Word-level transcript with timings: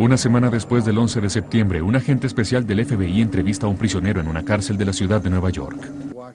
Una 0.00 0.16
semana 0.16 0.48
después 0.48 0.86
del 0.86 0.96
11 0.96 1.20
de 1.20 1.28
septiembre, 1.28 1.82
un 1.82 1.94
agente 1.94 2.26
especial 2.26 2.66
del 2.66 2.86
FBI 2.86 3.20
entrevista 3.20 3.66
a 3.66 3.68
un 3.68 3.76
prisionero 3.76 4.18
en 4.18 4.28
una 4.28 4.46
cárcel 4.46 4.78
de 4.78 4.86
la 4.86 4.94
ciudad 4.94 5.20
de 5.20 5.28
Nueva 5.28 5.50
York. 5.50 5.76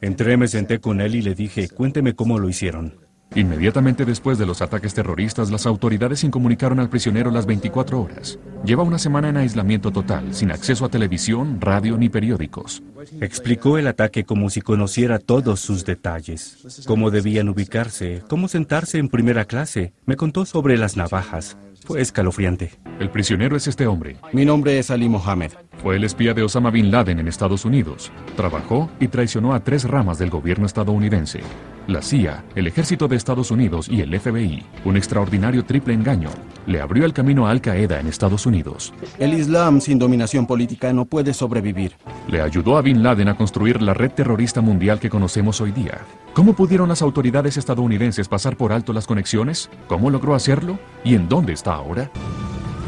Entré, 0.01 0.37
me 0.37 0.47
senté 0.47 0.79
con 0.79 1.01
él 1.01 1.15
y 1.15 1.23
le 1.23 1.33
dije, 1.33 1.67
cuénteme 1.69 2.13
cómo 2.13 2.37
lo 2.37 2.47
hicieron. 2.47 2.93
Inmediatamente 3.33 4.05
después 4.05 4.37
de 4.37 4.45
los 4.45 4.61
ataques 4.61 4.93
terroristas, 4.93 5.49
las 5.49 5.65
autoridades 5.65 6.23
incomunicaron 6.23 6.79
al 6.79 6.89
prisionero 6.89 7.31
las 7.31 7.47
24 7.47 7.99
horas. 7.99 8.37
Lleva 8.63 8.83
una 8.83 8.99
semana 8.99 9.29
en 9.29 9.37
aislamiento 9.37 9.89
total, 9.89 10.35
sin 10.35 10.51
acceso 10.51 10.85
a 10.85 10.89
televisión, 10.89 11.59
radio 11.59 11.97
ni 11.97 12.07
periódicos. 12.07 12.83
Explicó 13.19 13.79
el 13.79 13.87
ataque 13.87 14.25
como 14.25 14.51
si 14.51 14.61
conociera 14.61 15.17
todos 15.17 15.59
sus 15.59 15.85
detalles, 15.85 16.83
cómo 16.85 17.09
debían 17.09 17.49
ubicarse, 17.49 18.21
cómo 18.29 18.47
sentarse 18.47 18.99
en 18.99 19.09
primera 19.09 19.45
clase. 19.45 19.91
Me 20.05 20.17
contó 20.17 20.45
sobre 20.45 20.77
las 20.77 20.97
navajas. 20.97 21.57
Fue 21.85 22.01
escalofriante. 22.01 22.71
El 22.99 23.11
prisionero 23.11 23.55
es 23.55 23.67
este 23.67 23.85
hombre. 23.85 24.17
Mi 24.33 24.43
nombre 24.43 24.79
es 24.79 24.89
Ali 24.89 25.07
Mohammed. 25.07 25.51
Fue 25.83 25.97
el 25.97 26.03
espía 26.03 26.33
de 26.33 26.41
Osama 26.41 26.71
Bin 26.71 26.89
Laden 26.89 27.19
en 27.19 27.27
Estados 27.27 27.63
Unidos. 27.63 28.11
Trabajó 28.35 28.89
y 28.99 29.07
traicionó 29.07 29.53
a 29.53 29.59
tres 29.59 29.83
ramas 29.83 30.17
del 30.17 30.31
gobierno 30.31 30.65
estadounidense. 30.65 31.41
La 31.85 32.01
CIA, 32.01 32.43
el 32.55 32.65
Ejército 32.65 33.07
de 33.07 33.15
Estados 33.15 33.51
Unidos 33.51 33.87
y 33.87 34.01
el 34.01 34.19
FBI. 34.19 34.63
Un 34.83 34.97
extraordinario 34.97 35.63
triple 35.63 35.93
engaño. 35.93 36.31
Le 36.65 36.81
abrió 36.81 37.05
el 37.05 37.13
camino 37.13 37.45
a 37.45 37.51
Al 37.51 37.61
Qaeda 37.61 37.99
en 37.99 38.07
Estados 38.07 38.47
Unidos. 38.47 38.91
El 39.19 39.35
Islam 39.35 39.79
sin 39.79 39.99
dominación 39.99 40.47
política 40.47 40.91
no 40.91 41.05
puede 41.05 41.35
sobrevivir. 41.35 41.95
Le 42.27 42.41
ayudó 42.41 42.77
a 42.77 42.81
Bin 42.81 43.03
Laden 43.03 43.27
a 43.27 43.37
construir 43.37 43.83
la 43.83 43.93
red 43.93 44.09
terrorista 44.09 44.61
mundial 44.61 44.99
que 44.99 45.11
conocemos 45.11 45.61
hoy 45.61 45.71
día. 45.71 46.01
¿Cómo 46.33 46.53
pudieron 46.53 46.89
las 46.89 47.03
autoridades 47.03 47.57
estadounidenses 47.57 48.27
pasar 48.27 48.57
por 48.57 48.73
alto 48.73 48.91
las 48.91 49.05
conexiones? 49.05 49.69
¿Cómo 49.87 50.09
logró 50.09 50.33
hacerlo? 50.33 50.79
¿Y 51.03 51.13
en 51.13 51.29
dónde 51.29 51.53
está 51.53 51.74
ahora? 51.75 52.11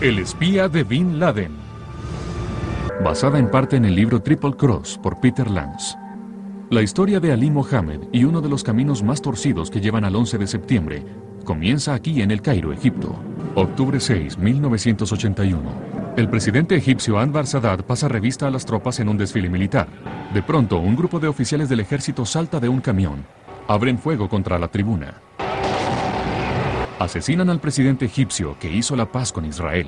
El 0.02 0.20
espía 0.20 0.68
de 0.68 0.84
Bin 0.84 1.20
Laden. 1.20 1.52
Basada 3.04 3.40
en 3.40 3.50
parte 3.50 3.76
en 3.76 3.86
el 3.86 3.96
libro 3.96 4.22
Triple 4.22 4.54
Cross 4.54 5.00
por 5.02 5.20
Peter 5.20 5.50
Lance. 5.50 5.96
La 6.70 6.82
historia 6.82 7.20
de 7.20 7.32
Ali 7.32 7.50
Mohammed 7.50 8.02
y 8.12 8.24
uno 8.24 8.42
de 8.42 8.50
los 8.50 8.64
caminos 8.64 9.04
más 9.04 9.22
torcidos 9.22 9.70
que 9.70 9.80
llevan 9.80 10.04
al 10.04 10.16
11 10.16 10.38
de 10.38 10.48
septiembre 10.48 11.06
comienza 11.46 11.94
aquí 11.94 12.22
en 12.22 12.32
el 12.32 12.42
Cairo, 12.42 12.74
Egipto. 12.74 13.16
Octubre 13.56 14.00
6, 14.00 14.38
1981. 14.38 15.62
El 16.18 16.30
presidente 16.30 16.76
egipcio 16.76 17.18
Anwar 17.20 17.48
Sadat 17.48 17.84
pasa 17.84 18.08
revista 18.08 18.48
a 18.48 18.52
las 18.52 18.66
tropas 18.66 19.00
en 19.00 19.08
un 19.08 19.18
desfile 19.18 19.50
militar. 19.50 19.88
De 20.34 20.44
pronto, 20.44 20.78
un 20.78 20.96
grupo 20.96 21.20
de 21.20 21.28
oficiales 21.28 21.70
del 21.70 21.80
ejército 21.80 22.26
salta 22.26 22.60
de 22.60 22.68
un 22.68 22.82
camión. 22.82 23.24
Abren 23.68 23.98
fuego 23.98 24.28
contra 24.28 24.60
la 24.60 24.68
tribuna. 24.68 25.22
Asesinan 27.00 27.52
al 27.52 27.60
presidente 27.60 28.06
egipcio 28.06 28.58
que 28.60 28.72
hizo 28.72 28.96
la 28.96 29.12
paz 29.12 29.32
con 29.32 29.46
Israel. 29.46 29.88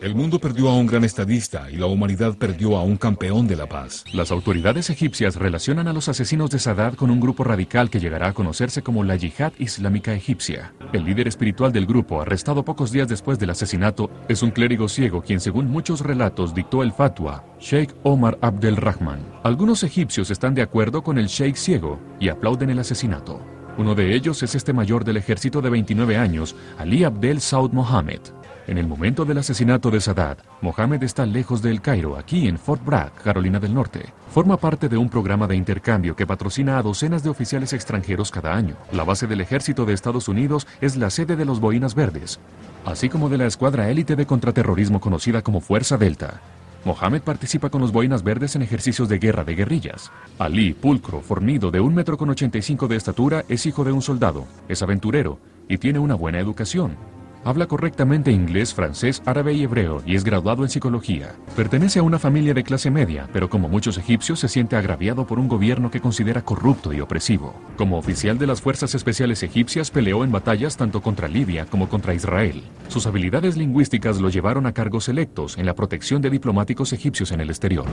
El 0.00 0.14
mundo 0.14 0.38
perdió 0.38 0.68
a 0.70 0.76
un 0.76 0.86
gran 0.86 1.02
estadista 1.02 1.68
y 1.70 1.76
la 1.76 1.86
humanidad 1.86 2.38
perdió 2.38 2.76
a 2.76 2.84
un 2.84 2.96
campeón 2.96 3.48
de 3.48 3.56
la 3.56 3.66
paz. 3.66 4.04
Las 4.12 4.30
autoridades 4.30 4.90
egipcias 4.90 5.34
relacionan 5.34 5.88
a 5.88 5.92
los 5.92 6.08
asesinos 6.08 6.48
de 6.50 6.60
Sadat 6.60 6.94
con 6.94 7.10
un 7.10 7.20
grupo 7.20 7.42
radical 7.42 7.90
que 7.90 7.98
llegará 7.98 8.28
a 8.28 8.32
conocerse 8.32 8.80
como 8.80 9.02
la 9.02 9.16
Yihad 9.16 9.52
Islámica 9.58 10.14
Egipcia. 10.14 10.72
El 10.92 11.04
líder 11.04 11.26
espiritual 11.26 11.72
del 11.72 11.84
grupo, 11.84 12.22
arrestado 12.22 12.64
pocos 12.64 12.92
días 12.92 13.08
después 13.08 13.38
del 13.40 13.50
asesinato, 13.50 14.08
es 14.28 14.42
un 14.42 14.52
clérigo 14.52 14.88
ciego 14.88 15.22
quien 15.22 15.40
según 15.40 15.68
muchos 15.68 16.00
relatos 16.00 16.54
dictó 16.54 16.84
el 16.84 16.92
fatwa, 16.92 17.44
Sheikh 17.58 17.92
Omar 18.04 18.38
Abdel 18.40 18.76
Rahman. 18.76 19.26
Algunos 19.42 19.82
egipcios 19.82 20.30
están 20.30 20.54
de 20.54 20.62
acuerdo 20.62 21.02
con 21.02 21.18
el 21.18 21.26
Sheikh 21.26 21.56
ciego 21.56 21.98
y 22.20 22.28
aplauden 22.28 22.70
el 22.70 22.78
asesinato. 22.78 23.59
Uno 23.78 23.94
de 23.94 24.14
ellos 24.14 24.42
es 24.42 24.54
este 24.54 24.72
mayor 24.72 25.04
del 25.04 25.16
ejército 25.16 25.60
de 25.62 25.70
29 25.70 26.16
años, 26.16 26.56
Ali 26.78 27.04
Abdel 27.04 27.40
Saud 27.40 27.72
Mohammed. 27.72 28.20
En 28.66 28.78
el 28.78 28.86
momento 28.86 29.24
del 29.24 29.38
asesinato 29.38 29.90
de 29.90 30.00
Sadat, 30.00 30.38
Mohammed 30.60 31.02
está 31.02 31.26
lejos 31.26 31.62
de 31.62 31.70
El 31.70 31.80
Cairo, 31.80 32.16
aquí 32.16 32.46
en 32.46 32.58
Fort 32.58 32.84
Bragg, 32.84 33.12
Carolina 33.14 33.58
del 33.58 33.74
Norte. 33.74 34.12
Forma 34.30 34.56
parte 34.58 34.88
de 34.88 34.96
un 34.96 35.08
programa 35.08 35.46
de 35.46 35.56
intercambio 35.56 36.14
que 36.14 36.26
patrocina 36.26 36.78
a 36.78 36.82
docenas 36.82 37.22
de 37.24 37.30
oficiales 37.30 37.72
extranjeros 37.72 38.30
cada 38.30 38.54
año. 38.54 38.76
La 38.92 39.02
base 39.02 39.26
del 39.26 39.40
ejército 39.40 39.86
de 39.86 39.94
Estados 39.94 40.28
Unidos 40.28 40.66
es 40.80 40.96
la 40.96 41.10
sede 41.10 41.34
de 41.34 41.44
los 41.44 41.58
Boinas 41.58 41.94
Verdes, 41.94 42.38
así 42.84 43.08
como 43.08 43.28
de 43.28 43.38
la 43.38 43.46
escuadra 43.46 43.88
élite 43.88 44.14
de 44.14 44.26
contraterrorismo 44.26 45.00
conocida 45.00 45.42
como 45.42 45.60
Fuerza 45.60 45.96
Delta. 45.96 46.40
Mohammed 46.84 47.22
participa 47.22 47.68
con 47.68 47.82
los 47.82 47.92
Boinas 47.92 48.22
Verdes 48.22 48.56
en 48.56 48.62
ejercicios 48.62 49.08
de 49.08 49.18
guerra 49.18 49.44
de 49.44 49.54
guerrillas. 49.54 50.10
Ali, 50.38 50.72
pulcro, 50.72 51.20
fornido, 51.20 51.70
de 51.70 51.80
un 51.80 51.94
metro 51.94 52.16
con 52.16 52.30
85 52.30 52.88
de 52.88 52.96
estatura, 52.96 53.44
es 53.48 53.66
hijo 53.66 53.84
de 53.84 53.92
un 53.92 54.00
soldado, 54.00 54.46
es 54.68 54.82
aventurero 54.82 55.38
y 55.68 55.76
tiene 55.78 55.98
una 55.98 56.14
buena 56.14 56.38
educación. 56.38 56.96
Habla 57.42 57.66
correctamente 57.66 58.30
inglés, 58.30 58.74
francés, 58.74 59.22
árabe 59.24 59.54
y 59.54 59.62
hebreo 59.62 60.02
y 60.04 60.14
es 60.14 60.24
graduado 60.24 60.62
en 60.62 60.68
psicología. 60.68 61.34
Pertenece 61.56 61.98
a 61.98 62.02
una 62.02 62.18
familia 62.18 62.52
de 62.52 62.62
clase 62.62 62.90
media, 62.90 63.28
pero 63.32 63.48
como 63.48 63.66
muchos 63.66 63.96
egipcios 63.96 64.40
se 64.40 64.48
siente 64.48 64.76
agraviado 64.76 65.26
por 65.26 65.38
un 65.38 65.48
gobierno 65.48 65.90
que 65.90 66.02
considera 66.02 66.42
corrupto 66.42 66.92
y 66.92 67.00
opresivo. 67.00 67.54
Como 67.78 67.96
oficial 67.96 68.36
de 68.36 68.46
las 68.46 68.60
Fuerzas 68.60 68.94
Especiales 68.94 69.42
Egipcias 69.42 69.90
peleó 69.90 70.22
en 70.22 70.32
batallas 70.32 70.76
tanto 70.76 71.00
contra 71.00 71.28
Libia 71.28 71.64
como 71.64 71.88
contra 71.88 72.12
Israel. 72.12 72.62
Sus 72.88 73.06
habilidades 73.06 73.56
lingüísticas 73.56 74.20
lo 74.20 74.28
llevaron 74.28 74.66
a 74.66 74.72
cargos 74.74 75.08
electos 75.08 75.56
en 75.56 75.64
la 75.64 75.74
protección 75.74 76.20
de 76.20 76.28
diplomáticos 76.28 76.92
egipcios 76.92 77.32
en 77.32 77.40
el 77.40 77.48
exterior. 77.48 77.86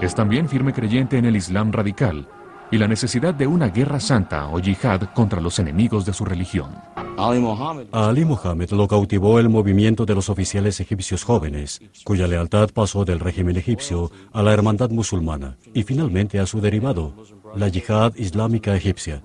Es 0.00 0.16
también 0.16 0.48
firme 0.48 0.72
creyente 0.72 1.18
en 1.18 1.24
el 1.24 1.36
Islam 1.36 1.70
radical 1.70 2.28
y 2.72 2.78
la 2.78 2.88
necesidad 2.88 3.32
de 3.32 3.46
una 3.46 3.68
guerra 3.68 4.00
santa 4.00 4.48
o 4.48 4.58
yihad 4.58 5.02
contra 5.14 5.40
los 5.40 5.60
enemigos 5.60 6.04
de 6.04 6.12
su 6.12 6.24
religión. 6.24 6.70
Ali 7.18 7.40
Mohammed. 7.40 7.86
A 7.92 8.08
Ali 8.08 8.24
Mohammed 8.24 8.70
lo 8.70 8.86
cautivó 8.86 9.40
el 9.40 9.48
movimiento 9.48 10.06
de 10.06 10.14
los 10.14 10.28
oficiales 10.28 10.78
egipcios 10.78 11.24
jóvenes, 11.24 11.80
cuya 12.04 12.28
lealtad 12.28 12.70
pasó 12.70 13.04
del 13.04 13.18
régimen 13.18 13.56
egipcio 13.56 14.10
a 14.32 14.42
la 14.42 14.52
hermandad 14.52 14.90
musulmana 14.90 15.56
y 15.74 15.82
finalmente 15.82 16.38
a 16.38 16.46
su 16.46 16.60
derivado, 16.60 17.14
la 17.56 17.68
yihad 17.68 18.14
islámica 18.16 18.76
egipcia. 18.76 19.20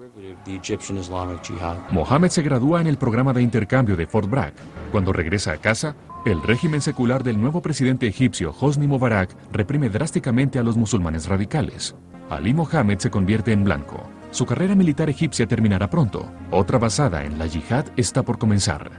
Mohammed 1.92 2.30
se 2.30 2.42
gradúa 2.42 2.82
en 2.82 2.88
el 2.88 2.98
programa 2.98 3.32
de 3.32 3.42
intercambio 3.42 3.96
de 3.96 4.08
Fort 4.08 4.30
Bragg. 4.30 4.54
Cuando 4.92 5.14
regresa 5.14 5.54
a 5.54 5.58
casa, 5.58 5.96
el 6.26 6.42
régimen 6.42 6.82
secular 6.82 7.24
del 7.24 7.40
nuevo 7.40 7.62
presidente 7.62 8.08
egipcio 8.08 8.56
Hosni 8.60 8.88
Mubarak 8.88 9.36
reprime 9.52 9.90
drásticamente 9.90 10.58
a 10.58 10.64
los 10.64 10.78
musulmanes 10.78 11.28
radicales. 11.28 11.96
Ali 12.30 12.54
Mohammed 12.54 12.98
se 13.00 13.12
convierte 13.12 13.52
en 13.52 13.64
blanco. 13.64 14.04
Su 14.34 14.48
carrera 14.48 14.74
militar 14.74 15.12
egipcia 15.12 15.46
terminará 15.46 15.88
pronto. 15.92 16.28
Otra 16.50 16.80
basada 16.80 17.24
en 17.24 17.38
la 17.38 17.46
yihad 17.46 17.86
está 17.96 18.24
por 18.24 18.40
comenzar. 18.40 18.90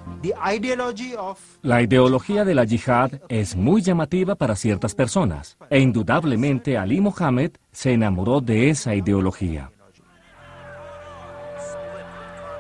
La 1.63 1.83
ideología 1.83 2.45
de 2.45 2.55
la 2.55 2.63
yihad 2.63 3.11
es 3.29 3.57
muy 3.57 3.83
llamativa 3.83 4.37
para 4.37 4.55
ciertas 4.55 4.95
personas, 4.95 5.59
e 5.71 5.81
indudablemente 5.81 6.79
Ali 6.79 7.01
Mohammed 7.01 7.51
se 7.73 7.93
enamoró 7.93 8.41
de 8.41 8.71
esa 8.71 8.95
ideología. 8.95 9.73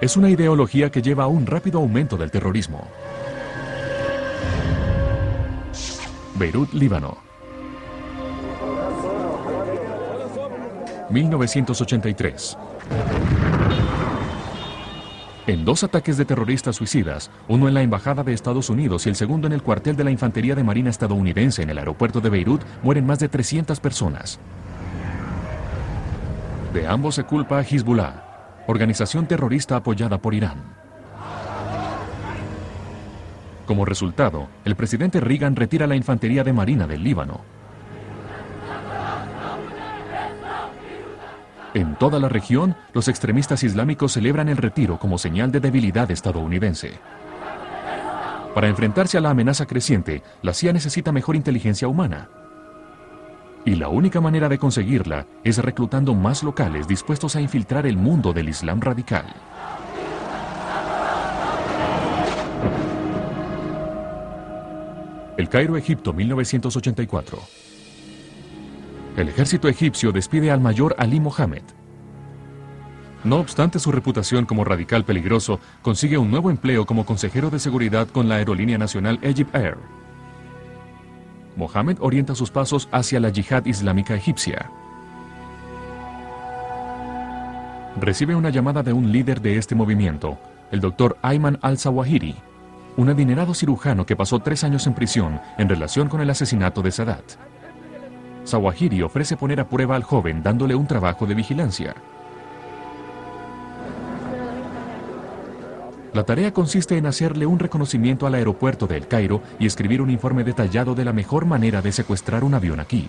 Es 0.00 0.16
una 0.16 0.28
ideología 0.28 0.90
que 0.90 1.00
lleva 1.00 1.24
a 1.24 1.28
un 1.28 1.46
rápido 1.46 1.78
aumento 1.78 2.16
del 2.16 2.32
terrorismo. 2.32 2.88
Beirut, 6.34 6.72
Líbano. 6.72 7.18
1983. 11.10 12.58
En 15.46 15.64
dos 15.66 15.84
ataques 15.84 16.16
de 16.16 16.24
terroristas 16.24 16.76
suicidas, 16.76 17.30
uno 17.48 17.68
en 17.68 17.74
la 17.74 17.82
Embajada 17.82 18.22
de 18.22 18.32
Estados 18.32 18.70
Unidos 18.70 19.04
y 19.04 19.10
el 19.10 19.14
segundo 19.14 19.46
en 19.46 19.52
el 19.52 19.62
cuartel 19.62 19.94
de 19.94 20.04
la 20.04 20.10
Infantería 20.10 20.54
de 20.54 20.64
Marina 20.64 20.88
estadounidense 20.88 21.62
en 21.62 21.68
el 21.68 21.76
aeropuerto 21.76 22.22
de 22.22 22.30
Beirut, 22.30 22.62
mueren 22.82 23.04
más 23.04 23.18
de 23.18 23.28
300 23.28 23.78
personas. 23.78 24.40
De 26.72 26.86
ambos 26.86 27.16
se 27.16 27.24
culpa 27.24 27.58
a 27.58 27.62
Hezbollah, 27.62 28.64
organización 28.66 29.26
terrorista 29.26 29.76
apoyada 29.76 30.16
por 30.16 30.32
Irán. 30.32 30.62
Como 33.66 33.84
resultado, 33.84 34.48
el 34.64 34.76
presidente 34.76 35.20
Reagan 35.20 35.56
retira 35.56 35.86
la 35.86 35.96
Infantería 35.96 36.42
de 36.42 36.52
Marina 36.52 36.86
del 36.86 37.04
Líbano. 37.04 37.42
En 41.74 41.96
toda 41.96 42.20
la 42.20 42.28
región, 42.28 42.76
los 42.92 43.08
extremistas 43.08 43.64
islámicos 43.64 44.12
celebran 44.12 44.48
el 44.48 44.56
retiro 44.56 44.96
como 45.00 45.18
señal 45.18 45.50
de 45.50 45.58
debilidad 45.58 46.08
estadounidense. 46.08 46.92
Para 48.54 48.68
enfrentarse 48.68 49.18
a 49.18 49.20
la 49.20 49.30
amenaza 49.30 49.66
creciente, 49.66 50.22
la 50.42 50.54
CIA 50.54 50.72
necesita 50.72 51.10
mejor 51.10 51.34
inteligencia 51.34 51.88
humana. 51.88 52.28
Y 53.64 53.74
la 53.74 53.88
única 53.88 54.20
manera 54.20 54.48
de 54.48 54.58
conseguirla 54.58 55.26
es 55.42 55.58
reclutando 55.58 56.14
más 56.14 56.44
locales 56.44 56.86
dispuestos 56.86 57.34
a 57.34 57.40
infiltrar 57.40 57.86
el 57.86 57.96
mundo 57.96 58.32
del 58.32 58.48
Islam 58.50 58.80
radical. 58.80 59.26
El 65.36 65.48
Cairo, 65.48 65.76
Egipto, 65.76 66.12
1984. 66.12 67.38
El 69.16 69.28
ejército 69.28 69.68
egipcio 69.68 70.10
despide 70.10 70.50
al 70.50 70.60
mayor 70.60 70.96
Ali 70.98 71.20
Mohammed. 71.20 71.62
No 73.22 73.36
obstante 73.36 73.78
su 73.78 73.92
reputación 73.92 74.44
como 74.44 74.64
radical 74.64 75.04
peligroso, 75.04 75.60
consigue 75.82 76.18
un 76.18 76.30
nuevo 76.30 76.50
empleo 76.50 76.84
como 76.84 77.06
consejero 77.06 77.48
de 77.48 77.60
seguridad 77.60 78.08
con 78.08 78.28
la 78.28 78.36
aerolínea 78.36 78.76
nacional 78.76 79.20
Egypt 79.22 79.54
Air. 79.54 79.78
Mohammed 81.56 81.98
orienta 82.00 82.34
sus 82.34 82.50
pasos 82.50 82.88
hacia 82.90 83.20
la 83.20 83.28
yihad 83.28 83.64
islámica 83.66 84.14
egipcia. 84.14 84.68
Recibe 88.00 88.34
una 88.34 88.50
llamada 88.50 88.82
de 88.82 88.92
un 88.92 89.12
líder 89.12 89.40
de 89.40 89.56
este 89.58 89.76
movimiento, 89.76 90.36
el 90.72 90.80
doctor 90.80 91.16
Ayman 91.22 91.60
al-Zawahiri, 91.62 92.34
un 92.96 93.08
adinerado 93.08 93.54
cirujano 93.54 94.04
que 94.04 94.16
pasó 94.16 94.40
tres 94.40 94.64
años 94.64 94.88
en 94.88 94.94
prisión 94.94 95.40
en 95.56 95.68
relación 95.68 96.08
con 96.08 96.20
el 96.20 96.30
asesinato 96.30 96.82
de 96.82 96.90
Sadat. 96.90 97.53
Zawahiri 98.46 99.02
ofrece 99.02 99.36
poner 99.36 99.60
a 99.60 99.68
prueba 99.68 99.96
al 99.96 100.02
joven 100.02 100.42
dándole 100.42 100.74
un 100.74 100.86
trabajo 100.86 101.26
de 101.26 101.34
vigilancia. 101.34 101.94
La 106.12 106.22
tarea 106.22 106.52
consiste 106.52 106.96
en 106.96 107.06
hacerle 107.06 107.44
un 107.44 107.58
reconocimiento 107.58 108.26
al 108.26 108.34
aeropuerto 108.34 108.86
de 108.86 108.96
El 108.96 109.08
Cairo 109.08 109.42
y 109.58 109.66
escribir 109.66 110.00
un 110.00 110.10
informe 110.10 110.44
detallado 110.44 110.94
de 110.94 111.04
la 111.04 111.12
mejor 111.12 111.44
manera 111.44 111.82
de 111.82 111.90
secuestrar 111.90 112.44
un 112.44 112.54
avión 112.54 112.78
aquí. 112.78 113.08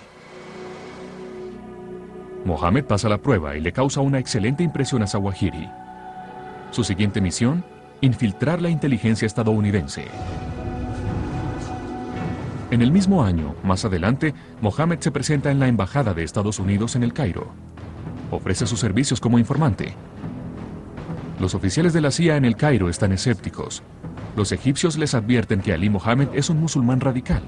Mohammed 2.46 2.86
pasa 2.86 3.08
la 3.08 3.20
prueba 3.20 3.56
y 3.56 3.62
le 3.62 3.74
causa 3.74 4.02
una 4.02 4.18
excelente 4.18 4.64
impresión 4.64 5.04
a 5.04 5.08
Zawahiri. 5.08 5.70
Su 6.72 6.84
siguiente 6.84 7.22
misión, 7.22 7.64
infiltrar 8.02 8.62
la 8.62 8.70
inteligencia 8.70 9.26
estadounidense. 9.26 10.06
En 12.72 12.82
el 12.82 12.92
mismo 12.92 13.24
año, 13.24 13.56
más 13.64 13.86
adelante, 13.86 14.34
Mohammed 14.62 15.00
se 15.00 15.12
presenta 15.12 15.52
en 15.52 15.60
la 15.60 15.68
Embajada 15.68 16.14
de 16.14 16.24
Estados 16.24 16.60
Unidos 16.60 16.96
en 16.96 17.04
El 17.04 17.14
Cairo. 17.14 17.52
Ofrece 18.32 18.66
sus 18.66 18.80
servicios 18.80 19.20
como 19.20 19.40
informante 19.40 19.96
los 21.40 21.54
oficiales 21.54 21.92
de 21.92 22.02
la 22.02 22.12
CIA 22.12 22.38
en 22.38 22.46
el 22.46 22.56
Cairo 22.56 22.90
están 22.90 23.12
escépticos. 23.12 23.84
Los 24.38 24.52
egipcios 24.52 24.98
les 24.98 25.14
advierten 25.14 25.62
que 25.62 25.74
Ali 25.74 25.90
Mohammed 25.90 26.30
es 26.34 26.50
un 26.50 26.60
musulmán 26.60 27.02
radical. 27.02 27.44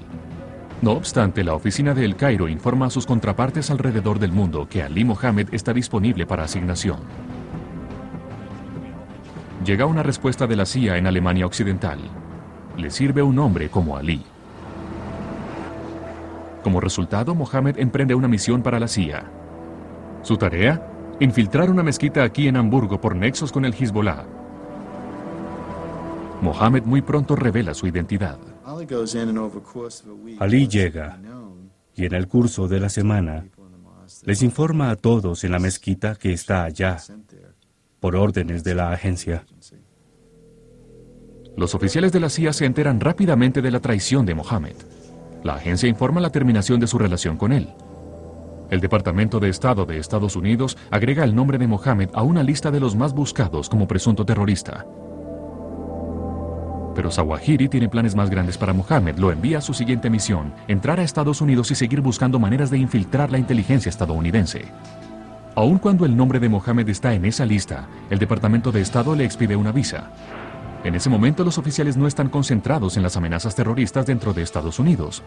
No 0.82 0.92
obstante, 0.92 1.42
la 1.42 1.54
oficina 1.54 1.94
de 1.94 2.04
El 2.04 2.14
Cairo 2.14 2.48
informa 2.48 2.86
a 2.86 2.90
sus 2.90 3.06
contrapartes 3.06 3.70
alrededor 3.70 4.18
del 4.18 4.32
mundo 4.32 4.68
que 4.68 4.82
Ali 4.82 5.04
Mohammed 5.04 5.48
está 5.52 5.72
disponible 5.72 6.26
para 6.26 6.44
asignación. 6.44 6.98
Llega 9.64 9.86
una 9.86 10.02
respuesta 10.02 10.46
de 10.46 10.56
la 10.56 10.66
CIA 10.66 10.98
en 10.98 11.06
Alemania 11.06 11.46
Occidental. 11.46 11.98
Le 12.76 12.90
sirve 12.90 13.22
un 13.22 13.38
hombre 13.38 13.70
como 13.70 13.96
Ali. 13.96 14.22
Como 16.62 16.80
resultado, 16.80 17.34
Mohammed 17.34 17.78
emprende 17.78 18.14
una 18.14 18.28
misión 18.28 18.62
para 18.62 18.80
la 18.80 18.88
CIA. 18.88 19.24
Su 20.22 20.36
tarea, 20.36 20.86
infiltrar 21.20 21.70
una 21.70 21.82
mezquita 21.82 22.22
aquí 22.22 22.48
en 22.48 22.56
Hamburgo 22.56 23.00
por 23.00 23.14
nexos 23.14 23.52
con 23.52 23.64
el 23.64 23.74
Hezbollah. 23.74 24.24
Mohammed 26.40 26.84
muy 26.84 27.02
pronto 27.02 27.36
revela 27.36 27.74
su 27.74 27.86
identidad. 27.86 28.38
Ali 30.38 30.68
llega 30.68 31.18
y 31.94 32.04
en 32.04 32.14
el 32.14 32.28
curso 32.28 32.68
de 32.68 32.80
la 32.80 32.88
semana 32.88 33.46
les 34.24 34.42
informa 34.42 34.90
a 34.90 34.96
todos 34.96 35.44
en 35.44 35.52
la 35.52 35.58
mezquita 35.58 36.14
que 36.14 36.32
está 36.32 36.64
allá, 36.64 36.98
por 38.00 38.14
órdenes 38.14 38.62
de 38.62 38.74
la 38.74 38.92
agencia. 38.92 39.44
Los 41.56 41.74
oficiales 41.74 42.12
de 42.12 42.20
la 42.20 42.30
CIA 42.30 42.52
se 42.52 42.66
enteran 42.66 43.00
rápidamente 43.00 43.60
de 43.60 43.70
la 43.70 43.80
traición 43.80 44.24
de 44.24 44.34
Mohammed. 44.36 44.76
La 45.42 45.54
agencia 45.54 45.88
informa 45.88 46.20
la 46.20 46.30
terminación 46.30 46.80
de 46.80 46.86
su 46.86 46.98
relación 46.98 47.36
con 47.36 47.52
él. 47.52 47.68
El 48.70 48.80
Departamento 48.80 49.40
de 49.40 49.48
Estado 49.48 49.86
de 49.86 49.98
Estados 49.98 50.36
Unidos 50.36 50.76
agrega 50.90 51.24
el 51.24 51.34
nombre 51.34 51.58
de 51.58 51.66
Mohammed 51.66 52.10
a 52.12 52.22
una 52.22 52.42
lista 52.42 52.70
de 52.70 52.80
los 52.80 52.96
más 52.96 53.14
buscados 53.14 53.68
como 53.68 53.88
presunto 53.88 54.26
terrorista. 54.26 54.84
Pero 56.94 57.10
Zawahiri 57.10 57.68
tiene 57.68 57.88
planes 57.88 58.16
más 58.16 58.28
grandes 58.28 58.58
para 58.58 58.72
Mohammed. 58.72 59.18
Lo 59.18 59.30
envía 59.30 59.58
a 59.58 59.60
su 59.62 59.72
siguiente 59.72 60.10
misión, 60.10 60.52
entrar 60.66 60.98
a 60.98 61.04
Estados 61.04 61.40
Unidos 61.40 61.70
y 61.70 61.76
seguir 61.76 62.00
buscando 62.00 62.40
maneras 62.40 62.70
de 62.70 62.78
infiltrar 62.78 63.30
la 63.30 63.38
inteligencia 63.38 63.88
estadounidense. 63.88 64.64
Aun 65.54 65.78
cuando 65.78 66.04
el 66.04 66.16
nombre 66.16 66.40
de 66.40 66.48
Mohammed 66.48 66.88
está 66.88 67.14
en 67.14 67.24
esa 67.24 67.46
lista, 67.46 67.86
el 68.10 68.18
Departamento 68.18 68.72
de 68.72 68.80
Estado 68.80 69.14
le 69.14 69.24
expide 69.24 69.56
una 69.56 69.72
visa. 69.72 70.10
En 70.84 70.94
ese 70.94 71.10
momento 71.10 71.44
los 71.44 71.58
oficiales 71.58 71.96
no 71.96 72.06
están 72.06 72.28
concentrados 72.28 72.96
en 72.96 73.02
las 73.02 73.16
amenazas 73.16 73.54
terroristas 73.54 74.06
dentro 74.06 74.32
de 74.32 74.42
Estados 74.42 74.78
Unidos. 74.78 75.22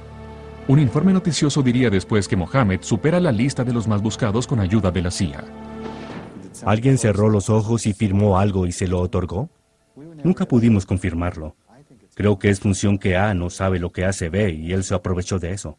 Un 0.67 0.79
informe 0.79 1.11
noticioso 1.11 1.61
diría 1.61 1.89
después 1.89 2.27
que 2.27 2.37
Mohammed 2.37 2.81
supera 2.81 3.19
la 3.19 3.31
lista 3.31 3.63
de 3.63 3.73
los 3.73 3.87
más 3.87 4.01
buscados 4.01 4.47
con 4.47 4.59
ayuda 4.59 4.91
de 4.91 5.01
la 5.01 5.11
CIA. 5.11 5.43
¿Alguien 6.65 6.97
cerró 6.97 7.29
los 7.29 7.49
ojos 7.49 7.85
y 7.85 7.93
firmó 7.93 8.39
algo 8.39 8.65
y 8.65 8.71
se 8.71 8.87
lo 8.87 9.01
otorgó? 9.01 9.49
Nunca 10.23 10.47
pudimos 10.47 10.85
confirmarlo. 10.85 11.55
Creo 12.13 12.39
que 12.39 12.49
es 12.49 12.59
función 12.59 12.97
que 12.97 13.17
A 13.17 13.33
no 13.33 13.49
sabe 13.49 13.79
lo 13.79 13.91
que 13.91 14.05
hace 14.05 14.29
B 14.29 14.51
y 14.51 14.71
él 14.71 14.83
se 14.83 14.93
aprovechó 14.93 15.39
de 15.39 15.51
eso. 15.51 15.77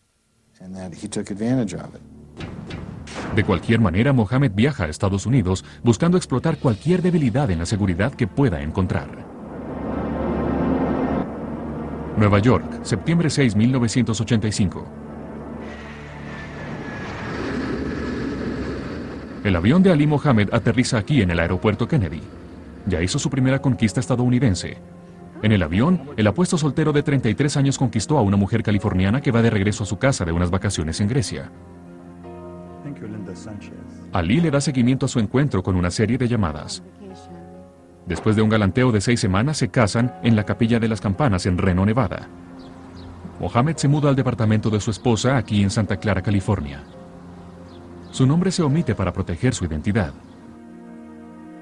De 3.35 3.45
cualquier 3.45 3.81
manera, 3.81 4.13
Mohammed 4.13 4.53
viaja 4.55 4.85
a 4.85 4.89
Estados 4.89 5.25
Unidos 5.25 5.65
buscando 5.83 6.17
explotar 6.17 6.59
cualquier 6.59 7.01
debilidad 7.01 7.51
en 7.51 7.61
la 7.61 7.67
seguridad 7.67 8.13
que 8.13 8.27
pueda 8.27 8.63
encontrar. 8.63 9.32
Nueva 12.17 12.41
York, 12.41 12.81
septiembre 12.83 13.31
6, 13.31 13.57
1985. 13.57 14.87
El 19.45 19.57
avión 19.57 19.83
de 19.83 19.93
Ali 19.93 20.07
Mohammed 20.07 20.53
aterriza 20.53 20.99
aquí 20.99 21.23
en 21.23 21.31
el 21.31 21.41
aeropuerto 21.41 21.89
Kennedy. 21.89 22.21
Ya 22.87 23.01
hizo 23.01 23.19
su 23.19 23.31
primera 23.31 23.61
conquista 23.61 23.99
estadounidense. 23.99 24.77
En 25.43 25.53
el 25.53 25.63
avión, 25.63 26.11
el 26.17 26.27
apuesto 26.27 26.59
soltero 26.59 26.93
de 26.93 27.03
33 27.03 27.57
años 27.57 27.79
conquistó 27.79 28.19
a 28.19 28.23
una 28.23 28.37
mujer 28.37 28.63
californiana 28.63 29.23
que 29.23 29.33
va 29.33 29.41
de 29.41 29.51
regreso 29.51 29.85
a 29.85 29.87
su 29.87 29.99
casa 29.99 30.25
de 30.27 30.33
unas 30.33 30.51
vacaciones 30.51 31.01
en 31.01 31.09
Grecia. 31.09 31.51
Ali 34.13 34.41
le 34.41 34.51
da 34.51 34.61
seguimiento 34.61 35.07
a 35.07 35.09
su 35.09 35.19
encuentro 35.19 35.63
con 35.63 35.77
una 35.77 35.91
serie 35.91 36.19
de 36.19 36.29
llamadas. 36.29 36.83
Después 38.07 38.35
de 38.37 38.43
un 38.43 38.49
galanteo 38.49 38.91
de 38.91 39.01
seis 39.01 39.21
semanas, 39.21 39.59
se 39.59 39.69
casan 39.69 40.15
en 40.23 40.35
la 40.35 40.45
Capilla 40.45 40.81
de 40.81 40.89
las 40.89 41.01
Campanas 41.01 41.47
en 41.47 41.59
Reno, 41.59 41.87
Nevada. 41.87 42.29
Mohammed 43.41 43.77
se 43.77 43.89
muda 43.89 44.09
al 44.09 44.17
departamento 44.17 44.71
de 44.71 44.81
su 44.81 44.91
esposa 44.91 45.37
aquí 45.37 45.63
en 45.63 45.71
Santa 45.71 45.97
Clara, 45.97 46.23
California. 46.23 46.83
Su 48.11 48.27
nombre 48.27 48.51
se 48.51 48.63
omite 48.63 48.95
para 48.95 49.13
proteger 49.13 49.55
su 49.55 49.65
identidad. 49.65 50.13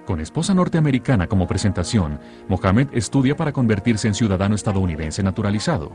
Con 0.06 0.20
esposa 0.20 0.54
norteamericana 0.54 1.26
como 1.26 1.46
presentación, 1.46 2.18
Mohammed 2.48 2.88
estudia 2.92 3.36
para 3.36 3.52
convertirse 3.52 4.08
en 4.08 4.14
ciudadano 4.14 4.54
estadounidense 4.54 5.22
naturalizado. 5.22 5.92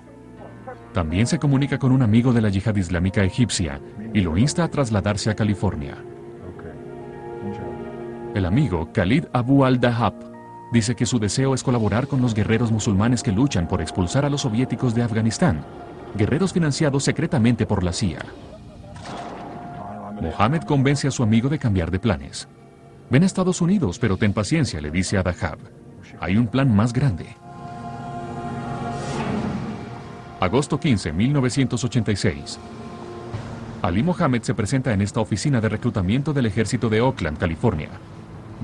También 0.93 1.27
se 1.27 1.39
comunica 1.39 1.77
con 1.77 1.91
un 1.91 2.01
amigo 2.01 2.31
de 2.31 2.41
la 2.41 2.49
yihad 2.49 2.75
islámica 2.77 3.23
egipcia 3.23 3.81
y 4.13 4.21
lo 4.21 4.37
insta 4.37 4.63
a 4.63 4.69
trasladarse 4.69 5.29
a 5.29 5.35
California. 5.35 5.97
El 8.33 8.45
amigo 8.45 8.89
Khalid 8.93 9.25
Abu 9.33 9.65
al-Dahab 9.65 10.34
Dice 10.75 10.93
que 10.93 11.05
su 11.05 11.19
deseo 11.19 11.53
es 11.53 11.63
colaborar 11.63 12.05
con 12.05 12.21
los 12.21 12.33
guerreros 12.33 12.69
musulmanes 12.69 13.23
que 13.23 13.31
luchan 13.31 13.65
por 13.65 13.79
expulsar 13.81 14.25
a 14.25 14.29
los 14.29 14.41
soviéticos 14.41 14.93
de 14.93 15.03
Afganistán, 15.03 15.63
guerreros 16.17 16.51
financiados 16.51 17.05
secretamente 17.05 17.65
por 17.65 17.81
la 17.81 17.93
CIA. 17.93 18.19
Mohammed 20.21 20.63
convence 20.63 21.07
a 21.07 21.11
su 21.11 21.23
amigo 21.23 21.47
de 21.47 21.59
cambiar 21.59 21.91
de 21.91 21.99
planes. 21.99 22.49
Ven 23.09 23.23
a 23.23 23.25
Estados 23.25 23.61
Unidos, 23.61 23.99
pero 23.99 24.17
ten 24.17 24.33
paciencia, 24.33 24.81
le 24.81 24.91
dice 24.91 25.17
a 25.17 25.23
Dahab. 25.23 25.59
Hay 26.19 26.35
un 26.35 26.47
plan 26.47 26.75
más 26.75 26.91
grande. 26.91 27.27
Agosto 30.41 30.77
15, 30.77 31.13
1986. 31.13 32.59
Ali 33.81 34.03
Mohammed 34.03 34.41
se 34.41 34.53
presenta 34.53 34.91
en 34.91 35.01
esta 35.01 35.21
oficina 35.21 35.61
de 35.61 35.69
reclutamiento 35.69 36.33
del 36.33 36.47
ejército 36.47 36.89
de 36.89 36.99
Oakland, 36.99 37.37
California. 37.37 37.91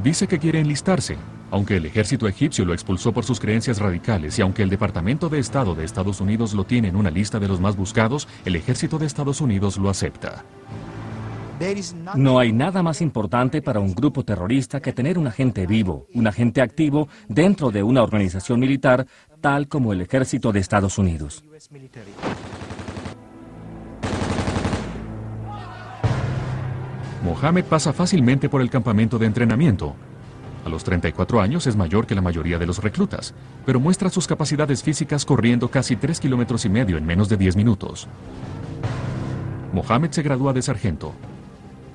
Dice 0.03 0.27
que 0.27 0.39
quiere 0.39 0.59
enlistarse, 0.59 1.15
aunque 1.51 1.77
el 1.77 1.85
ejército 1.85 2.27
egipcio 2.27 2.65
lo 2.65 2.73
expulsó 2.73 3.11
por 3.11 3.25
sus 3.25 3.39
creencias 3.39 3.79
radicales 3.79 4.39
y 4.39 4.41
aunque 4.41 4.63
el 4.63 4.69
Departamento 4.69 5.29
de 5.29 5.39
Estado 5.39 5.75
de 5.75 5.83
Estados 5.83 6.21
Unidos 6.21 6.53
lo 6.53 6.63
tiene 6.63 6.87
en 6.87 6.95
una 6.95 7.11
lista 7.11 7.39
de 7.39 7.47
los 7.47 7.59
más 7.59 7.75
buscados, 7.75 8.27
el 8.45 8.55
ejército 8.55 8.97
de 8.97 9.05
Estados 9.05 9.41
Unidos 9.41 9.77
lo 9.77 9.89
acepta. 9.89 10.43
No 12.15 12.39
hay 12.39 12.51
nada 12.53 12.81
más 12.81 13.01
importante 13.01 13.61
para 13.61 13.79
un 13.79 13.93
grupo 13.93 14.23
terrorista 14.23 14.81
que 14.81 14.93
tener 14.93 15.19
un 15.19 15.27
agente 15.27 15.67
vivo, 15.67 16.07
un 16.15 16.25
agente 16.25 16.59
activo 16.59 17.07
dentro 17.27 17.69
de 17.69 17.83
una 17.83 18.01
organización 18.01 18.59
militar 18.59 19.05
tal 19.41 19.67
como 19.67 19.93
el 19.93 20.01
ejército 20.01 20.51
de 20.51 20.59
Estados 20.59 20.97
Unidos. 20.97 21.43
Mohammed 27.23 27.65
pasa 27.65 27.93
fácilmente 27.93 28.49
por 28.49 28.61
el 28.61 28.69
campamento 28.71 29.19
de 29.19 29.27
entrenamiento. 29.27 29.95
A 30.65 30.69
los 30.69 30.83
34 30.83 31.41
años 31.41 31.65
es 31.67 31.75
mayor 31.75 32.05
que 32.05 32.15
la 32.15 32.21
mayoría 32.21 32.59
de 32.59 32.65
los 32.65 32.83
reclutas, 32.83 33.33
pero 33.65 33.79
muestra 33.79 34.09
sus 34.09 34.27
capacidades 34.27 34.83
físicas 34.83 35.25
corriendo 35.25 35.69
casi 35.69 35.95
3 35.95 36.19
kilómetros 36.19 36.65
y 36.65 36.69
medio 36.69 36.97
en 36.97 37.05
menos 37.05 37.29
de 37.29 37.37
10 37.37 37.55
minutos. 37.55 38.07
Mohammed 39.73 40.11
se 40.11 40.21
gradúa 40.21 40.53
de 40.53 40.61
sargento 40.61 41.13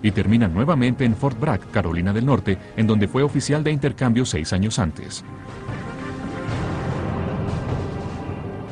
y 0.03 0.11
termina 0.11 0.49
nuevamente 0.49 1.05
en 1.05 1.17
Fort 1.17 1.39
Bragg, 1.39 1.71
Carolina 1.71 2.13
del 2.13 2.27
Norte, 2.27 2.59
en 2.77 2.87
donde 2.87 3.09
fue 3.09 3.23
oficial 3.23 3.65
de 3.65 3.71
intercambio 3.71 4.25
seis 4.25 4.53
años 4.53 4.79
antes. 4.79 5.25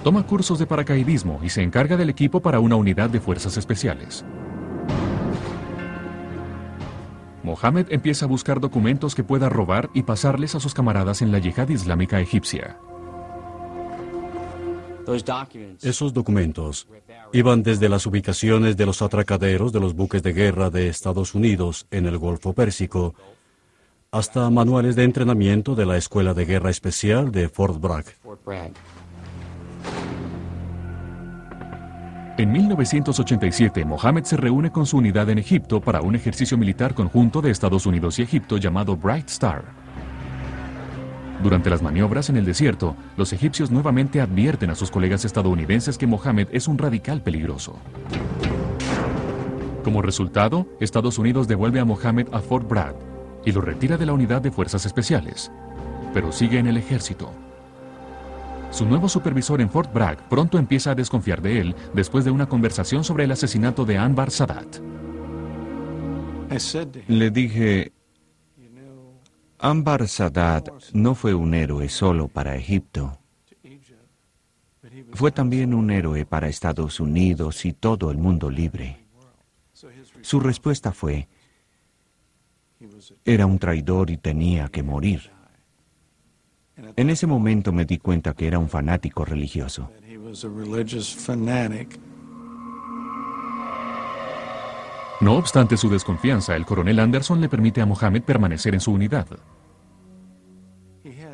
Toma 0.03 0.23
cursos 0.25 0.59
de 0.59 0.67
paracaidismo 0.67 1.41
y 1.43 1.49
se 1.49 1.63
encarga 1.63 1.97
del 1.97 2.11
equipo 2.11 2.41
para 2.41 2.61
una 2.61 2.77
unidad 2.77 3.09
de 3.09 3.21
fuerzas 3.21 3.57
especiales. 3.57 4.25
Mohammed 7.45 7.93
empieza 7.93 8.25
a 8.25 8.29
buscar 8.29 8.59
documentos 8.59 9.15
que 9.15 9.23
pueda 9.23 9.51
robar 9.51 9.91
y 9.93 10.03
pasarles 10.03 10.55
a 10.55 10.61
sus 10.61 10.73
camaradas 10.73 11.21
en 11.21 11.31
la 11.31 11.39
yihad 11.39 11.69
islámica 11.69 12.19
egipcia. 12.19 12.79
Esos 15.83 16.15
documentos 16.15 16.89
iban 17.35 17.63
desde 17.63 17.91
las 17.91 18.07
ubicaciones 18.07 18.79
de 18.79 18.87
los 18.87 19.03
atracaderos 19.03 19.73
de 19.73 19.81
los 19.81 19.95
buques 19.95 20.23
de 20.23 20.33
guerra 20.33 20.71
de 20.71 20.89
Estados 20.89 21.35
Unidos 21.35 21.87
en 21.91 22.07
el 22.07 22.17
Golfo 22.17 22.55
Pérsico 22.55 23.15
hasta 24.11 24.49
manuales 24.49 24.97
de 24.97 25.05
entrenamiento 25.05 25.75
de 25.75 25.85
la 25.85 25.99
Escuela 25.99 26.33
de 26.33 26.47
Guerra 26.47 26.71
Especial 26.71 27.31
de 27.31 27.51
Fort 27.51 27.79
Bragg. 27.79 28.07
En 32.37 32.51
1987, 32.51 33.85
Mohammed 33.85 34.25
se 34.25 34.37
reúne 34.37 34.73
con 34.73 34.87
su 34.87 34.97
unidad 34.97 35.31
en 35.31 35.39
Egipto 35.39 35.81
para 35.81 36.03
un 36.03 36.17
ejercicio 36.17 36.59
militar 36.59 36.93
conjunto 36.93 37.41
de 37.41 37.53
Estados 37.53 37.87
Unidos 37.87 38.19
y 38.19 38.23
Egipto 38.23 38.57
llamado 38.57 38.97
Bright 38.97 39.29
Star. 39.29 39.63
Durante 41.45 41.71
las 41.71 41.81
maniobras 41.81 42.31
en 42.31 42.37
el 42.37 42.45
desierto, 42.45 42.97
los 43.17 43.33
egipcios 43.33 43.71
nuevamente 43.71 44.21
advierten 44.21 44.71
a 44.71 44.75
sus 44.75 44.91
colegas 44.91 45.25
estadounidenses 45.25 45.97
que 45.97 46.09
Mohammed 46.09 46.49
es 46.51 46.67
un 46.67 46.77
radical 46.77 47.23
peligroso. 47.23 47.79
Como 49.85 50.03
resultado, 50.03 50.67
Estados 50.81 51.19
Unidos 51.19 51.47
devuelve 51.47 51.79
a 51.79 51.85
Mohammed 51.85 52.27
a 52.33 52.41
Fort 52.41 52.69
Bragg 52.69 52.97
y 53.45 53.53
lo 53.53 53.61
retira 53.61 53.97
de 53.97 54.07
la 54.07 54.13
unidad 54.13 54.43
de 54.43 54.51
fuerzas 54.51 54.87
especiales, 54.87 55.53
pero 56.13 56.33
sigue 56.33 56.59
en 56.59 56.67
el 56.67 56.79
ejército. 56.79 57.44
Su 58.75 58.87
nuevo 58.87 59.09
supervisor 59.09 59.61
en 59.61 59.71
Fort 59.71 59.93
Bragg 59.93 60.29
pronto 60.29 60.59
empieza 60.59 60.91
a 60.91 60.95
desconfiar 60.97 61.41
de 61.41 61.61
él 61.61 61.77
después 61.95 62.25
de 62.25 62.33
una 62.33 62.49
conversación 62.49 63.05
sobre 63.05 63.23
el 63.23 63.31
asesinato 63.31 63.85
de 63.85 63.97
Anbar 63.99 64.33
Sadat. 64.33 64.81
Le 67.07 67.31
dije, 67.31 67.93
Anbar 69.61 70.09
Sadat 70.09 70.71
no 70.93 71.15
fue 71.15 71.35
un 71.35 71.55
héroe 71.55 71.89
solo 71.89 72.27
para 72.27 72.57
Egipto. 72.57 73.17
Fue 75.13 75.31
también 75.31 75.73
un 75.73 75.93
héroe 75.93 76.27
para 76.27 76.49
Estados 76.49 76.99
Unidos 76.99 77.65
y 77.65 77.75
todo 77.75 78.11
el 78.11 78.19
mundo 78.19 78.51
libre. 78.51 79.07
Su 80.21 80.41
respuesta 80.41 80.91
fue, 80.91 81.29
era 83.25 83.47
un 83.47 83.61
traidor 83.61 84.11
y 84.11 84.17
tenía 84.17 84.67
que 84.67 84.83
morir. 84.83 85.34
En 86.77 87.11
ese 87.11 87.27
momento 87.27 87.73
me 87.73 87.85
di 87.85 87.99
cuenta 87.99 88.35
que 88.35 88.47
era 88.47 88.59
un 88.59 88.69
fanático 88.69 89.25
religioso. 89.25 89.91
No 95.21 95.37
obstante 95.37 95.77
su 95.77 95.89
desconfianza, 95.89 96.57
el 96.57 96.67
coronel 96.67 96.99
Anderson 96.99 97.41
le 97.41 97.49
permite 97.49 97.81
a 97.81 97.87
Mohammed 97.87 98.23
permanecer 98.23 98.75
en 98.75 98.81
su 98.81 98.93
unidad. 98.93 99.27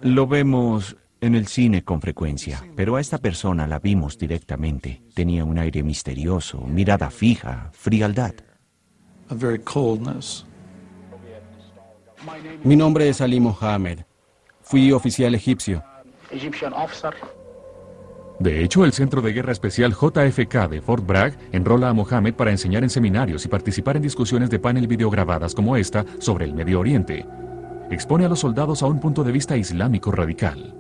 Lo 0.03 0.27
vemos 0.27 0.97
en 1.21 1.35
el 1.35 1.47
cine 1.47 1.83
con 1.83 2.01
frecuencia, 2.01 2.63
pero 2.77 2.97
a 2.97 3.01
esta 3.01 3.19
persona 3.19 3.67
la 3.67 3.79
vimos 3.79 4.19
directamente. 4.19 5.03
Tenía 5.15 5.45
un 5.45 5.59
aire 5.59 5.83
misterioso, 5.83 6.61
mirada 6.61 7.11
fija, 7.11 7.71
frialdad. 7.73 8.35
Mi 12.65 12.77
nombre 12.77 13.09
es 13.09 13.21
Ali 13.21 13.41
Mohammed. 13.41 14.01
Fui 14.71 14.93
oficial 14.93 15.35
egipcio. 15.35 15.83
De 18.39 18.63
hecho, 18.63 18.85
el 18.85 18.93
Centro 18.93 19.21
de 19.21 19.33
Guerra 19.33 19.51
Especial 19.51 19.93
JFK 19.93 20.69
de 20.71 20.81
Fort 20.81 21.05
Bragg 21.05 21.37
enrola 21.51 21.89
a 21.89 21.93
Mohammed 21.93 22.35
para 22.35 22.53
enseñar 22.53 22.85
en 22.85 22.91
seminarios 22.91 23.45
y 23.45 23.49
participar 23.49 23.97
en 23.97 24.03
discusiones 24.03 24.49
de 24.49 24.61
panel 24.61 24.87
videograbadas 24.87 25.57
como 25.57 25.77
esta 25.77 26.07
sobre 26.21 26.45
el 26.45 26.55
Medio 26.55 26.79
Oriente. 26.79 27.27
Expone 27.91 28.27
a 28.27 28.29
los 28.29 28.39
soldados 28.39 28.85
a 28.85 28.87
un 28.87 29.01
punto 29.01 29.25
de 29.25 29.33
vista 29.33 29.57
islámico 29.57 30.13
radical. 30.13 30.73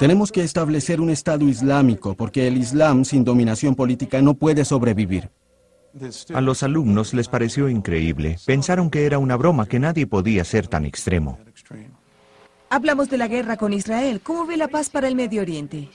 Tenemos 0.00 0.32
que 0.32 0.42
establecer 0.42 1.00
un 1.00 1.10
Estado 1.10 1.44
islámico 1.44 2.16
porque 2.16 2.48
el 2.48 2.56
Islam 2.56 3.04
sin 3.04 3.22
dominación 3.22 3.76
política 3.76 4.20
no 4.22 4.34
puede 4.34 4.64
sobrevivir. 4.64 5.30
A 6.34 6.40
los 6.40 6.64
alumnos 6.64 7.14
les 7.14 7.28
pareció 7.28 7.68
increíble. 7.68 8.38
Pensaron 8.44 8.90
que 8.90 9.06
era 9.06 9.18
una 9.18 9.36
broma, 9.36 9.66
que 9.66 9.78
nadie 9.78 10.08
podía 10.08 10.44
ser 10.44 10.66
tan 10.66 10.84
extremo. 10.84 11.38
Hablamos 12.72 13.10
de 13.10 13.18
la 13.18 13.26
guerra 13.26 13.56
con 13.56 13.72
Israel. 13.72 14.20
¿Cómo 14.22 14.46
ve 14.46 14.56
la 14.56 14.68
paz 14.68 14.90
para 14.90 15.08
el 15.08 15.16
Medio 15.16 15.42
Oriente? 15.42 15.88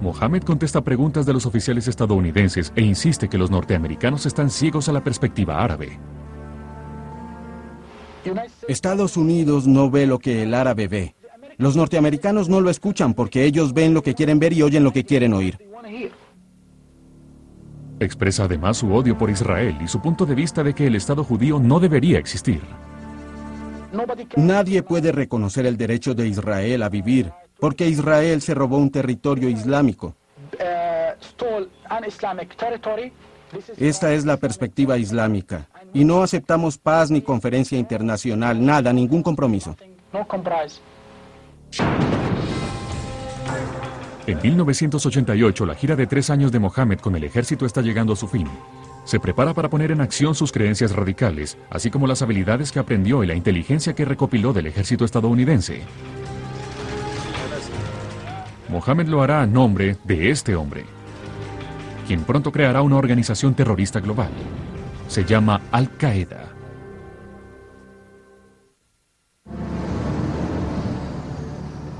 Mohammed 0.00 0.42
contesta 0.42 0.80
preguntas 0.80 1.24
de 1.24 1.34
los 1.34 1.46
oficiales 1.46 1.86
estadounidenses 1.86 2.72
e 2.74 2.82
insiste 2.82 3.28
que 3.28 3.38
los 3.38 3.52
norteamericanos 3.52 4.26
están 4.26 4.50
ciegos 4.50 4.88
a 4.88 4.92
la 4.92 5.04
perspectiva 5.04 5.62
árabe. 5.62 6.00
Estados 8.66 9.16
Unidos 9.16 9.68
no 9.68 9.88
ve 9.88 10.08
lo 10.08 10.18
que 10.18 10.42
el 10.42 10.54
árabe 10.54 10.88
ve. 10.88 11.14
Los 11.58 11.76
norteamericanos 11.76 12.48
no 12.48 12.60
lo 12.60 12.70
escuchan 12.70 13.14
porque 13.14 13.44
ellos 13.44 13.72
ven 13.72 13.94
lo 13.94 14.02
que 14.02 14.16
quieren 14.16 14.40
ver 14.40 14.52
y 14.52 14.62
oyen 14.62 14.82
lo 14.82 14.92
que 14.92 15.04
quieren 15.04 15.32
oír. 15.32 15.58
Expresa 18.04 18.44
además 18.44 18.78
su 18.78 18.92
odio 18.92 19.16
por 19.16 19.30
Israel 19.30 19.76
y 19.82 19.88
su 19.88 20.00
punto 20.00 20.26
de 20.26 20.34
vista 20.34 20.62
de 20.62 20.74
que 20.74 20.86
el 20.86 20.96
Estado 20.96 21.24
judío 21.24 21.58
no 21.58 21.80
debería 21.80 22.18
existir. 22.18 22.60
Nadie 24.36 24.82
puede 24.82 25.12
reconocer 25.12 25.66
el 25.66 25.76
derecho 25.76 26.14
de 26.14 26.26
Israel 26.26 26.82
a 26.82 26.88
vivir, 26.88 27.30
porque 27.60 27.86
Israel 27.86 28.40
se 28.40 28.54
robó 28.54 28.78
un 28.78 28.90
territorio 28.90 29.48
islámico. 29.48 30.14
Esta 33.76 34.12
es 34.12 34.24
la 34.24 34.36
perspectiva 34.38 34.96
islámica, 34.96 35.68
y 35.92 36.04
no 36.04 36.22
aceptamos 36.22 36.78
paz 36.78 37.10
ni 37.10 37.20
conferencia 37.20 37.78
internacional, 37.78 38.64
nada, 38.64 38.92
ningún 38.92 39.22
compromiso. 39.22 39.76
En 44.24 44.38
1988, 44.40 45.66
la 45.66 45.74
gira 45.74 45.96
de 45.96 46.06
tres 46.06 46.30
años 46.30 46.52
de 46.52 46.60
Mohammed 46.60 47.00
con 47.00 47.16
el 47.16 47.24
ejército 47.24 47.66
está 47.66 47.82
llegando 47.82 48.12
a 48.12 48.16
su 48.16 48.28
fin. 48.28 48.46
Se 49.04 49.18
prepara 49.18 49.52
para 49.52 49.68
poner 49.68 49.90
en 49.90 50.00
acción 50.00 50.36
sus 50.36 50.52
creencias 50.52 50.92
radicales, 50.92 51.58
así 51.70 51.90
como 51.90 52.06
las 52.06 52.22
habilidades 52.22 52.70
que 52.70 52.78
aprendió 52.78 53.24
y 53.24 53.26
la 53.26 53.34
inteligencia 53.34 53.94
que 53.94 54.04
recopiló 54.04 54.52
del 54.52 54.68
ejército 54.68 55.04
estadounidense. 55.04 55.82
Mohammed 58.68 59.08
lo 59.08 59.22
hará 59.22 59.42
a 59.42 59.46
nombre 59.46 59.96
de 60.04 60.30
este 60.30 60.54
hombre, 60.54 60.84
quien 62.06 62.22
pronto 62.22 62.52
creará 62.52 62.80
una 62.82 62.96
organización 62.96 63.54
terrorista 63.54 63.98
global. 63.98 64.30
Se 65.08 65.24
llama 65.24 65.60
Al-Qaeda. 65.72 66.51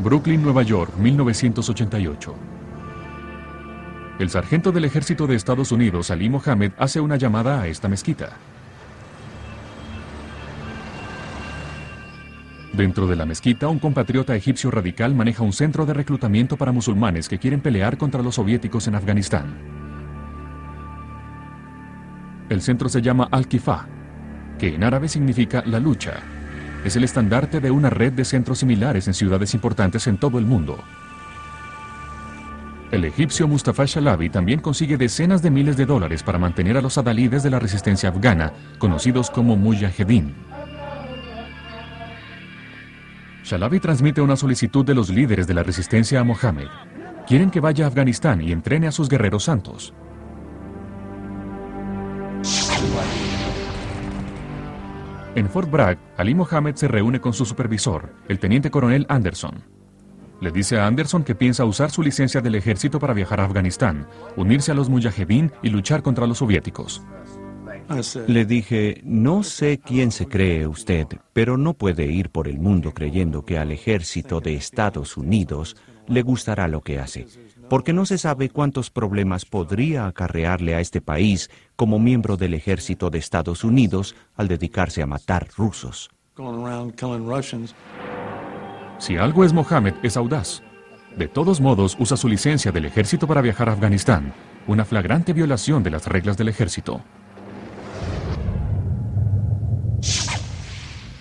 Brooklyn, 0.02 0.42
Nueva 0.42 0.62
York, 0.62 0.97
1988. 0.97 2.35
El 4.18 4.30
sargento 4.30 4.73
del 4.73 4.85
ejército 4.85 5.28
de 5.28 5.37
Estados 5.37 5.71
Unidos, 5.71 6.11
Ali 6.11 6.28
Mohammed, 6.28 6.73
hace 6.76 7.00
una 7.00 7.16
llamada 7.16 7.61
a 7.61 7.68
esta 7.68 7.88
mezquita. 7.88 8.30
Dentro 12.73 13.06
de 13.06 13.14
la 13.14 13.26
mezquita, 13.26 13.68
un 13.68 13.78
compatriota 13.78 14.35
egipcio 14.35 14.73
radical 14.73 15.14
maneja 15.14 15.44
un 15.44 15.52
centro 15.52 15.87
de 15.87 15.94
reclutamiento 15.94 16.56
para 16.56 16.73
musulmanes 16.73 17.28
que 17.28 17.38
quieren 17.38 17.61
pelear 17.61 17.97
contra 17.97 18.23
los 18.23 18.35
soviéticos 18.35 18.88
en 18.88 18.97
Afganistán. 18.97 19.54
El 22.49 22.61
centro 22.61 22.88
se 22.88 23.00
llama 23.00 23.28
Al-Kifa, 23.30 23.87
que 24.59 24.75
en 24.75 24.82
árabe 24.82 25.09
significa 25.09 25.62
la 25.64 25.78
lucha, 25.78 26.41
es 26.84 26.96
el 26.96 27.04
estandarte 27.04 27.60
de 27.60 27.70
una 27.70 27.90
red 27.90 28.12
de 28.12 28.24
centros 28.24 28.58
similares 28.58 29.06
en 29.06 29.14
ciudades 29.14 29.54
importantes 29.54 30.06
en 30.06 30.18
todo 30.18 30.38
el 30.38 30.46
mundo. 30.46 30.78
El 32.90 33.04
egipcio 33.06 33.48
Mustafa 33.48 33.84
Shalabi 33.86 34.28
también 34.28 34.60
consigue 34.60 34.98
decenas 34.98 35.40
de 35.40 35.50
miles 35.50 35.78
de 35.78 35.86
dólares 35.86 36.22
para 36.22 36.38
mantener 36.38 36.76
a 36.76 36.82
los 36.82 36.98
adalides 36.98 37.42
de 37.42 37.48
la 37.48 37.58
resistencia 37.58 38.10
afgana, 38.10 38.52
conocidos 38.78 39.30
como 39.30 39.56
mujahedin. 39.56 40.34
Shalabi 43.44 43.80
transmite 43.80 44.20
una 44.20 44.36
solicitud 44.36 44.84
de 44.84 44.94
los 44.94 45.08
líderes 45.08 45.46
de 45.46 45.54
la 45.54 45.62
resistencia 45.62 46.20
a 46.20 46.24
Mohammed. 46.24 46.68
Quieren 47.26 47.50
que 47.50 47.60
vaya 47.60 47.86
a 47.86 47.88
Afganistán 47.88 48.42
y 48.42 48.52
entrene 48.52 48.88
a 48.88 48.92
sus 48.92 49.08
guerreros 49.08 49.44
santos. 49.44 49.94
En 55.34 55.48
Fort 55.48 55.70
Bragg, 55.70 55.98
Ali 56.18 56.34
Mohammed 56.34 56.74
se 56.74 56.88
reúne 56.88 57.18
con 57.18 57.32
su 57.32 57.46
supervisor, 57.46 58.14
el 58.28 58.38
teniente 58.38 58.70
coronel 58.70 59.06
Anderson. 59.08 59.64
Le 60.42 60.50
dice 60.50 60.78
a 60.78 60.86
Anderson 60.86 61.24
que 61.24 61.34
piensa 61.34 61.64
usar 61.64 61.90
su 61.90 62.02
licencia 62.02 62.42
del 62.42 62.54
ejército 62.54 62.98
para 62.98 63.14
viajar 63.14 63.40
a 63.40 63.46
Afganistán, 63.46 64.06
unirse 64.36 64.72
a 64.72 64.74
los 64.74 64.90
mujahedin 64.90 65.50
y 65.62 65.70
luchar 65.70 66.02
contra 66.02 66.26
los 66.26 66.38
soviéticos. 66.38 67.02
Le 68.26 68.44
dije, 68.44 69.00
no 69.04 69.42
sé 69.42 69.78
quién 69.78 70.10
se 70.10 70.26
cree 70.26 70.66
usted, 70.66 71.06
pero 71.32 71.56
no 71.56 71.72
puede 71.72 72.06
ir 72.06 72.28
por 72.28 72.46
el 72.46 72.58
mundo 72.58 72.92
creyendo 72.92 73.44
que 73.46 73.58
al 73.58 73.72
ejército 73.72 74.40
de 74.40 74.54
Estados 74.54 75.16
Unidos 75.16 75.76
le 76.08 76.20
gustará 76.22 76.68
lo 76.68 76.82
que 76.82 76.98
hace, 76.98 77.26
porque 77.72 77.94
no 77.94 78.04
se 78.04 78.18
sabe 78.18 78.50
cuántos 78.50 78.90
problemas 78.90 79.46
podría 79.46 80.06
acarrearle 80.06 80.74
a 80.74 80.80
este 80.80 81.00
país 81.00 81.48
como 81.74 81.98
miembro 81.98 82.36
del 82.36 82.52
ejército 82.52 83.08
de 83.08 83.16
Estados 83.16 83.64
Unidos 83.64 84.14
al 84.36 84.46
dedicarse 84.46 85.00
a 85.00 85.06
matar 85.06 85.48
rusos. 85.56 86.10
Si 88.98 89.16
algo 89.16 89.42
es 89.42 89.54
Mohammed, 89.54 89.94
es 90.02 90.18
audaz. 90.18 90.62
De 91.16 91.28
todos 91.28 91.62
modos, 91.62 91.96
usa 91.98 92.18
su 92.18 92.28
licencia 92.28 92.72
del 92.72 92.84
ejército 92.84 93.26
para 93.26 93.40
viajar 93.40 93.70
a 93.70 93.72
Afganistán, 93.72 94.34
una 94.66 94.84
flagrante 94.84 95.32
violación 95.32 95.82
de 95.82 95.92
las 95.92 96.06
reglas 96.06 96.36
del 96.36 96.48
ejército. 96.48 97.00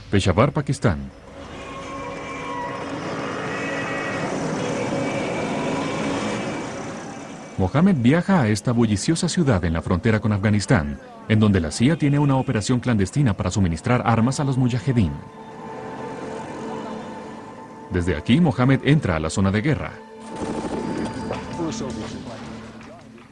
Peshawar, 0.10 0.52
Pakistán. 0.52 1.00
Mohammed 7.62 7.98
viaja 7.98 8.42
a 8.42 8.48
esta 8.48 8.72
bulliciosa 8.72 9.30
ciudad 9.30 9.64
en 9.66 9.74
la 9.74 9.84
frontera 9.84 10.20
con 10.20 10.34
Afganistán, 10.34 11.00
en 11.30 11.40
donde 11.40 11.60
la 11.60 11.70
CIA 11.70 11.96
tiene 11.96 12.18
una 12.18 12.36
operación 12.36 12.80
clandestina 12.80 13.38
para 13.38 13.52
suministrar 13.52 14.02
armas 14.04 14.40
a 14.40 14.44
los 14.44 14.58
mujahedín. 14.58 15.12
Desde 17.92 18.16
aquí, 18.16 18.42
Mohammed 18.42 18.80
entra 18.84 19.16
a 19.16 19.20
la 19.20 19.30
zona 19.30 19.52
de 19.52 19.62
guerra. 19.62 19.92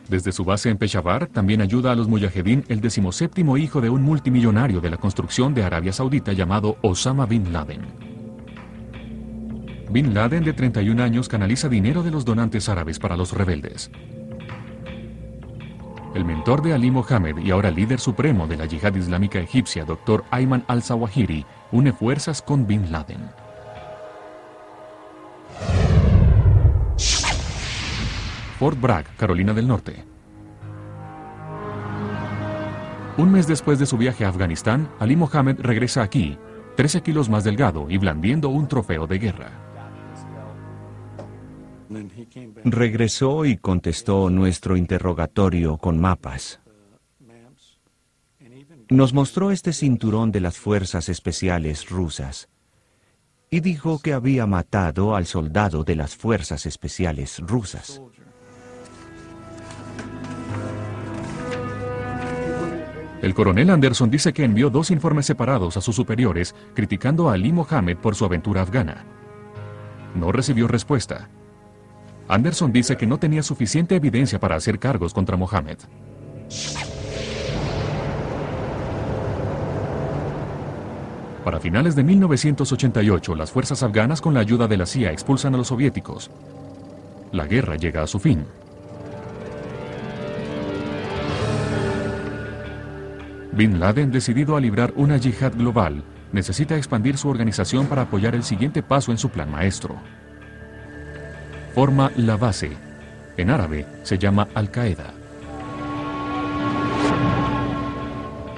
Desde 0.08 0.32
su 0.32 0.46
base 0.46 0.70
en 0.70 0.78
Peshawar, 0.78 1.26
también 1.26 1.62
ayuda 1.62 1.92
a 1.92 1.96
los 1.96 2.08
mujahedín 2.08 2.66
el 2.68 2.82
decimoséptimo 2.82 3.58
hijo 3.58 3.82
de 3.82 3.90
un 3.90 4.04
multimillonario 4.04 4.80
de 4.80 4.92
la 4.92 4.98
construcción 4.98 5.56
de 5.56 5.64
Arabia 5.64 5.92
Saudita 5.92 6.34
llamado 6.34 6.78
Osama 6.84 7.26
Bin 7.26 7.52
Laden. 7.52 7.82
Bin 9.90 10.14
Laden, 10.14 10.44
de 10.44 10.54
31 10.54 11.02
años, 11.02 11.28
canaliza 11.28 11.68
dinero 11.68 12.04
de 12.04 12.12
los 12.12 12.26
donantes 12.26 12.70
árabes 12.70 13.00
para 13.00 13.18
los 13.18 13.32
rebeldes. 13.32 13.90
El 16.16 16.26
mentor 16.26 16.64
de 16.64 16.74
Ali 16.74 16.90
Mohammed 16.90 17.38
y 17.38 17.52
ahora 17.52 17.70
líder 17.70 18.00
supremo 18.00 18.48
de 18.48 18.58
la 18.58 18.66
yihad 18.66 18.96
islámica 18.96 19.40
egipcia, 19.40 19.86
Dr. 19.86 20.24
Ayman 20.32 20.66
al-Zawahiri, 20.68 21.46
une 21.72 21.94
fuerzas 21.94 22.42
con 22.42 22.66
Bin 22.66 22.92
Laden. 22.92 23.30
Fort 28.58 28.82
Bragg, 28.82 29.06
Carolina 29.18 29.54
del 29.54 29.68
Norte. 29.68 30.04
Un 33.18 33.32
mes 33.32 33.48
después 33.48 33.78
de 33.78 33.86
su 33.86 33.98
viaje 33.98 34.26
a 34.26 34.30
Afganistán, 34.30 34.90
Ali 35.00 35.16
Mohammed 35.16 35.60
regresa 35.60 36.02
aquí, 36.02 36.40
13 36.76 37.02
kilos 37.02 37.30
más 37.30 37.44
delgado 37.44 37.86
y 37.88 37.98
blandiendo 37.98 38.50
un 38.50 38.68
trofeo 38.68 39.06
de 39.06 39.20
guerra. 39.20 39.69
Regresó 42.64 43.46
y 43.46 43.58
contestó 43.58 44.30
nuestro 44.30 44.78
interrogatorio 44.78 45.78
con 45.78 46.00
mapas. 46.00 46.60
Nos 48.90 49.14
mostró 49.14 49.52
este 49.52 49.74
cinturón 49.74 50.32
de 50.32 50.42
las 50.42 50.58
fuerzas 50.58 51.10
especiales 51.10 51.90
rusas 51.90 52.50
y 53.52 53.62
dijo 53.62 54.00
que 54.00 54.14
había 54.14 54.46
matado 54.46 55.16
al 55.16 55.26
soldado 55.26 55.84
de 55.84 55.96
las 55.96 56.16
fuerzas 56.16 56.66
especiales 56.66 57.40
rusas. 57.40 58.02
El 63.22 63.34
coronel 63.34 63.70
Anderson 63.70 64.10
dice 64.10 64.32
que 64.32 64.46
envió 64.46 64.70
dos 64.70 64.92
informes 64.92 65.26
separados 65.26 65.76
a 65.76 65.82
sus 65.82 65.96
superiores 65.96 66.56
criticando 66.74 67.30
a 67.30 67.34
Ali 67.34 67.52
Mohammed 67.52 67.98
por 67.98 68.16
su 68.16 68.24
aventura 68.24 68.62
afgana. 68.62 69.04
No 70.16 70.32
recibió 70.32 70.68
respuesta. 70.68 71.30
Anderson 72.30 72.72
dice 72.72 72.96
que 72.96 73.08
no 73.08 73.18
tenía 73.18 73.42
suficiente 73.42 73.96
evidencia 73.96 74.40
para 74.40 74.56
hacer 74.56 74.78
cargos 74.78 75.16
contra 75.16 75.36
Mohammed. 75.36 75.80
Para 81.44 81.60
finales 81.60 81.96
de 81.96 82.04
1988, 82.04 83.34
las 83.34 83.50
fuerzas 83.52 83.82
afganas 83.82 84.22
con 84.22 84.36
la 84.36 84.42
ayuda 84.42 84.68
de 84.68 84.78
la 84.78 84.86
CIA 84.86 85.12
expulsan 85.12 85.56
a 85.56 85.58
los 85.58 85.70
soviéticos. 85.70 86.30
La 87.32 87.48
guerra 87.48 87.78
llega 87.78 88.04
a 88.04 88.08
su 88.08 88.20
fin. 88.20 88.46
Bin 93.54 93.80
Laden, 93.80 94.12
decidido 94.12 94.56
a 94.56 94.62
librar 94.62 94.94
una 94.96 95.18
yihad 95.18 95.54
global, 95.54 96.04
necesita 96.32 96.78
expandir 96.78 97.18
su 97.18 97.28
organización 97.28 97.88
para 97.88 98.04
apoyar 98.04 98.36
el 98.36 98.44
siguiente 98.44 98.84
paso 98.84 99.12
en 99.12 99.18
su 99.18 99.30
plan 99.30 99.50
maestro. 99.50 99.96
Forma 101.74 102.12
la 102.18 102.36
base. 102.36 102.72
En 103.38 103.50
árabe 103.50 103.86
se 104.04 104.18
llama 104.18 104.48
Al-Qaeda. 104.54 105.14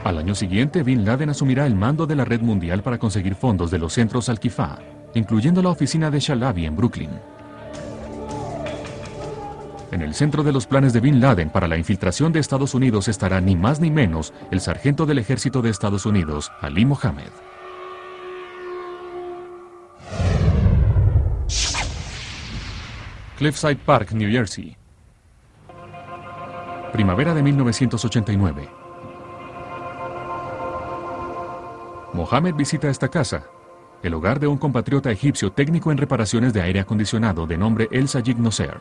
Al 0.03 0.17
año 0.17 0.33
siguiente, 0.33 0.81
Bin 0.81 1.05
Laden 1.05 1.29
asumirá 1.29 1.67
el 1.67 1.75
mando 1.75 2.07
de 2.07 2.15
la 2.15 2.25
red 2.25 2.41
mundial 2.41 2.81
para 2.81 2.97
conseguir 2.97 3.35
fondos 3.35 3.69
de 3.69 3.77
los 3.77 3.93
centros 3.93 4.29
Al-Kifa, 4.29 4.79
incluyendo 5.13 5.61
la 5.61 5.69
oficina 5.69 6.09
de 6.09 6.19
Shalabi 6.19 6.65
en 6.65 6.75
Brooklyn. 6.75 7.11
En 9.91 10.01
el 10.01 10.15
centro 10.15 10.41
de 10.41 10.53
los 10.53 10.65
planes 10.65 10.93
de 10.93 11.01
Bin 11.01 11.19
Laden 11.19 11.49
para 11.49 11.67
la 11.67 11.77
infiltración 11.77 12.31
de 12.31 12.39
Estados 12.39 12.73
Unidos 12.73 13.09
estará 13.09 13.41
ni 13.41 13.55
más 13.55 13.79
ni 13.81 13.91
menos 13.91 14.33
el 14.49 14.61
sargento 14.61 15.05
del 15.05 15.19
ejército 15.19 15.61
de 15.61 15.69
Estados 15.69 16.05
Unidos, 16.05 16.49
Ali 16.61 16.85
Mohammed. 16.85 17.50
Cliffside 23.41 23.77
Park, 23.77 24.11
New 24.11 24.29
Jersey. 24.29 24.77
Primavera 26.93 27.33
de 27.33 27.41
1989. 27.41 28.69
Mohammed 32.13 32.53
visita 32.53 32.87
esta 32.87 33.07
casa, 33.07 33.45
el 34.03 34.13
hogar 34.13 34.39
de 34.39 34.45
un 34.45 34.59
compatriota 34.59 35.09
egipcio 35.09 35.51
técnico 35.51 35.91
en 35.91 35.97
reparaciones 35.97 36.53
de 36.53 36.61
aire 36.61 36.81
acondicionado 36.81 37.47
de 37.47 37.57
nombre 37.57 37.87
El 37.91 38.07
Sajid 38.07 38.37
Noser. 38.37 38.77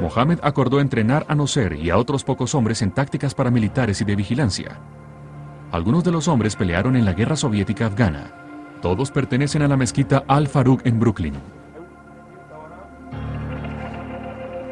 Mohammed 0.00 0.38
acordó 0.44 0.78
entrenar 0.78 1.26
a 1.28 1.34
Noser 1.34 1.72
y 1.72 1.90
a 1.90 1.98
otros 1.98 2.22
pocos 2.22 2.54
hombres 2.54 2.80
en 2.82 2.92
tácticas 2.92 3.34
paramilitares 3.34 4.00
y 4.02 4.04
de 4.04 4.14
vigilancia. 4.14 4.78
Algunos 5.72 6.04
de 6.04 6.12
los 6.12 6.28
hombres 6.28 6.54
pelearon 6.54 6.94
en 6.94 7.04
la 7.04 7.14
guerra 7.14 7.34
soviética 7.34 7.86
afgana. 7.86 8.47
Todos 8.80 9.10
pertenecen 9.10 9.62
a 9.62 9.68
la 9.68 9.76
mezquita 9.76 10.24
Al-Farouk 10.28 10.86
en 10.86 11.00
Brooklyn. 11.00 11.34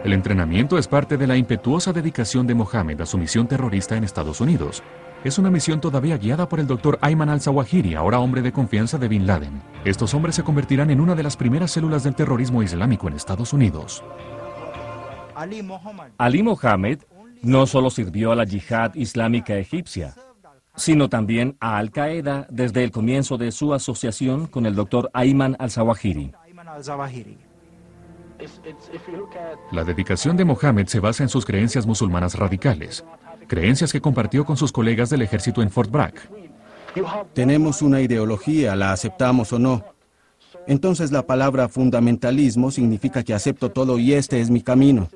El 0.05 0.13
entrenamiento 0.13 0.79
es 0.79 0.87
parte 0.87 1.17
de 1.17 1.27
la 1.27 1.37
impetuosa 1.37 1.93
dedicación 1.93 2.47
de 2.47 2.55
Mohammed 2.55 3.01
a 3.01 3.07
su 3.07 3.19
misión 3.19 3.49
terrorista 3.49 3.97
en 3.97 4.05
Estados 4.05 4.41
Unidos. 4.41 4.85
Es 5.25 5.39
una 5.39 5.51
misión 5.51 5.81
todavía 5.81 6.19
guiada 6.19 6.49
por 6.49 6.61
el 6.61 6.69
doctor 6.69 6.99
Ayman 7.01 7.31
al-Zawahiri, 7.31 7.97
ahora 7.97 8.21
hombre 8.21 8.43
de 8.43 8.53
confianza 8.53 8.97
de 8.99 9.09
Bin 9.09 9.27
Laden. 9.27 9.61
Estos 9.85 10.15
hombres 10.15 10.37
se 10.37 10.45
convertirán 10.45 10.91
en 10.91 11.01
una 11.01 11.17
de 11.17 11.25
las 11.25 11.37
primeras 11.37 11.73
células 11.73 12.05
del 12.05 12.15
terrorismo 12.15 12.63
islámico 12.63 13.09
en 13.09 13.15
Estados 13.15 13.53
Unidos. 13.53 14.05
Ali 15.35 16.43
Mohammed 16.45 17.01
no 17.43 17.67
solo 17.67 17.91
sirvió 17.91 18.31
a 18.31 18.37
la 18.37 18.45
yihad 18.45 18.95
islámica 18.95 19.57
egipcia, 19.57 20.15
sino 20.77 21.09
también 21.09 21.57
a 21.61 21.79
Al 21.79 21.91
Qaeda 21.91 22.47
desde 22.51 22.85
el 22.85 22.91
comienzo 22.91 23.39
de 23.39 23.51
su 23.53 23.75
asociación 23.75 24.47
con 24.47 24.67
el 24.67 24.75
doctor 24.75 25.11
Ayman 25.13 25.57
al-Zawahiri. 25.59 26.33
La 29.73 29.85
dedicación 29.85 30.37
de 30.37 30.45
Mohammed 30.45 30.87
se 30.87 31.01
basa 31.01 31.23
en 31.23 31.29
sus 31.29 31.47
creencias 31.47 31.87
musulmanas 31.87 32.35
radicales, 32.35 33.05
creencias 33.47 33.93
que 33.93 34.01
compartió 34.01 34.45
con 34.45 34.57
sus 34.57 34.73
colegas 34.73 35.09
del 35.11 35.23
ejército 35.23 35.63
en 35.63 35.71
Fort 35.71 35.91
Bragg. 35.91 36.15
Tenemos 37.33 37.83
una 37.83 38.01
ideología, 38.01 38.77
la 38.77 38.93
aceptamos 38.93 39.53
o 39.53 39.59
no. 39.59 39.85
Entonces 40.67 41.13
la 41.13 41.27
palabra 41.27 41.69
fundamentalismo 41.69 42.71
significa 42.71 43.23
que 43.23 43.35
acepto 43.35 43.71
todo 43.71 43.99
y 43.99 44.15
este 44.15 44.41
es 44.41 44.51
mi 44.51 44.63
camino. 44.63 45.09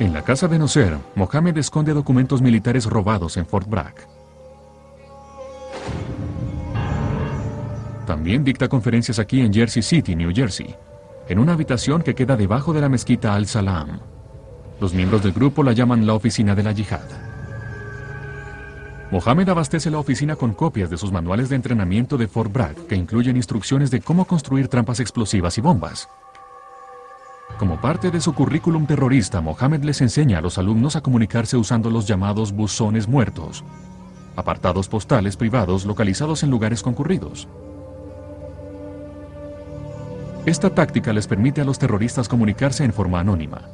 En 0.00 0.14
la 0.14 0.22
casa 0.22 0.48
de 0.48 0.58
Noser, 0.58 0.96
Mohammed 1.14 1.58
esconde 1.58 1.92
documentos 1.92 2.40
militares 2.40 2.86
robados 2.86 3.36
en 3.36 3.44
Fort 3.44 3.68
Bragg. 3.68 3.96
También 8.06 8.42
dicta 8.42 8.66
conferencias 8.66 9.18
aquí 9.18 9.42
en 9.42 9.52
Jersey 9.52 9.82
City, 9.82 10.16
New 10.16 10.32
Jersey, 10.34 10.74
en 11.28 11.38
una 11.38 11.52
habitación 11.52 12.00
que 12.00 12.14
queda 12.14 12.34
debajo 12.34 12.72
de 12.72 12.80
la 12.80 12.88
mezquita 12.88 13.34
Al-Salam. 13.34 14.00
Los 14.80 14.94
miembros 14.94 15.22
del 15.22 15.34
grupo 15.34 15.62
la 15.62 15.72
llaman 15.72 16.06
la 16.06 16.14
oficina 16.14 16.54
de 16.54 16.62
la 16.62 16.72
yihad. 16.72 17.06
Mohammed 19.10 19.50
abastece 19.50 19.90
la 19.90 19.98
oficina 19.98 20.34
con 20.34 20.54
copias 20.54 20.88
de 20.88 20.96
sus 20.96 21.12
manuales 21.12 21.50
de 21.50 21.56
entrenamiento 21.56 22.16
de 22.16 22.26
Fort 22.26 22.50
Bragg, 22.50 22.86
que 22.86 22.96
incluyen 22.96 23.36
instrucciones 23.36 23.90
de 23.90 24.00
cómo 24.00 24.24
construir 24.24 24.68
trampas 24.68 24.98
explosivas 24.98 25.58
y 25.58 25.60
bombas. 25.60 26.08
Como 27.60 27.78
parte 27.78 28.10
de 28.10 28.22
su 28.22 28.32
currículum 28.32 28.86
terrorista, 28.86 29.42
Mohammed 29.42 29.84
les 29.84 30.00
enseña 30.00 30.38
a 30.38 30.40
los 30.40 30.56
alumnos 30.56 30.96
a 30.96 31.02
comunicarse 31.02 31.58
usando 31.58 31.90
los 31.90 32.06
llamados 32.06 32.52
buzones 32.52 33.06
muertos, 33.06 33.64
apartados 34.34 34.88
postales 34.88 35.36
privados 35.36 35.84
localizados 35.84 36.42
en 36.42 36.48
lugares 36.48 36.82
concurridos. 36.82 37.48
Esta 40.46 40.74
táctica 40.74 41.12
les 41.12 41.26
permite 41.26 41.60
a 41.60 41.64
los 41.64 41.78
terroristas 41.78 42.30
comunicarse 42.30 42.82
en 42.82 42.94
forma 42.94 43.20
anónima. 43.20 43.68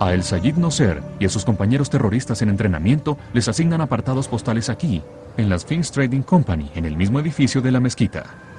A 0.00 0.12
El 0.12 0.24
Sayid 0.24 0.56
Noser 0.56 1.04
y 1.20 1.26
a 1.26 1.28
sus 1.28 1.44
compañeros 1.44 1.88
terroristas 1.88 2.42
en 2.42 2.48
entrenamiento 2.48 3.16
les 3.32 3.46
asignan 3.46 3.80
apartados 3.80 4.26
postales 4.26 4.68
aquí, 4.68 5.02
en 5.36 5.50
las 5.50 5.62
Sphinx 5.62 5.92
Trading 5.92 6.22
Company, 6.22 6.68
en 6.74 6.84
el 6.84 6.96
mismo 6.96 7.20
edificio 7.20 7.62
de 7.62 7.70
la 7.70 7.78
mezquita. 7.78 8.55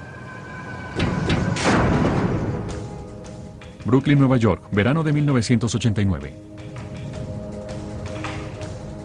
Brooklyn, 3.88 4.20
Nueva 4.20 4.36
York, 4.36 4.68
verano 4.74 5.02
de 5.02 5.14
1989. 5.14 6.34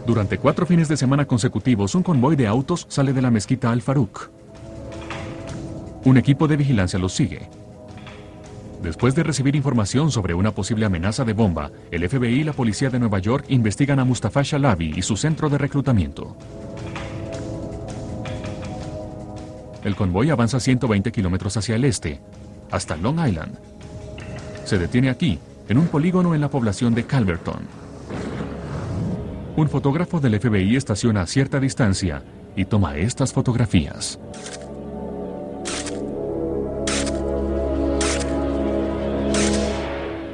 Durante 0.05 0.39
cuatro 0.39 0.67
fines 0.67 0.89
de 0.89 0.97
semana 0.97 1.25
consecutivos, 1.25 1.95
un 1.95 2.03
convoy 2.03 2.35
de 2.35 2.49
autos 2.49 2.87
sale 2.89 3.13
de 3.13 3.23
la 3.23 3.31
mezquita 3.31 3.71
Al 3.71 3.81
Farouk. 3.81 4.29
Un 6.05 6.17
equipo 6.17 6.49
de 6.49 6.57
vigilancia 6.57 6.99
los 6.99 7.13
sigue. 7.13 7.49
Después 8.83 9.15
de 9.15 9.23
recibir 9.23 9.55
información 9.55 10.11
sobre 10.11 10.35
una 10.35 10.51
posible 10.51 10.85
amenaza 10.85 11.25
de 11.25 11.33
bomba, 11.33 11.71
el 11.93 12.09
FBI 12.09 12.41
y 12.41 12.45
la 12.45 12.53
policía 12.53 12.91
de 12.91 12.99
Nueva 12.99 13.21
York 13.21 13.45
investigan 13.51 14.01
a 14.01 14.05
Mustafa 14.05 14.43
Shalabi 14.43 14.95
y 14.97 15.03
su 15.03 15.17
centro 15.17 15.49
de 15.49 15.59
reclutamiento. 15.59 16.37
El 19.85 19.95
convoy 19.95 20.31
avanza 20.31 20.59
120 20.59 21.13
kilómetros 21.13 21.57
hacia 21.57 21.77
el 21.77 21.85
este, 21.85 22.21
hasta 22.73 22.97
Long 22.97 23.25
Island. 23.25 23.57
Se 24.65 24.79
detiene 24.79 25.11
aquí, 25.11 25.39
en 25.69 25.79
un 25.79 25.87
polígono 25.87 26.35
en 26.35 26.41
la 26.41 26.51
población 26.51 26.95
de 26.95 27.05
Calverton. 27.05 27.61
Un 29.57 29.69
fotógrafo 29.69 30.21
del 30.21 30.41
FBI 30.41 30.77
estaciona 30.77 31.23
a 31.23 31.27
cierta 31.27 31.61
distancia 31.61 32.23
y 32.57 32.65
toma 32.65 32.97
estas 32.97 33.33
fotografías. 33.33 34.19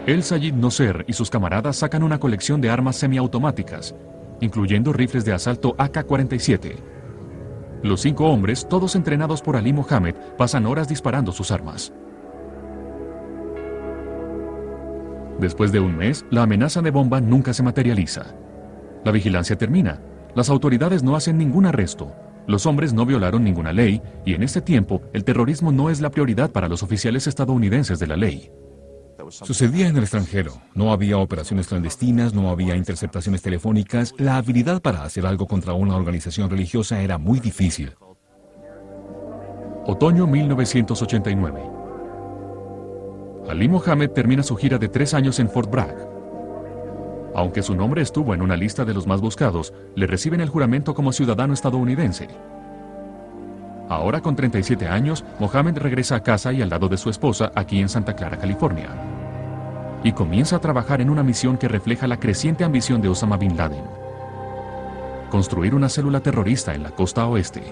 El 0.07 0.23
Sayid 0.23 0.55
Noser 0.55 1.05
y 1.07 1.13
sus 1.13 1.29
camaradas 1.29 1.77
sacan 1.77 2.03
una 2.03 2.19
colección 2.19 2.61
de 2.61 2.71
armas 2.71 2.97
semiautomáticas, 2.97 3.95
incluyendo 4.41 4.93
rifles 4.93 5.25
de 5.25 5.35
asalto 5.35 5.75
AK-47. 5.77 6.77
Los 7.83 8.01
cinco 8.01 8.27
hombres, 8.27 8.67
todos 8.69 8.97
entrenados 8.97 9.43
por 9.43 9.57
Ali 9.57 9.73
Mohammed, 9.73 10.15
pasan 10.39 10.65
horas 10.65 10.89
disparando 10.89 11.33
sus 11.33 11.51
armas. 11.51 11.93
Después 15.39 15.71
de 15.71 15.81
un 15.81 15.97
mes, 15.97 16.25
la 16.31 16.43
amenaza 16.43 16.83
de 16.83 16.91
bomba 16.91 17.21
nunca 17.21 17.55
se 17.55 17.63
materializa. 17.63 18.35
La 19.05 19.13
vigilancia 19.13 19.57
termina. 19.57 20.01
Las 20.35 20.51
autoridades 20.51 21.03
no 21.03 21.15
hacen 21.15 21.39
ningún 21.39 21.67
arresto. 21.67 22.13
Los 22.49 22.67
hombres 22.67 22.93
no 22.93 23.07
violaron 23.07 23.45
ninguna 23.45 23.73
ley 23.73 24.03
y 24.25 24.35
en 24.35 24.43
este 24.43 24.61
tiempo 24.61 25.03
el 25.13 25.23
terrorismo 25.23 25.71
no 25.71 25.91
es 25.91 26.01
la 26.01 26.11
prioridad 26.11 26.51
para 26.51 26.69
los 26.69 26.83
oficiales 26.83 27.27
estadounidenses 27.27 27.99
de 27.99 28.07
la 28.07 28.17
ley. 28.17 28.51
Sucedía 29.31 29.89
en 29.89 29.97
el 29.97 30.05
extranjero. 30.05 30.55
No 30.75 30.93
había 30.93 31.19
operaciones 31.19 31.69
clandestinas, 31.69 32.35
no 32.35 32.51
había 32.51 32.77
interceptaciones 32.77 33.43
telefónicas. 33.43 34.15
La 34.17 34.37
habilidad 34.37 34.81
para 34.81 35.03
hacer 35.03 35.27
algo 35.27 35.47
contra 35.47 35.75
una 35.75 35.97
organización 35.97 36.49
religiosa 36.49 37.03
era 37.03 37.19
muy 37.19 37.39
difícil. 37.39 37.93
Otoño 39.87 40.27
1989. 40.27 41.78
Ali 43.49 43.67
Mohammed 43.67 44.11
termina 44.11 44.43
su 44.43 44.57
gira 44.57 44.77
de 44.77 44.89
tres 44.89 45.15
años 45.15 45.41
en 45.41 45.49
Fort 45.49 45.71
Bragg. 45.71 45.97
Aunque 47.35 47.63
su 47.63 47.75
nombre 47.75 48.03
estuvo 48.03 48.35
en 48.35 48.43
una 48.43 48.57
lista 48.57 48.85
de 48.85 48.93
los 48.93 49.07
más 49.07 49.23
buscados, 49.23 49.73
le 49.95 50.07
reciben 50.07 50.43
el 50.43 50.51
juramento 50.51 50.95
como 50.95 51.13
ciudadano 51.13 51.55
estadounidense. 51.55 52.29
Ahora 53.89 54.21
con 54.21 54.37
37 54.37 54.87
años, 54.87 55.25
Mohammed 55.39 55.79
regresa 55.79 56.17
a 56.17 56.23
casa 56.23 56.53
y 56.53 56.61
al 56.61 56.69
lado 56.69 56.89
de 56.89 56.99
su 56.99 57.09
esposa 57.09 57.51
aquí 57.55 57.81
en 57.81 57.89
Santa 57.89 58.15
Clara, 58.15 58.37
California. 58.37 58.91
Y 60.05 60.13
comienza 60.13 60.57
a 60.57 60.61
trabajar 60.61 61.01
en 61.01 61.09
una 61.09 61.23
misión 61.23 61.57
que 61.57 61.69
refleja 61.69 62.07
la 62.07 62.21
creciente 62.21 62.65
ambición 62.65 63.01
de 63.01 63.09
Osama 63.09 63.39
Bin 63.39 63.57
Laden. 63.57 63.85
Construir 65.31 65.75
una 65.75 65.89
célula 65.89 66.21
terrorista 66.21 66.75
en 66.75 66.83
la 66.83 66.91
costa 66.91 67.27
oeste. 67.27 67.63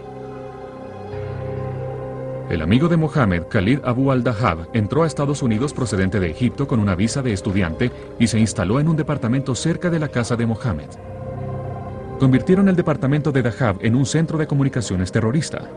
El 2.48 2.62
amigo 2.62 2.88
de 2.88 2.96
Mohammed, 2.96 3.48
Khalid 3.50 3.80
Abu 3.84 4.12
al-Dahab, 4.12 4.68
entró 4.72 5.02
a 5.02 5.06
Estados 5.08 5.42
Unidos 5.42 5.74
procedente 5.74 6.20
de 6.20 6.30
Egipto 6.30 6.68
con 6.68 6.78
una 6.78 6.94
visa 6.94 7.20
de 7.20 7.32
estudiante 7.32 7.90
y 8.20 8.28
se 8.28 8.38
instaló 8.38 8.78
en 8.78 8.88
un 8.88 8.94
departamento 8.94 9.56
cerca 9.56 9.90
de 9.90 9.98
la 9.98 10.08
casa 10.08 10.36
de 10.36 10.46
Mohammed. 10.46 10.88
Convirtieron 12.20 12.68
el 12.68 12.76
departamento 12.76 13.32
de 13.32 13.42
Dahab 13.42 13.78
en 13.80 13.96
un 13.96 14.06
centro 14.06 14.38
de 14.38 14.46
comunicaciones 14.46 15.10
terrorista. 15.10 15.68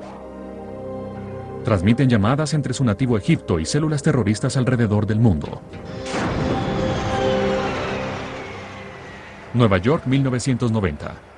Transmiten 1.66 2.08
llamadas 2.08 2.54
entre 2.54 2.76
su 2.76 2.84
nativo 2.84 3.18
Egipto 3.18 3.60
y 3.60 3.66
células 3.66 4.04
terroristas 4.04 4.56
alrededor 4.56 5.08
del 5.08 5.20
mundo. 5.20 5.62
Nueva 9.56 9.80
York, 9.80 10.06
1990. 10.06 11.29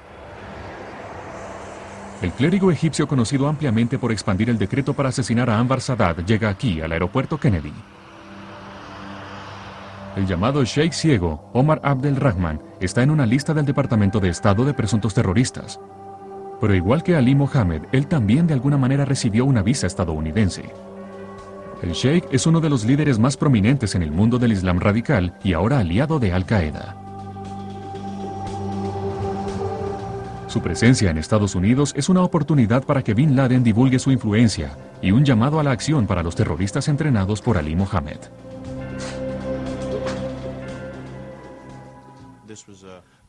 El 2.21 2.31
clérigo 2.33 2.71
egipcio 2.71 3.07
conocido 3.07 3.47
ampliamente 3.47 3.97
por 3.97 4.11
expandir 4.11 4.51
el 4.51 4.59
decreto 4.59 4.93
para 4.93 5.09
asesinar 5.09 5.49
a 5.49 5.57
Anwar 5.57 5.81
Sadat 5.81 6.19
llega 6.19 6.49
aquí, 6.49 6.79
al 6.79 6.91
aeropuerto 6.91 7.39
Kennedy. 7.39 7.73
El 10.15 10.27
llamado 10.27 10.63
Sheikh 10.63 10.93
Ciego, 10.93 11.49
Omar 11.53 11.81
Abdel 11.83 12.17
Rahman, 12.17 12.61
está 12.79 13.01
en 13.01 13.09
una 13.09 13.25
lista 13.25 13.55
del 13.55 13.65
Departamento 13.65 14.19
de 14.19 14.29
Estado 14.29 14.65
de 14.65 14.73
presuntos 14.75 15.15
terroristas. 15.15 15.79
Pero 16.59 16.75
igual 16.75 17.01
que 17.01 17.15
Ali 17.15 17.33
Mohammed, 17.33 17.83
él 17.91 18.05
también 18.05 18.45
de 18.45 18.53
alguna 18.53 18.77
manera 18.77 19.03
recibió 19.03 19.45
una 19.45 19.63
visa 19.63 19.87
estadounidense. 19.87 20.65
El 21.81 21.93
Sheikh 21.93 22.27
es 22.31 22.45
uno 22.45 22.59
de 22.59 22.69
los 22.69 22.85
líderes 22.85 23.17
más 23.17 23.35
prominentes 23.35 23.95
en 23.95 24.03
el 24.03 24.11
mundo 24.11 24.37
del 24.37 24.51
Islam 24.51 24.79
radical 24.79 25.33
y 25.43 25.53
ahora 25.53 25.79
aliado 25.79 26.19
de 26.19 26.33
Al 26.33 26.45
Qaeda. 26.45 27.00
Su 30.51 30.61
presencia 30.61 31.09
en 31.09 31.17
Estados 31.17 31.55
Unidos 31.55 31.93
es 31.95 32.09
una 32.09 32.23
oportunidad 32.23 32.83
para 32.83 33.01
que 33.01 33.13
Bin 33.13 33.37
Laden 33.37 33.63
divulgue 33.63 33.99
su 33.99 34.11
influencia 34.11 34.77
y 35.01 35.11
un 35.11 35.23
llamado 35.23 35.61
a 35.61 35.63
la 35.63 35.71
acción 35.71 36.05
para 36.05 36.23
los 36.23 36.35
terroristas 36.35 36.89
entrenados 36.89 37.41
por 37.41 37.57
Ali 37.57 37.73
Mohammed. 37.73 38.17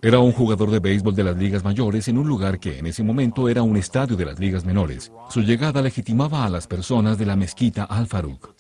Era 0.01 0.19
un 0.19 0.33
jugador 0.33 0.73
de 0.73 0.81
béisbol 0.81 1.15
de 1.15 1.23
las 1.23 1.37
ligas 1.37 1.63
mayores 1.63 2.09
en 2.09 2.19
un 2.19 2.27
lugar 2.27 2.59
que 2.59 2.81
en 2.81 2.87
ese 2.87 3.05
momento 3.05 3.49
era 3.49 3.63
un 3.63 3.77
estadio 3.77 4.17
de 4.17 4.25
las 4.25 4.41
ligas 4.41 4.65
menores. 4.65 5.13
Su 5.31 5.43
llegada 5.43 5.81
legitimaba 5.81 6.45
a 6.45 6.51
las 6.51 6.67
personas 6.67 7.19
de 7.19 7.27
la 7.27 7.37
mezquita 7.37 7.85
Al 7.85 8.09
Farouk. 8.09 8.53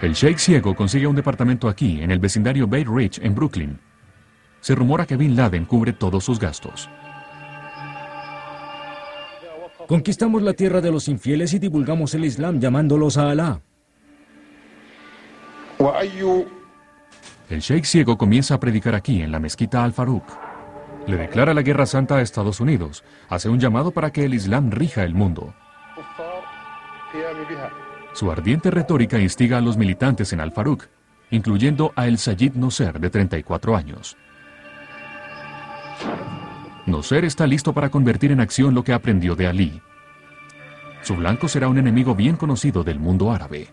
El 0.00 0.12
Sheikh 0.12 0.38
Ciego 0.38 0.76
consigue 0.76 1.08
un 1.08 1.16
departamento 1.16 1.68
aquí, 1.68 2.02
en 2.02 2.12
el 2.12 2.20
vecindario 2.20 2.68
Bay 2.68 2.84
Ridge, 2.84 3.18
en 3.20 3.34
Brooklyn. 3.34 3.80
Se 4.64 4.74
rumora 4.74 5.04
que 5.04 5.18
Bin 5.18 5.36
Laden 5.36 5.66
cubre 5.66 5.92
todos 5.92 6.24
sus 6.24 6.40
gastos. 6.40 6.88
Conquistamos 9.86 10.40
la 10.40 10.54
tierra 10.54 10.80
de 10.80 10.90
los 10.90 11.06
infieles 11.08 11.52
y 11.52 11.58
divulgamos 11.58 12.14
el 12.14 12.24
Islam 12.24 12.60
llamándolos 12.60 13.18
a 13.18 13.28
Alá. 13.28 13.60
El 17.50 17.60
Sheikh 17.60 17.84
Ciego 17.84 18.16
comienza 18.16 18.54
a 18.54 18.60
predicar 18.60 18.94
aquí, 18.94 19.20
en 19.20 19.32
la 19.32 19.38
mezquita 19.38 19.84
Al 19.84 19.92
Farouk. 19.92 20.24
Le 21.06 21.18
declara 21.18 21.52
la 21.52 21.60
guerra 21.60 21.84
santa 21.84 22.16
a 22.16 22.22
Estados 22.22 22.58
Unidos. 22.58 23.04
Hace 23.28 23.50
un 23.50 23.60
llamado 23.60 23.90
para 23.90 24.12
que 24.12 24.24
el 24.24 24.32
Islam 24.32 24.70
rija 24.70 25.04
el 25.04 25.12
mundo. 25.12 25.52
Su 28.14 28.30
ardiente 28.30 28.70
retórica 28.70 29.18
instiga 29.18 29.58
a 29.58 29.60
los 29.60 29.76
militantes 29.76 30.32
en 30.32 30.40
Al 30.40 30.52
Farouk, 30.52 30.86
incluyendo 31.30 31.92
a 31.96 32.06
El 32.06 32.16
Sayid 32.16 32.54
Noser, 32.54 32.98
de 32.98 33.10
34 33.10 33.76
años. 33.76 34.16
Noser 36.86 37.24
está 37.24 37.46
listo 37.46 37.72
para 37.72 37.90
convertir 37.90 38.30
en 38.32 38.40
acción 38.40 38.74
lo 38.74 38.84
que 38.84 38.92
aprendió 38.92 39.34
de 39.34 39.46
Ali. 39.46 39.82
Su 41.02 41.16
blanco 41.16 41.48
será 41.48 41.68
un 41.68 41.78
enemigo 41.78 42.14
bien 42.14 42.36
conocido 42.36 42.84
del 42.84 42.98
mundo 42.98 43.32
árabe. 43.32 43.68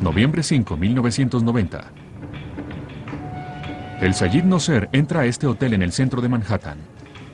Noviembre 0.00 0.42
5, 0.42 0.76
1990. 0.76 1.84
El 4.00 4.14
Sayid 4.14 4.44
Noser 4.44 4.88
entra 4.92 5.20
a 5.20 5.26
este 5.26 5.46
hotel 5.46 5.74
en 5.74 5.82
el 5.82 5.92
centro 5.92 6.20
de 6.20 6.28
Manhattan. 6.28 6.78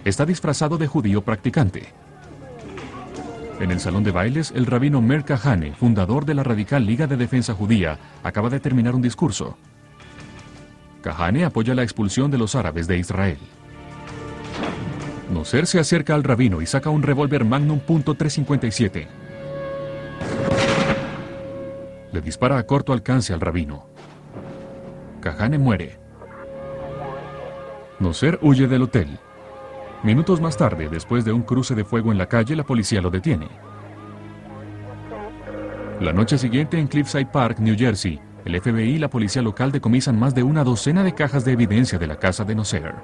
Está 0.04 0.24
disfrazado 0.24 0.78
de 0.78 0.86
judío 0.86 1.22
practicante. 1.22 1.92
En 3.62 3.70
el 3.70 3.78
salón 3.78 4.02
de 4.02 4.10
bailes, 4.10 4.52
el 4.56 4.66
rabino 4.66 5.00
Mer 5.00 5.24
Kahane, 5.24 5.72
fundador 5.74 6.24
de 6.24 6.34
la 6.34 6.42
radical 6.42 6.84
Liga 6.84 7.06
de 7.06 7.16
Defensa 7.16 7.54
Judía, 7.54 7.96
acaba 8.24 8.50
de 8.50 8.58
terminar 8.58 8.96
un 8.96 9.02
discurso. 9.02 9.56
Kahane 11.00 11.44
apoya 11.44 11.72
la 11.72 11.84
expulsión 11.84 12.28
de 12.32 12.38
los 12.38 12.56
árabes 12.56 12.88
de 12.88 12.98
Israel. 12.98 13.38
Noser 15.32 15.68
se 15.68 15.78
acerca 15.78 16.16
al 16.16 16.24
rabino 16.24 16.60
y 16.60 16.66
saca 16.66 16.90
un 16.90 17.04
revólver 17.04 17.44
Magnum 17.44 17.78
.357. 17.86 19.06
Le 22.10 22.20
dispara 22.20 22.58
a 22.58 22.66
corto 22.66 22.92
alcance 22.92 23.32
al 23.32 23.40
rabino. 23.40 23.86
Kahane 25.20 25.58
muere. 25.58 26.00
Noser 28.00 28.40
huye 28.42 28.66
del 28.66 28.82
hotel. 28.82 29.20
Minutos 30.02 30.40
más 30.40 30.56
tarde, 30.56 30.88
después 30.88 31.24
de 31.24 31.32
un 31.32 31.42
cruce 31.42 31.76
de 31.76 31.84
fuego 31.84 32.10
en 32.10 32.18
la 32.18 32.26
calle, 32.26 32.56
la 32.56 32.64
policía 32.64 33.00
lo 33.00 33.10
detiene. 33.10 33.48
La 36.00 36.12
noche 36.12 36.38
siguiente 36.38 36.76
en 36.76 36.88
Cliffside 36.88 37.30
Park, 37.30 37.60
New 37.60 37.76
Jersey, 37.78 38.20
el 38.44 38.60
FBI 38.60 38.94
y 38.94 38.98
la 38.98 39.08
policía 39.08 39.42
local 39.42 39.70
decomisan 39.70 40.18
más 40.18 40.34
de 40.34 40.42
una 40.42 40.64
docena 40.64 41.04
de 41.04 41.14
cajas 41.14 41.44
de 41.44 41.52
evidencia 41.52 42.00
de 42.00 42.08
la 42.08 42.18
casa 42.18 42.44
de 42.44 42.56
Noser. 42.56 42.94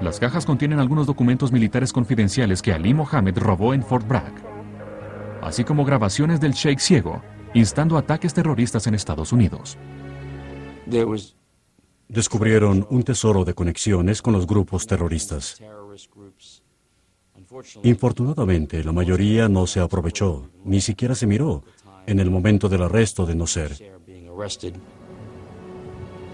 Las 0.00 0.18
cajas 0.18 0.46
contienen 0.46 0.78
algunos 0.78 1.06
documentos 1.06 1.52
militares 1.52 1.92
confidenciales 1.92 2.62
que 2.62 2.72
Ali 2.72 2.94
Mohammed 2.94 3.36
robó 3.36 3.74
en 3.74 3.82
Fort 3.82 4.08
Bragg, 4.08 4.32
así 5.42 5.64
como 5.64 5.84
grabaciones 5.84 6.40
del 6.40 6.52
Sheikh 6.52 6.80
ciego, 6.80 7.20
instando 7.52 7.98
ataques 7.98 8.32
terroristas 8.32 8.86
en 8.86 8.94
Estados 8.94 9.32
Unidos. 9.32 9.76
Descubrieron 12.08 12.86
un 12.90 13.02
tesoro 13.02 13.44
de 13.44 13.54
conexiones 13.54 14.22
con 14.22 14.32
los 14.32 14.46
grupos 14.46 14.86
terroristas. 14.86 15.60
Infortunadamente, 17.82 18.84
la 18.84 18.92
mayoría 18.92 19.48
no 19.48 19.66
se 19.66 19.80
aprovechó, 19.80 20.50
ni 20.64 20.80
siquiera 20.80 21.14
se 21.14 21.26
miró 21.26 21.64
en 22.06 22.20
el 22.20 22.30
momento 22.30 22.68
del 22.68 22.82
arresto 22.82 23.26
de 23.26 23.34
Noser. 23.34 23.76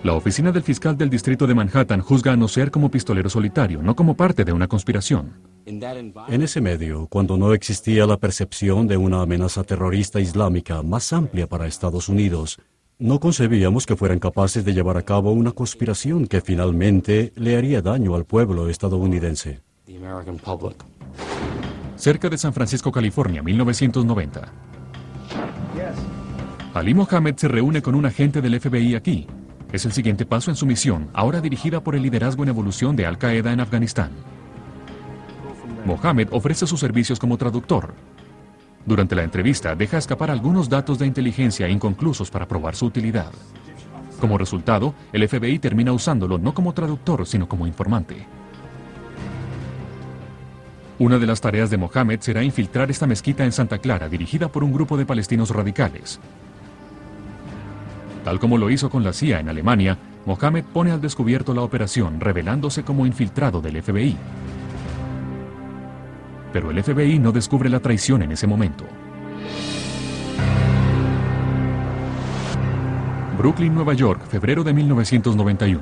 La 0.04 0.14
oficina 0.14 0.50
del 0.50 0.62
fiscal 0.62 0.96
del 0.96 1.08
distrito 1.08 1.46
de 1.46 1.54
Manhattan 1.54 2.00
juzga 2.00 2.32
a 2.32 2.36
Noser 2.36 2.70
como 2.70 2.90
pistolero 2.90 3.30
solitario, 3.30 3.80
no 3.82 3.94
como 3.94 4.16
parte 4.16 4.44
de 4.44 4.52
una 4.52 4.66
conspiración. 4.66 5.32
En 5.64 6.42
ese 6.42 6.60
medio, 6.60 7.06
cuando 7.06 7.36
no 7.36 7.54
existía 7.54 8.04
la 8.04 8.16
percepción 8.16 8.88
de 8.88 8.96
una 8.96 9.22
amenaza 9.22 9.62
terrorista 9.62 10.18
islámica 10.18 10.82
más 10.82 11.12
amplia 11.12 11.46
para 11.46 11.68
Estados 11.68 12.08
Unidos, 12.08 12.58
no 12.98 13.20
concebíamos 13.20 13.86
que 13.86 13.96
fueran 13.96 14.18
capaces 14.18 14.64
de 14.64 14.74
llevar 14.74 14.96
a 14.96 15.02
cabo 15.02 15.32
una 15.32 15.52
conspiración 15.52 16.26
que 16.26 16.40
finalmente 16.40 17.32
le 17.36 17.56
haría 17.56 17.82
daño 17.82 18.14
al 18.14 18.24
pueblo 18.24 18.68
estadounidense. 18.68 19.60
Cerca 21.96 22.28
de 22.28 22.38
San 22.38 22.52
Francisco, 22.52 22.90
California, 22.90 23.42
1990. 23.42 24.52
Ali 26.74 26.94
Mohammed 26.94 27.36
se 27.36 27.48
reúne 27.48 27.82
con 27.82 27.94
un 27.94 28.06
agente 28.06 28.40
del 28.40 28.58
FBI 28.58 28.94
aquí. 28.94 29.26
Es 29.72 29.84
el 29.84 29.92
siguiente 29.92 30.26
paso 30.26 30.50
en 30.50 30.56
su 30.56 30.66
misión, 30.66 31.08
ahora 31.12 31.40
dirigida 31.40 31.82
por 31.82 31.94
el 31.94 32.02
liderazgo 32.02 32.42
en 32.42 32.50
evolución 32.50 32.96
de 32.96 33.06
Al 33.06 33.18
Qaeda 33.18 33.52
en 33.52 33.60
Afganistán. 33.60 34.10
Mohammed 35.84 36.28
ofrece 36.30 36.66
sus 36.66 36.80
servicios 36.80 37.18
como 37.18 37.36
traductor. 37.36 37.94
Durante 38.84 39.14
la 39.14 39.22
entrevista 39.22 39.76
deja 39.76 39.98
escapar 39.98 40.30
algunos 40.30 40.68
datos 40.68 40.98
de 40.98 41.06
inteligencia 41.06 41.68
inconclusos 41.68 42.30
para 42.30 42.48
probar 42.48 42.74
su 42.74 42.86
utilidad. 42.86 43.30
Como 44.20 44.38
resultado, 44.38 44.94
el 45.12 45.28
FBI 45.28 45.58
termina 45.58 45.92
usándolo 45.92 46.38
no 46.38 46.54
como 46.54 46.72
traductor, 46.72 47.26
sino 47.26 47.48
como 47.48 47.66
informante. 47.66 48.26
Una 50.98 51.18
de 51.18 51.26
las 51.26 51.40
tareas 51.40 51.70
de 51.70 51.76
Mohammed 51.76 52.20
será 52.20 52.44
infiltrar 52.44 52.90
esta 52.90 53.06
mezquita 53.06 53.44
en 53.44 53.52
Santa 53.52 53.78
Clara, 53.78 54.08
dirigida 54.08 54.48
por 54.48 54.62
un 54.62 54.72
grupo 54.72 54.96
de 54.96 55.06
palestinos 55.06 55.50
radicales. 55.50 56.20
Tal 58.24 58.38
como 58.38 58.58
lo 58.58 58.70
hizo 58.70 58.88
con 58.88 59.02
la 59.02 59.12
CIA 59.12 59.40
en 59.40 59.48
Alemania, 59.48 59.98
Mohammed 60.26 60.64
pone 60.72 60.92
al 60.92 61.00
descubierto 61.00 61.54
la 61.54 61.62
operación, 61.62 62.20
revelándose 62.20 62.84
como 62.84 63.06
infiltrado 63.06 63.60
del 63.60 63.82
FBI. 63.82 64.16
Pero 66.52 66.70
el 66.70 66.82
FBI 66.82 67.18
no 67.18 67.32
descubre 67.32 67.68
la 67.68 67.80
traición 67.80 68.22
en 68.22 68.32
ese 68.32 68.46
momento. 68.46 68.84
Brooklyn, 73.38 73.74
Nueva 73.74 73.94
York, 73.94 74.22
febrero 74.28 74.62
de 74.62 74.72
1991. 74.72 75.80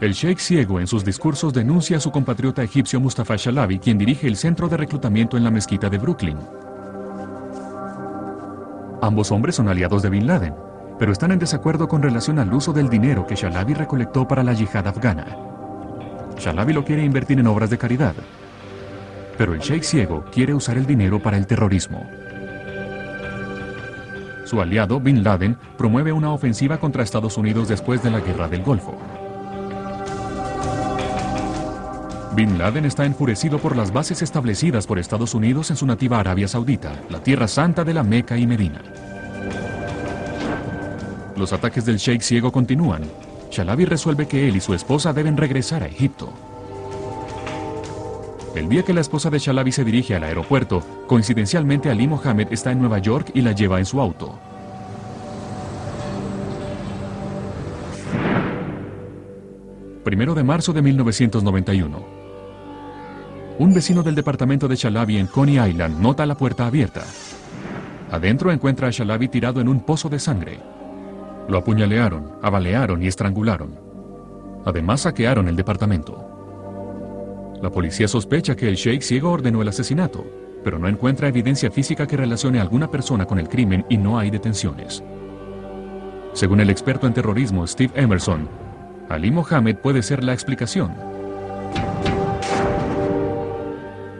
El 0.00 0.12
sheikh 0.12 0.38
ciego 0.38 0.80
en 0.80 0.86
sus 0.86 1.04
discursos 1.04 1.54
denuncia 1.54 1.96
a 1.96 2.00
su 2.00 2.10
compatriota 2.10 2.62
egipcio 2.62 3.00
Mustafa 3.00 3.36
Shalabi, 3.36 3.78
quien 3.78 3.96
dirige 3.96 4.26
el 4.26 4.36
centro 4.36 4.68
de 4.68 4.76
reclutamiento 4.76 5.36
en 5.36 5.44
la 5.44 5.50
mezquita 5.50 5.88
de 5.88 5.98
Brooklyn. 5.98 6.38
Ambos 9.00 9.30
hombres 9.30 9.54
son 9.54 9.68
aliados 9.68 10.02
de 10.02 10.10
Bin 10.10 10.26
Laden, 10.26 10.54
pero 10.98 11.12
están 11.12 11.32
en 11.32 11.38
desacuerdo 11.38 11.88
con 11.88 12.02
relación 12.02 12.38
al 12.38 12.52
uso 12.52 12.72
del 12.72 12.88
dinero 12.88 13.26
que 13.26 13.36
Shalabi 13.36 13.74
recolectó 13.74 14.26
para 14.26 14.42
la 14.42 14.52
yihad 14.52 14.86
afgana. 14.86 15.55
Shalabi 16.38 16.72
lo 16.72 16.84
quiere 16.84 17.02
invertir 17.02 17.38
en 17.40 17.46
obras 17.46 17.70
de 17.70 17.78
caridad, 17.78 18.14
pero 19.38 19.54
el 19.54 19.60
sheikh 19.60 19.82
ciego 19.82 20.24
quiere 20.32 20.54
usar 20.54 20.76
el 20.76 20.86
dinero 20.86 21.20
para 21.20 21.36
el 21.36 21.46
terrorismo. 21.46 22.06
Su 24.44 24.60
aliado, 24.60 25.00
Bin 25.00 25.24
Laden, 25.24 25.56
promueve 25.76 26.12
una 26.12 26.32
ofensiva 26.32 26.78
contra 26.78 27.02
Estados 27.02 27.36
Unidos 27.36 27.68
después 27.68 28.02
de 28.02 28.10
la 28.10 28.20
Guerra 28.20 28.48
del 28.48 28.62
Golfo. 28.62 28.96
Bin 32.36 32.58
Laden 32.58 32.84
está 32.84 33.06
enfurecido 33.06 33.58
por 33.58 33.76
las 33.76 33.92
bases 33.92 34.22
establecidas 34.22 34.86
por 34.86 34.98
Estados 34.98 35.34
Unidos 35.34 35.70
en 35.70 35.76
su 35.76 35.86
nativa 35.86 36.20
Arabia 36.20 36.46
Saudita, 36.46 36.92
la 37.08 37.22
tierra 37.22 37.48
santa 37.48 37.82
de 37.82 37.94
la 37.94 38.02
Meca 38.02 38.36
y 38.36 38.46
Medina. 38.46 38.82
Los 41.34 41.52
ataques 41.52 41.84
del 41.84 41.96
Sheikh 41.96 42.22
ciego 42.22 42.52
continúan. 42.52 43.02
Shalabi 43.56 43.86
resuelve 43.86 44.28
que 44.28 44.46
él 44.46 44.56
y 44.56 44.60
su 44.60 44.74
esposa 44.74 45.14
deben 45.14 45.38
regresar 45.38 45.82
a 45.82 45.86
Egipto. 45.86 46.30
El 48.54 48.68
día 48.68 48.82
que 48.82 48.92
la 48.92 49.00
esposa 49.00 49.30
de 49.30 49.38
Shalabi 49.38 49.72
se 49.72 49.82
dirige 49.82 50.14
al 50.14 50.24
aeropuerto, 50.24 50.82
coincidencialmente 51.06 51.88
Ali 51.90 52.06
Mohammed 52.06 52.48
está 52.50 52.70
en 52.70 52.80
Nueva 52.80 52.98
York 52.98 53.30
y 53.32 53.40
la 53.40 53.52
lleva 53.52 53.78
en 53.78 53.86
su 53.86 53.98
auto. 53.98 54.38
Primero 60.04 60.34
de 60.34 60.44
marzo 60.44 60.74
de 60.74 60.82
1991. 60.82 62.04
Un 63.58 63.72
vecino 63.72 64.02
del 64.02 64.14
departamento 64.14 64.68
de 64.68 64.76
Shalabi 64.76 65.16
en 65.16 65.28
Coney 65.28 65.66
Island 65.66 65.98
nota 65.98 66.26
la 66.26 66.36
puerta 66.36 66.66
abierta. 66.66 67.04
Adentro 68.10 68.52
encuentra 68.52 68.88
a 68.88 68.90
Shalabi 68.90 69.28
tirado 69.28 69.62
en 69.62 69.68
un 69.68 69.80
pozo 69.80 70.10
de 70.10 70.18
sangre. 70.18 70.58
Lo 71.48 71.58
apuñalearon, 71.58 72.32
abalearon 72.42 73.02
y 73.02 73.06
estrangularon. 73.06 73.78
Además 74.64 75.02
saquearon 75.02 75.46
el 75.48 75.56
departamento. 75.56 76.26
La 77.62 77.70
policía 77.70 78.08
sospecha 78.08 78.56
que 78.56 78.68
el 78.68 78.74
sheikh 78.74 79.02
ciego 79.02 79.30
ordenó 79.30 79.62
el 79.62 79.68
asesinato, 79.68 80.24
pero 80.64 80.78
no 80.78 80.88
encuentra 80.88 81.28
evidencia 81.28 81.70
física 81.70 82.06
que 82.06 82.16
relacione 82.16 82.58
a 82.58 82.62
alguna 82.62 82.90
persona 82.90 83.26
con 83.26 83.38
el 83.38 83.48
crimen 83.48 83.86
y 83.88 83.96
no 83.96 84.18
hay 84.18 84.30
detenciones. 84.30 85.02
Según 86.32 86.60
el 86.60 86.68
experto 86.68 87.06
en 87.06 87.14
terrorismo 87.14 87.66
Steve 87.66 87.92
Emerson, 87.94 88.48
Ali 89.08 89.30
Mohammed 89.30 89.76
puede 89.76 90.02
ser 90.02 90.24
la 90.24 90.32
explicación. 90.32 91.15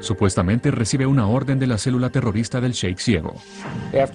Supuestamente 0.00 0.70
recibe 0.70 1.06
una 1.06 1.26
orden 1.26 1.58
de 1.58 1.66
la 1.66 1.78
célula 1.78 2.10
terrorista 2.10 2.60
del 2.60 2.72
Sheikh 2.72 2.98
Ciego. 2.98 3.34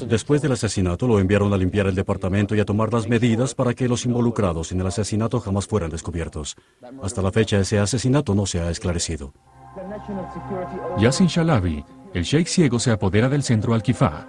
Después 0.08 0.41
del 0.41 0.54
asesinato 0.54 1.08
lo 1.08 1.20
enviaron 1.20 1.54
a 1.54 1.58
limpiar 1.58 1.88
el 1.88 1.96
departamento 1.96 2.56
y 2.56 2.60
a 2.60 2.65
tomar 2.65 2.94
las 2.94 3.08
medidas 3.08 3.56
para 3.56 3.74
que 3.74 3.88
los 3.88 4.06
involucrados 4.06 4.72
en 4.72 4.82
el 4.82 4.88
asesinato 4.88 5.39
jamás 5.39 5.67
fueran 5.67 5.89
descubiertos. 5.89 6.56
Hasta 7.02 7.22
la 7.22 7.32
fecha 7.32 7.60
ese 7.60 7.80
asesinato 7.80 8.36
no 8.36 8.46
se 8.46 8.62
ha 8.62 8.70
esclarecido. 8.70 9.34
Yassin 10.98 11.28
Shalabi, 11.28 11.84
el 12.13 12.24
Sheikh 12.24 12.48
Ciego 12.48 12.80
se 12.80 12.91
apodera 12.91 13.30
del 13.30 13.44
centro 13.44 13.74
Al-Kifah. 13.74 14.28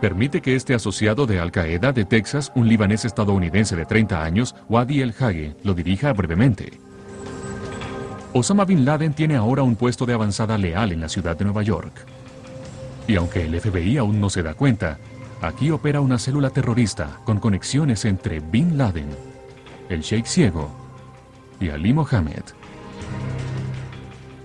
Permite 0.00 0.42
que 0.42 0.54
este 0.54 0.74
asociado 0.74 1.26
de 1.26 1.40
Al-Qaeda 1.40 1.92
de 1.92 2.04
Texas, 2.04 2.52
un 2.54 2.68
libanés 2.68 3.06
estadounidense 3.06 3.74
de 3.76 3.86
30 3.86 4.22
años, 4.22 4.54
Wadi 4.68 5.00
El 5.00 5.14
Hage, 5.18 5.56
lo 5.64 5.72
dirija 5.72 6.12
brevemente. 6.12 6.85
Osama 8.38 8.66
Bin 8.66 8.84
Laden 8.84 9.14
tiene 9.14 9.34
ahora 9.34 9.62
un 9.62 9.76
puesto 9.76 10.04
de 10.04 10.12
avanzada 10.12 10.58
leal 10.58 10.92
en 10.92 11.00
la 11.00 11.08
ciudad 11.08 11.38
de 11.38 11.46
Nueva 11.46 11.62
York. 11.62 12.04
Y 13.08 13.16
aunque 13.16 13.46
el 13.46 13.58
FBI 13.58 13.96
aún 13.96 14.20
no 14.20 14.28
se 14.28 14.42
da 14.42 14.52
cuenta, 14.52 14.98
aquí 15.40 15.70
opera 15.70 16.02
una 16.02 16.18
célula 16.18 16.50
terrorista 16.50 17.20
con 17.24 17.40
conexiones 17.40 18.04
entre 18.04 18.40
Bin 18.40 18.76
Laden, 18.76 19.08
el 19.88 20.02
Sheikh 20.02 20.26
Ciego 20.26 20.70
y 21.60 21.70
Ali 21.70 21.94
Mohammed. 21.94 22.42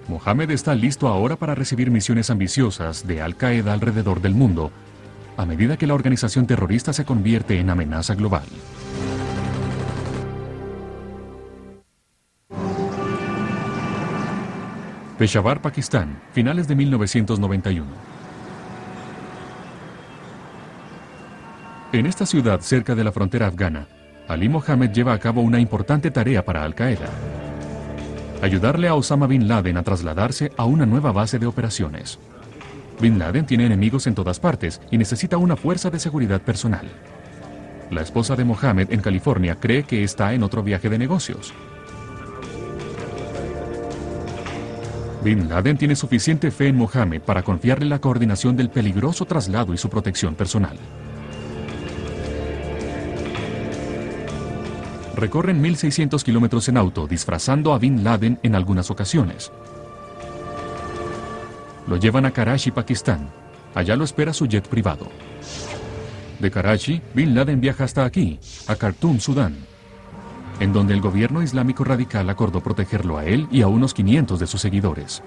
Mohammed 0.07 0.51
está 0.51 0.73
listo 0.73 1.09
ahora 1.09 1.35
para 1.35 1.53
recibir 1.53 1.91
misiones 1.91 2.29
ambiciosas 2.29 3.05
de 3.05 3.21
Al 3.21 3.35
Qaeda 3.35 3.73
alrededor 3.73 4.21
del 4.21 4.35
mundo, 4.35 4.71
a 5.35 5.45
medida 5.45 5.75
que 5.75 5.87
la 5.87 5.95
organización 5.95 6.47
terrorista 6.47 6.93
se 6.93 7.03
convierte 7.03 7.59
en 7.59 7.69
amenaza 7.69 8.15
global. 8.15 8.45
Peshawar, 15.21 15.61
Pakistán, 15.61 16.19
finales 16.33 16.67
de 16.67 16.73
1991. 16.73 17.85
En 21.93 22.07
esta 22.07 22.25
ciudad 22.25 22.59
cerca 22.61 22.95
de 22.95 23.03
la 23.03 23.11
frontera 23.11 23.45
afgana, 23.45 23.85
Ali 24.27 24.49
Mohammed 24.49 24.89
lleva 24.89 25.13
a 25.13 25.19
cabo 25.19 25.41
una 25.41 25.59
importante 25.59 26.09
tarea 26.09 26.43
para 26.43 26.63
Al 26.63 26.73
Qaeda. 26.73 27.05
Ayudarle 28.41 28.87
a 28.87 28.95
Osama 28.95 29.27
Bin 29.27 29.47
Laden 29.47 29.77
a 29.77 29.83
trasladarse 29.83 30.53
a 30.57 30.65
una 30.65 30.87
nueva 30.87 31.11
base 31.11 31.37
de 31.37 31.45
operaciones. 31.45 32.17
Bin 32.99 33.19
Laden 33.19 33.45
tiene 33.45 33.67
enemigos 33.67 34.07
en 34.07 34.15
todas 34.15 34.39
partes 34.39 34.81
y 34.89 34.97
necesita 34.97 35.37
una 35.37 35.55
fuerza 35.55 35.91
de 35.91 35.99
seguridad 35.99 36.41
personal. 36.41 36.89
La 37.91 38.01
esposa 38.01 38.35
de 38.35 38.43
Mohammed 38.43 38.91
en 38.91 39.01
California 39.01 39.53
cree 39.59 39.83
que 39.83 40.03
está 40.03 40.33
en 40.33 40.41
otro 40.41 40.63
viaje 40.63 40.89
de 40.89 40.97
negocios. 40.97 41.53
Bin 45.23 45.47
Laden 45.47 45.77
tiene 45.77 45.95
suficiente 45.95 46.49
fe 46.49 46.69
en 46.69 46.77
Mohammed 46.77 47.21
para 47.21 47.43
confiarle 47.43 47.85
la 47.85 47.99
coordinación 47.99 48.57
del 48.57 48.71
peligroso 48.71 49.25
traslado 49.25 49.71
y 49.71 49.77
su 49.77 49.87
protección 49.87 50.33
personal. 50.33 50.77
Recorren 55.15 55.61
1.600 55.63 56.23
kilómetros 56.23 56.67
en 56.69 56.77
auto 56.77 57.05
disfrazando 57.05 57.73
a 57.73 57.77
Bin 57.77 58.03
Laden 58.03 58.39
en 58.41 58.55
algunas 58.55 58.89
ocasiones. 58.89 59.51
Lo 61.87 61.97
llevan 61.97 62.25
a 62.25 62.31
Karachi, 62.31 62.71
Pakistán. 62.71 63.29
Allá 63.75 63.95
lo 63.95 64.03
espera 64.03 64.33
su 64.33 64.47
jet 64.47 64.67
privado. 64.67 65.07
De 66.39 66.49
Karachi, 66.49 66.99
Bin 67.13 67.35
Laden 67.35 67.61
viaja 67.61 67.83
hasta 67.83 68.05
aquí, 68.05 68.39
a 68.67 68.75
Khartoum, 68.75 69.19
Sudán, 69.19 69.55
en 70.61 70.73
donde 70.73 70.93
el 70.93 71.01
gobierno 71.01 71.41
islámico 71.41 71.83
radical 71.83 72.29
acordó 72.29 72.61
protegerlo 72.61 73.17
a 73.17 73.25
él 73.25 73.47
y 73.49 73.63
a 73.63 73.67
unos 73.67 73.95
500 73.95 74.39
de 74.39 74.45
sus 74.45 74.61
seguidores. 74.61 75.23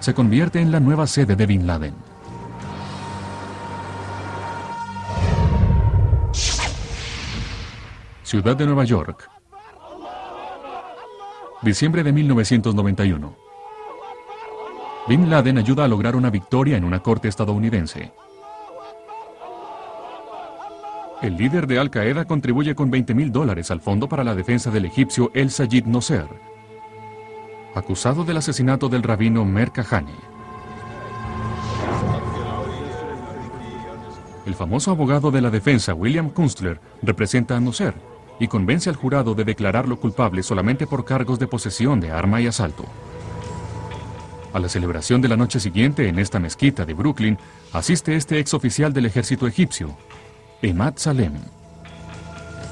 Se 0.00 0.14
convierte 0.14 0.60
en 0.60 0.72
la 0.72 0.80
nueva 0.80 1.06
sede 1.06 1.36
de 1.36 1.46
Bin 1.46 1.64
Laden. 1.64 1.94
Ciudad 8.24 8.56
de 8.56 8.66
Nueva 8.66 8.82
York. 8.82 9.30
Diciembre 11.62 12.02
de 12.02 12.12
1991. 12.12 13.36
Bin 15.06 15.30
Laden 15.30 15.56
ayuda 15.56 15.84
a 15.84 15.88
lograr 15.88 16.16
una 16.16 16.30
victoria 16.30 16.76
en 16.76 16.82
una 16.82 17.00
corte 17.00 17.28
estadounidense. 17.28 18.12
El 21.20 21.36
líder 21.36 21.66
de 21.66 21.80
Al 21.80 21.90
Qaeda 21.90 22.26
contribuye 22.26 22.76
con 22.76 22.92
20 22.92 23.12
mil 23.12 23.32
dólares 23.32 23.72
al 23.72 23.80
fondo 23.80 24.08
para 24.08 24.22
la 24.22 24.36
defensa 24.36 24.70
del 24.70 24.84
egipcio 24.84 25.32
El 25.34 25.50
Sayid 25.50 25.84
Nosser, 25.84 26.28
acusado 27.74 28.22
del 28.22 28.36
asesinato 28.36 28.88
del 28.88 29.02
rabino 29.02 29.44
Mer 29.44 29.72
Kahane. 29.72 30.14
El 34.46 34.54
famoso 34.54 34.92
abogado 34.92 35.32
de 35.32 35.40
la 35.40 35.50
defensa 35.50 35.92
William 35.92 36.30
Kunstler 36.30 36.80
representa 37.02 37.56
a 37.56 37.60
Nosser 37.60 37.94
y 38.38 38.46
convence 38.46 38.88
al 38.88 38.94
jurado 38.94 39.34
de 39.34 39.44
declararlo 39.44 39.98
culpable 39.98 40.44
solamente 40.44 40.86
por 40.86 41.04
cargos 41.04 41.40
de 41.40 41.48
posesión 41.48 41.98
de 41.98 42.12
arma 42.12 42.40
y 42.40 42.46
asalto. 42.46 42.84
A 44.52 44.60
la 44.60 44.68
celebración 44.68 45.20
de 45.20 45.28
la 45.28 45.36
noche 45.36 45.58
siguiente 45.58 46.08
en 46.08 46.20
esta 46.20 46.38
mezquita 46.38 46.86
de 46.86 46.94
Brooklyn 46.94 47.38
asiste 47.72 48.14
este 48.14 48.38
ex 48.38 48.54
oficial 48.54 48.92
del 48.92 49.06
ejército 49.06 49.48
egipcio, 49.48 49.96
Emad 50.60 50.94
Salem. 50.96 51.34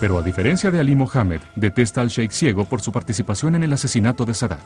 Pero 0.00 0.18
a 0.18 0.22
diferencia 0.22 0.72
de 0.72 0.80
Ali 0.80 0.96
Mohammed, 0.96 1.40
detesta 1.54 2.00
al 2.00 2.08
sheikh 2.08 2.32
ciego 2.32 2.64
por 2.64 2.80
su 2.80 2.90
participación 2.90 3.54
en 3.54 3.62
el 3.62 3.72
asesinato 3.72 4.24
de 4.24 4.34
Sadat. 4.34 4.60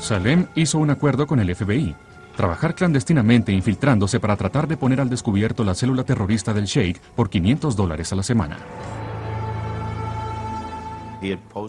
Salem 0.00 0.46
hizo 0.56 0.78
un 0.78 0.90
acuerdo 0.90 1.28
con 1.28 1.38
el 1.38 1.54
FBI, 1.54 1.94
trabajar 2.36 2.74
clandestinamente 2.74 3.52
infiltrándose 3.52 4.18
para 4.18 4.36
tratar 4.36 4.66
de 4.66 4.76
poner 4.76 5.00
al 5.00 5.08
descubierto 5.08 5.62
la 5.62 5.76
célula 5.76 6.02
terrorista 6.02 6.52
del 6.52 6.64
sheikh 6.64 6.98
por 7.14 7.30
500 7.30 7.76
dólares 7.76 8.12
a 8.12 8.16
la 8.16 8.24
semana. 8.24 8.58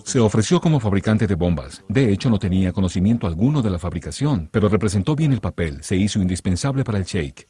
Se 0.06 0.20
ofreció 0.20 0.62
como 0.62 0.80
fabricante 0.80 1.28
de 1.28 1.36
bombas. 1.36 1.84
De 1.90 2.12
hecho, 2.12 2.30
no 2.30 2.40
tenía 2.40 2.72
conocimiento 2.72 3.28
alguno 3.28 3.62
de 3.62 3.70
la 3.70 3.80
fabricación, 3.80 4.50
pero 4.50 4.70
representó 4.70 5.16
bien 5.16 5.34
el 5.34 5.42
papel. 5.42 5.84
Se 5.84 5.96
hizo 5.96 6.22
indispensable 6.22 6.84
para 6.84 6.98
el 6.98 7.04
sheikh. 7.04 7.48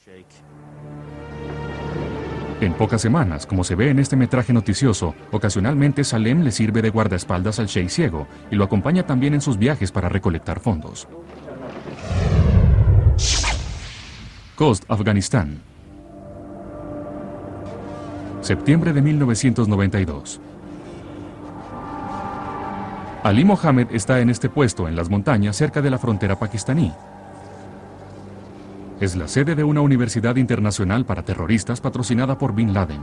En 2.61 2.73
pocas 2.73 3.01
semanas, 3.01 3.47
como 3.47 3.63
se 3.63 3.73
ve 3.73 3.89
en 3.89 3.97
este 3.97 4.15
metraje 4.15 4.53
noticioso, 4.53 5.15
ocasionalmente 5.31 6.03
Salem 6.03 6.43
le 6.43 6.51
sirve 6.51 6.83
de 6.83 6.91
guardaespaldas 6.91 7.57
al 7.57 7.65
Sheikh 7.65 7.89
ciego 7.89 8.27
y 8.51 8.55
lo 8.55 8.63
acompaña 8.63 9.03
también 9.03 9.33
en 9.33 9.41
sus 9.41 9.57
viajes 9.57 9.91
para 9.91 10.09
recolectar 10.09 10.59
fondos. 10.59 11.07
Coast, 14.55 14.83
Afganistán. 14.87 15.57
Septiembre 18.41 18.93
de 18.93 19.01
1992. 19.01 20.39
Ali 23.23 23.43
Mohammed 23.43 23.87
está 23.91 24.19
en 24.19 24.29
este 24.29 24.49
puesto 24.49 24.87
en 24.87 24.95
las 24.95 25.09
montañas 25.09 25.55
cerca 25.55 25.81
de 25.81 25.89
la 25.89 25.97
frontera 25.97 26.37
pakistaní, 26.37 26.93
es 29.01 29.15
la 29.15 29.27
sede 29.27 29.55
de 29.55 29.63
una 29.63 29.81
universidad 29.81 30.35
internacional 30.35 31.05
para 31.05 31.23
terroristas 31.23 31.81
patrocinada 31.81 32.37
por 32.37 32.53
Bin 32.53 32.71
Laden. 32.71 33.01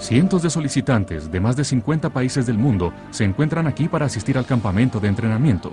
Cientos 0.00 0.42
de 0.42 0.50
solicitantes 0.50 1.30
de 1.30 1.38
más 1.38 1.54
de 1.54 1.62
50 1.62 2.10
países 2.10 2.44
del 2.46 2.58
mundo 2.58 2.92
se 3.10 3.22
encuentran 3.22 3.68
aquí 3.68 3.86
para 3.86 4.06
asistir 4.06 4.36
al 4.36 4.46
campamento 4.46 4.98
de 4.98 5.06
entrenamiento. 5.06 5.72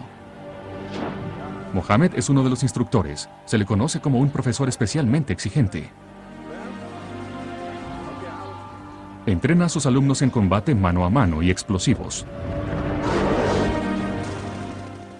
Mohamed 1.74 2.13
es 2.15 2.30
uno 2.30 2.44
de 2.44 2.52
los 2.52 2.62
instructores. 2.62 3.28
Se 3.46 3.58
le 3.58 3.65
conoce 3.65 4.00
como 4.00 4.20
un 4.20 4.30
profesor 4.30 4.70
especialmente 4.70 5.34
exigente. 5.34 5.89
Entrena 9.26 9.65
a 9.65 9.70
sus 9.70 9.88
alumnos 9.88 10.22
en 10.22 10.30
combate 10.30 10.76
mano 10.76 11.06
a 11.06 11.10
mano 11.10 11.41
y 11.41 11.50
explosivos. 11.50 12.28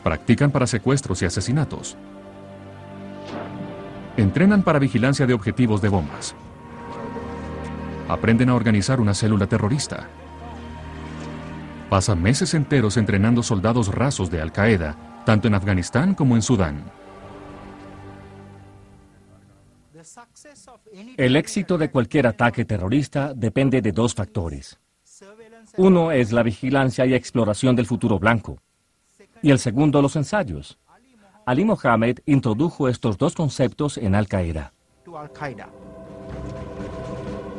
Practican 0.04 0.50
para 0.50 0.66
secuestros 0.66 1.22
y 1.22 1.26
asesinatos. 1.26 1.96
Entrenan 4.18 4.64
para 4.64 4.80
vigilancia 4.80 5.28
de 5.28 5.34
objetivos 5.34 5.82
de 5.82 5.90
bombas. 5.90 6.36
Aprenden 8.08 8.50
a 8.50 8.56
organizar 8.56 9.00
una 9.00 9.14
célula 9.14 9.46
terrorista. 9.46 10.08
Pasan 11.90 12.22
meses 12.22 12.54
enteros 12.56 12.98
entrenando 12.98 13.44
soldados 13.44 13.90
rasos 13.94 14.32
de 14.32 14.42
Al 14.42 14.52
Qaeda, 14.52 14.96
tanto 15.26 15.48
en 15.48 15.54
Afganistán 15.54 16.16
como 16.16 16.36
en 16.36 16.42
Sudán. 16.42 16.84
El 21.16 21.36
éxito 21.36 21.78
de 21.78 21.92
cualquier 21.92 22.26
ataque 22.26 22.66
terrorista 22.66 23.34
depende 23.36 23.82
de 23.82 23.92
dos 23.92 24.16
factores. 24.16 24.80
Uno 25.78 26.12
es 26.12 26.32
la 26.32 26.42
vigilancia 26.42 27.06
y 27.06 27.14
exploración 27.14 27.76
del 27.76 27.86
futuro 27.86 28.18
blanco 28.18 28.58
y 29.42 29.52
el 29.52 29.60
segundo 29.60 30.02
los 30.02 30.16
ensayos. 30.16 30.78
Ali 31.46 31.66
Mohammed 31.66 32.20
introdujo 32.26 32.88
estos 32.88 33.18
dos 33.18 33.34
conceptos 33.34 33.98
en 33.98 34.16
Al 34.16 34.28
Qaeda. 34.28 34.74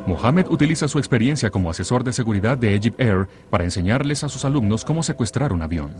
Mohammed 0.05 0.47
utiliza 0.49 0.87
su 0.87 0.99
experiencia 0.99 1.49
como 1.49 1.69
asesor 1.69 2.03
de 2.03 2.11
seguridad 2.11 2.57
de 2.57 2.75
Egypt 2.75 2.99
Air 2.99 3.27
para 3.49 3.63
enseñarles 3.63 4.23
a 4.23 4.29
sus 4.29 4.43
alumnos 4.43 4.83
cómo 4.83 5.03
secuestrar 5.03 5.53
un 5.53 5.61
avión. 5.61 5.93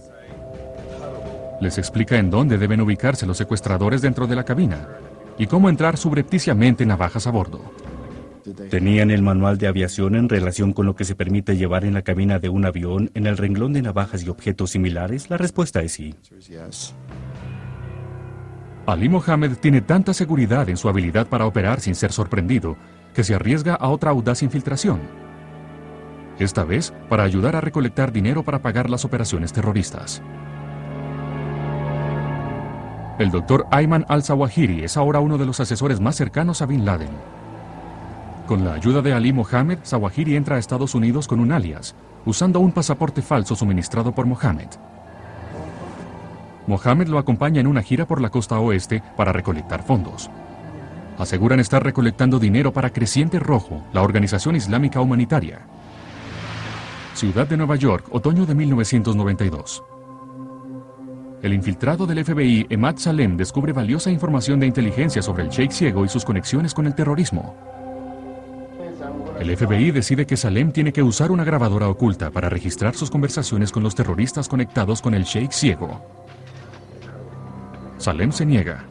Les 1.61 1.77
explica 1.77 2.17
en 2.17 2.29
dónde 2.29 2.57
deben 2.57 2.81
ubicarse 2.81 3.25
los 3.25 3.37
secuestradores 3.37 4.01
dentro 4.01 4.27
de 4.27 4.35
la 4.35 4.43
cabina 4.43 4.89
y 5.37 5.47
cómo 5.47 5.69
entrar 5.69 5.97
subrepticiamente 5.97 6.85
navajas 6.85 7.27
a 7.27 7.31
bordo. 7.31 7.61
¿Tenían 8.69 9.11
el 9.11 9.21
manual 9.21 9.57
de 9.57 9.67
aviación 9.67 10.15
en 10.15 10.27
relación 10.27 10.73
con 10.73 10.85
lo 10.85 10.95
que 10.95 11.05
se 11.05 11.15
permite 11.15 11.55
llevar 11.55 11.85
en 11.85 11.93
la 11.93 12.01
cabina 12.01 12.39
de 12.39 12.49
un 12.49 12.65
avión 12.65 13.09
en 13.13 13.27
el 13.27 13.37
renglón 13.37 13.73
de 13.73 13.81
navajas 13.81 14.23
y 14.23 14.29
objetos 14.29 14.71
similares? 14.71 15.29
La 15.29 15.37
respuesta 15.37 15.81
es 15.81 15.93
sí. 15.93 16.15
Ali 18.85 19.07
Mohammed 19.07 19.57
tiene 19.57 19.81
tanta 19.81 20.13
seguridad 20.13 20.67
en 20.67 20.75
su 20.75 20.89
habilidad 20.89 21.27
para 21.27 21.45
operar 21.45 21.79
sin 21.79 21.95
ser 21.95 22.11
sorprendido 22.11 22.75
que 23.13 23.23
se 23.23 23.33
arriesga 23.33 23.75
a 23.75 23.87
otra 23.89 24.11
audaz 24.11 24.43
infiltración. 24.43 24.99
Esta 26.39 26.63
vez 26.63 26.93
para 27.09 27.23
ayudar 27.23 27.55
a 27.55 27.61
recolectar 27.61 28.11
dinero 28.11 28.43
para 28.43 28.61
pagar 28.61 28.89
las 28.89 29.05
operaciones 29.05 29.53
terroristas. 29.53 30.21
El 33.19 33.29
doctor 33.29 33.67
Ayman 33.69 34.05
al-Zawahiri 34.09 34.83
es 34.83 34.97
ahora 34.97 35.19
uno 35.19 35.37
de 35.37 35.45
los 35.45 35.59
asesores 35.59 36.01
más 36.01 36.15
cercanos 36.15 36.61
a 36.61 36.65
Bin 36.65 36.83
Laden. 36.83 37.42
Con 38.47 38.65
la 38.65 38.73
ayuda 38.73 39.01
de 39.01 39.13
Ali 39.13 39.31
Mohammed, 39.31 39.79
Zawahiri 39.85 40.35
entra 40.35 40.57
a 40.57 40.59
Estados 40.59 40.95
Unidos 40.95 41.27
con 41.27 41.39
un 41.39 41.53
alias, 41.53 41.95
usando 42.25 42.59
un 42.59 42.73
pasaporte 42.73 43.21
falso 43.21 43.55
suministrado 43.55 44.13
por 44.13 44.25
Mohammed. 44.25 44.67
Mohammed 46.67 47.07
lo 47.07 47.19
acompaña 47.19 47.61
en 47.61 47.67
una 47.67 47.81
gira 47.81 48.05
por 48.05 48.19
la 48.19 48.29
costa 48.29 48.59
oeste 48.59 49.01
para 49.15 49.31
recolectar 49.31 49.83
fondos. 49.83 50.29
Aseguran 51.17 51.61
estar 51.61 51.83
recolectando 51.83 52.37
dinero 52.37 52.73
para 52.73 52.89
Creciente 52.89 53.39
Rojo, 53.39 53.81
la 53.93 54.01
organización 54.01 54.57
islámica 54.57 54.99
humanitaria. 54.99 55.61
Ciudad 57.13 57.47
de 57.47 57.55
Nueva 57.55 57.77
York, 57.77 58.07
otoño 58.11 58.45
de 58.45 58.55
1992. 58.55 59.83
El 61.41 61.53
infiltrado 61.53 62.05
del 62.05 62.25
FBI, 62.25 62.67
Emad 62.69 62.97
Salem, 62.97 63.37
descubre 63.37 63.71
valiosa 63.71 64.09
información 64.09 64.59
de 64.59 64.67
inteligencia 64.67 65.21
sobre 65.21 65.43
el 65.43 65.49
Sheikh 65.49 65.71
ciego 65.71 66.03
y 66.03 66.09
sus 66.09 66.25
conexiones 66.25 66.73
con 66.73 66.87
el 66.87 66.95
terrorismo. 66.95 67.82
El 69.43 69.57
FBI 69.57 69.91
decide 69.91 70.25
que 70.25 70.37
Salem 70.37 70.71
tiene 70.71 70.93
que 70.93 71.03
usar 71.03 71.29
una 71.29 71.43
grabadora 71.43 71.89
oculta 71.89 72.31
para 72.31 72.47
registrar 72.47 72.95
sus 72.95 73.11
conversaciones 73.11 73.73
con 73.73 73.83
los 73.83 73.93
terroristas 73.93 74.47
conectados 74.47 75.01
con 75.01 75.13
el 75.13 75.25
Sheikh 75.25 75.51
ciego. 75.51 76.01
Salem 77.97 78.31
se 78.31 78.45
niega. 78.45 78.85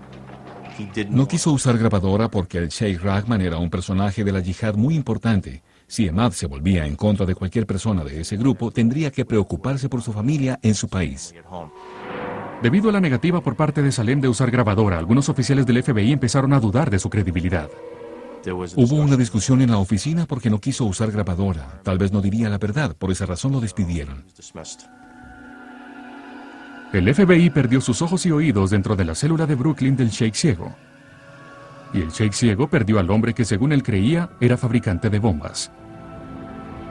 No 1.08 1.26
quiso 1.26 1.52
usar 1.52 1.78
grabadora 1.78 2.28
porque 2.28 2.58
el 2.58 2.68
Sheikh 2.68 3.00
Rahman 3.00 3.40
era 3.40 3.56
un 3.56 3.70
personaje 3.70 4.24
de 4.24 4.32
la 4.32 4.40
yihad 4.40 4.74
muy 4.74 4.94
importante. 4.94 5.62
Si 5.86 6.06
Emad 6.06 6.32
se 6.32 6.46
volvía 6.46 6.84
en 6.84 6.96
contra 6.96 7.24
de 7.24 7.34
cualquier 7.34 7.66
persona 7.66 8.04
de 8.04 8.20
ese 8.20 8.36
grupo, 8.36 8.70
tendría 8.70 9.10
que 9.10 9.24
preocuparse 9.24 9.88
por 9.88 10.02
su 10.02 10.12
familia 10.12 10.58
en 10.62 10.74
su 10.74 10.86
país. 10.86 11.34
Debido 12.62 12.90
a 12.90 12.92
la 12.92 13.00
negativa 13.00 13.40
por 13.40 13.56
parte 13.56 13.80
de 13.80 13.90
Salem 13.90 14.20
de 14.20 14.28
usar 14.28 14.50
grabadora, 14.50 14.98
algunos 14.98 15.30
oficiales 15.30 15.64
del 15.64 15.82
FBI 15.82 16.12
empezaron 16.12 16.52
a 16.52 16.60
dudar 16.60 16.90
de 16.90 16.98
su 16.98 17.08
credibilidad. 17.08 17.70
Hubo 18.50 18.96
una 18.96 19.16
discusión 19.16 19.62
en 19.62 19.70
la 19.70 19.78
oficina 19.78 20.26
porque 20.26 20.50
no 20.50 20.60
quiso 20.60 20.84
usar 20.84 21.10
grabadora. 21.12 21.80
Tal 21.82 21.98
vez 21.98 22.12
no 22.12 22.20
diría 22.20 22.48
la 22.48 22.58
verdad, 22.58 22.96
por 22.96 23.10
esa 23.10 23.26
razón 23.26 23.52
lo 23.52 23.60
despidieron. 23.60 24.24
El 26.92 27.14
FBI 27.14 27.50
perdió 27.50 27.80
sus 27.80 28.02
ojos 28.02 28.26
y 28.26 28.32
oídos 28.32 28.70
dentro 28.70 28.96
de 28.96 29.04
la 29.04 29.14
célula 29.14 29.46
de 29.46 29.54
Brooklyn 29.54 29.96
del 29.96 30.10
Sheikh 30.10 30.34
Ciego. 30.34 30.74
Y 31.94 32.00
el 32.00 32.10
Sheikh 32.10 32.32
Ciego 32.32 32.68
perdió 32.68 32.98
al 32.98 33.10
hombre 33.10 33.32
que 33.32 33.44
según 33.44 33.72
él 33.72 33.82
creía 33.82 34.30
era 34.40 34.56
fabricante 34.56 35.08
de 35.08 35.18
bombas. 35.18 35.70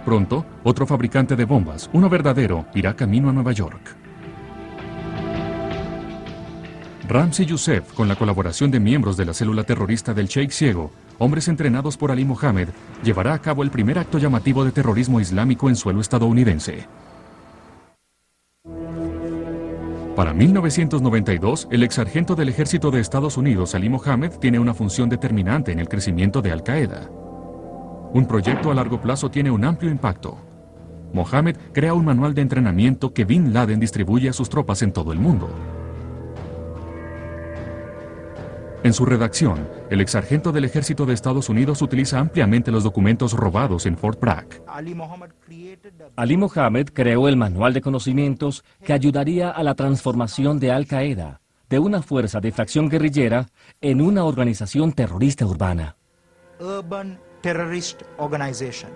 Pronto, 0.05 0.45
otro 0.63 0.87
fabricante 0.87 1.35
de 1.35 1.45
bombas, 1.45 1.89
uno 1.93 2.09
verdadero, 2.09 2.65
irá 2.73 2.95
camino 2.95 3.29
a 3.29 3.33
Nueva 3.33 3.51
York. 3.51 3.95
Ramsey 7.07 7.45
Youssef, 7.45 7.91
con 7.93 8.07
la 8.07 8.15
colaboración 8.15 8.71
de 8.71 8.79
miembros 8.79 9.17
de 9.17 9.25
la 9.25 9.33
célula 9.33 9.63
terrorista 9.63 10.13
del 10.13 10.27
Sheikh 10.27 10.51
Ciego, 10.51 10.91
hombres 11.21 11.47
entrenados 11.47 11.97
por 11.97 12.11
Ali 12.11 12.25
Mohammed, 12.25 12.69
llevará 13.03 13.35
a 13.35 13.39
cabo 13.39 13.61
el 13.61 13.69
primer 13.69 13.99
acto 13.99 14.17
llamativo 14.17 14.65
de 14.65 14.71
terrorismo 14.71 15.19
islámico 15.19 15.69
en 15.69 15.75
suelo 15.75 16.01
estadounidense. 16.01 16.87
Para 20.15 20.33
1992, 20.33 21.67
el 21.69 21.83
ex 21.83 21.95
sargento 21.95 22.33
del 22.33 22.49
ejército 22.49 22.89
de 22.89 22.99
Estados 23.01 23.37
Unidos, 23.37 23.75
Ali 23.75 23.87
Mohammed, 23.87 24.31
tiene 24.39 24.57
una 24.57 24.73
función 24.73 25.09
determinante 25.09 25.71
en 25.71 25.79
el 25.79 25.87
crecimiento 25.87 26.41
de 26.41 26.51
Al 26.51 26.63
Qaeda. 26.63 27.07
Un 28.13 28.25
proyecto 28.27 28.71
a 28.71 28.73
largo 28.73 28.99
plazo 28.99 29.29
tiene 29.29 29.51
un 29.51 29.63
amplio 29.63 29.91
impacto. 29.91 30.39
Mohammed 31.13 31.55
crea 31.71 31.93
un 31.93 32.03
manual 32.03 32.33
de 32.33 32.41
entrenamiento 32.41 33.13
que 33.13 33.25
Bin 33.25 33.53
Laden 33.53 33.79
distribuye 33.79 34.27
a 34.27 34.33
sus 34.33 34.49
tropas 34.49 34.81
en 34.81 34.91
todo 34.91 35.13
el 35.13 35.19
mundo. 35.19 35.49
En 38.83 38.93
su 38.93 39.05
redacción, 39.05 39.69
el 39.91 40.01
ex 40.01 40.11
sargento 40.11 40.51
del 40.51 40.65
ejército 40.65 41.05
de 41.05 41.13
Estados 41.13 41.49
Unidos 41.49 41.83
utiliza 41.83 42.17
ampliamente 42.17 42.71
los 42.71 42.83
documentos 42.83 43.33
robados 43.33 43.85
en 43.85 43.95
Fort 43.95 44.19
Bragg. 44.19 44.63
Ali 46.15 46.37
Mohammed 46.37 46.89
creó 46.91 47.27
el 47.27 47.37
manual 47.37 47.73
de 47.73 47.81
conocimientos 47.81 48.63
que 48.83 48.93
ayudaría 48.93 49.51
a 49.51 49.61
la 49.61 49.75
transformación 49.75 50.59
de 50.59 50.71
Al 50.71 50.87
Qaeda, 50.87 51.41
de 51.69 51.77
una 51.77 52.01
fuerza 52.01 52.39
de 52.39 52.51
facción 52.51 52.89
guerrillera, 52.89 53.49
en 53.81 54.01
una 54.01 54.23
organización 54.25 54.93
terrorista 54.93 55.45
urbana. 55.45 55.95
Urban 56.59 57.19
Terrorist 57.41 58.01
Organization. 58.17 58.89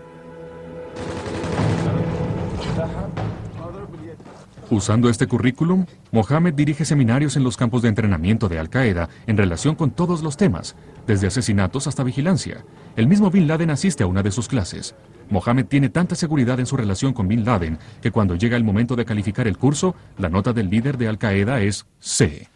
Usando 4.71 5.09
este 5.09 5.27
currículum, 5.27 5.85
Mohammed 6.11 6.55
dirige 6.55 6.85
seminarios 6.85 7.37
en 7.37 7.43
los 7.43 7.55
campos 7.55 7.83
de 7.83 7.89
entrenamiento 7.89 8.49
de 8.49 8.57
Al 8.57 8.69
Qaeda 8.69 9.09
en 9.27 9.37
relación 9.37 9.75
con 9.75 9.91
todos 9.91 10.23
los 10.23 10.37
temas, 10.37 10.75
desde 11.05 11.27
asesinatos 11.27 11.85
hasta 11.85 12.03
vigilancia. 12.03 12.65
El 12.95 13.05
mismo 13.05 13.29
Bin 13.29 13.47
Laden 13.47 13.69
asiste 13.69 14.03
a 14.03 14.07
una 14.07 14.23
de 14.23 14.31
sus 14.31 14.47
clases. 14.47 14.95
Mohammed 15.29 15.67
tiene 15.67 15.89
tanta 15.89 16.15
seguridad 16.15 16.59
en 16.59 16.65
su 16.65 16.77
relación 16.77 17.13
con 17.13 17.27
Bin 17.27 17.45
Laden 17.45 17.77
que 18.01 18.11
cuando 18.11 18.35
llega 18.35 18.57
el 18.57 18.63
momento 18.63 18.95
de 18.95 19.05
calificar 19.05 19.47
el 19.47 19.57
curso, 19.57 19.95
la 20.17 20.29
nota 20.29 20.51
del 20.51 20.69
líder 20.69 20.97
de 20.97 21.09
Al 21.09 21.19
Qaeda 21.19 21.61
es 21.61 21.85
C. 21.99 22.47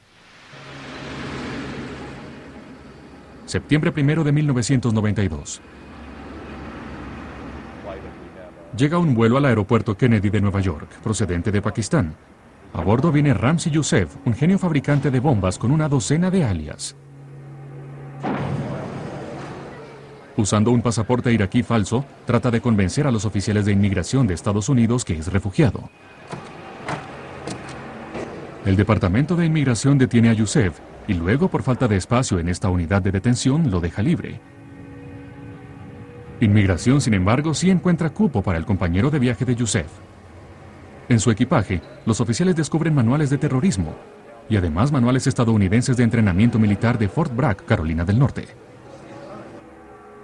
Septiembre 3.46 3.94
1 3.96 4.24
de 4.24 4.32
1992. 4.32 5.62
Llega 8.78 9.00
un 9.00 9.16
vuelo 9.16 9.38
al 9.38 9.46
aeropuerto 9.46 9.98
Kennedy 9.98 10.30
de 10.30 10.42
Nueva 10.42 10.62
York, 10.62 10.90
procedente 11.04 11.52
de 11.52 11.62
Pakistán. 11.62 12.16
A 12.74 12.82
bordo 12.82 13.12
viene 13.12 13.34
Ramsey 13.34 13.72
Youssef, 13.72 14.16
un 14.26 14.34
genio 14.36 14.60
fabricante 14.60 15.10
de 15.10 15.20
bombas 15.20 15.58
con 15.58 15.72
una 15.72 15.90
docena 15.90 16.30
de 16.30 16.44
alias. 16.44 16.96
Usando 20.38 20.72
un 20.72 20.82
pasaporte 20.82 21.34
iraquí 21.34 21.64
falso, 21.64 22.06
trata 22.26 22.52
de 22.52 22.62
convencer 22.62 23.08
a 23.08 23.12
los 23.12 23.26
oficiales 23.26 23.66
de 23.66 23.72
inmigración 23.72 24.28
de 24.28 24.36
Estados 24.36 24.70
Unidos 24.70 25.04
que 25.04 25.18
es 25.18 25.34
refugiado. 25.34 25.90
El 28.66 28.76
Departamento 28.76 29.36
de 29.36 29.48
Inmigración 29.48 29.98
detiene 29.98 30.30
a 30.30 30.34
Youssef 30.34 30.80
y 31.08 31.16
luego, 31.16 31.50
por 31.50 31.64
falta 31.64 31.88
de 31.88 31.98
espacio 31.98 32.38
en 32.38 32.50
esta 32.50 32.70
unidad 32.70 33.02
de 33.02 33.12
detención, 33.12 33.72
lo 33.72 33.82
deja 33.82 34.04
libre. 34.04 34.40
Inmigración, 36.42 37.02
sin 37.02 37.14
embargo, 37.14 37.54
sí 37.54 37.70
encuentra 37.70 38.12
cupo 38.12 38.42
para 38.42 38.58
el 38.58 38.66
compañero 38.66 39.10
de 39.10 39.20
viaje 39.20 39.44
de 39.44 39.56
Youssef. 39.56 39.88
En 41.10 41.20
su 41.20 41.32
equipaje, 41.32 41.82
los 42.06 42.22
oficiales 42.22 42.56
descubren 42.56 42.96
manuales 42.96 43.30
de 43.30 43.38
terrorismo 43.38 43.94
y 44.48 44.56
además 44.56 44.92
manuales 44.92 45.28
estadounidenses 45.28 45.98
de 45.98 46.04
entrenamiento 46.04 46.58
militar 46.58 46.98
de 46.98 47.10
Fort 47.10 47.36
Bragg, 47.36 47.66
Carolina 47.66 48.06
del 48.06 48.20
Norte. 48.20 48.48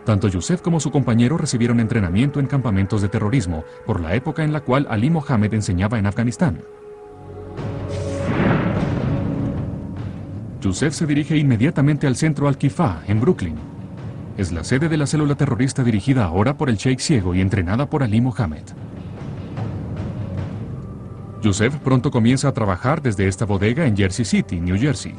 Tanto 0.05 0.27
Youssef 0.27 0.61
como 0.61 0.79
su 0.79 0.89
compañero 0.89 1.37
recibieron 1.37 1.79
entrenamiento 1.79 2.39
en 2.39 2.47
campamentos 2.47 3.01
de 3.01 3.09
terrorismo 3.09 3.65
por 3.85 3.99
la 3.99 4.15
época 4.15 4.43
en 4.43 4.53
la 4.53 4.61
cual 4.61 4.87
Ali 4.89 5.09
Mohammed 5.09 5.53
enseñaba 5.53 5.99
en 5.99 6.05
Afganistán. 6.05 6.61
Youssef 10.61 10.93
se 10.93 11.05
dirige 11.05 11.35
inmediatamente 11.37 12.07
al 12.07 12.15
centro 12.15 12.47
Al-Kifa, 12.47 13.03
en 13.07 13.19
Brooklyn, 13.19 13.74
es 14.37 14.51
la 14.51 14.63
sede 14.63 14.89
de 14.89 14.97
la 14.97 15.07
célula 15.07 15.35
terrorista 15.35 15.83
dirigida 15.83 16.25
ahora 16.25 16.57
por 16.57 16.69
el 16.69 16.77
Sheikh 16.77 16.99
ciego 16.99 17.33
y 17.33 17.41
entrenada 17.41 17.89
por 17.89 18.03
Ali 18.03 18.19
Mohammed. 18.21 18.63
Youssef 21.41 21.75
pronto 21.77 22.11
comienza 22.11 22.47
a 22.47 22.53
trabajar 22.53 23.01
desde 23.01 23.27
esta 23.27 23.45
bodega 23.45 23.85
en 23.85 23.95
Jersey 23.95 24.25
City, 24.25 24.59
New 24.59 24.77
Jersey. 24.77 25.13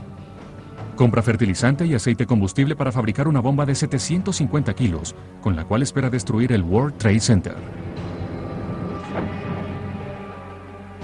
Compra 0.96 1.22
fertilizante 1.22 1.86
y 1.86 1.94
aceite 1.94 2.26
combustible 2.26 2.74
para 2.74 2.90
fabricar 2.90 3.28
una 3.28 3.40
bomba 3.40 3.64
de 3.64 3.74
750 3.74 4.74
kilos, 4.74 5.14
con 5.40 5.54
la 5.54 5.64
cual 5.64 5.82
espera 5.82 6.10
destruir 6.10 6.52
el 6.52 6.62
World 6.62 6.96
Trade 6.98 7.20
Center. 7.20 7.54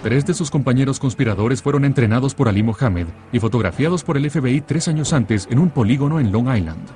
Tres 0.02 0.26
de 0.26 0.34
sus 0.34 0.50
compañeros 0.50 0.98
conspiradores 0.98 1.62
fueron 1.62 1.84
entrenados 1.84 2.34
por 2.34 2.48
Ali 2.48 2.64
Mohammed 2.64 3.06
y 3.32 3.38
fotografiados 3.38 4.02
por 4.02 4.16
el 4.16 4.28
FBI 4.28 4.62
tres 4.62 4.88
años 4.88 5.12
antes 5.12 5.46
en 5.48 5.60
un 5.60 5.70
polígono 5.70 6.18
en 6.18 6.32
Long 6.32 6.52
Island. 6.52 6.88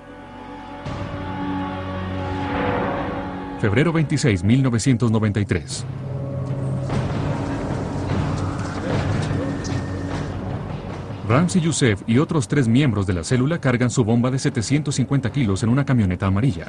Febrero 3.61 3.91
26, 3.91 4.45
1993. 4.45 5.87
Ramsey 11.27 11.63
Youssef 11.63 12.03
y 12.07 12.19
otros 12.19 12.49
tres 12.49 12.69
miembros 12.69 13.07
de 13.07 13.15
la 13.15 13.25
célula 13.25 13.59
cargan 13.59 13.91
su 13.91 14.05
bomba 14.05 14.31
de 14.31 14.39
750 14.39 15.33
kilos 15.33 15.63
en 15.63 15.71
una 15.71 15.85
camioneta 15.87 16.27
amarilla. 16.27 16.67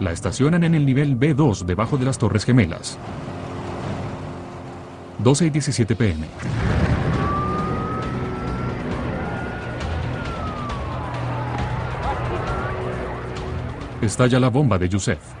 La 0.00 0.10
estacionan 0.10 0.64
en 0.64 0.74
el 0.74 0.84
nivel 0.84 1.16
B2 1.16 1.64
debajo 1.64 1.96
de 1.96 2.04
las 2.04 2.18
Torres 2.18 2.44
Gemelas. 2.44 2.98
12 5.18 5.46
y 5.46 5.50
17 5.50 5.94
pm. 5.94 6.26
Estalla 14.02 14.40
la 14.40 14.48
bomba 14.48 14.78
de 14.78 14.88
Youssef. 14.88 15.39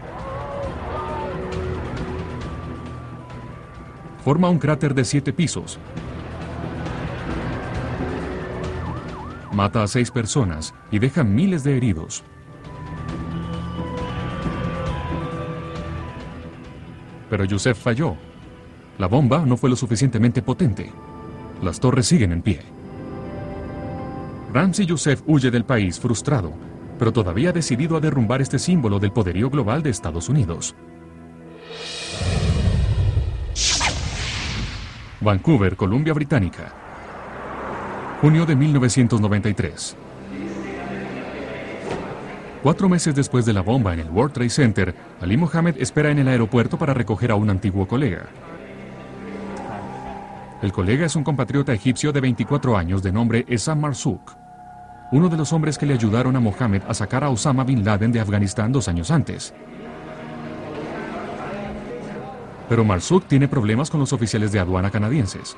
Forma 4.20 4.48
un 4.48 4.58
cráter 4.58 4.94
de 4.94 5.04
siete 5.04 5.32
pisos. 5.32 5.78
Mata 9.52 9.82
a 9.82 9.88
seis 9.88 10.10
personas 10.10 10.74
y 10.90 10.98
deja 10.98 11.24
miles 11.24 11.64
de 11.64 11.76
heridos. 11.76 12.22
Pero 17.28 17.44
Youssef 17.44 17.78
falló. 17.78 18.16
La 18.98 19.06
bomba 19.06 19.44
no 19.46 19.56
fue 19.56 19.70
lo 19.70 19.76
suficientemente 19.76 20.42
potente. 20.42 20.90
Las 21.62 21.80
torres 21.80 22.06
siguen 22.06 22.32
en 22.32 22.42
pie. 22.42 22.60
Ramsey 24.52 24.84
Youssef 24.86 25.22
huye 25.26 25.50
del 25.50 25.64
país 25.64 26.00
frustrado, 26.00 26.52
pero 26.98 27.12
todavía 27.12 27.52
decidido 27.52 27.96
a 27.96 28.00
derrumbar 28.00 28.42
este 28.42 28.58
símbolo 28.58 28.98
del 28.98 29.12
poderío 29.12 29.48
global 29.48 29.82
de 29.82 29.90
Estados 29.90 30.28
Unidos. 30.28 30.74
Vancouver, 35.22 35.76
Columbia 35.76 36.14
Británica. 36.14 36.72
Junio 38.22 38.46
de 38.46 38.56
1993. 38.56 39.96
Cuatro 42.62 42.88
meses 42.88 43.14
después 43.14 43.44
de 43.44 43.52
la 43.52 43.60
bomba 43.60 43.92
en 43.92 44.00
el 44.00 44.08
World 44.08 44.32
Trade 44.32 44.48
Center, 44.48 44.94
Ali 45.20 45.36
Mohammed 45.36 45.76
espera 45.78 46.10
en 46.10 46.20
el 46.20 46.28
aeropuerto 46.28 46.78
para 46.78 46.94
recoger 46.94 47.32
a 47.32 47.34
un 47.34 47.50
antiguo 47.50 47.86
colega. 47.86 48.28
El 50.62 50.72
colega 50.72 51.04
es 51.04 51.14
un 51.16 51.24
compatriota 51.24 51.74
egipcio 51.74 52.12
de 52.12 52.20
24 52.22 52.78
años 52.78 53.02
de 53.02 53.12
nombre 53.12 53.44
Esam 53.46 53.80
Marzouk, 53.80 54.36
uno 55.12 55.28
de 55.28 55.36
los 55.36 55.52
hombres 55.52 55.76
que 55.76 55.84
le 55.84 55.92
ayudaron 55.92 56.34
a 56.36 56.40
Mohammed 56.40 56.82
a 56.88 56.94
sacar 56.94 57.24
a 57.24 57.28
Osama 57.28 57.64
Bin 57.64 57.84
Laden 57.84 58.12
de 58.12 58.20
Afganistán 58.20 58.72
dos 58.72 58.88
años 58.88 59.10
antes. 59.10 59.52
Pero 62.70 62.84
Marzouk 62.84 63.24
tiene 63.26 63.48
problemas 63.48 63.90
con 63.90 63.98
los 63.98 64.12
oficiales 64.12 64.52
de 64.52 64.60
aduana 64.60 64.92
canadienses. 64.92 65.56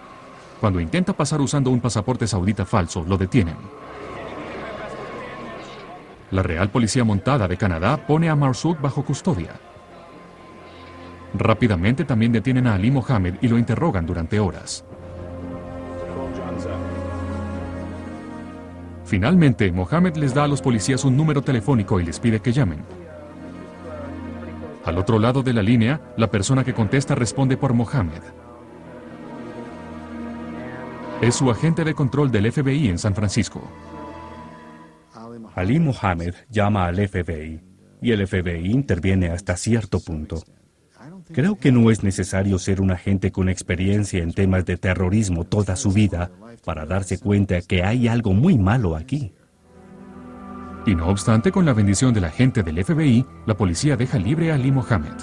Cuando 0.62 0.80
intenta 0.80 1.12
pasar 1.12 1.42
usando 1.42 1.68
un 1.68 1.78
pasaporte 1.78 2.26
saudita 2.26 2.64
falso, 2.64 3.04
lo 3.06 3.18
detienen. 3.18 3.56
La 6.30 6.42
Real 6.42 6.70
Policía 6.70 7.04
Montada 7.04 7.46
de 7.46 7.58
Canadá 7.58 7.98
pone 8.06 8.30
a 8.30 8.34
Marzouk 8.34 8.80
bajo 8.80 9.04
custodia. 9.04 9.50
Rápidamente 11.34 12.06
también 12.06 12.32
detienen 12.32 12.66
a 12.66 12.76
Ali 12.76 12.90
Mohammed 12.90 13.34
y 13.42 13.48
lo 13.48 13.58
interrogan 13.58 14.06
durante 14.06 14.40
horas. 14.40 14.82
Finalmente, 19.04 19.70
Mohammed 19.70 20.16
les 20.16 20.32
da 20.32 20.44
a 20.44 20.48
los 20.48 20.62
policías 20.62 21.04
un 21.04 21.14
número 21.14 21.42
telefónico 21.42 22.00
y 22.00 22.04
les 22.04 22.18
pide 22.18 22.40
que 22.40 22.52
llamen. 22.52 23.01
Al 24.84 24.98
otro 24.98 25.18
lado 25.18 25.42
de 25.42 25.52
la 25.52 25.62
línea, 25.62 26.00
la 26.16 26.30
persona 26.30 26.64
que 26.64 26.74
contesta 26.74 27.14
responde 27.14 27.56
por 27.56 27.72
Mohammed. 27.72 28.22
Es 31.20 31.36
su 31.36 31.50
agente 31.50 31.84
de 31.84 31.94
control 31.94 32.32
del 32.32 32.50
FBI 32.50 32.88
en 32.88 32.98
San 32.98 33.14
Francisco. 33.14 33.62
Ali 35.54 35.78
Mohammed 35.78 36.34
llama 36.50 36.86
al 36.86 36.96
FBI 37.08 37.60
y 38.00 38.10
el 38.10 38.26
FBI 38.26 38.72
interviene 38.72 39.28
hasta 39.28 39.56
cierto 39.56 40.00
punto. 40.00 40.42
Creo 41.32 41.56
que 41.56 41.70
no 41.70 41.90
es 41.90 42.02
necesario 42.02 42.58
ser 42.58 42.80
un 42.80 42.90
agente 42.90 43.30
con 43.30 43.48
experiencia 43.48 44.22
en 44.22 44.32
temas 44.32 44.64
de 44.64 44.76
terrorismo 44.76 45.44
toda 45.44 45.76
su 45.76 45.92
vida 45.92 46.30
para 46.64 46.86
darse 46.86 47.18
cuenta 47.18 47.60
que 47.60 47.84
hay 47.84 48.08
algo 48.08 48.32
muy 48.32 48.58
malo 48.58 48.96
aquí. 48.96 49.32
Y 50.84 50.94
no 50.94 51.06
obstante, 51.06 51.52
con 51.52 51.64
la 51.64 51.72
bendición 51.72 52.12
del 52.12 52.24
agente 52.24 52.62
del 52.62 52.84
FBI, 52.84 53.24
la 53.46 53.56
policía 53.56 53.96
deja 53.96 54.18
libre 54.18 54.50
a 54.50 54.56
Ali 54.56 54.72
Mohammed. 54.72 55.14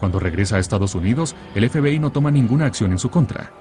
Cuando 0.00 0.18
regresa 0.18 0.56
a 0.56 0.58
Estados 0.58 0.94
Unidos, 0.94 1.36
el 1.54 1.68
FBI 1.68 1.98
no 1.98 2.10
toma 2.10 2.30
ninguna 2.30 2.66
acción 2.66 2.90
en 2.90 2.98
su 2.98 3.10
contra. 3.10 3.52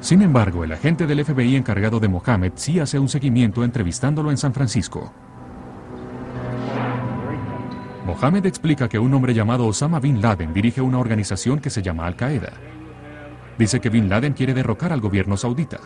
Sin 0.00 0.22
embargo, 0.22 0.64
el 0.64 0.72
agente 0.72 1.06
del 1.06 1.24
FBI 1.24 1.56
encargado 1.56 2.00
de 2.00 2.08
Mohammed 2.08 2.52
sí 2.54 2.80
hace 2.80 2.98
un 2.98 3.08
seguimiento 3.08 3.62
entrevistándolo 3.62 4.30
en 4.30 4.38
San 4.38 4.54
Francisco. 4.54 5.12
Mohammed 8.06 8.46
explica 8.46 8.88
que 8.88 8.98
un 8.98 9.12
hombre 9.12 9.34
llamado 9.34 9.66
Osama 9.66 10.00
Bin 10.00 10.22
Laden 10.22 10.54
dirige 10.54 10.80
una 10.80 10.98
organización 10.98 11.58
que 11.58 11.68
se 11.68 11.82
llama 11.82 12.06
Al-Qaeda. 12.06 12.52
Dice 13.58 13.80
que 13.80 13.90
Bin 13.90 14.08
Laden 14.08 14.32
quiere 14.32 14.54
derrocar 14.54 14.92
al 14.92 15.00
gobierno 15.00 15.36
saudita. 15.36 15.80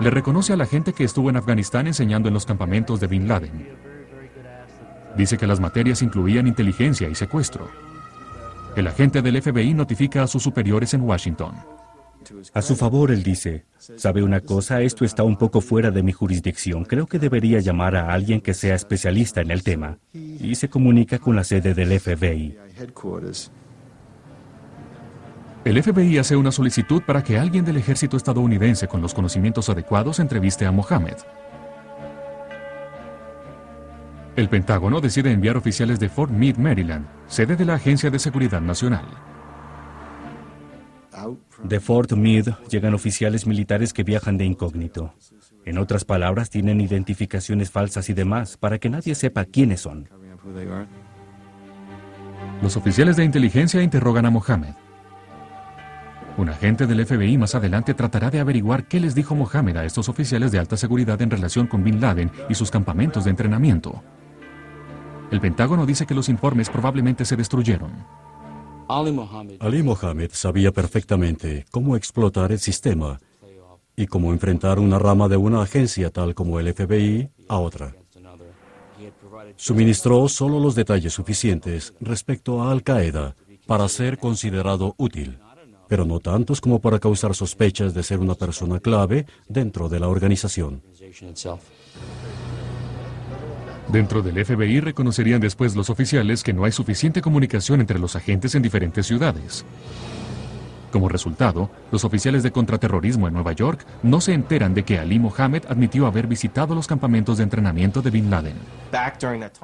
Le 0.00 0.10
reconoce 0.10 0.52
a 0.52 0.56
la 0.56 0.66
gente 0.66 0.92
que 0.92 1.04
estuvo 1.04 1.30
en 1.30 1.36
Afganistán 1.36 1.86
enseñando 1.86 2.28
en 2.28 2.34
los 2.34 2.44
campamentos 2.44 3.00
de 3.00 3.06
Bin 3.06 3.26
Laden. 3.28 3.68
Dice 5.16 5.38
que 5.38 5.46
las 5.46 5.60
materias 5.60 6.02
incluían 6.02 6.46
inteligencia 6.46 7.08
y 7.08 7.14
secuestro. 7.14 7.70
El 8.76 8.86
agente 8.86 9.22
del 9.22 9.40
FBI 9.40 9.72
notifica 9.72 10.22
a 10.22 10.26
sus 10.26 10.42
superiores 10.42 10.92
en 10.92 11.00
Washington. 11.00 11.54
A 12.52 12.60
su 12.60 12.76
favor, 12.76 13.10
él 13.10 13.22
dice, 13.22 13.64
¿sabe 13.78 14.22
una 14.22 14.40
cosa? 14.40 14.82
Esto 14.82 15.04
está 15.04 15.22
un 15.22 15.36
poco 15.36 15.60
fuera 15.60 15.90
de 15.90 16.02
mi 16.02 16.12
jurisdicción. 16.12 16.84
Creo 16.84 17.06
que 17.06 17.18
debería 17.18 17.60
llamar 17.60 17.96
a 17.96 18.12
alguien 18.12 18.40
que 18.40 18.52
sea 18.52 18.74
especialista 18.74 19.40
en 19.40 19.50
el 19.50 19.62
tema. 19.62 19.98
Y 20.12 20.54
se 20.56 20.68
comunica 20.68 21.18
con 21.18 21.36
la 21.36 21.44
sede 21.44 21.72
del 21.72 21.98
FBI. 21.98 22.58
El 25.66 25.82
FBI 25.82 26.18
hace 26.18 26.36
una 26.36 26.52
solicitud 26.52 27.02
para 27.02 27.24
que 27.24 27.36
alguien 27.36 27.64
del 27.64 27.76
ejército 27.76 28.16
estadounidense 28.16 28.86
con 28.86 29.02
los 29.02 29.12
conocimientos 29.12 29.68
adecuados 29.68 30.20
entreviste 30.20 30.64
a 30.64 30.70
Mohammed. 30.70 31.16
El 34.36 34.48
Pentágono 34.48 35.00
decide 35.00 35.32
enviar 35.32 35.56
oficiales 35.56 35.98
de 35.98 36.08
Fort 36.08 36.30
Meade, 36.30 36.62
Maryland, 36.62 37.08
sede 37.26 37.56
de 37.56 37.64
la 37.64 37.74
Agencia 37.74 38.12
de 38.12 38.20
Seguridad 38.20 38.60
Nacional. 38.60 39.06
De 41.64 41.80
Fort 41.80 42.12
Meade 42.12 42.54
llegan 42.70 42.94
oficiales 42.94 43.44
militares 43.44 43.92
que 43.92 44.04
viajan 44.04 44.38
de 44.38 44.44
incógnito. 44.44 45.14
En 45.64 45.78
otras 45.78 46.04
palabras, 46.04 46.48
tienen 46.48 46.80
identificaciones 46.80 47.72
falsas 47.72 48.08
y 48.08 48.14
demás 48.14 48.56
para 48.56 48.78
que 48.78 48.88
nadie 48.88 49.16
sepa 49.16 49.44
quiénes 49.44 49.80
son. 49.80 50.08
Los 52.62 52.76
oficiales 52.76 53.16
de 53.16 53.24
inteligencia 53.24 53.82
interrogan 53.82 54.26
a 54.26 54.30
Mohammed. 54.30 54.85
Un 56.36 56.50
agente 56.50 56.86
del 56.86 57.06
FBI 57.06 57.38
más 57.38 57.54
adelante 57.54 57.94
tratará 57.94 58.30
de 58.30 58.40
averiguar 58.40 58.86
qué 58.86 59.00
les 59.00 59.14
dijo 59.14 59.34
Mohammed 59.34 59.76
a 59.78 59.84
estos 59.86 60.08
oficiales 60.10 60.52
de 60.52 60.58
alta 60.58 60.76
seguridad 60.76 61.20
en 61.22 61.30
relación 61.30 61.66
con 61.66 61.82
Bin 61.82 62.00
Laden 62.00 62.30
y 62.50 62.54
sus 62.54 62.70
campamentos 62.70 63.24
de 63.24 63.30
entrenamiento. 63.30 64.02
El 65.30 65.40
Pentágono 65.40 65.86
dice 65.86 66.06
que 66.06 66.14
los 66.14 66.28
informes 66.28 66.68
probablemente 66.68 67.24
se 67.24 67.36
destruyeron. 67.36 67.90
Ali 68.88 69.82
Mohammed 69.82 70.30
sabía 70.32 70.72
perfectamente 70.72 71.64
cómo 71.70 71.96
explotar 71.96 72.52
el 72.52 72.60
sistema 72.60 73.18
y 73.96 74.06
cómo 74.06 74.32
enfrentar 74.32 74.78
una 74.78 74.98
rama 74.98 75.28
de 75.28 75.38
una 75.38 75.62
agencia 75.62 76.10
tal 76.10 76.34
como 76.34 76.60
el 76.60 76.72
FBI 76.72 77.30
a 77.48 77.58
otra. 77.58 77.94
Suministró 79.56 80.28
solo 80.28 80.60
los 80.60 80.74
detalles 80.74 81.14
suficientes 81.14 81.94
respecto 82.00 82.62
a 82.62 82.70
Al 82.70 82.82
Qaeda 82.82 83.34
para 83.66 83.88
ser 83.88 84.18
considerado 84.18 84.94
útil, 84.98 85.38
pero 85.88 86.04
no 86.04 86.20
tantos 86.20 86.60
como 86.60 86.80
para 86.80 86.98
causar 86.98 87.34
sospechas 87.34 87.94
de 87.94 88.02
ser 88.02 88.18
una 88.18 88.34
persona 88.34 88.80
clave 88.80 89.26
dentro 89.48 89.88
de 89.88 90.00
la 90.00 90.08
organización. 90.08 90.82
Dentro 93.88 94.20
del 94.20 94.44
FBI 94.44 94.80
reconocerían 94.80 95.40
después 95.40 95.76
los 95.76 95.90
oficiales 95.90 96.42
que 96.42 96.52
no 96.52 96.64
hay 96.64 96.72
suficiente 96.72 97.22
comunicación 97.22 97.80
entre 97.80 97.98
los 97.98 98.16
agentes 98.16 98.54
en 98.54 98.62
diferentes 98.62 99.06
ciudades. 99.06 99.64
Como 100.90 101.08
resultado, 101.08 101.70
los 101.92 102.04
oficiales 102.04 102.42
de 102.42 102.50
contraterrorismo 102.50 103.28
en 103.28 103.34
Nueva 103.34 103.52
York 103.52 103.84
no 104.02 104.20
se 104.20 104.32
enteran 104.32 104.74
de 104.74 104.84
que 104.84 104.98
Ali 104.98 105.18
Mohammed 105.18 105.64
admitió 105.68 106.06
haber 106.06 106.26
visitado 106.26 106.74
los 106.74 106.86
campamentos 106.86 107.36
de 107.36 107.44
entrenamiento 107.44 108.02
de 108.02 108.10
Bin 108.10 108.30
Laden. 108.30 108.56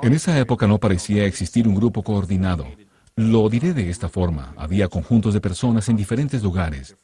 En 0.03 0.13
esa 0.13 0.39
época 0.39 0.67
no 0.67 0.79
parecía 0.79 1.25
existir 1.25 1.67
un 1.67 1.75
grupo 1.75 2.03
coordinado. 2.03 2.67
Lo 3.17 3.49
diré 3.51 3.75
de 3.75 3.91
esta 3.91 4.09
forma, 4.09 4.55
había 4.57 4.89
conjuntos 4.89 5.35
de 5.35 5.41
personas 5.41 5.89
en 5.89 5.97
diferentes 5.97 6.43
lugares. 6.43 6.97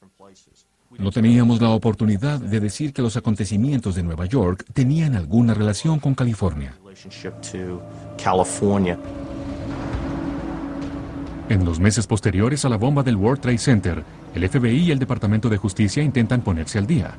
No 0.99 1.11
teníamos 1.11 1.61
la 1.61 1.69
oportunidad 1.69 2.41
de 2.41 2.61
decir 2.61 2.95
que 2.95 3.03
los 3.03 3.17
acontecimientos 3.17 3.95
de 3.95 4.03
Nueva 4.03 4.25
York 4.25 4.65
tenían 4.73 5.15
alguna 5.15 5.53
relación 5.53 6.01
con 6.01 6.15
California. 6.15 6.75
En 11.51 11.65
los 11.65 11.79
meses 11.79 12.07
posteriores 12.07 12.65
a 12.65 12.69
la 12.69 12.77
bomba 12.77 13.03
del 13.03 13.17
World 13.17 13.41
Trade 13.41 13.59
Center, 13.59 14.05
el 14.35 14.49
FBI 14.49 14.85
y 14.85 14.91
el 14.91 14.99
Departamento 14.99 15.49
de 15.49 15.59
Justicia 15.59 16.03
intentan 16.03 16.41
ponerse 16.41 16.79
al 16.79 16.87
día. 16.87 17.15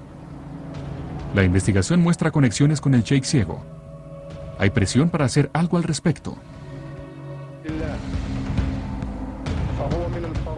La 1.36 1.44
investigación 1.44 2.02
muestra 2.02 2.32
conexiones 2.32 2.82
con 2.82 2.96
el 2.96 3.04
Sheikh 3.04 3.24
ciego. 3.24 3.64
Hay 4.58 4.72
presión 4.72 5.10
para 5.10 5.26
hacer 5.26 5.50
algo 5.54 5.78
al 5.78 5.84
respecto. 5.84 6.38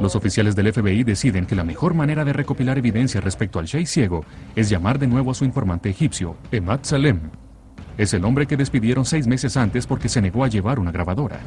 Los 0.01 0.15
oficiales 0.15 0.55
del 0.55 0.73
FBI 0.73 1.03
deciden 1.03 1.45
que 1.45 1.55
la 1.55 1.63
mejor 1.63 1.93
manera 1.93 2.25
de 2.25 2.33
recopilar 2.33 2.79
evidencia 2.79 3.21
respecto 3.21 3.59
al 3.59 3.65
Sheikh 3.65 3.85
ciego 3.85 4.25
es 4.55 4.67
llamar 4.67 4.97
de 4.97 5.05
nuevo 5.05 5.29
a 5.29 5.35
su 5.35 5.45
informante 5.45 5.91
egipcio, 5.91 6.35
Emad 6.51 6.79
Salem. 6.81 7.19
Es 7.99 8.11
el 8.15 8.25
hombre 8.25 8.47
que 8.47 8.57
despidieron 8.57 9.05
seis 9.05 9.27
meses 9.27 9.57
antes 9.57 9.85
porque 9.85 10.09
se 10.09 10.19
negó 10.19 10.43
a 10.43 10.47
llevar 10.47 10.79
una 10.79 10.91
grabadora. 10.91 11.39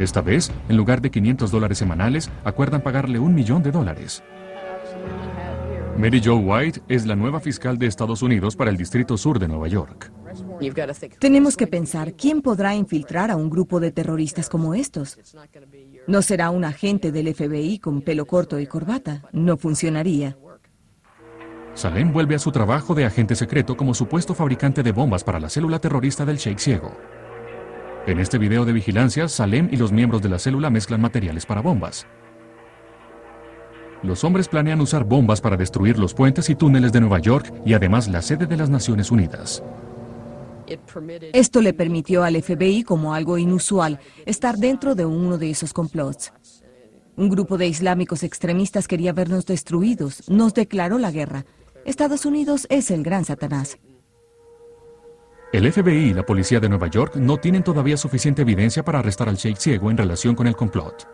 Esta 0.00 0.22
vez, 0.22 0.50
en 0.68 0.76
lugar 0.76 1.00
de 1.00 1.12
500 1.12 1.52
dólares 1.52 1.78
semanales, 1.78 2.28
acuerdan 2.42 2.80
pagarle 2.80 3.20
un 3.20 3.32
millón 3.32 3.62
de 3.62 3.70
dólares. 3.70 4.20
Mary 5.96 6.20
Jo 6.24 6.36
White 6.36 6.80
es 6.88 7.06
la 7.06 7.14
nueva 7.14 7.40
fiscal 7.40 7.78
de 7.78 7.86
Estados 7.86 8.22
Unidos 8.22 8.56
para 8.56 8.70
el 8.70 8.76
Distrito 8.76 9.16
Sur 9.18 9.38
de 9.38 9.46
Nueva 9.46 9.68
York. 9.68 10.10
Tenemos 11.18 11.56
que 11.56 11.66
pensar 11.66 12.14
quién 12.14 12.42
podrá 12.42 12.74
infiltrar 12.74 13.30
a 13.30 13.36
un 13.36 13.50
grupo 13.50 13.80
de 13.80 13.90
terroristas 13.90 14.48
como 14.48 14.74
estos. 14.74 15.18
No 16.10 16.22
será 16.22 16.50
un 16.50 16.64
agente 16.64 17.12
del 17.12 17.32
FBI 17.32 17.78
con 17.78 18.02
pelo 18.02 18.26
corto 18.26 18.58
y 18.58 18.66
corbata. 18.66 19.22
No 19.30 19.56
funcionaría. 19.56 20.36
Salem 21.74 22.12
vuelve 22.12 22.34
a 22.34 22.40
su 22.40 22.50
trabajo 22.50 22.96
de 22.96 23.04
agente 23.04 23.36
secreto 23.36 23.76
como 23.76 23.94
supuesto 23.94 24.34
fabricante 24.34 24.82
de 24.82 24.90
bombas 24.90 25.22
para 25.22 25.38
la 25.38 25.48
célula 25.48 25.78
terrorista 25.78 26.24
del 26.24 26.36
Sheikh 26.36 26.58
Ciego. 26.58 26.96
En 28.08 28.18
este 28.18 28.38
video 28.38 28.64
de 28.64 28.72
vigilancia, 28.72 29.28
Salem 29.28 29.68
y 29.70 29.76
los 29.76 29.92
miembros 29.92 30.20
de 30.20 30.30
la 30.30 30.40
célula 30.40 30.68
mezclan 30.68 31.00
materiales 31.00 31.46
para 31.46 31.60
bombas. 31.60 32.08
Los 34.02 34.24
hombres 34.24 34.48
planean 34.48 34.80
usar 34.80 35.04
bombas 35.04 35.40
para 35.40 35.56
destruir 35.56 35.96
los 35.96 36.12
puentes 36.12 36.50
y 36.50 36.56
túneles 36.56 36.90
de 36.90 37.02
Nueva 37.02 37.20
York 37.20 37.54
y 37.64 37.74
además 37.74 38.08
la 38.08 38.20
sede 38.20 38.46
de 38.46 38.56
las 38.56 38.68
Naciones 38.68 39.12
Unidas. 39.12 39.62
Esto 41.32 41.60
le 41.60 41.72
permitió 41.72 42.22
al 42.22 42.40
FBI, 42.40 42.84
como 42.84 43.14
algo 43.14 43.38
inusual, 43.38 44.00
estar 44.26 44.56
dentro 44.56 44.94
de 44.94 45.04
uno 45.04 45.38
de 45.38 45.50
esos 45.50 45.72
complots. 45.72 46.32
Un 47.16 47.28
grupo 47.28 47.58
de 47.58 47.66
islámicos 47.66 48.22
extremistas 48.22 48.88
quería 48.88 49.12
vernos 49.12 49.46
destruidos, 49.46 50.28
nos 50.28 50.54
declaró 50.54 50.98
la 50.98 51.10
guerra. 51.10 51.44
Estados 51.84 52.24
Unidos 52.24 52.66
es 52.70 52.90
el 52.90 53.02
gran 53.02 53.24
Satanás. 53.24 53.78
El 55.52 55.70
FBI 55.70 56.10
y 56.10 56.14
la 56.14 56.24
policía 56.24 56.60
de 56.60 56.68
Nueva 56.68 56.86
York 56.86 57.16
no 57.16 57.36
tienen 57.38 57.64
todavía 57.64 57.96
suficiente 57.96 58.42
evidencia 58.42 58.84
para 58.84 59.00
arrestar 59.00 59.28
al 59.28 59.36
Sheikh 59.36 59.58
ciego 59.58 59.90
en 59.90 59.96
relación 59.96 60.34
con 60.34 60.46
el 60.46 60.54
complot. 60.54 61.08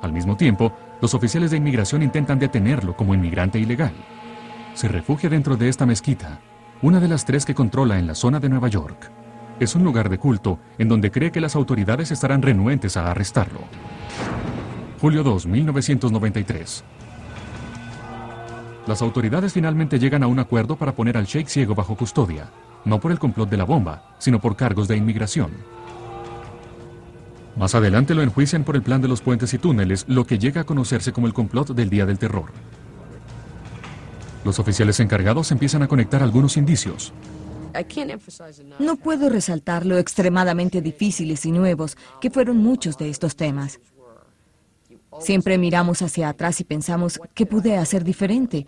Al 0.00 0.12
mismo 0.12 0.36
tiempo, 0.36 0.72
los 1.00 1.12
oficiales 1.12 1.50
de 1.50 1.58
inmigración 1.58 2.02
intentan 2.02 2.38
detenerlo 2.38 2.96
como 2.96 3.14
inmigrante 3.14 3.58
ilegal. 3.58 3.92
Se 4.72 4.88
refugia 4.88 5.28
dentro 5.28 5.56
de 5.56 5.68
esta 5.68 5.84
mezquita, 5.84 6.40
una 6.82 6.98
de 6.98 7.08
las 7.08 7.26
tres 7.26 7.44
que 7.44 7.54
controla 7.54 7.98
en 7.98 8.06
la 8.06 8.14
zona 8.14 8.40
de 8.40 8.48
Nueva 8.48 8.68
York. 8.68 9.10
Es 9.58 9.74
un 9.74 9.84
lugar 9.84 10.08
de 10.08 10.16
culto 10.16 10.58
en 10.78 10.88
donde 10.88 11.10
cree 11.10 11.30
que 11.30 11.40
las 11.40 11.54
autoridades 11.54 12.10
estarán 12.10 12.40
renuentes 12.40 12.96
a 12.96 13.10
arrestarlo. 13.10 13.60
Julio 14.98 15.22
2, 15.22 15.46
1993. 15.46 16.84
Las 18.86 19.02
autoridades 19.02 19.52
finalmente 19.52 19.98
llegan 19.98 20.22
a 20.22 20.26
un 20.26 20.38
acuerdo 20.38 20.76
para 20.76 20.94
poner 20.94 21.18
al 21.18 21.26
Sheikh 21.26 21.48
ciego 21.48 21.74
bajo 21.74 21.96
custodia, 21.96 22.48
no 22.86 22.98
por 22.98 23.12
el 23.12 23.18
complot 23.18 23.50
de 23.50 23.58
la 23.58 23.64
bomba, 23.64 24.14
sino 24.18 24.40
por 24.40 24.56
cargos 24.56 24.88
de 24.88 24.96
inmigración. 24.96 25.50
Más 27.56 27.74
adelante 27.74 28.14
lo 28.14 28.22
enjuician 28.22 28.64
por 28.64 28.74
el 28.74 28.82
plan 28.82 29.02
de 29.02 29.08
los 29.08 29.20
puentes 29.20 29.52
y 29.52 29.58
túneles, 29.58 30.06
lo 30.08 30.24
que 30.24 30.38
llega 30.38 30.62
a 30.62 30.64
conocerse 30.64 31.12
como 31.12 31.26
el 31.26 31.34
complot 31.34 31.74
del 31.74 31.90
Día 31.90 32.06
del 32.06 32.18
Terror. 32.18 32.52
Los 34.44 34.58
oficiales 34.58 35.00
encargados 35.00 35.52
empiezan 35.52 35.82
a 35.82 35.88
conectar 35.88 36.22
algunos 36.22 36.56
indicios. 36.56 37.12
No 38.78 38.96
puedo 38.96 39.28
resaltar 39.28 39.86
lo 39.86 39.98
extremadamente 39.98 40.80
difíciles 40.80 41.46
y 41.46 41.52
nuevos 41.52 41.96
que 42.20 42.30
fueron 42.30 42.56
muchos 42.58 42.98
de 42.98 43.10
estos 43.10 43.36
temas. 43.36 43.80
Siempre 45.20 45.58
miramos 45.58 46.02
hacia 46.02 46.28
atrás 46.28 46.60
y 46.60 46.64
pensamos, 46.64 47.20
¿qué 47.34 47.46
pude 47.46 47.76
hacer 47.76 48.04
diferente? 48.04 48.66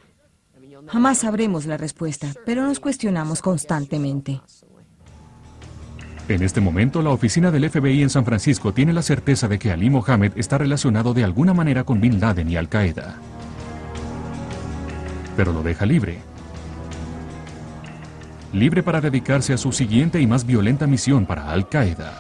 Jamás 0.89 1.19
sabremos 1.19 1.67
la 1.67 1.77
respuesta, 1.77 2.29
pero 2.45 2.63
nos 2.65 2.81
cuestionamos 2.81 3.41
constantemente. 3.41 4.41
En 6.29 6.43
este 6.43 6.61
momento, 6.61 7.03
la 7.03 7.11
oficina 7.11 7.51
del 7.51 7.69
FBI 7.69 8.03
en 8.03 8.11
San 8.11 8.25
Francisco 8.25 8.73
tiene 8.73 8.93
la 8.93 9.03
certeza 9.03 9.49
de 9.49 9.59
que 9.59 9.73
Ali 9.73 9.91
Mohammed 9.91 10.33
está 10.37 10.59
relacionado 10.59 11.15
de 11.15 11.25
alguna 11.25 11.53
manera 11.53 11.85
con 11.85 12.01
Bin 12.01 12.21
Laden 12.21 12.49
y 12.49 12.57
Al 12.57 12.69
Qaeda. 12.69 13.17
Pero 15.37 15.53
lo 15.53 15.63
deja 15.63 15.87
libre. 15.87 16.19
Libre 18.53 18.83
para 18.83 19.01
dedicarse 19.01 19.55
a 19.55 19.57
su 19.57 19.73
siguiente 19.73 20.21
y 20.21 20.27
más 20.27 20.45
violenta 20.45 20.87
misión 20.87 21.25
para 21.25 21.51
Al 21.51 21.69
Qaeda. 21.69 22.13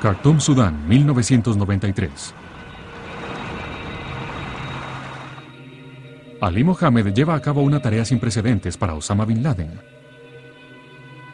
Khartoum, 0.00 0.40
Sudán, 0.40 0.88
1993. 0.88 2.34
Ali 6.40 6.62
Mohammed 6.62 7.12
lleva 7.12 7.34
a 7.34 7.42
cabo 7.42 7.62
una 7.62 7.82
tarea 7.82 8.04
sin 8.04 8.20
precedentes 8.20 8.76
para 8.76 8.94
Osama 8.94 9.24
Bin 9.24 9.42
Laden. 9.42 9.80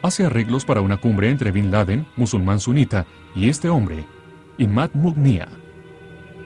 Hace 0.01 0.25
arreglos 0.25 0.65
para 0.65 0.81
una 0.81 0.97
cumbre 0.97 1.29
entre 1.29 1.51
Bin 1.51 1.71
Laden, 1.71 2.07
musulmán 2.15 2.59
sunita, 2.59 3.05
y 3.35 3.49
este 3.49 3.69
hombre, 3.69 4.03
Imad 4.57 4.89
Mughnia, 4.93 5.47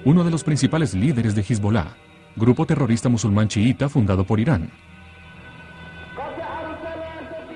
uno 0.05 0.23
de 0.23 0.31
los 0.31 0.43
principales 0.43 0.93
líderes 0.93 1.35
de 1.35 1.41
Hezbollah, 1.41 1.95
grupo 2.35 2.65
terrorista 2.65 3.09
musulmán 3.09 3.47
chiita 3.47 3.89
fundado 3.89 4.23
por 4.23 4.39
Irán. 4.39 4.69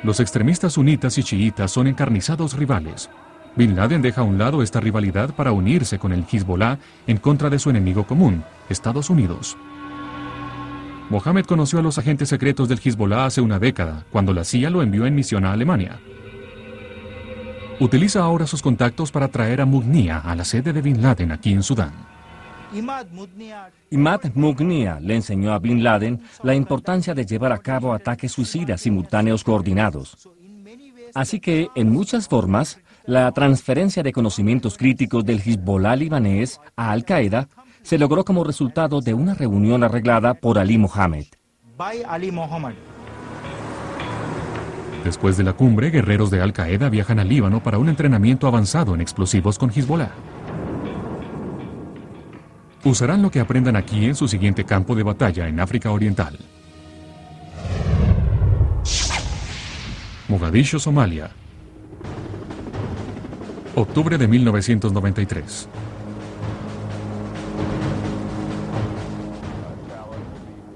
Los 0.04 0.20
extremistas 0.20 0.74
sunitas 0.74 1.18
y 1.18 1.24
chiitas 1.24 1.72
son 1.72 1.88
encarnizados 1.88 2.58
rivales. 2.58 3.10
Bin 3.56 3.76
Laden 3.76 4.02
deja 4.02 4.22
a 4.22 4.24
un 4.26 4.38
lado 4.38 4.62
esta 4.62 4.82
rivalidad 4.82 5.34
para 5.34 5.52
unirse 5.54 5.98
con 6.00 6.12
el 6.12 6.26
Hezbollah 6.30 6.80
en 7.08 7.18
contra 7.18 7.50
de 7.50 7.60
su 7.60 7.70
enemigo 7.70 8.06
común, 8.06 8.44
Estados 8.68 9.10
Unidos. 9.10 9.56
Mohammed 11.10 11.46
conoció 11.46 11.80
a 11.80 11.82
los 11.84 11.98
agentes 11.98 12.30
secretos 12.30 12.68
del 12.68 12.82
Hezbollah 12.84 13.26
hace 13.26 13.40
una 13.40 13.60
década, 13.60 14.06
cuando 14.12 14.34
la 14.34 14.44
CIA 14.44 14.70
lo 14.70 14.82
envió 14.82 15.06
en 15.06 15.16
misión 15.16 15.46
a 15.46 15.54
Alemania. 15.54 16.00
Utiliza 17.80 18.22
ahora 18.22 18.48
sus 18.48 18.62
contactos 18.62 19.12
para 19.12 19.28
traer 19.28 19.62
a 19.62 19.66
Mughnia 19.66 20.20
a 20.20 20.36
la 20.36 20.44
sede 20.44 20.74
de 20.74 20.82
Bin 20.82 21.02
Laden 21.02 21.32
aquí 21.32 21.54
en 21.54 21.64
Sudán. 21.64 22.13
Imad 22.74 23.08
Mughnia 24.36 25.00
le 25.00 25.16
enseñó 25.16 25.54
a 25.54 25.60
Bin 25.60 25.84
Laden 25.84 26.22
la 26.44 26.56
importancia 26.56 27.14
de 27.14 27.26
llevar 27.26 27.52
a 27.52 27.60
cabo 27.60 27.94
ataques 27.94 28.32
suicidas 28.32 28.82
simultáneos 28.82 29.44
coordinados. 29.44 30.30
Así 31.14 31.40
que, 31.40 31.70
en 31.76 31.92
muchas 31.92 32.28
formas, 32.28 32.80
la 33.06 33.32
transferencia 33.32 34.02
de 34.02 34.12
conocimientos 34.12 34.78
críticos 34.78 35.24
del 35.26 35.40
Hezbollah 35.40 35.96
libanés 35.96 36.60
a 36.76 36.92
Al 36.92 37.06
Qaeda 37.06 37.48
se 37.84 37.98
logró 37.98 38.24
como 38.24 38.44
resultado 38.44 39.02
de 39.02 39.14
una 39.14 39.36
reunión 39.36 39.84
arreglada 39.84 40.34
por 40.34 40.58
Ali 40.58 40.78
Mohammed. 40.78 41.26
Después 45.04 45.36
de 45.36 45.44
la 45.44 45.54
cumbre, 45.54 45.90
guerreros 45.90 46.32
de 46.32 46.42
Al 46.42 46.54
Qaeda 46.54 46.90
viajan 46.90 47.20
al 47.20 47.28
Líbano 47.28 47.62
para 47.62 47.78
un 47.78 47.90
entrenamiento 47.90 48.48
avanzado 48.48 48.96
en 48.96 49.02
explosivos 49.02 49.60
con 49.60 49.70
Hezbollah. 49.70 50.33
Usarán 52.86 53.22
lo 53.22 53.32
que 53.32 53.40
aprendan 53.40 53.78
aquí 53.78 54.06
en 54.06 54.16
su 54.16 54.28
siguiente 54.28 54.66
campo 54.66 54.94
de 54.94 55.04
batalla 55.04 55.48
en 55.48 55.60
África 55.62 55.90
Oriental. 55.92 56.38
Mogadiscio, 60.28 60.80
Somalia. 60.80 61.32
Octubre 63.76 64.18
de 64.18 64.28
1993. 64.28 65.70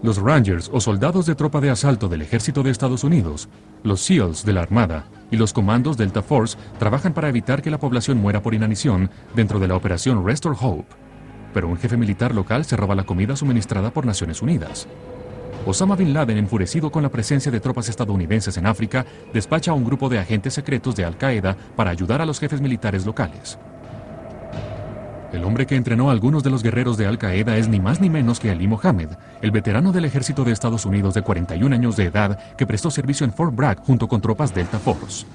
Los 0.02 0.18
Rangers 0.18 0.70
o 0.72 0.80
soldados 0.80 1.26
de 1.26 1.36
tropa 1.36 1.60
de 1.60 1.72
asalto 1.72 2.08
del 2.08 2.22
ejército 2.22 2.64
de 2.64 2.72
Estados 2.72 3.04
Unidos, 3.04 3.50
los 3.84 4.00
SEALs 4.00 4.46
de 4.46 4.54
la 4.54 4.62
Armada 4.62 5.08
y 5.30 5.36
los 5.36 5.52
comandos 5.52 5.98
Delta 5.98 6.22
Force 6.22 6.58
trabajan 6.80 7.14
para 7.14 7.28
evitar 7.28 7.62
que 7.62 7.72
la 7.72 7.80
población 7.80 8.18
muera 8.18 8.42
por 8.42 8.54
inanición 8.54 9.10
dentro 9.36 9.60
de 9.60 9.68
la 9.68 9.76
operación 9.76 10.26
Restore 10.26 10.56
Hope. 10.62 11.07
Pero 11.54 11.68
un 11.68 11.78
jefe 11.78 11.98
militar 11.98 12.34
local 12.34 12.66
se 12.66 12.78
roba 12.78 12.96
la 12.96 13.06
comida 13.06 13.36
suministrada 13.36 13.92
por 13.92 14.06
Naciones 14.06 14.42
Unidas. 14.42 14.88
Osama 15.66 15.96
Bin 15.96 16.14
Laden, 16.14 16.38
enfurecido 16.38 16.90
con 16.92 17.04
la 17.04 17.10
presencia 17.10 17.52
de 17.52 17.60
tropas 17.60 17.90
estadounidenses 17.90 18.56
en 18.58 18.68
África, 18.68 19.06
despacha 19.34 19.72
a 19.72 19.74
un 19.74 19.84
grupo 19.84 20.08
de 20.08 20.20
agentes 20.20 20.54
secretos 20.54 20.96
de 20.96 21.04
Al 21.04 21.18
Qaeda 21.18 21.58
para 21.76 21.90
ayudar 21.90 22.22
a 22.22 22.26
los 22.26 22.40
jefes 22.40 22.62
militares 22.62 23.06
locales. 23.06 23.58
El 25.34 25.44
hombre 25.44 25.66
que 25.66 25.76
entrenó 25.76 26.10
a 26.10 26.14
algunos 26.14 26.42
de 26.42 26.50
los 26.50 26.64
guerreros 26.64 26.96
de 26.96 27.06
Al 27.06 27.18
Qaeda 27.18 27.58
es 27.58 27.68
ni 27.68 27.82
más 27.82 28.00
ni 28.00 28.10
menos 28.10 28.40
que 28.40 28.50
Ali 28.50 28.66
Mohammed, 28.66 29.10
el 29.42 29.52
veterano 29.52 29.92
del 29.92 30.06
ejército 30.06 30.46
de 30.46 30.54
Estados 30.54 30.86
Unidos 30.86 31.14
de 31.16 31.22
41 31.22 31.76
años 31.76 31.98
de 31.98 32.06
edad 32.06 32.40
que 32.56 32.66
prestó 32.66 32.90
servicio 32.90 33.26
en 33.26 33.34
Fort 33.34 33.54
Bragg 33.54 33.80
junto 33.82 34.08
con 34.08 34.22
tropas 34.22 34.56
Delta 34.56 34.80
Force. 34.80 35.26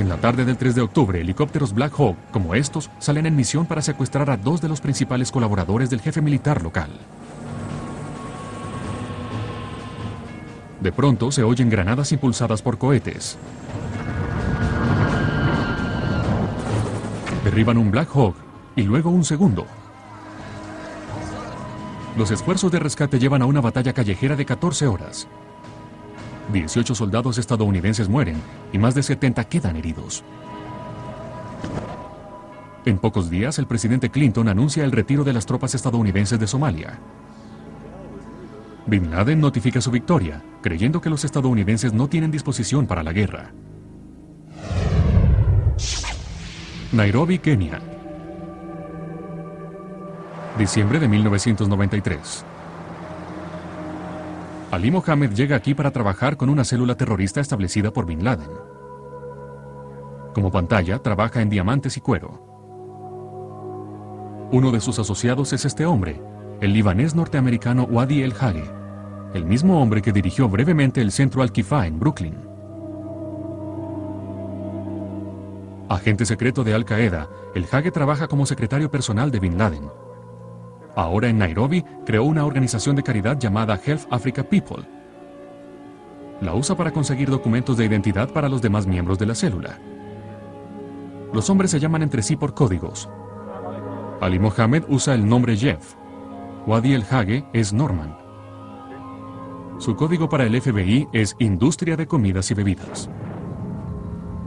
En 0.00 0.08
la 0.08 0.16
tarde 0.16 0.46
del 0.46 0.56
3 0.56 0.76
de 0.76 0.80
octubre, 0.80 1.20
helicópteros 1.20 1.74
Black 1.74 1.92
Hawk, 1.98 2.16
como 2.30 2.54
estos, 2.54 2.90
salen 3.00 3.26
en 3.26 3.36
misión 3.36 3.66
para 3.66 3.82
secuestrar 3.82 4.30
a 4.30 4.38
dos 4.38 4.62
de 4.62 4.68
los 4.70 4.80
principales 4.80 5.30
colaboradores 5.30 5.90
del 5.90 6.00
jefe 6.00 6.22
militar 6.22 6.62
local. 6.62 6.88
De 10.80 10.90
pronto 10.90 11.30
se 11.30 11.42
oyen 11.42 11.68
granadas 11.68 12.12
impulsadas 12.12 12.62
por 12.62 12.78
cohetes. 12.78 13.36
Derriban 17.44 17.76
un 17.76 17.90
Black 17.90 18.08
Hawk 18.14 18.36
y 18.76 18.84
luego 18.84 19.10
un 19.10 19.22
segundo. 19.26 19.66
Los 22.16 22.30
esfuerzos 22.30 22.72
de 22.72 22.78
rescate 22.78 23.18
llevan 23.18 23.42
a 23.42 23.46
una 23.46 23.60
batalla 23.60 23.92
callejera 23.92 24.34
de 24.34 24.46
14 24.46 24.86
horas. 24.86 25.28
18 26.52 26.94
soldados 26.94 27.38
estadounidenses 27.38 28.08
mueren 28.08 28.36
y 28.72 28.78
más 28.78 28.94
de 28.94 29.02
70 29.02 29.44
quedan 29.44 29.76
heridos. 29.76 30.24
En 32.84 32.98
pocos 32.98 33.28
días, 33.28 33.58
el 33.58 33.66
presidente 33.66 34.10
Clinton 34.10 34.48
anuncia 34.48 34.84
el 34.84 34.92
retiro 34.92 35.22
de 35.22 35.32
las 35.32 35.46
tropas 35.46 35.74
estadounidenses 35.74 36.40
de 36.40 36.46
Somalia. 36.46 36.98
Bin 38.86 39.10
Laden 39.10 39.40
notifica 39.40 39.80
su 39.80 39.90
victoria, 39.90 40.42
creyendo 40.62 41.00
que 41.00 41.10
los 41.10 41.24
estadounidenses 41.24 41.92
no 41.92 42.08
tienen 42.08 42.30
disposición 42.30 42.86
para 42.86 43.02
la 43.02 43.12
guerra. 43.12 43.52
Nairobi, 46.92 47.38
Kenia. 47.38 47.80
Diciembre 50.58 50.98
de 50.98 51.06
1993. 51.06 52.44
Ali 54.70 54.92
Mohammed 54.92 55.32
llega 55.32 55.56
aquí 55.56 55.74
para 55.74 55.90
trabajar 55.90 56.36
con 56.36 56.48
una 56.48 56.64
célula 56.64 56.94
terrorista 56.94 57.40
establecida 57.40 57.92
por 57.92 58.06
Bin 58.06 58.22
Laden. 58.22 58.50
Como 60.32 60.52
pantalla, 60.52 61.00
trabaja 61.00 61.42
en 61.42 61.50
diamantes 61.50 61.96
y 61.96 62.00
cuero. 62.00 62.46
Uno 64.52 64.70
de 64.70 64.80
sus 64.80 65.00
asociados 65.00 65.52
es 65.52 65.64
este 65.64 65.86
hombre, 65.86 66.22
el 66.60 66.72
libanés 66.72 67.16
norteamericano 67.16 67.82
Wadi 67.82 68.22
El 68.22 68.32
Hage, 68.32 68.70
el 69.34 69.44
mismo 69.44 69.82
hombre 69.82 70.02
que 70.02 70.12
dirigió 70.12 70.48
brevemente 70.48 71.00
el 71.00 71.10
centro 71.10 71.42
Al-Kifa 71.42 71.88
en 71.88 71.98
Brooklyn. 71.98 72.36
Agente 75.88 76.24
secreto 76.24 76.62
de 76.62 76.74
Al-Qaeda, 76.74 77.28
El 77.56 77.66
Hage 77.70 77.90
trabaja 77.90 78.28
como 78.28 78.46
secretario 78.46 78.88
personal 78.88 79.32
de 79.32 79.40
Bin 79.40 79.58
Laden. 79.58 79.90
Ahora 80.96 81.28
en 81.28 81.38
Nairobi 81.38 81.84
creó 82.04 82.24
una 82.24 82.44
organización 82.44 82.96
de 82.96 83.02
caridad 83.02 83.38
llamada 83.38 83.80
Health 83.84 84.06
Africa 84.10 84.42
People. 84.42 84.84
La 86.40 86.54
usa 86.54 86.76
para 86.76 86.90
conseguir 86.90 87.28
documentos 87.28 87.76
de 87.76 87.84
identidad 87.84 88.30
para 88.30 88.48
los 88.48 88.62
demás 88.62 88.86
miembros 88.86 89.18
de 89.18 89.26
la 89.26 89.34
célula. 89.34 89.78
Los 91.32 91.48
hombres 91.50 91.70
se 91.70 91.78
llaman 91.78 92.02
entre 92.02 92.22
sí 92.22 92.34
por 92.34 92.54
códigos. 92.54 93.08
Ali 94.20 94.38
Mohammed 94.38 94.84
usa 94.88 95.14
el 95.14 95.28
nombre 95.28 95.56
Jeff. 95.56 95.94
Wadi 96.66 96.94
El 96.94 97.04
Hage 97.08 97.44
es 97.52 97.72
Norman. 97.72 98.16
Su 99.78 99.96
código 99.96 100.28
para 100.28 100.44
el 100.44 100.60
FBI 100.60 101.08
es 101.12 101.36
Industria 101.38 101.96
de 101.96 102.06
Comidas 102.06 102.50
y 102.50 102.54
Bebidas. 102.54 103.08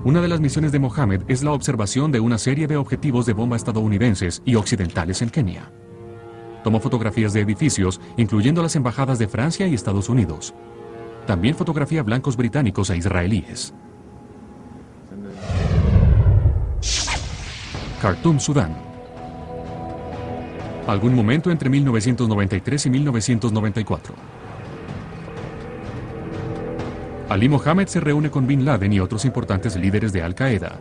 Una 0.03 0.21
de 0.21 0.27
las 0.27 0.41
misiones 0.41 0.71
de 0.71 0.79
Mohammed 0.79 1.23
es 1.27 1.43
la 1.43 1.53
observación 1.53 2.11
de 2.11 2.19
una 2.19 2.37
serie 2.37 2.67
de 2.67 2.75
objetivos 2.75 3.25
de 3.25 3.33
bomba 3.33 3.55
estadounidenses 3.55 4.41
y 4.45 4.55
occidentales 4.55 5.21
en 5.21 5.29
Kenia. 5.29 5.71
Tomó 6.63 6.79
fotografías 6.79 7.33
de 7.33 7.41
edificios, 7.41 7.99
incluyendo 8.17 8.61
las 8.61 8.75
embajadas 8.75 9.19
de 9.19 9.27
Francia 9.27 9.67
y 9.67 9.73
Estados 9.73 10.09
Unidos. 10.09 10.53
También 11.27 11.55
fotografía 11.55 12.03
blancos 12.03 12.37
británicos 12.37 12.89
e 12.89 12.97
israelíes. 12.97 13.73
Khartoum, 18.01 18.39
Sudán. 18.39 18.75
Algún 20.87 21.15
momento 21.15 21.49
entre 21.49 21.69
1993 21.69 22.85
y 22.85 22.89
1994. 22.89 24.15
Ali 27.29 27.47
Mohammed 27.47 27.87
se 27.87 28.01
reúne 28.01 28.29
con 28.29 28.45
Bin 28.45 28.65
Laden 28.65 28.91
y 28.91 28.99
otros 28.99 29.23
importantes 29.23 29.77
líderes 29.77 30.11
de 30.11 30.21
Al 30.21 30.35
Qaeda. 30.35 30.79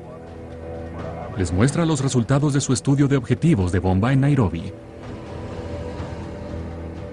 Les 1.38 1.52
muestra 1.52 1.86
los 1.86 2.00
resultados 2.00 2.52
de 2.52 2.60
su 2.60 2.72
estudio 2.72 3.06
de 3.06 3.16
objetivos 3.16 3.70
de 3.70 3.78
bomba 3.78 4.12
en 4.12 4.20
Nairobi. 4.20 4.72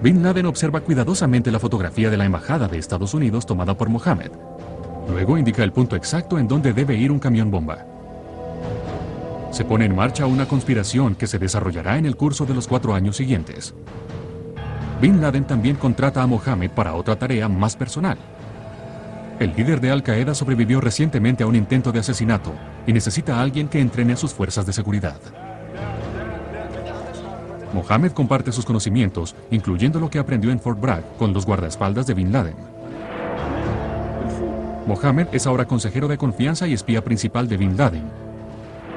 Bin 0.02 0.22
Laden 0.22 0.46
observa 0.46 0.80
cuidadosamente 0.80 1.50
la 1.50 1.58
fotografía 1.58 2.08
de 2.08 2.16
la 2.16 2.24
embajada 2.24 2.68
de 2.68 2.78
Estados 2.78 3.12
Unidos 3.12 3.44
tomada 3.44 3.76
por 3.76 3.90
Mohammed. 3.90 4.30
Luego 5.10 5.36
indica 5.36 5.62
el 5.62 5.72
punto 5.72 5.94
exacto 5.94 6.38
en 6.38 6.48
donde 6.48 6.72
debe 6.72 6.96
ir 6.96 7.12
un 7.12 7.18
camión 7.18 7.50
bomba. 7.50 7.84
Se 9.50 9.64
pone 9.64 9.84
en 9.84 9.94
marcha 9.94 10.24
una 10.24 10.48
conspiración 10.48 11.16
que 11.16 11.26
se 11.26 11.38
desarrollará 11.38 11.98
en 11.98 12.06
el 12.06 12.16
curso 12.16 12.46
de 12.46 12.54
los 12.54 12.66
cuatro 12.66 12.94
años 12.94 13.16
siguientes. 13.16 13.74
Bin 15.02 15.20
Laden 15.20 15.44
también 15.44 15.76
contrata 15.76 16.22
a 16.22 16.26
Mohammed 16.26 16.70
para 16.70 16.94
otra 16.94 17.16
tarea 17.16 17.48
más 17.48 17.76
personal. 17.76 18.16
El 19.38 19.54
líder 19.54 19.82
de 19.82 19.90
Al 19.90 20.02
Qaeda 20.02 20.34
sobrevivió 20.34 20.80
recientemente 20.80 21.42
a 21.42 21.46
un 21.46 21.56
intento 21.56 21.92
de 21.92 21.98
asesinato 21.98 22.54
y 22.86 22.94
necesita 22.94 23.36
a 23.36 23.42
alguien 23.42 23.68
que 23.68 23.80
entrene 23.80 24.14
a 24.14 24.16
sus 24.16 24.32
fuerzas 24.32 24.64
de 24.64 24.72
seguridad. 24.72 25.18
Mohammed 27.72 28.12
comparte 28.12 28.52
sus 28.52 28.64
conocimientos, 28.64 29.34
incluyendo 29.50 30.00
lo 30.00 30.10
que 30.10 30.18
aprendió 30.18 30.50
en 30.50 30.60
Fort 30.60 30.80
Bragg 30.80 31.04
con 31.18 31.32
los 31.32 31.46
guardaespaldas 31.46 32.06
de 32.06 32.14
Bin 32.14 32.32
Laden. 32.32 32.56
Mohammed 34.86 35.28
es 35.32 35.46
ahora 35.46 35.66
consejero 35.66 36.08
de 36.08 36.18
confianza 36.18 36.66
y 36.66 36.72
espía 36.72 37.04
principal 37.04 37.48
de 37.48 37.56
Bin 37.56 37.76
Laden, 37.76 38.04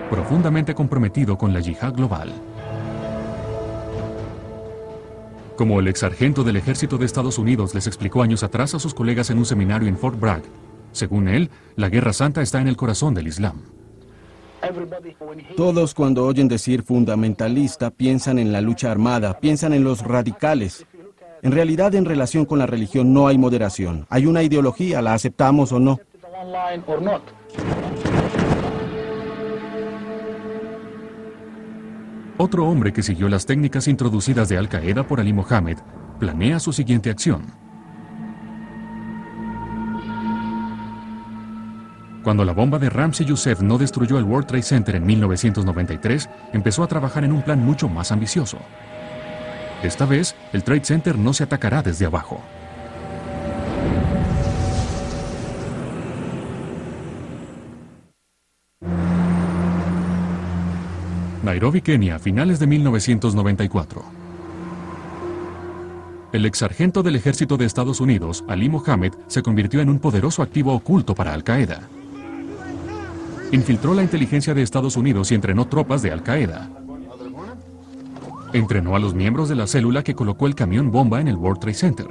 profundamente 0.10 0.74
comprometido 0.74 1.38
con 1.38 1.54
la 1.54 1.60
yihad 1.60 1.94
global. 1.94 2.34
Como 5.56 5.80
el 5.80 5.88
ex 5.88 6.00
sargento 6.00 6.44
del 6.44 6.56
ejército 6.56 6.98
de 6.98 7.06
Estados 7.06 7.38
Unidos 7.38 7.76
les 7.76 7.86
explicó 7.86 8.24
años 8.24 8.42
atrás 8.42 8.74
a 8.74 8.80
sus 8.80 8.96
colegas 8.96 9.30
en 9.30 9.38
un 9.38 9.46
seminario 9.46 9.88
en 9.88 9.98
Fort 9.98 10.20
Bragg, 10.20 10.42
según 10.94 11.28
él, 11.28 11.50
la 11.76 11.90
Guerra 11.90 12.14
Santa 12.14 12.42
está 12.42 12.62
en 12.62 12.68
el 12.68 12.78
corazón 12.78 13.14
del 13.14 13.28
Islam. 13.28 13.62
Todos 15.56 15.94
cuando 15.94 16.26
oyen 16.26 16.48
decir 16.48 16.84
fundamentalista 16.84 17.90
piensan 17.92 18.40
en 18.40 18.52
la 18.52 18.62
lucha 18.62 18.92
armada, 18.92 19.40
piensan 19.40 19.74
en 19.74 19.84
los 19.84 20.02
radicales. 20.02 20.86
En 21.42 21.52
realidad, 21.52 21.94
en 21.96 22.06
relación 22.06 22.46
con 22.46 22.60
la 22.60 22.66
religión 22.66 23.14
no 23.14 23.28
hay 23.28 23.38
moderación. 23.38 24.06
Hay 24.10 24.26
una 24.26 24.44
ideología, 24.44 25.02
la 25.02 25.14
aceptamos 25.14 25.72
o 25.74 25.80
no. 25.80 26.00
Otro 32.38 32.66
hombre 32.68 32.92
que 32.92 33.04
siguió 33.04 33.30
las 33.30 33.46
técnicas 33.46 33.88
introducidas 33.88 34.50
de 34.50 34.58
Al 34.58 34.70
Qaeda 34.70 35.06
por 35.06 35.20
Ali 35.20 35.34
Mohammed 35.34 35.78
planea 36.20 36.60
su 36.60 36.74
siguiente 36.74 37.10
acción. 37.10 37.44
Cuando 42.24 42.46
la 42.46 42.54
bomba 42.54 42.80
de 42.80 42.90
Ramsey 42.90 43.26
Youssef 43.26 43.62
no 43.62 43.78
destruyó 43.78 44.18
el 44.18 44.24
World 44.24 44.48
Trade 44.48 44.64
Center 44.64 44.96
en 44.96 45.06
1993, 45.06 46.30
empezó 46.54 46.82
a 46.82 46.88
trabajar 46.88 47.26
en 47.26 47.34
un 47.34 47.42
plan 47.42 47.60
mucho 47.60 47.90
más 47.90 48.14
ambicioso. 48.14 48.60
Esta 49.84 50.06
vez, 50.06 50.34
el 50.54 50.64
Trade 50.64 50.86
Center 50.86 51.18
no 51.18 51.34
se 51.34 51.44
atacará 51.44 51.84
desde 51.84 52.06
abajo. 52.06 52.42
Nairobi, 61.44 61.82
Kenia, 61.82 62.20
finales 62.20 62.58
de 62.58 62.68
1994. 62.68 64.02
El 66.32 66.46
ex 66.46 66.60
sargento 66.60 67.04
del 67.04 67.18
ejército 67.18 67.58
de 67.58 67.66
Estados 67.66 68.00
Unidos, 68.00 68.46
Ali 68.48 68.70
Mohammed, 68.70 69.12
se 69.28 69.44
convirtió 69.44 69.82
en 69.82 69.90
un 69.90 70.00
poderoso 70.00 70.42
activo 70.42 70.74
oculto 70.74 71.14
para 71.14 71.34
Al 71.34 71.44
Qaeda. 71.44 71.90
Infiltró 73.54 73.94
la 73.94 74.02
inteligencia 74.02 74.56
de 74.56 74.64
Estados 74.64 74.98
Unidos 74.98 75.32
y 75.32 75.36
entrenó 75.36 75.68
tropas 75.68 76.02
de 76.02 76.12
Al 76.12 76.24
Qaeda. 76.24 76.72
Entrenó 78.52 78.96
a 78.96 79.00
los 79.00 79.14
miembros 79.14 79.48
de 79.48 79.54
la 79.54 79.68
célula 79.68 80.04
que 80.04 80.16
colocó 80.16 80.48
el 80.48 80.56
camión 80.56 80.90
bomba 80.90 81.22
en 81.22 81.28
el 81.28 81.36
World 81.36 81.60
Trade 81.60 81.76
Center. 81.76 82.08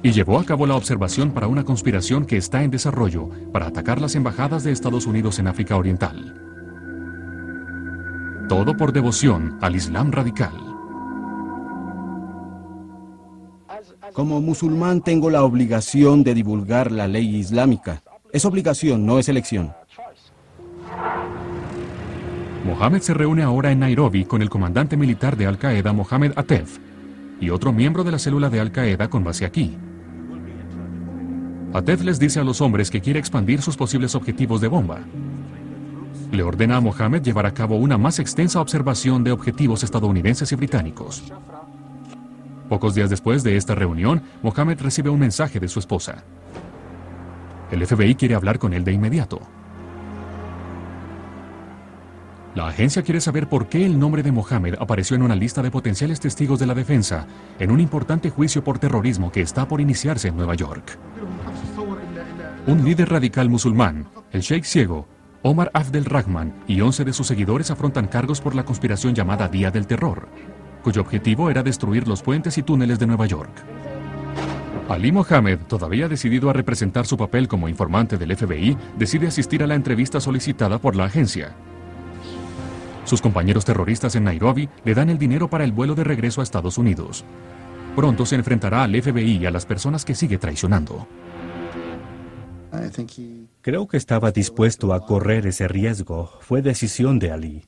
Y 0.00 0.12
llevó 0.12 0.38
a 0.38 0.44
cabo 0.44 0.64
la 0.64 0.76
observación 0.76 1.32
para 1.32 1.48
una 1.48 1.64
conspiración 1.64 2.24
que 2.24 2.36
está 2.36 2.62
en 2.62 2.70
desarrollo 2.70 3.30
para 3.52 3.66
atacar 3.66 4.00
las 4.00 4.14
embajadas 4.14 4.62
de 4.62 4.70
Estados 4.70 5.08
Unidos 5.08 5.40
en 5.40 5.48
África 5.48 5.76
Oriental. 5.76 6.40
Todo 8.48 8.76
por 8.76 8.92
devoción 8.92 9.58
al 9.60 9.74
Islam 9.74 10.12
radical. 10.12 10.52
Como 14.12 14.40
musulmán 14.40 15.00
tengo 15.00 15.30
la 15.30 15.42
obligación 15.42 16.22
de 16.22 16.32
divulgar 16.32 16.92
la 16.92 17.08
ley 17.08 17.34
islámica. 17.34 18.02
Es 18.32 18.44
obligación, 18.46 19.04
no 19.04 19.18
es 19.18 19.28
elección. 19.28 19.72
Mohammed 22.64 23.02
se 23.02 23.12
reúne 23.12 23.42
ahora 23.42 23.72
en 23.72 23.80
Nairobi 23.80 24.24
con 24.24 24.40
el 24.40 24.48
comandante 24.48 24.96
militar 24.96 25.36
de 25.36 25.46
Al-Qaeda, 25.46 25.92
Mohammed 25.92 26.32
Atef, 26.36 26.78
y 27.40 27.50
otro 27.50 27.72
miembro 27.72 28.04
de 28.04 28.12
la 28.12 28.18
célula 28.18 28.48
de 28.48 28.60
Al-Qaeda 28.60 29.10
con 29.10 29.22
base 29.22 29.44
aquí. 29.44 29.76
Atef 31.74 32.02
les 32.02 32.18
dice 32.18 32.40
a 32.40 32.44
los 32.44 32.60
hombres 32.60 32.90
que 32.90 33.00
quiere 33.00 33.18
expandir 33.18 33.60
sus 33.60 33.76
posibles 33.76 34.14
objetivos 34.14 34.60
de 34.60 34.68
bomba, 34.68 35.00
le 36.30 36.42
ordena 36.42 36.78
a 36.78 36.80
Mohammed 36.80 37.22
llevar 37.22 37.44
a 37.44 37.52
cabo 37.52 37.76
una 37.76 37.98
más 37.98 38.18
extensa 38.18 38.60
observación 38.60 39.22
de 39.22 39.32
objetivos 39.32 39.84
estadounidenses 39.84 40.50
y 40.50 40.56
británicos. 40.56 41.22
Pocos 42.70 42.94
días 42.94 43.10
después 43.10 43.42
de 43.42 43.58
esta 43.58 43.74
reunión, 43.74 44.22
Mohammed 44.42 44.80
recibe 44.80 45.10
un 45.10 45.20
mensaje 45.20 45.60
de 45.60 45.68
su 45.68 45.78
esposa. 45.78 46.24
El 47.72 47.86
FBI 47.86 48.16
quiere 48.16 48.34
hablar 48.34 48.58
con 48.58 48.74
él 48.74 48.84
de 48.84 48.92
inmediato. 48.92 49.40
La 52.54 52.68
agencia 52.68 53.02
quiere 53.02 53.18
saber 53.18 53.48
por 53.48 53.68
qué 53.68 53.86
el 53.86 53.98
nombre 53.98 54.22
de 54.22 54.30
Mohammed 54.30 54.74
apareció 54.78 55.16
en 55.16 55.22
una 55.22 55.34
lista 55.34 55.62
de 55.62 55.70
potenciales 55.70 56.20
testigos 56.20 56.58
de 56.58 56.66
la 56.66 56.74
defensa 56.74 57.26
en 57.58 57.70
un 57.70 57.80
importante 57.80 58.28
juicio 58.28 58.62
por 58.62 58.78
terrorismo 58.78 59.32
que 59.32 59.40
está 59.40 59.66
por 59.66 59.80
iniciarse 59.80 60.28
en 60.28 60.36
Nueva 60.36 60.54
York. 60.54 60.98
Un 62.66 62.84
líder 62.84 63.08
radical 63.08 63.48
musulmán, 63.48 64.06
el 64.32 64.42
Sheikh 64.42 64.64
Ciego, 64.64 65.08
Omar 65.40 65.70
Abdel 65.72 66.04
Rahman 66.04 66.54
y 66.68 66.82
11 66.82 67.06
de 67.06 67.14
sus 67.14 67.26
seguidores 67.26 67.70
afrontan 67.70 68.06
cargos 68.06 68.42
por 68.42 68.54
la 68.54 68.66
conspiración 68.66 69.14
llamada 69.14 69.48
Día 69.48 69.70
del 69.70 69.86
Terror, 69.86 70.28
cuyo 70.82 71.00
objetivo 71.00 71.48
era 71.48 71.62
destruir 71.62 72.06
los 72.06 72.22
puentes 72.22 72.58
y 72.58 72.62
túneles 72.62 72.98
de 72.98 73.06
Nueva 73.06 73.24
York. 73.24 73.64
Ali 74.88 75.12
Mohammed, 75.12 75.60
todavía 75.68 76.08
decidido 76.08 76.50
a 76.50 76.52
representar 76.52 77.06
su 77.06 77.16
papel 77.16 77.48
como 77.48 77.68
informante 77.68 78.18
del 78.18 78.36
FBI, 78.36 78.76
decide 78.98 79.28
asistir 79.28 79.62
a 79.62 79.66
la 79.66 79.74
entrevista 79.74 80.20
solicitada 80.20 80.78
por 80.78 80.96
la 80.96 81.04
agencia. 81.04 81.54
Sus 83.04 83.20
compañeros 83.20 83.64
terroristas 83.64 84.14
en 84.16 84.24
Nairobi 84.24 84.68
le 84.84 84.94
dan 84.94 85.10
el 85.10 85.18
dinero 85.18 85.48
para 85.48 85.64
el 85.64 85.72
vuelo 85.72 85.94
de 85.94 86.04
regreso 86.04 86.40
a 86.40 86.44
Estados 86.44 86.78
Unidos. 86.78 87.24
Pronto 87.96 88.26
se 88.26 88.36
enfrentará 88.36 88.84
al 88.84 89.00
FBI 89.00 89.38
y 89.38 89.46
a 89.46 89.50
las 89.50 89.66
personas 89.66 90.04
que 90.04 90.14
sigue 90.14 90.38
traicionando. 90.38 91.06
Creo 93.60 93.86
que 93.86 93.96
estaba 93.96 94.30
dispuesto 94.30 94.94
a 94.94 95.04
correr 95.04 95.46
ese 95.46 95.68
riesgo. 95.68 96.30
Fue 96.40 96.62
decisión 96.62 97.18
de 97.18 97.30
Ali. 97.30 97.64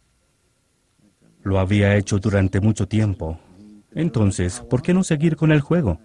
Lo 1.43 1.59
había 1.59 1.95
hecho 1.97 2.19
durante 2.19 2.61
mucho 2.61 2.89
tiempo. 2.89 3.39
Entonces, 3.95 4.61
¿por 4.69 4.83
qué 4.83 4.93
no 4.93 5.05
seguir 5.05 5.37
con 5.37 5.53
el 5.53 5.61
juego? 5.61 6.01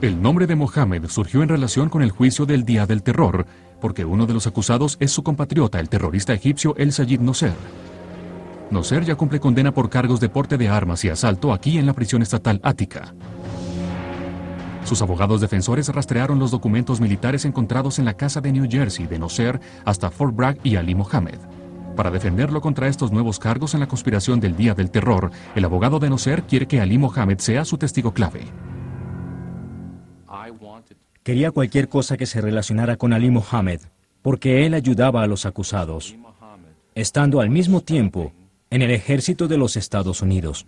El 0.00 0.20
nombre 0.20 0.46
de 0.46 0.54
Mohammed 0.54 1.06
surgió 1.06 1.42
en 1.42 1.48
relación 1.48 1.88
con 1.88 2.02
el 2.02 2.10
juicio 2.10 2.46
del 2.46 2.64
Día 2.64 2.86
del 2.86 3.02
Terror, 3.02 3.46
porque 3.80 4.04
uno 4.04 4.26
de 4.26 4.34
los 4.34 4.46
acusados 4.46 4.96
es 5.00 5.10
su 5.10 5.22
compatriota, 5.22 5.80
el 5.80 5.88
terrorista 5.88 6.32
egipcio 6.32 6.74
El 6.76 6.92
Sayid 6.92 7.20
Nosser. 7.20 7.54
Nosser 8.70 9.04
ya 9.04 9.14
cumple 9.14 9.40
condena 9.40 9.72
por 9.72 9.90
cargos 9.90 10.20
de 10.20 10.28
porte 10.28 10.58
de 10.58 10.68
armas 10.68 11.04
y 11.04 11.08
asalto 11.08 11.52
aquí 11.52 11.78
en 11.78 11.86
la 11.86 11.92
prisión 11.92 12.22
estatal 12.22 12.60
Ática. 12.62 13.14
Sus 14.84 15.00
abogados 15.00 15.40
defensores 15.40 15.88
rastrearon 15.88 16.38
los 16.38 16.50
documentos 16.50 17.00
militares 17.00 17.46
encontrados 17.46 17.98
en 17.98 18.04
la 18.04 18.14
casa 18.14 18.40
de 18.40 18.52
New 18.52 18.66
Jersey 18.70 19.06
de 19.06 19.18
Nosser 19.18 19.58
hasta 19.84 20.10
Fort 20.10 20.36
Bragg 20.36 20.58
y 20.62 20.76
Ali 20.76 20.94
Mohammed. 20.94 21.38
Para 21.96 22.10
defenderlo 22.10 22.60
contra 22.60 22.88
estos 22.88 23.12
nuevos 23.12 23.38
cargos 23.38 23.74
en 23.74 23.80
la 23.80 23.86
conspiración 23.86 24.40
del 24.40 24.56
Día 24.56 24.74
del 24.74 24.90
Terror, 24.90 25.30
el 25.54 25.64
abogado 25.64 26.00
de 26.00 26.10
Nosser 26.10 26.42
quiere 26.42 26.66
que 26.66 26.80
Ali 26.80 26.98
Mohammed 26.98 27.38
sea 27.38 27.64
su 27.64 27.78
testigo 27.78 28.12
clave. 28.12 28.42
Quería 31.22 31.52
cualquier 31.52 31.88
cosa 31.88 32.16
que 32.16 32.26
se 32.26 32.40
relacionara 32.40 32.96
con 32.96 33.12
Ali 33.12 33.30
Mohammed, 33.30 33.80
porque 34.22 34.66
él 34.66 34.74
ayudaba 34.74 35.22
a 35.22 35.26
los 35.26 35.46
acusados, 35.46 36.16
estando 36.94 37.40
al 37.40 37.50
mismo 37.50 37.80
tiempo 37.80 38.32
en 38.70 38.82
el 38.82 38.90
ejército 38.90 39.46
de 39.46 39.56
los 39.56 39.76
Estados 39.76 40.20
Unidos. 40.20 40.66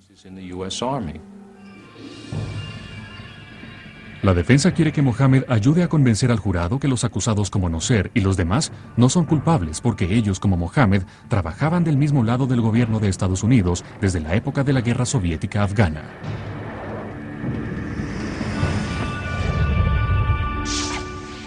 La 4.23 4.33
defensa 4.33 4.73
quiere 4.73 4.93
que 4.93 5.03
Mohammed 5.03 5.45
ayude 5.49 5.83
a 5.83 5.89
convencer 5.89 6.31
al 6.31 6.39
jurado 6.39 6.79
que 6.79 6.89
los 6.89 7.05
acusados 7.05 7.51
como 7.51 7.69
Nosser 7.69 8.11
y 8.15 8.21
los 8.21 8.37
demás 8.37 8.73
no 8.97 9.09
son 9.09 9.27
culpables 9.27 9.81
porque 9.81 10.17
ellos 10.17 10.41
como 10.41 10.57
Mohammed 10.57 11.03
trabajaban 11.29 11.85
del 11.85 11.97
mismo 11.97 12.25
lado 12.25 12.47
del 12.47 12.61
gobierno 12.61 12.99
de 12.99 13.09
Estados 13.09 13.43
Unidos 13.43 13.85
desde 14.01 14.21
la 14.21 14.35
época 14.35 14.65
de 14.65 14.73
la 14.73 14.81
guerra 14.81 15.05
soviética 15.05 15.63
afgana. 15.63 16.03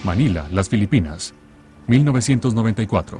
Manila, 0.03 0.47
las 0.51 0.69
Filipinas, 0.69 1.33
1994. 1.87 3.19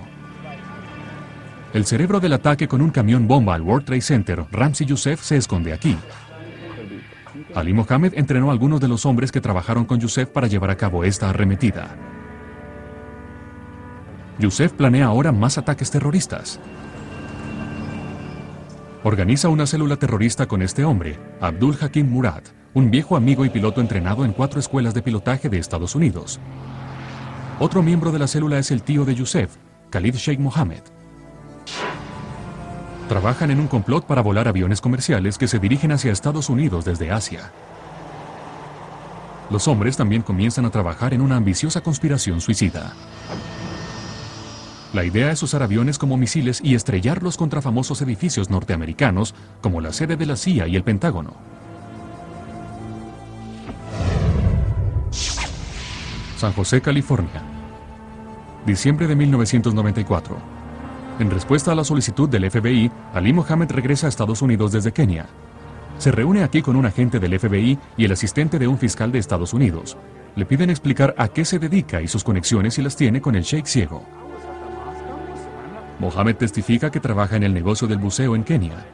El 1.73 1.85
cerebro 1.85 2.19
del 2.19 2.33
ataque 2.33 2.67
con 2.67 2.81
un 2.81 2.89
camión 2.89 3.27
bomba 3.27 3.55
al 3.55 3.61
World 3.61 3.85
Trade 3.85 4.01
Center, 4.01 4.45
Ramsey 4.51 4.87
Youssef, 4.87 5.21
se 5.21 5.37
esconde 5.37 5.73
aquí. 5.73 5.97
Ali 7.55 7.73
Mohammed 7.73 8.13
entrenó 8.15 8.49
a 8.49 8.51
algunos 8.51 8.79
de 8.79 8.87
los 8.87 9.05
hombres 9.05 9.31
que 9.31 9.41
trabajaron 9.41 9.85
con 9.85 9.99
Youssef 9.99 10.29
para 10.29 10.47
llevar 10.47 10.69
a 10.69 10.77
cabo 10.77 11.03
esta 11.03 11.29
arremetida. 11.29 11.95
Youssef 14.37 14.71
planea 14.73 15.07
ahora 15.07 15.31
más 15.31 15.57
ataques 15.57 15.91
terroristas. 15.91 16.59
Organiza 19.03 19.49
una 19.49 19.65
célula 19.65 19.95
terrorista 19.95 20.47
con 20.47 20.61
este 20.61 20.85
hombre, 20.85 21.17
Abdul 21.41 21.77
Hakim 21.81 22.09
Murad, 22.09 22.43
un 22.73 22.91
viejo 22.91 23.15
amigo 23.15 23.45
y 23.45 23.49
piloto 23.49 23.81
entrenado 23.81 24.25
en 24.25 24.33
cuatro 24.33 24.59
escuelas 24.59 24.93
de 24.93 25.01
pilotaje 25.01 25.49
de 25.49 25.57
Estados 25.57 25.95
Unidos. 25.95 26.39
Otro 27.59 27.81
miembro 27.81 28.11
de 28.11 28.19
la 28.19 28.27
célula 28.27 28.59
es 28.59 28.71
el 28.71 28.83
tío 28.83 29.05
de 29.05 29.15
Youssef, 29.15 29.55
Khalid 29.89 30.15
Sheikh 30.15 30.39
Mohammed. 30.39 30.81
Trabajan 33.09 33.49
en 33.49 33.59
un 33.59 33.67
complot 33.67 34.05
para 34.05 34.21
volar 34.21 34.47
aviones 34.47 34.81
comerciales 34.81 35.39
que 35.39 35.47
se 35.47 35.57
dirigen 35.57 35.91
hacia 35.91 36.11
Estados 36.11 36.47
Unidos 36.47 36.85
desde 36.85 37.11
Asia. 37.11 37.51
Los 39.49 39.67
hombres 39.67 39.97
también 39.97 40.21
comienzan 40.21 40.65
a 40.65 40.69
trabajar 40.69 41.15
en 41.15 41.21
una 41.21 41.35
ambiciosa 41.35 41.81
conspiración 41.81 42.39
suicida. 42.39 42.93
La 44.93 45.03
idea 45.05 45.31
es 45.31 45.41
usar 45.41 45.63
aviones 45.63 45.97
como 45.97 46.17
misiles 46.17 46.61
y 46.63 46.75
estrellarlos 46.75 47.35
contra 47.35 47.63
famosos 47.63 47.99
edificios 48.03 48.51
norteamericanos 48.51 49.33
como 49.59 49.81
la 49.81 49.91
sede 49.91 50.15
de 50.15 50.27
la 50.27 50.35
CIA 50.35 50.67
y 50.67 50.75
el 50.75 50.83
Pentágono. 50.83 51.33
San 56.37 56.53
José, 56.53 56.79
California. 56.79 57.41
Diciembre 58.67 59.07
de 59.07 59.15
1994. 59.15 60.58
En 61.19 61.29
respuesta 61.29 61.73
a 61.73 61.75
la 61.75 61.83
solicitud 61.83 62.29
del 62.29 62.49
FBI, 62.49 62.89
Ali 63.13 63.33
Mohammed 63.33 63.69
regresa 63.71 64.07
a 64.07 64.09
Estados 64.09 64.41
Unidos 64.41 64.71
desde 64.71 64.93
Kenia. 64.93 65.25
Se 65.97 66.13
reúne 66.13 66.43
aquí 66.45 66.61
con 66.61 66.77
un 66.77 66.85
agente 66.85 67.19
del 67.19 67.37
FBI 67.37 67.77
y 67.97 68.05
el 68.05 68.13
asistente 68.13 68.57
de 68.57 68.67
un 68.67 68.77
fiscal 68.77 69.11
de 69.11 69.19
Estados 69.19 69.53
Unidos. 69.53 69.97
Le 70.37 70.45
piden 70.45 70.69
explicar 70.69 71.13
a 71.17 71.27
qué 71.27 71.43
se 71.43 71.59
dedica 71.59 72.01
y 72.01 72.07
sus 72.07 72.23
conexiones 72.23 72.75
si 72.75 72.81
las 72.81 72.95
tiene 72.95 73.19
con 73.19 73.35
el 73.35 73.43
Sheikh 73.43 73.65
ciego. 73.65 74.05
Mohammed 75.99 76.37
testifica 76.37 76.89
que 76.89 77.01
trabaja 77.01 77.35
en 77.35 77.43
el 77.43 77.53
negocio 77.53 77.85
del 77.85 77.97
buceo 77.97 78.33
en 78.33 78.45
Kenia. 78.45 78.85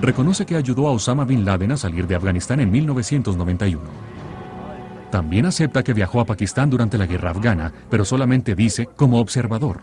Reconoce 0.00 0.46
que 0.46 0.54
ayudó 0.54 0.86
a 0.86 0.92
Osama 0.92 1.24
Bin 1.24 1.44
Laden 1.44 1.72
a 1.72 1.76
salir 1.76 2.06
de 2.06 2.14
Afganistán 2.14 2.60
en 2.60 2.70
1991. 2.70 3.82
También 5.10 5.46
acepta 5.46 5.82
que 5.82 5.94
viajó 5.94 6.20
a 6.20 6.26
Pakistán 6.26 6.70
durante 6.70 6.96
la 6.96 7.06
guerra 7.06 7.30
afgana, 7.30 7.72
pero 7.90 8.04
solamente 8.04 8.54
dice 8.54 8.88
como 8.94 9.18
observador. 9.18 9.80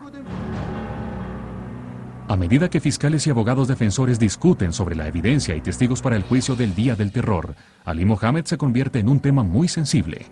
A 2.30 2.36
medida 2.36 2.70
que 2.70 2.82
fiscales 2.82 3.26
y 3.26 3.30
abogados 3.30 3.70
defensores 3.70 4.20
discuten 4.20 4.74
sobre 4.74 4.96
la 4.96 5.08
evidencia 5.08 5.56
y 5.56 5.62
testigos 5.62 6.02
para 6.02 6.18
el 6.18 6.24
juicio 6.24 6.58
del 6.58 6.76
Día 6.76 6.94
del 6.94 7.14
Terror, 7.14 7.56
Ali 7.86 8.04
Mohammed 8.04 8.44
se 8.44 8.58
convierte 8.58 9.00
en 9.00 9.08
un 9.08 9.22
tema 9.22 9.44
muy 9.44 9.70
sensible. 9.70 10.26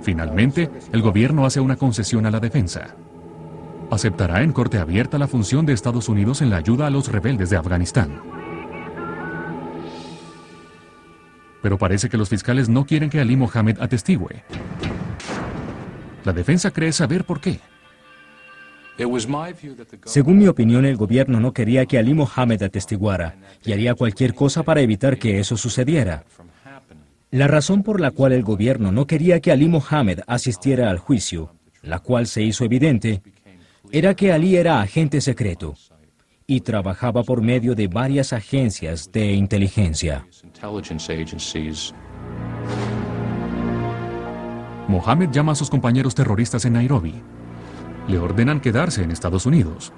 Finalmente, 0.00 0.70
el 0.92 1.02
gobierno 1.02 1.44
hace 1.44 1.60
una 1.60 1.76
concesión 1.76 2.24
a 2.24 2.30
la 2.30 2.40
defensa. 2.40 2.96
Aceptará 3.90 4.42
en 4.42 4.52
corte 4.52 4.78
abierta 4.78 5.18
la 5.18 5.28
función 5.28 5.66
de 5.66 5.74
Estados 5.74 6.08
Unidos 6.08 6.40
en 6.40 6.48
la 6.48 6.56
ayuda 6.56 6.86
a 6.86 6.90
los 6.90 7.12
rebeldes 7.12 7.50
de 7.50 7.58
Afganistán. 7.58 8.22
Pero 11.60 11.76
parece 11.76 12.08
que 12.08 12.16
los 12.16 12.30
fiscales 12.30 12.70
no 12.70 12.86
quieren 12.86 13.10
que 13.10 13.20
Ali 13.20 13.36
Mohammed 13.36 13.78
atestigüe. 13.78 14.44
La 16.24 16.32
defensa 16.32 16.70
cree 16.70 16.92
saber 16.92 17.26
por 17.26 17.42
qué. 17.42 17.60
Según 20.04 20.38
mi 20.38 20.46
opinión, 20.46 20.84
el 20.84 20.96
gobierno 20.96 21.40
no 21.40 21.52
quería 21.52 21.86
que 21.86 21.98
Ali 21.98 22.12
Mohammed 22.12 22.62
atestiguara 22.62 23.36
y 23.64 23.72
haría 23.72 23.94
cualquier 23.94 24.34
cosa 24.34 24.62
para 24.62 24.82
evitar 24.82 25.18
que 25.18 25.38
eso 25.38 25.56
sucediera. 25.56 26.24
La 27.30 27.46
razón 27.46 27.82
por 27.82 28.00
la 28.00 28.10
cual 28.10 28.32
el 28.32 28.42
gobierno 28.42 28.92
no 28.92 29.06
quería 29.06 29.40
que 29.40 29.52
Ali 29.52 29.68
Mohammed 29.68 30.20
asistiera 30.26 30.90
al 30.90 30.98
juicio, 30.98 31.54
la 31.82 32.00
cual 32.00 32.26
se 32.26 32.42
hizo 32.42 32.64
evidente, 32.64 33.22
era 33.90 34.14
que 34.14 34.32
Ali 34.32 34.56
era 34.56 34.80
agente 34.80 35.20
secreto 35.20 35.74
y 36.46 36.60
trabajaba 36.60 37.22
por 37.22 37.40
medio 37.40 37.74
de 37.74 37.86
varias 37.86 38.32
agencias 38.32 39.10
de 39.12 39.32
inteligencia. 39.32 40.26
Mohammed 44.88 45.30
llama 45.30 45.52
a 45.52 45.54
sus 45.54 45.70
compañeros 45.70 46.14
terroristas 46.14 46.64
en 46.64 46.72
Nairobi 46.72 47.14
le 48.08 48.18
ordenan 48.18 48.60
quedarse 48.60 49.02
en 49.02 49.10
Estados 49.10 49.46
Unidos. 49.46 49.92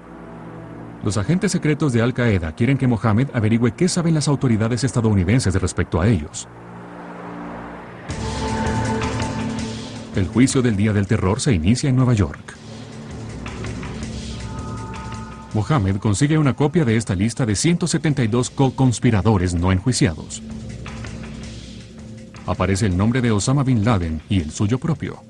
Los 1.03 1.17
agentes 1.17 1.51
secretos 1.51 1.91
de 1.91 2.01
Al 2.01 2.13
Qaeda 2.13 2.53
quieren 2.53 2.77
que 2.77 2.87
Mohammed 2.87 3.29
averigüe 3.33 3.73
qué 3.73 3.89
saben 3.89 4.13
las 4.13 4.27
autoridades 4.27 4.83
estadounidenses 4.83 5.53
respecto 5.55 5.99
a 5.99 6.07
ellos. 6.07 6.47
El 10.15 10.27
juicio 10.27 10.61
del 10.61 10.75
Día 10.75 10.93
del 10.93 11.07
Terror 11.07 11.41
se 11.41 11.53
inicia 11.53 11.89
en 11.89 11.95
Nueva 11.95 12.13
York. 12.13 12.55
Mohammed 15.53 15.97
consigue 15.97 16.37
una 16.37 16.55
copia 16.55 16.85
de 16.85 16.97
esta 16.97 17.15
lista 17.15 17.45
de 17.45 17.55
172 17.55 18.49
co-conspiradores 18.49 19.53
no 19.53 19.71
enjuiciados. 19.71 20.41
Aparece 22.45 22.85
el 22.85 22.97
nombre 22.97 23.21
de 23.21 23.31
Osama 23.31 23.63
Bin 23.63 23.83
Laden 23.83 24.21
y 24.29 24.41
el 24.41 24.51
suyo 24.51 24.77
propio. 24.79 25.23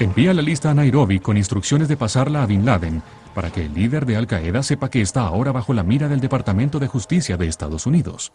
Envía 0.00 0.32
la 0.32 0.40
lista 0.40 0.70
a 0.70 0.74
Nairobi 0.74 1.20
con 1.20 1.36
instrucciones 1.36 1.86
de 1.86 1.94
pasarla 1.98 2.42
a 2.42 2.46
Bin 2.46 2.64
Laden 2.64 3.02
para 3.34 3.52
que 3.52 3.66
el 3.66 3.74
líder 3.74 4.06
de 4.06 4.16
Al 4.16 4.26
Qaeda 4.26 4.62
sepa 4.62 4.88
que 4.88 5.02
está 5.02 5.20
ahora 5.20 5.52
bajo 5.52 5.74
la 5.74 5.82
mira 5.82 6.08
del 6.08 6.20
Departamento 6.20 6.78
de 6.78 6.86
Justicia 6.86 7.36
de 7.36 7.46
Estados 7.46 7.84
Unidos. 7.84 8.32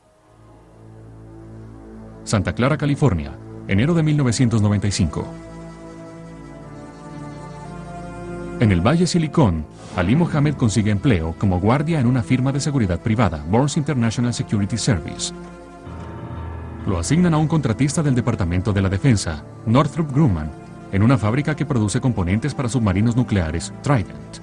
Santa 2.24 2.54
Clara, 2.54 2.78
California, 2.78 3.32
enero 3.68 3.96
de 3.96 4.04
1995. 4.04 5.28
En 8.60 8.72
el 8.72 8.82
Valle 8.82 9.08
Silicón, 9.08 9.66
Ali 9.96 10.16
Mohammed 10.16 10.54
consigue 10.54 10.92
empleo 10.92 11.34
como 11.40 11.60
guardia 11.60 12.00
en 12.00 12.06
una 12.06 12.22
firma 12.22 12.52
de 12.52 12.60
seguridad 12.60 13.00
privada, 13.00 13.44
Burns 13.50 13.76
International 13.76 14.36
Security 14.36 14.78
Service. 14.78 15.34
Lo 16.86 17.00
asignan 17.00 17.34
a 17.34 17.38
un 17.38 17.48
contratista 17.48 18.04
del 18.04 18.14
Departamento 18.14 18.72
de 18.72 18.84
la 18.84 18.90
Defensa, 18.90 19.44
Northrop 19.66 20.14
Grumman, 20.14 20.65
en 20.96 21.04
una 21.04 21.18
fábrica 21.18 21.58
que 21.58 21.66
produce 21.66 22.00
componentes 22.00 22.56
para 22.56 22.70
submarinos 22.70 23.18
nucleares, 23.18 23.74
Trident. 23.84 24.40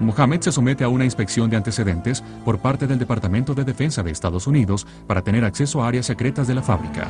Mohammed 0.00 0.42
se 0.42 0.52
somete 0.52 0.84
a 0.84 0.90
una 0.90 1.06
inspección 1.06 1.48
de 1.48 1.56
antecedentes 1.56 2.22
por 2.44 2.58
parte 2.58 2.86
del 2.86 2.98
Departamento 2.98 3.54
de 3.54 3.64
Defensa 3.64 4.02
de 4.02 4.10
Estados 4.10 4.46
Unidos 4.46 4.86
para 5.06 5.22
tener 5.22 5.46
acceso 5.46 5.82
a 5.82 5.88
áreas 5.88 6.04
secretas 6.04 6.46
de 6.46 6.54
la 6.54 6.62
fábrica. 6.62 7.08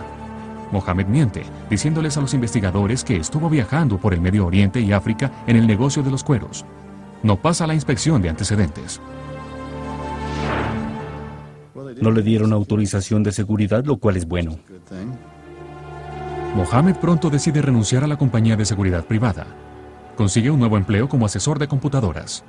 Mohammed 0.70 1.06
miente, 1.06 1.42
diciéndoles 1.68 2.16
a 2.16 2.20
los 2.20 2.34
investigadores 2.34 3.02
que 3.02 3.16
estuvo 3.16 3.50
viajando 3.50 3.98
por 3.98 4.14
el 4.14 4.20
Medio 4.20 4.46
Oriente 4.46 4.80
y 4.80 4.92
África 4.92 5.32
en 5.48 5.56
el 5.56 5.66
negocio 5.66 6.04
de 6.04 6.12
los 6.12 6.22
cueros. 6.22 6.64
No 7.24 7.34
pasa 7.34 7.66
la 7.66 7.74
inspección 7.74 8.22
de 8.22 8.28
antecedentes. 8.28 9.00
No 12.00 12.12
le 12.12 12.22
dieron 12.22 12.52
autorización 12.52 13.24
de 13.24 13.32
seguridad, 13.32 13.84
lo 13.84 13.96
cual 13.96 14.16
es 14.16 14.28
bueno. 14.28 14.56
Mohammed 16.54 16.96
pronto 16.96 17.30
decide 17.30 17.62
renunciar 17.62 18.04
a 18.04 18.06
la 18.06 18.16
compañía 18.16 18.56
de 18.56 18.64
seguridad 18.64 19.04
privada. 19.04 19.46
Consigue 20.16 20.50
un 20.50 20.58
nuevo 20.58 20.76
empleo 20.76 21.08
como 21.08 21.26
asesor 21.26 21.58
de 21.58 21.68
computadoras. 21.68 22.44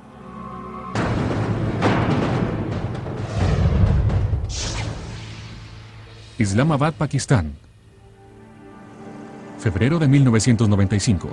Islamabad, 6.38 6.94
Pakistán. 6.94 7.52
Febrero 9.58 9.98
de 9.98 10.08
1995. 10.08 11.28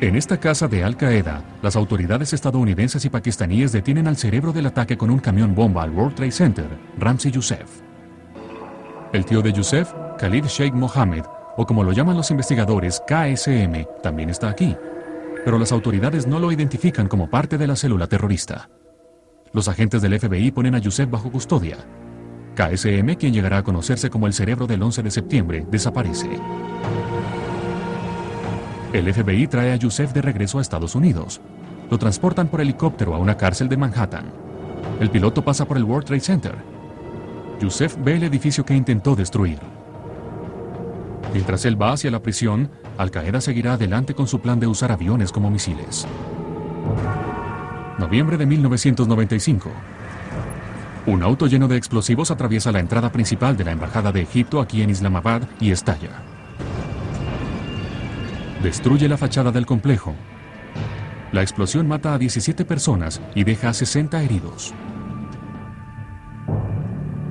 En 0.00 0.16
esta 0.16 0.40
casa 0.40 0.66
de 0.66 0.82
Al 0.82 0.96
Qaeda, 0.96 1.44
las 1.62 1.76
autoridades 1.76 2.32
estadounidenses 2.32 3.04
y 3.04 3.08
pakistaníes 3.08 3.70
detienen 3.70 4.08
al 4.08 4.16
cerebro 4.16 4.52
del 4.52 4.66
ataque 4.66 4.98
con 4.98 5.10
un 5.10 5.20
camión 5.20 5.54
bomba 5.54 5.84
al 5.84 5.92
World 5.92 6.16
Trade 6.16 6.32
Center, 6.32 6.66
Ramsey 6.98 7.30
Youssef. 7.30 7.91
El 9.12 9.26
tío 9.26 9.42
de 9.42 9.52
Youssef, 9.52 9.92
Khalid 10.16 10.46
Sheikh 10.46 10.72
Mohammed, 10.72 11.24
o 11.58 11.66
como 11.66 11.84
lo 11.84 11.92
llaman 11.92 12.16
los 12.16 12.30
investigadores, 12.30 13.02
KSM, 13.06 13.84
también 14.02 14.30
está 14.30 14.48
aquí. 14.48 14.74
Pero 15.44 15.58
las 15.58 15.70
autoridades 15.70 16.26
no 16.26 16.38
lo 16.38 16.50
identifican 16.50 17.08
como 17.08 17.28
parte 17.28 17.58
de 17.58 17.66
la 17.66 17.76
célula 17.76 18.06
terrorista. 18.06 18.70
Los 19.52 19.68
agentes 19.68 20.00
del 20.00 20.18
FBI 20.18 20.50
ponen 20.50 20.74
a 20.74 20.78
Youssef 20.78 21.10
bajo 21.10 21.30
custodia. 21.30 21.76
KSM, 22.54 23.16
quien 23.16 23.34
llegará 23.34 23.58
a 23.58 23.62
conocerse 23.62 24.08
como 24.08 24.26
el 24.26 24.32
cerebro 24.32 24.66
del 24.66 24.82
11 24.82 25.02
de 25.02 25.10
septiembre, 25.10 25.66
desaparece. 25.70 26.30
El 28.94 29.12
FBI 29.12 29.46
trae 29.46 29.72
a 29.72 29.76
Youssef 29.76 30.14
de 30.14 30.22
regreso 30.22 30.58
a 30.58 30.62
Estados 30.62 30.94
Unidos. 30.94 31.42
Lo 31.90 31.98
transportan 31.98 32.48
por 32.48 32.62
helicóptero 32.62 33.14
a 33.14 33.18
una 33.18 33.36
cárcel 33.36 33.68
de 33.68 33.76
Manhattan. 33.76 34.32
El 35.00 35.10
piloto 35.10 35.44
pasa 35.44 35.66
por 35.66 35.76
el 35.76 35.84
World 35.84 36.06
Trade 36.06 36.20
Center. 36.20 36.71
Youssef 37.62 37.96
ve 38.02 38.16
el 38.16 38.24
edificio 38.24 38.64
que 38.64 38.74
intentó 38.74 39.14
destruir. 39.14 39.60
Mientras 41.32 41.64
él 41.64 41.80
va 41.80 41.92
hacia 41.92 42.10
la 42.10 42.20
prisión, 42.20 42.68
Al 42.98 43.12
Qaeda 43.12 43.40
seguirá 43.40 43.74
adelante 43.74 44.14
con 44.14 44.26
su 44.26 44.40
plan 44.40 44.58
de 44.58 44.66
usar 44.66 44.90
aviones 44.90 45.30
como 45.30 45.48
misiles. 45.48 46.08
Noviembre 47.98 48.36
de 48.36 48.46
1995. 48.46 49.70
Un 51.06 51.22
auto 51.22 51.46
lleno 51.46 51.68
de 51.68 51.76
explosivos 51.76 52.32
atraviesa 52.32 52.72
la 52.72 52.80
entrada 52.80 53.12
principal 53.12 53.56
de 53.56 53.64
la 53.64 53.70
Embajada 53.70 54.10
de 54.10 54.22
Egipto 54.22 54.60
aquí 54.60 54.82
en 54.82 54.90
Islamabad 54.90 55.42
y 55.60 55.70
estalla. 55.70 56.20
Destruye 58.60 59.08
la 59.08 59.16
fachada 59.16 59.52
del 59.52 59.66
complejo. 59.66 60.16
La 61.30 61.42
explosión 61.42 61.86
mata 61.86 62.12
a 62.12 62.18
17 62.18 62.64
personas 62.64 63.20
y 63.36 63.44
deja 63.44 63.68
a 63.68 63.72
60 63.72 64.20
heridos. 64.20 64.74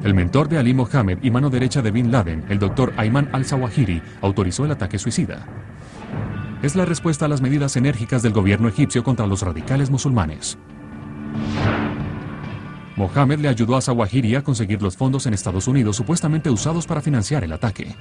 El 0.04 0.16
mentor 0.16 0.50
de 0.50 0.58
Ali 0.58 0.74
Mohammed 0.74 1.20
y 1.22 1.30
mano 1.30 1.52
derecha 1.52 1.84
de 1.84 1.92
Bin 1.92 2.12
Laden, 2.12 2.44
el 2.50 2.58
doctor 2.58 2.92
Ayman 2.98 3.30
al-Zawahiri, 3.34 4.02
autorizó 4.22 4.66
el 4.66 4.72
ataque 4.72 4.98
suicida. 4.98 5.46
Es 6.64 6.76
la 6.76 6.86
respuesta 6.86 7.26
a 7.26 7.28
las 7.28 7.42
medidas 7.42 7.76
enérgicas 7.76 8.24
del 8.24 8.34
gobierno 8.34 8.68
egipcio 8.68 9.04
contra 9.04 9.28
los 9.28 9.44
radicales 9.44 9.92
musulmanes. 9.92 10.58
Mohammed 12.96 13.40
le 13.40 13.48
ayudó 13.48 13.78
a 13.78 13.82
Zawahiri 13.82 14.36
a 14.36 14.44
conseguir 14.44 14.82
los 14.82 14.98
fondos 14.98 15.28
en 15.28 15.36
Estados 15.36 15.68
Unidos 15.68 15.98
supuestamente 15.98 16.50
usados 16.50 16.88
para 16.88 17.02
financiar 17.02 17.44
el 17.44 17.54
ataque. 17.54 17.96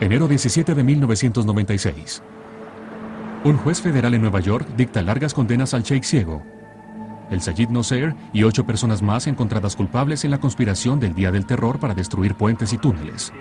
Enero 0.00 0.26
17 0.26 0.74
de 0.74 0.82
1996. 0.82 2.22
Un 3.44 3.56
juez 3.58 3.80
federal 3.82 4.14
en 4.14 4.22
Nueva 4.22 4.40
York 4.40 4.66
dicta 4.76 5.02
largas 5.02 5.34
condenas 5.34 5.74
al 5.74 5.82
Sheikh 5.82 6.04
Ciego, 6.04 6.42
el 7.32 7.40
Sayid 7.40 7.70
Noser 7.70 8.14
y 8.32 8.44
ocho 8.44 8.64
personas 8.64 9.02
más 9.02 9.26
encontradas 9.26 9.74
culpables 9.74 10.24
en 10.24 10.30
la 10.30 10.38
conspiración 10.38 11.00
del 11.00 11.14
Día 11.14 11.32
del 11.32 11.46
Terror 11.46 11.80
para 11.80 11.94
destruir 11.94 12.34
puentes 12.34 12.72
y 12.72 12.78
túneles. 12.78 13.32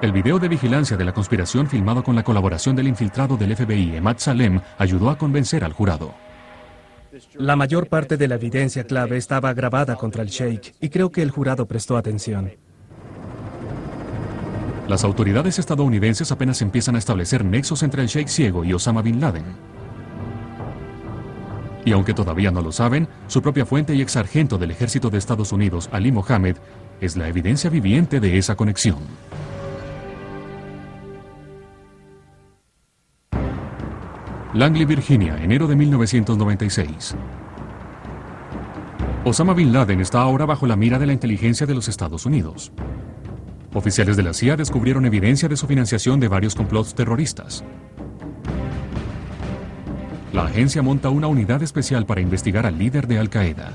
El 0.00 0.12
video 0.12 0.38
de 0.38 0.46
vigilancia 0.46 0.96
de 0.96 1.04
la 1.04 1.12
conspiración 1.12 1.66
filmado 1.66 2.04
con 2.04 2.14
la 2.14 2.22
colaboración 2.22 2.76
del 2.76 2.86
infiltrado 2.86 3.36
del 3.36 3.56
FBI, 3.56 3.96
Emad 3.96 4.18
Salem, 4.18 4.60
ayudó 4.78 5.10
a 5.10 5.18
convencer 5.18 5.64
al 5.64 5.72
jurado. 5.72 6.14
La 7.34 7.56
mayor 7.56 7.88
parte 7.88 8.16
de 8.16 8.28
la 8.28 8.36
evidencia 8.36 8.84
clave 8.84 9.16
estaba 9.16 9.52
grabada 9.54 9.96
contra 9.96 10.22
el 10.22 10.28
Sheikh 10.28 10.74
y 10.80 10.88
creo 10.90 11.10
que 11.10 11.22
el 11.22 11.30
jurado 11.30 11.66
prestó 11.66 11.96
atención. 11.96 12.52
Las 14.86 15.04
autoridades 15.04 15.58
estadounidenses 15.58 16.30
apenas 16.30 16.62
empiezan 16.62 16.94
a 16.94 16.98
establecer 16.98 17.44
nexos 17.44 17.82
entre 17.82 18.02
el 18.02 18.08
Sheikh 18.08 18.28
ciego 18.28 18.64
y 18.64 18.72
Osama 18.72 19.02
Bin 19.02 19.20
Laden. 19.20 19.77
Y 21.88 21.92
aunque 21.92 22.12
todavía 22.12 22.50
no 22.50 22.60
lo 22.60 22.70
saben, 22.70 23.08
su 23.28 23.40
propia 23.40 23.64
fuente 23.64 23.94
y 23.94 24.02
ex 24.02 24.12
sargento 24.12 24.58
del 24.58 24.72
ejército 24.72 25.08
de 25.08 25.16
Estados 25.16 25.52
Unidos, 25.52 25.88
Ali 25.90 26.12
Mohammed, 26.12 26.58
es 27.00 27.16
la 27.16 27.28
evidencia 27.28 27.70
viviente 27.70 28.20
de 28.20 28.36
esa 28.36 28.56
conexión. 28.56 28.98
Langley, 34.52 34.84
Virginia, 34.84 35.42
enero 35.42 35.66
de 35.66 35.76
1996. 35.76 37.16
Osama 39.24 39.54
Bin 39.54 39.72
Laden 39.72 40.02
está 40.02 40.20
ahora 40.20 40.44
bajo 40.44 40.66
la 40.66 40.76
mira 40.76 40.98
de 40.98 41.06
la 41.06 41.14
inteligencia 41.14 41.66
de 41.66 41.74
los 41.74 41.88
Estados 41.88 42.26
Unidos. 42.26 42.70
Oficiales 43.72 44.18
de 44.18 44.24
la 44.24 44.34
CIA 44.34 44.56
descubrieron 44.58 45.06
evidencia 45.06 45.48
de 45.48 45.56
su 45.56 45.66
financiación 45.66 46.20
de 46.20 46.28
varios 46.28 46.54
complots 46.54 46.94
terroristas. 46.94 47.64
La 50.32 50.44
agencia 50.44 50.82
monta 50.82 51.08
una 51.08 51.26
unidad 51.26 51.62
especial 51.62 52.04
para 52.04 52.20
investigar 52.20 52.66
al 52.66 52.78
líder 52.78 53.06
de 53.06 53.18
Al 53.18 53.30
Qaeda. 53.30 53.72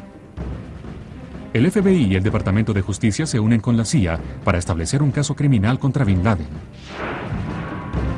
El 1.51 1.69
FBI 1.69 2.05
y 2.05 2.15
el 2.15 2.21
Departamento 2.21 2.73
de 2.73 2.81
Justicia 2.81 3.25
se 3.25 3.39
unen 3.39 3.59
con 3.59 3.75
la 3.75 3.85
CIA 3.85 4.19
para 4.43 4.59
establecer 4.59 5.01
un 5.01 5.11
caso 5.11 5.35
criminal 5.35 5.79
contra 5.79 6.05
Bin 6.05 6.23
Laden. 6.23 6.47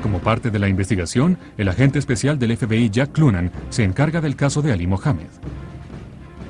Como 0.04 0.20
parte 0.20 0.52
de 0.52 0.60
la 0.60 0.68
investigación, 0.68 1.38
el 1.58 1.70
agente 1.70 1.98
especial 1.98 2.38
del 2.38 2.58
FBI 2.58 2.90
Jack 2.90 3.14
Clunan 3.14 3.52
se 3.70 3.84
encarga 3.84 4.20
del 4.20 4.36
caso 4.36 4.62
de 4.62 4.74
Ali 4.74 4.86
Mohammed. 4.86 5.28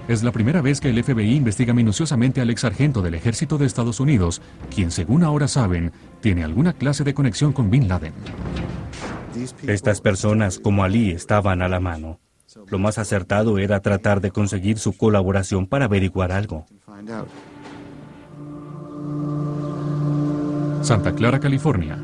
Es 0.07 0.23
la 0.23 0.31
primera 0.31 0.61
vez 0.61 0.81
que 0.81 0.89
el 0.89 1.03
FBI 1.03 1.35
investiga 1.35 1.73
minuciosamente 1.73 2.41
al 2.41 2.49
ex 2.49 2.61
sargento 2.61 3.03
del 3.03 3.13
ejército 3.13 3.59
de 3.59 3.65
Estados 3.67 3.99
Unidos, 3.99 4.41
quien 4.73 4.89
según 4.89 5.23
ahora 5.23 5.47
saben, 5.47 5.91
tiene 6.21 6.43
alguna 6.43 6.73
clase 6.73 7.03
de 7.03 7.13
conexión 7.13 7.53
con 7.53 7.69
Bin 7.69 7.87
Laden. 7.87 8.13
Estas 9.67 10.01
personas 10.01 10.59
como 10.59 10.83
Ali 10.83 11.11
estaban 11.11 11.61
a 11.61 11.67
la 11.67 11.79
mano. 11.79 12.19
Lo 12.67 12.79
más 12.79 12.97
acertado 12.97 13.57
era 13.57 13.81
tratar 13.81 14.21
de 14.21 14.31
conseguir 14.31 14.79
su 14.79 14.95
colaboración 14.95 15.67
para 15.67 15.85
averiguar 15.85 16.31
algo. 16.31 16.65
Santa 20.81 21.13
Clara, 21.13 21.39
California. 21.39 21.97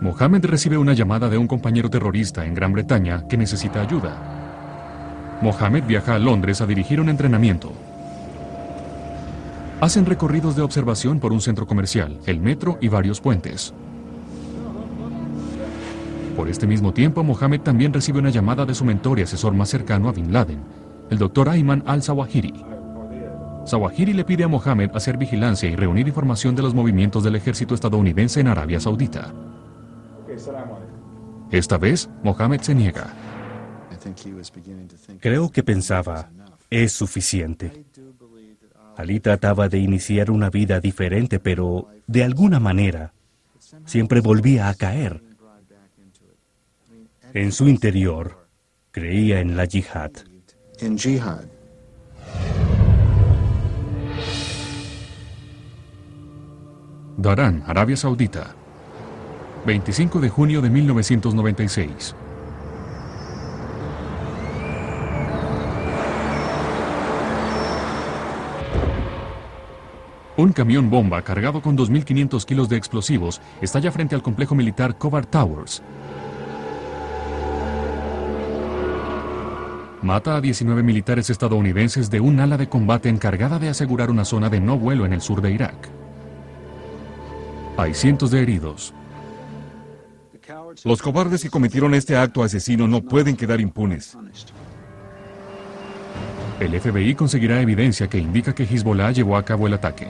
Mohammed 0.00 0.46
recibe 0.46 0.78
una 0.78 0.94
llamada 0.94 1.28
de 1.28 1.36
un 1.36 1.46
compañero 1.46 1.90
terrorista 1.90 2.46
en 2.46 2.54
Gran 2.54 2.72
Bretaña 2.72 3.28
que 3.28 3.36
necesita 3.36 3.82
ayuda. 3.82 5.38
Mohamed 5.42 5.84
viaja 5.84 6.14
a 6.14 6.18
Londres 6.18 6.60
a 6.60 6.66
dirigir 6.66 7.00
un 7.00 7.08
entrenamiento. 7.10 7.72
Hacen 9.80 10.06
recorridos 10.06 10.56
de 10.56 10.62
observación 10.62 11.20
por 11.20 11.32
un 11.32 11.40
centro 11.40 11.66
comercial, 11.66 12.18
el 12.26 12.40
metro 12.40 12.78
y 12.80 12.88
varios 12.88 13.20
puentes. 13.20 13.74
Por 16.40 16.48
este 16.48 16.66
mismo 16.66 16.94
tiempo, 16.94 17.22
Mohamed 17.22 17.60
también 17.60 17.92
recibe 17.92 18.18
una 18.18 18.30
llamada 18.30 18.64
de 18.64 18.74
su 18.74 18.82
mentor 18.82 19.18
y 19.18 19.22
asesor 19.24 19.52
más 19.52 19.68
cercano 19.68 20.08
a 20.08 20.12
Bin 20.12 20.32
Laden, 20.32 20.58
el 21.10 21.18
doctor 21.18 21.50
Ayman 21.50 21.82
al-Zawahiri. 21.84 22.64
Zawahiri 23.66 24.14
le 24.14 24.24
pide 24.24 24.44
a 24.44 24.48
Mohamed 24.48 24.88
hacer 24.94 25.18
vigilancia 25.18 25.68
y 25.68 25.76
reunir 25.76 26.08
información 26.08 26.56
de 26.56 26.62
los 26.62 26.72
movimientos 26.72 27.22
del 27.24 27.36
ejército 27.36 27.74
estadounidense 27.74 28.40
en 28.40 28.48
Arabia 28.48 28.80
Saudita. 28.80 29.34
Esta 31.50 31.76
vez, 31.76 32.08
Mohamed 32.24 32.62
se 32.62 32.74
niega. 32.74 33.12
Creo 35.20 35.50
que 35.50 35.62
pensaba, 35.62 36.30
es 36.70 36.92
suficiente. 36.92 37.84
Ali 38.96 39.20
trataba 39.20 39.68
de 39.68 39.76
iniciar 39.76 40.30
una 40.30 40.48
vida 40.48 40.80
diferente, 40.80 41.38
pero 41.38 41.88
de 42.06 42.24
alguna 42.24 42.60
manera 42.60 43.12
siempre 43.84 44.22
volvía 44.22 44.70
a 44.70 44.74
caer. 44.74 45.29
En 47.32 47.52
su 47.52 47.68
interior, 47.68 48.48
creía 48.90 49.38
en 49.38 49.56
la 49.56 49.64
yihad. 49.64 50.10
Darán, 57.16 57.62
Arabia 57.66 57.96
Saudita. 57.96 58.56
25 59.64 60.20
de 60.20 60.28
junio 60.28 60.60
de 60.60 60.70
1996. 60.70 62.16
Un 70.36 70.52
camión 70.52 70.90
bomba 70.90 71.22
cargado 71.22 71.60
con 71.62 71.76
2.500 71.76 72.44
kilos 72.44 72.68
de 72.68 72.76
explosivos 72.76 73.40
estalla 73.60 73.92
frente 73.92 74.16
al 74.16 74.22
complejo 74.22 74.56
militar 74.56 74.98
Covert 74.98 75.30
Towers. 75.30 75.82
Mata 80.02 80.36
a 80.36 80.40
19 80.40 80.82
militares 80.82 81.28
estadounidenses 81.28 82.08
de 82.08 82.20
un 82.20 82.40
ala 82.40 82.56
de 82.56 82.70
combate 82.70 83.10
encargada 83.10 83.58
de 83.58 83.68
asegurar 83.68 84.10
una 84.10 84.24
zona 84.24 84.48
de 84.48 84.58
no 84.58 84.78
vuelo 84.78 85.04
en 85.04 85.12
el 85.12 85.20
sur 85.20 85.42
de 85.42 85.50
Irak. 85.50 85.90
Hay 87.76 87.92
cientos 87.92 88.30
de 88.30 88.40
heridos. 88.40 88.94
Los 90.84 91.02
cobardes 91.02 91.42
que 91.42 91.50
cometieron 91.50 91.92
este 91.94 92.16
acto 92.16 92.42
asesino 92.42 92.88
no 92.88 93.02
pueden 93.02 93.36
quedar 93.36 93.60
impunes. 93.60 94.16
El 96.60 96.80
FBI 96.80 97.14
conseguirá 97.14 97.60
evidencia 97.60 98.08
que 98.08 98.18
indica 98.18 98.54
que 98.54 98.64
Hezbollah 98.64 99.12
llevó 99.12 99.36
a 99.36 99.44
cabo 99.44 99.66
el 99.66 99.74
ataque. 99.74 100.08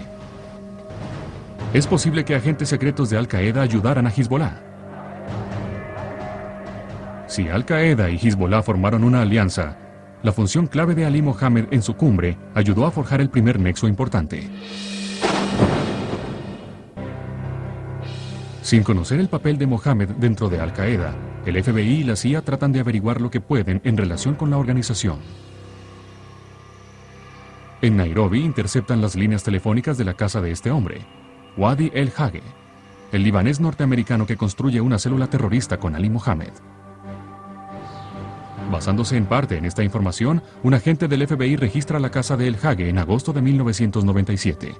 Es 1.74 1.88
posible 1.88 2.24
que 2.24 2.36
agentes 2.36 2.68
secretos 2.68 3.10
de 3.10 3.18
Al 3.18 3.26
Qaeda 3.26 3.62
ayudaran 3.62 4.06
a 4.06 4.10
Hezbollah. 4.10 4.69
Si 7.30 7.48
Al 7.48 7.64
Qaeda 7.64 8.10
y 8.10 8.16
Hezbollah 8.16 8.60
formaron 8.60 9.04
una 9.04 9.22
alianza, 9.22 9.76
la 10.24 10.32
función 10.32 10.66
clave 10.66 10.96
de 10.96 11.06
Ali 11.06 11.22
Mohammed 11.22 11.66
en 11.70 11.80
su 11.80 11.94
cumbre 11.94 12.36
ayudó 12.56 12.84
a 12.86 12.90
forjar 12.90 13.20
el 13.20 13.30
primer 13.30 13.60
nexo 13.60 13.86
importante. 13.86 14.50
Sin 18.62 18.82
conocer 18.82 19.20
el 19.20 19.28
papel 19.28 19.58
de 19.58 19.68
Mohammed 19.68 20.08
dentro 20.16 20.48
de 20.48 20.58
Al 20.58 20.72
Qaeda, 20.72 21.14
el 21.46 21.62
FBI 21.62 22.00
y 22.00 22.02
la 22.02 22.16
CIA 22.16 22.42
tratan 22.42 22.72
de 22.72 22.80
averiguar 22.80 23.20
lo 23.20 23.30
que 23.30 23.40
pueden 23.40 23.80
en 23.84 23.96
relación 23.96 24.34
con 24.34 24.50
la 24.50 24.58
organización. 24.58 25.20
En 27.80 27.96
Nairobi 27.96 28.40
interceptan 28.40 29.00
las 29.00 29.14
líneas 29.14 29.44
telefónicas 29.44 29.96
de 29.96 30.04
la 30.04 30.14
casa 30.14 30.40
de 30.40 30.50
este 30.50 30.72
hombre, 30.72 31.06
Wadi 31.56 31.92
El 31.94 32.10
Hage, 32.16 32.42
el 33.12 33.22
libanés 33.22 33.60
norteamericano 33.60 34.26
que 34.26 34.36
construye 34.36 34.80
una 34.80 34.98
célula 34.98 35.28
terrorista 35.28 35.78
con 35.78 35.94
Ali 35.94 36.10
Mohammed. 36.10 36.50
Basándose 38.70 39.16
en 39.16 39.26
parte 39.26 39.56
en 39.56 39.64
esta 39.64 39.82
información, 39.82 40.42
un 40.62 40.74
agente 40.74 41.08
del 41.08 41.26
FBI 41.26 41.56
registra 41.56 41.98
la 41.98 42.10
casa 42.10 42.36
de 42.36 42.46
El 42.46 42.56
Hage 42.62 42.88
en 42.88 42.98
agosto 42.98 43.32
de 43.32 43.42
1997. 43.42 44.74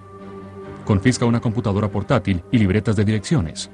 Confisca 0.85 1.27
una 1.27 1.41
computadora 1.41 1.89
portátil 1.89 2.45
y 2.53 2.59
libretas 2.59 2.95
de 2.95 3.05
direcciones. 3.05 3.69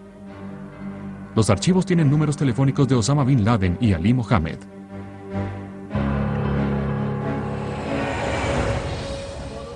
Los 1.34 1.50
archivos 1.50 1.84
tienen 1.84 2.10
números 2.10 2.36
telefónicos 2.36 2.88
de 2.88 2.94
Osama 2.94 3.24
Bin 3.24 3.44
Laden 3.44 3.76
y 3.78 3.92
Ali 3.92 4.14
Mohammed. 4.14 4.56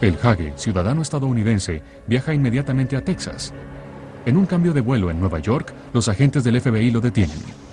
El 0.00 0.16
Hage, 0.22 0.54
ciudadano 0.56 1.02
estadounidense, 1.02 1.82
viaja 2.06 2.32
inmediatamente 2.32 2.96
a 2.96 3.04
Texas. 3.04 3.52
En 4.24 4.38
un 4.38 4.46
cambio 4.46 4.72
de 4.72 4.80
vuelo 4.80 5.10
en 5.10 5.20
Nueva 5.20 5.38
York, 5.40 5.74
los 5.92 6.08
agentes 6.08 6.44
del 6.44 6.58
FBI 6.58 6.90
lo 6.90 7.02
detienen. 7.02 7.69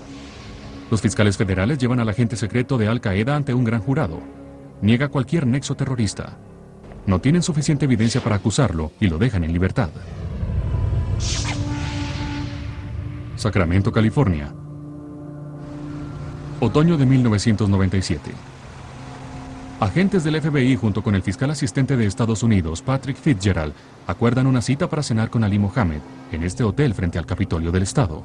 Los 0.90 1.02
fiscales 1.02 1.36
federales 1.36 1.78
llevan 1.78 2.00
al 2.00 2.10
agente 2.10 2.36
secreto 2.38 2.78
de 2.78 2.88
Al 2.88 3.02
Qaeda 3.02 3.36
ante 3.36 3.54
un 3.54 3.66
gran 3.66 3.82
jurado. 3.82 4.22
Niega 4.82 5.10
cualquier 5.10 5.46
nexo 5.46 5.76
terrorista. 5.76 6.38
No 7.06 7.20
tienen 7.20 7.44
suficiente 7.44 7.86
evidencia 7.86 8.22
para 8.22 8.38
acusarlo 8.38 8.92
y 9.00 9.08
lo 9.08 9.18
dejan 9.18 9.44
en 9.44 9.52
libertad. 9.52 9.90
Sacramento, 13.36 13.92
California. 13.92 14.54
Otoño 16.60 16.98
de 16.98 17.06
1997. 17.06 18.32
Agentes 19.80 20.24
del 20.24 20.42
FBI 20.42 20.76
junto 20.76 21.04
con 21.04 21.14
el 21.14 21.22
fiscal 21.22 21.52
asistente 21.52 21.96
de 21.96 22.08
Estados 22.08 22.42
Unidos, 22.42 22.82
Patrick 22.82 23.16
Fitzgerald, 23.16 23.74
acuerdan 24.08 24.48
una 24.48 24.62
cita 24.62 24.90
para 24.90 25.04
cenar 25.04 25.30
con 25.30 25.44
Ali 25.44 25.60
Mohammed 25.60 26.00
en 26.32 26.44
este 26.44 26.64
hotel 26.64 26.96
frente 26.96 27.20
al 27.20 27.28
Capitolio 27.28 27.72
del 27.72 27.84
Estado. 27.84 28.24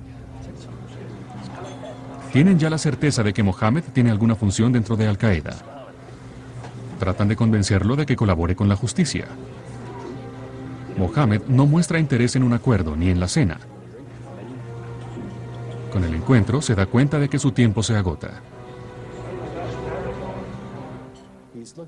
Tienen 2.33 2.59
ya 2.59 2.71
la 2.71 2.79
certeza 2.79 3.23
de 3.23 3.35
que 3.35 3.43
Mohammed 3.43 3.85
tiene 3.93 4.11
alguna 4.11 4.35
función 4.35 4.73
dentro 4.73 4.97
de 4.97 5.07
Al 5.07 5.19
Qaeda. 5.19 5.55
Tratan 6.99 7.29
de 7.29 7.37
convencerlo 7.37 7.95
de 7.95 8.07
que 8.07 8.17
colabore 8.17 8.57
con 8.57 8.71
la 8.71 8.77
justicia. 8.77 9.27
Mohammed 10.97 11.43
no 11.49 11.67
muestra 11.67 11.99
interés 11.99 12.35
en 12.37 12.43
un 12.43 12.55
acuerdo 12.55 12.97
ni 12.97 13.11
en 13.11 13.21
la 13.21 13.29
cena. 13.29 13.59
Con 15.93 16.05
el 16.05 16.15
encuentro 16.15 16.63
se 16.63 16.75
da 16.75 16.87
cuenta 16.87 17.19
de 17.19 17.29
que 17.29 17.39
su 17.39 17.53
tiempo 17.53 17.83
se 17.83 17.97
agota. 17.97 18.41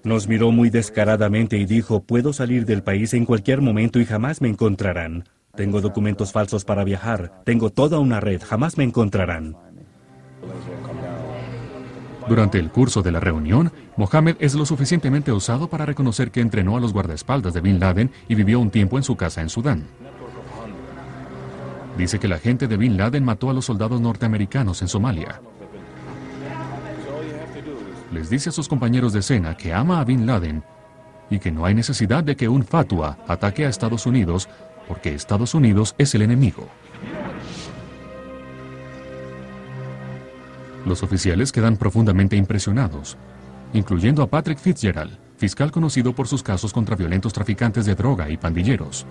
Nos 0.04 0.28
miró 0.28 0.50
muy 0.50 0.68
descaradamente 0.68 1.56
y 1.56 1.64
dijo, 1.64 2.02
puedo 2.02 2.34
salir 2.34 2.66
del 2.66 2.82
país 2.82 3.14
en 3.14 3.24
cualquier 3.24 3.62
momento 3.62 3.98
y 3.98 4.04
jamás 4.04 4.42
me 4.42 4.48
encontrarán. 4.48 5.24
Tengo 5.56 5.80
documentos 5.80 6.32
falsos 6.32 6.64
para 6.64 6.84
viajar, 6.84 7.42
tengo 7.44 7.70
toda 7.70 7.98
una 7.98 8.20
red, 8.20 8.42
jamás 8.44 8.76
me 8.76 8.84
encontrarán. 8.84 9.56
Durante 12.28 12.58
el 12.58 12.70
curso 12.70 13.02
de 13.02 13.12
la 13.12 13.20
reunión, 13.20 13.70
Mohammed 13.96 14.36
es 14.38 14.54
lo 14.54 14.64
suficientemente 14.64 15.30
osado 15.30 15.68
para 15.68 15.84
reconocer 15.84 16.30
que 16.30 16.40
entrenó 16.40 16.76
a 16.76 16.80
los 16.80 16.92
guardaespaldas 16.92 17.52
de 17.52 17.60
Bin 17.60 17.78
Laden 17.78 18.10
y 18.28 18.34
vivió 18.34 18.60
un 18.60 18.70
tiempo 18.70 18.96
en 18.96 19.02
su 19.02 19.14
casa 19.16 19.42
en 19.42 19.50
Sudán. 19.50 19.84
Dice 21.98 22.18
que 22.18 22.28
la 22.28 22.38
gente 22.38 22.66
de 22.66 22.76
Bin 22.76 22.96
Laden 22.96 23.24
mató 23.24 23.50
a 23.50 23.52
los 23.52 23.66
soldados 23.66 24.00
norteamericanos 24.00 24.80
en 24.82 24.88
Somalia. 24.88 25.40
Les 28.12 28.30
dice 28.30 28.48
a 28.48 28.52
sus 28.52 28.68
compañeros 28.68 29.12
de 29.12 29.20
escena 29.20 29.56
que 29.56 29.74
ama 29.74 30.00
a 30.00 30.04
Bin 30.04 30.26
Laden 30.26 30.62
y 31.30 31.38
que 31.38 31.52
no 31.52 31.66
hay 31.66 31.74
necesidad 31.74 32.24
de 32.24 32.36
que 32.36 32.48
un 32.48 32.64
fatua 32.64 33.18
ataque 33.28 33.66
a 33.66 33.68
Estados 33.68 34.06
Unidos 34.06 34.48
porque 34.88 35.14
Estados 35.14 35.54
Unidos 35.54 35.94
es 35.98 36.14
el 36.14 36.22
enemigo. 36.22 36.68
Los 40.86 41.02
oficiales 41.02 41.50
quedan 41.50 41.76
profundamente 41.76 42.36
impresionados, 42.36 43.16
incluyendo 43.72 44.22
a 44.22 44.28
Patrick 44.28 44.58
Fitzgerald, 44.58 45.18
fiscal 45.36 45.72
conocido 45.72 46.14
por 46.14 46.28
sus 46.28 46.42
casos 46.42 46.72
contra 46.72 46.96
violentos 46.96 47.32
traficantes 47.32 47.86
de 47.86 47.94
droga 47.94 48.28
y 48.30 48.36
pandilleros. 48.36 49.06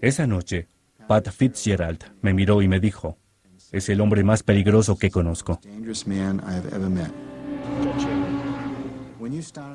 Esa 0.00 0.26
noche, 0.26 0.68
Pat 1.06 1.28
Fitzgerald 1.30 2.04
me 2.22 2.34
miró 2.34 2.62
y 2.62 2.68
me 2.68 2.80
dijo, 2.80 3.18
es 3.72 3.88
el 3.88 4.00
hombre 4.00 4.24
más 4.24 4.42
peligroso 4.42 4.96
que 4.98 5.10
conozco. 5.10 5.60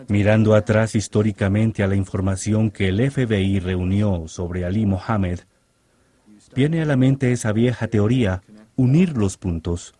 Mirando 0.09 0.55
atrás 0.55 0.95
históricamente 0.95 1.83
a 1.83 1.87
la 1.87 1.95
información 1.95 2.71
que 2.71 2.89
el 2.89 3.11
FBI 3.11 3.59
reunió 3.59 4.27
sobre 4.27 4.65
Ali 4.65 4.85
Mohammed, 4.85 5.39
viene 6.55 6.81
a 6.81 6.85
la 6.85 6.95
mente 6.95 7.31
esa 7.31 7.51
vieja 7.51 7.87
teoría 7.87 8.41
unir 8.75 9.17
los 9.17 9.37
puntos. 9.37 9.93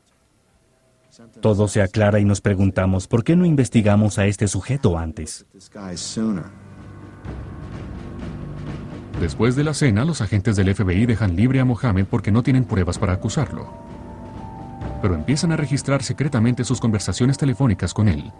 Todo 1.40 1.68
se 1.68 1.82
aclara 1.82 2.20
y 2.20 2.26
nos 2.26 2.42
preguntamos, 2.42 3.08
¿por 3.08 3.24
qué 3.24 3.36
no 3.36 3.46
investigamos 3.46 4.20
a 4.20 4.26
este 4.26 4.48
sujeto 4.48 4.98
antes? 4.98 5.46
Después 9.20 9.56
de 9.56 9.64
la 9.64 9.74
cena, 9.74 10.04
los 10.04 10.20
agentes 10.20 10.58
del 10.58 10.76
FBI 10.76 11.06
dejan 11.06 11.38
libre 11.38 11.62
a 11.62 11.66
Mohammed 11.66 12.06
porque 12.06 12.32
no 12.32 12.44
tienen 12.44 12.66
pruebas 12.66 13.00
para 13.00 13.14
acusarlo. 13.14 13.74
Pero 15.02 15.16
empiezan 15.16 15.54
a 15.54 15.58
registrar 15.58 16.04
secretamente 16.04 16.66
sus 16.66 16.82
conversaciones 16.82 17.38
telefónicas 17.38 17.94
con 17.94 18.10
él. 18.10 18.34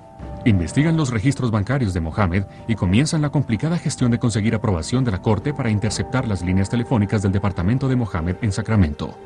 Investigan 0.44 0.98
los 0.98 1.12
registros 1.12 1.52
bancarios 1.52 1.94
de 1.94 2.02
Mohammed 2.02 2.44
y 2.68 2.76
comienzan 2.76 3.22
la 3.22 3.30
complicada 3.30 3.78
gestión 3.78 4.12
de 4.12 4.20
conseguir 4.20 4.54
aprobación 4.54 5.06
de 5.06 5.12
la 5.12 5.22
Corte 5.22 5.54
para 5.54 5.70
interceptar 5.70 6.28
las 6.28 6.44
líneas 6.44 6.70
telefónicas 6.70 7.22
del 7.22 7.32
departamento 7.32 7.88
de 7.88 7.96
Mohammed 7.96 8.36
en 8.42 8.52
Sacramento. 8.52 9.18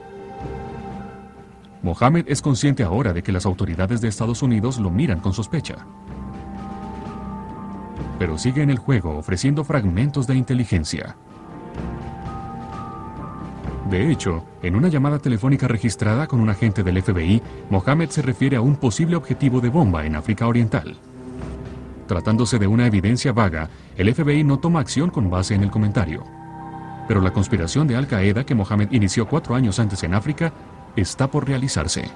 Mohammed 1.82 2.26
es 2.28 2.42
consciente 2.42 2.84
ahora 2.84 3.14
de 3.14 3.24
que 3.24 3.32
las 3.32 3.46
autoridades 3.46 4.02
de 4.02 4.10
Estados 4.10 4.42
Unidos 4.42 4.80
lo 4.80 4.90
miran 4.90 5.22
con 5.22 5.34
sospecha. 5.34 5.78
Pero 8.18 8.38
sigue 8.38 8.62
en 8.62 8.70
el 8.70 8.80
juego 8.80 9.18
ofreciendo 9.18 9.64
fragmentos 9.64 10.28
de 10.28 10.36
inteligencia. 10.36 11.16
De 13.90 14.12
hecho, 14.12 14.44
en 14.62 14.76
una 14.76 14.90
llamada 14.90 15.20
telefónica 15.20 15.68
registrada 15.68 16.28
con 16.28 16.42
un 16.42 16.50
agente 16.50 16.84
del 16.84 17.02
FBI, 17.02 17.42
Mohammed 17.70 18.10
se 18.10 18.22
refiere 18.22 18.58
a 18.58 18.62
un 18.62 18.76
posible 18.76 19.16
objetivo 19.16 19.62
de 19.62 19.70
bomba 19.70 20.06
en 20.06 20.16
África 20.16 20.48
Oriental. 20.48 20.98
Tratándose 22.08 22.60
de 22.60 22.68
una 22.68 22.86
evidencia 22.86 23.32
vaga, 23.32 23.70
el 23.96 24.14
FBI 24.14 24.44
no 24.44 24.60
toma 24.60 24.82
acción 24.82 25.10
con 25.10 25.30
base 25.30 25.56
en 25.56 25.64
el 25.64 25.72
comentario. 25.72 26.24
Pero 27.08 27.22
la 27.22 27.32
conspiración 27.32 27.88
de 27.88 27.96
Al 27.96 28.06
Qaeda 28.06 28.46
que 28.46 28.54
Mohammed 28.54 28.92
inició 28.92 29.28
cuatro 29.28 29.56
años 29.56 29.80
antes 29.80 30.04
en 30.04 30.14
África 30.14 30.54
está 30.96 31.30
por 31.30 31.48
realizarse. 31.48 32.10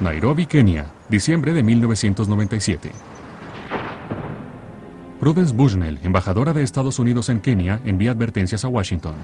Nairobi, 0.00 0.46
Kenia, 0.46 0.86
diciembre 1.08 1.52
de 1.52 1.62
1997. 1.62 2.92
Prudence 5.18 5.54
Bushnell, 5.54 5.98
embajadora 6.02 6.52
de 6.52 6.62
Estados 6.62 6.98
Unidos 6.98 7.30
en 7.30 7.40
Kenia, 7.40 7.80
envía 7.84 8.10
advertencias 8.10 8.64
a 8.64 8.68
Washington. 8.68 9.14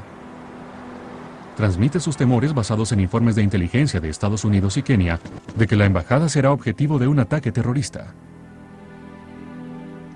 Transmite 1.57 2.01
sus 2.01 2.17
temores 2.17 2.55
basados 2.55 2.93
en 2.93 3.01
informes 3.01 3.37
de 3.37 3.43
inteligencia 3.43 4.01
de 4.01 4.09
Estados 4.09 4.45
Unidos 4.45 4.79
y 4.79 4.83
Kenia 4.83 5.21
de 5.55 5.67
que 5.67 5.77
la 5.77 5.85
embajada 5.85 6.31
será 6.31 6.51
objetivo 6.51 6.99
de 6.99 7.07
un 7.07 7.19
ataque 7.21 7.53
terrorista. 7.53 8.15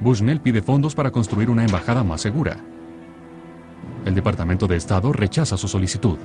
Bushnell 0.00 0.40
pide 0.40 0.62
fondos 0.62 0.94
para 0.94 1.10
construir 1.10 1.50
una 1.50 1.64
embajada 1.64 2.02
más 2.02 2.22
segura. 2.22 2.58
El 4.06 4.14
Departamento 4.14 4.68
de 4.68 4.76
Estado 4.76 5.12
rechaza 5.12 5.56
su 5.56 5.66
solicitud. 5.66 6.16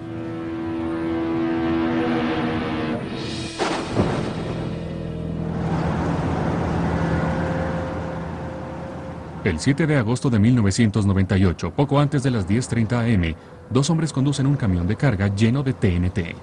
El 9.44 9.60
7 9.60 9.88
de 9.88 9.98
agosto 9.98 10.30
de 10.30 10.38
1998, 10.38 11.72
poco 11.72 12.00
antes 12.00 12.22
de 12.22 12.30
las 12.30 12.48
10.30 12.48 13.16
am, 13.16 13.36
dos 13.72 13.90
hombres 13.90 14.14
conducen 14.14 14.46
un 14.46 14.58
camión 14.58 14.86
de 14.86 14.96
carga 14.96 15.34
lleno 15.34 15.64
de 15.64 15.74
TNT. 15.74 16.36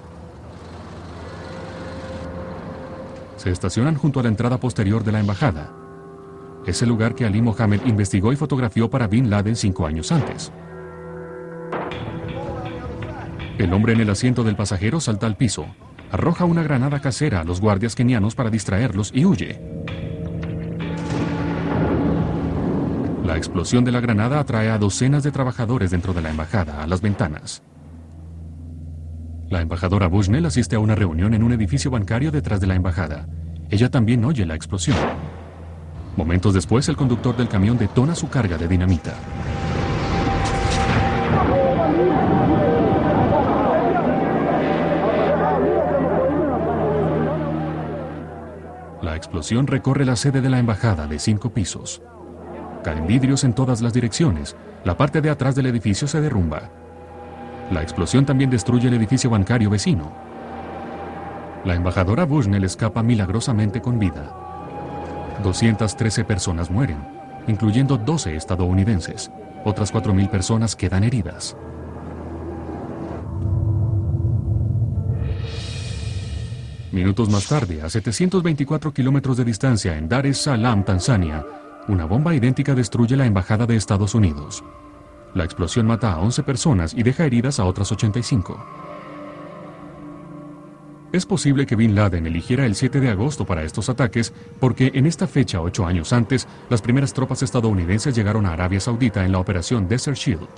Se 3.37 3.49
estacionan 3.49 3.95
junto 3.95 4.19
a 4.19 4.23
la 4.23 4.29
entrada 4.29 4.57
posterior 4.57 5.05
de 5.05 5.13
la 5.13 5.21
embajada. 5.21 5.71
Es 6.67 6.81
el 6.81 6.89
lugar 6.89 7.15
que 7.15 7.25
Ali 7.25 7.41
Mohammed 7.41 7.85
investigó 7.85 8.33
y 8.33 8.35
fotografió 8.35 8.89
para 8.89 9.07
Bin 9.07 9.29
Laden 9.29 9.55
cinco 9.55 9.87
años 9.87 10.11
antes. 10.11 10.51
El 13.59 13.73
hombre 13.73 13.91
en 13.91 13.99
el 13.99 14.09
asiento 14.09 14.45
del 14.45 14.55
pasajero 14.55 15.01
salta 15.01 15.27
al 15.27 15.35
piso, 15.35 15.65
arroja 16.13 16.45
una 16.45 16.63
granada 16.63 17.01
casera 17.01 17.41
a 17.41 17.43
los 17.43 17.59
guardias 17.59 17.93
kenianos 17.93 18.33
para 18.33 18.49
distraerlos 18.49 19.11
y 19.13 19.25
huye. 19.25 19.59
La 23.25 23.35
explosión 23.35 23.83
de 23.83 23.91
la 23.91 23.99
granada 23.99 24.39
atrae 24.39 24.69
a 24.69 24.77
docenas 24.77 25.23
de 25.23 25.31
trabajadores 25.31 25.91
dentro 25.91 26.13
de 26.13 26.21
la 26.21 26.29
embajada 26.29 26.81
a 26.81 26.87
las 26.87 27.01
ventanas. 27.01 27.61
La 29.49 29.59
embajadora 29.59 30.07
Bushnell 30.07 30.45
asiste 30.45 30.77
a 30.77 30.79
una 30.79 30.95
reunión 30.95 31.33
en 31.33 31.43
un 31.43 31.51
edificio 31.51 31.91
bancario 31.91 32.31
detrás 32.31 32.61
de 32.61 32.67
la 32.67 32.75
embajada. 32.75 33.27
Ella 33.69 33.89
también 33.89 34.23
oye 34.23 34.45
la 34.45 34.55
explosión. 34.55 34.95
Momentos 36.15 36.53
después, 36.53 36.87
el 36.87 36.95
conductor 36.95 37.35
del 37.35 37.49
camión 37.49 37.77
detona 37.77 38.15
su 38.15 38.29
carga 38.29 38.57
de 38.57 38.69
dinamita. 38.69 39.15
Explosión 49.29 49.67
recorre 49.67 50.05
la 50.05 50.15
sede 50.15 50.41
de 50.41 50.49
la 50.49 50.57
embajada 50.57 51.05
de 51.05 51.19
cinco 51.19 51.51
pisos. 51.51 52.01
Caen 52.83 53.05
vidrios 53.05 53.43
en 53.43 53.53
todas 53.53 53.79
las 53.79 53.93
direcciones. 53.93 54.55
La 54.83 54.97
parte 54.97 55.21
de 55.21 55.29
atrás 55.29 55.53
del 55.53 55.67
edificio 55.67 56.07
se 56.07 56.19
derrumba. 56.19 56.71
La 57.69 57.83
explosión 57.83 58.25
también 58.25 58.49
destruye 58.49 58.87
el 58.87 58.95
edificio 58.95 59.29
bancario 59.29 59.69
vecino. 59.69 60.11
La 61.63 61.75
embajadora 61.75 62.25
Bushnell 62.25 62.63
escapa 62.63 63.03
milagrosamente 63.03 63.81
con 63.81 63.99
vida. 63.99 64.35
213 65.43 66.23
personas 66.23 66.71
mueren, 66.71 66.97
incluyendo 67.45 67.99
12 67.99 68.35
estadounidenses. 68.35 69.29
Otras 69.63 69.93
4.000 69.93 70.27
personas 70.27 70.75
quedan 70.75 71.03
heridas. 71.03 71.55
Minutos 76.91 77.29
más 77.29 77.47
tarde, 77.47 77.83
a 77.83 77.89
724 77.89 78.91
kilómetros 78.91 79.37
de 79.37 79.45
distancia 79.45 79.95
en 79.95 80.09
Dar 80.09 80.25
es 80.25 80.39
Salaam, 80.39 80.83
Tanzania, 80.83 81.45
una 81.87 82.05
bomba 82.05 82.33
idéntica 82.33 82.73
destruye 82.73 83.15
la 83.15 83.27
embajada 83.27 83.67
de 83.67 83.75
Estados 83.75 84.15
Unidos. 84.15 84.63
La 85.35 85.43
explosión 85.43 85.85
mata 85.85 86.11
a 86.11 86.19
11 86.19 86.41
personas 86.41 86.95
y 86.95 87.03
deja 87.03 87.25
heridas 87.25 87.59
a 87.59 87.65
otras 87.65 87.91
85. 87.91 88.65
Es 91.11 91.25
posible 91.27 91.67
que 91.67 91.75
Bin 91.75 91.93
Laden 91.93 92.25
eligiera 92.25 92.65
el 92.65 92.73
7 92.73 92.99
de 92.99 93.09
agosto 93.09 93.45
para 93.45 93.63
estos 93.63 93.89
ataques 93.89 94.33
porque 94.59 94.91
en 94.95 95.05
esta 95.05 95.27
fecha, 95.27 95.61
ocho 95.61 95.85
años 95.85 96.11
antes, 96.11 96.47
las 96.69 96.81
primeras 96.81 97.13
tropas 97.13 97.43
estadounidenses 97.43 98.15
llegaron 98.15 98.47
a 98.47 98.53
Arabia 98.53 98.79
Saudita 98.79 99.23
en 99.23 99.31
la 99.31 99.39
operación 99.39 99.87
Desert 99.87 100.17
Shield. 100.17 100.49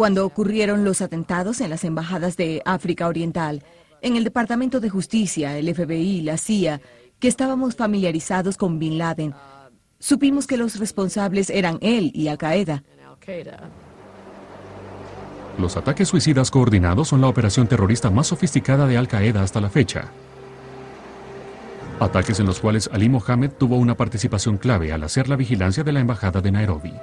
Cuando 0.00 0.24
ocurrieron 0.24 0.82
los 0.82 1.02
atentados 1.02 1.60
en 1.60 1.68
las 1.68 1.84
embajadas 1.84 2.38
de 2.38 2.62
África 2.64 3.06
Oriental, 3.06 3.62
en 4.00 4.16
el 4.16 4.24
Departamento 4.24 4.80
de 4.80 4.88
Justicia, 4.88 5.58
el 5.58 5.74
FBI, 5.74 6.22
la 6.22 6.38
CIA, 6.38 6.80
que 7.18 7.28
estábamos 7.28 7.76
familiarizados 7.76 8.56
con 8.56 8.78
Bin 8.78 8.96
Laden, 8.96 9.34
supimos 9.98 10.46
que 10.46 10.56
los 10.56 10.78
responsables 10.78 11.50
eran 11.50 11.76
él 11.82 12.12
y 12.14 12.28
Al-Qaeda. 12.28 12.82
Los 15.58 15.76
ataques 15.76 16.08
suicidas 16.08 16.50
coordinados 16.50 17.08
son 17.08 17.20
la 17.20 17.28
operación 17.28 17.66
terrorista 17.66 18.08
más 18.08 18.28
sofisticada 18.28 18.86
de 18.86 18.96
Al-Qaeda 18.96 19.42
hasta 19.42 19.60
la 19.60 19.68
fecha. 19.68 20.08
Ataques 22.00 22.40
en 22.40 22.46
los 22.46 22.58
cuales 22.58 22.88
Ali 22.90 23.10
Mohammed 23.10 23.50
tuvo 23.50 23.76
una 23.76 23.98
participación 23.98 24.56
clave 24.56 24.94
al 24.94 25.04
hacer 25.04 25.28
la 25.28 25.36
vigilancia 25.36 25.84
de 25.84 25.92
la 25.92 26.00
embajada 26.00 26.40
de 26.40 26.52
Nairobi. 26.52 26.94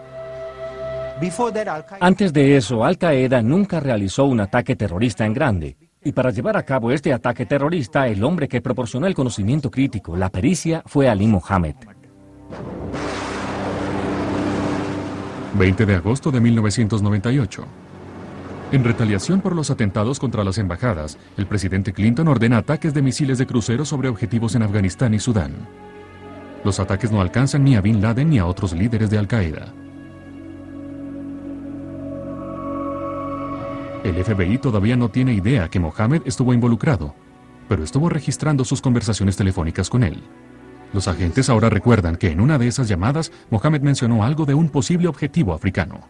Antes 2.00 2.32
de 2.34 2.58
eso, 2.58 2.84
Al-Qaeda 2.84 3.42
nunca 3.42 3.80
realizó 3.80 4.26
un 4.26 4.40
ataque 4.40 4.76
terrorista 4.76 5.26
en 5.26 5.34
grande. 5.34 5.78
Y 6.04 6.12
para 6.12 6.32
llevar 6.32 6.56
a 6.58 6.64
cabo 6.64 6.92
este 6.92 7.12
ataque 7.12 7.46
terrorista, 7.46 8.08
el 8.08 8.24
hombre 8.24 8.48
que 8.48 8.62
proporcionó 8.62 9.08
el 9.08 9.16
conocimiento 9.16 9.72
crítico, 9.72 10.16
la 10.16 10.30
pericia, 10.30 10.84
fue 10.86 11.10
Ali 11.10 11.28
Mohammed. 11.28 11.76
20 15.54 15.86
de 15.86 15.96
agosto 15.96 16.32
de 16.32 16.40
1998. 16.40 17.66
En 18.72 18.84
retaliación 18.84 19.42
por 19.42 19.56
los 19.56 19.72
atentados 19.72 20.20
contra 20.20 20.44
las 20.44 20.58
embajadas, 20.58 21.18
el 21.38 21.48
presidente 21.48 21.94
Clinton 21.94 22.28
ordena 22.28 22.58
ataques 22.58 22.94
de 22.94 23.02
misiles 23.02 23.38
de 23.38 23.48
crucero 23.48 23.86
sobre 23.86 24.10
objetivos 24.10 24.56
en 24.56 24.64
Afganistán 24.64 25.14
y 25.14 25.20
Sudán. 25.20 25.54
Los 26.64 26.80
ataques 26.80 27.12
no 27.12 27.22
alcanzan 27.22 27.64
ni 27.64 27.76
a 27.76 27.82
Bin 27.82 28.02
Laden 28.02 28.30
ni 28.30 28.40
a 28.40 28.46
otros 28.46 28.74
líderes 28.74 29.10
de 29.10 29.18
Al-Qaeda. 29.18 29.74
El 34.04 34.24
FBI 34.24 34.58
todavía 34.60 34.96
no 34.96 35.10
tiene 35.10 35.34
idea 35.34 35.70
que 35.70 35.80
Mohammed 35.80 36.22
estuvo 36.26 36.54
involucrado, 36.54 37.14
pero 37.68 37.84
estuvo 37.84 38.10
registrando 38.10 38.64
sus 38.64 38.82
conversaciones 38.82 39.36
telefónicas 39.36 39.90
con 39.90 40.04
él. 40.04 40.24
Los 40.94 41.08
agentes 41.08 41.50
ahora 41.50 41.70
recuerdan 41.70 42.16
que 42.16 42.32
en 42.32 42.40
una 42.40 42.58
de 42.58 42.68
esas 42.68 42.88
llamadas, 42.88 43.32
Mohammed 43.50 43.82
mencionó 43.82 44.24
algo 44.24 44.46
de 44.46 44.54
un 44.54 44.70
posible 44.70 45.08
objetivo 45.08 45.54
africano. 45.54 46.08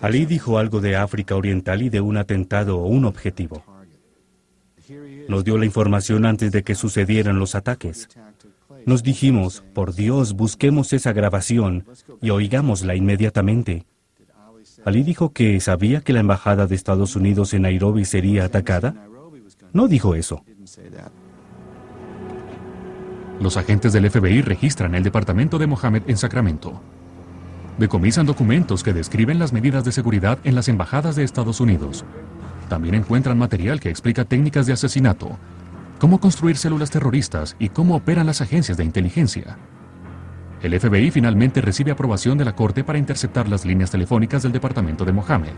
Ali 0.00 0.26
dijo 0.26 0.58
algo 0.58 0.80
de 0.80 0.96
África 0.96 1.36
Oriental 1.36 1.82
y 1.82 1.88
de 1.88 2.00
un 2.00 2.16
atentado 2.16 2.78
o 2.78 2.86
un 2.86 3.04
objetivo. 3.04 3.64
Nos 5.28 5.44
dio 5.44 5.56
la 5.58 5.64
información 5.64 6.26
antes 6.26 6.52
de 6.52 6.62
que 6.62 6.74
sucedieran 6.74 7.38
los 7.38 7.54
ataques. 7.54 8.08
Nos 8.84 9.02
dijimos, 9.02 9.64
por 9.74 9.94
Dios, 9.94 10.34
busquemos 10.34 10.92
esa 10.92 11.12
grabación 11.12 11.86
y 12.20 12.30
oigámosla 12.30 12.94
inmediatamente. 12.94 13.86
Ali 14.86 15.02
dijo 15.02 15.32
que 15.32 15.58
sabía 15.58 16.00
que 16.00 16.12
la 16.12 16.20
embajada 16.20 16.68
de 16.68 16.76
Estados 16.76 17.16
Unidos 17.16 17.52
en 17.54 17.62
Nairobi 17.62 18.04
sería 18.04 18.44
atacada. 18.44 18.94
No 19.72 19.88
dijo 19.88 20.14
eso. 20.14 20.44
Los 23.40 23.56
agentes 23.56 23.92
del 23.92 24.08
FBI 24.08 24.42
registran 24.42 24.94
el 24.94 25.02
departamento 25.02 25.58
de 25.58 25.66
Mohammed 25.66 26.04
en 26.06 26.16
Sacramento. 26.16 26.80
Decomisan 27.78 28.26
documentos 28.26 28.84
que 28.84 28.92
describen 28.92 29.40
las 29.40 29.52
medidas 29.52 29.84
de 29.84 29.90
seguridad 29.90 30.38
en 30.44 30.54
las 30.54 30.68
embajadas 30.68 31.16
de 31.16 31.24
Estados 31.24 31.60
Unidos. 31.60 32.04
También 32.68 32.94
encuentran 32.94 33.36
material 33.36 33.80
que 33.80 33.90
explica 33.90 34.24
técnicas 34.24 34.66
de 34.66 34.74
asesinato, 34.74 35.36
cómo 35.98 36.20
construir 36.20 36.56
células 36.56 36.92
terroristas 36.92 37.56
y 37.58 37.70
cómo 37.70 37.96
operan 37.96 38.26
las 38.26 38.40
agencias 38.40 38.78
de 38.78 38.84
inteligencia. 38.84 39.58
El 40.62 40.78
FBI 40.78 41.10
finalmente 41.10 41.60
recibe 41.60 41.90
aprobación 41.90 42.38
de 42.38 42.44
la 42.44 42.54
Corte 42.54 42.82
para 42.82 42.98
interceptar 42.98 43.48
las 43.48 43.64
líneas 43.64 43.90
telefónicas 43.90 44.42
del 44.42 44.52
departamento 44.52 45.04
de 45.04 45.12
Mohammed. 45.12 45.52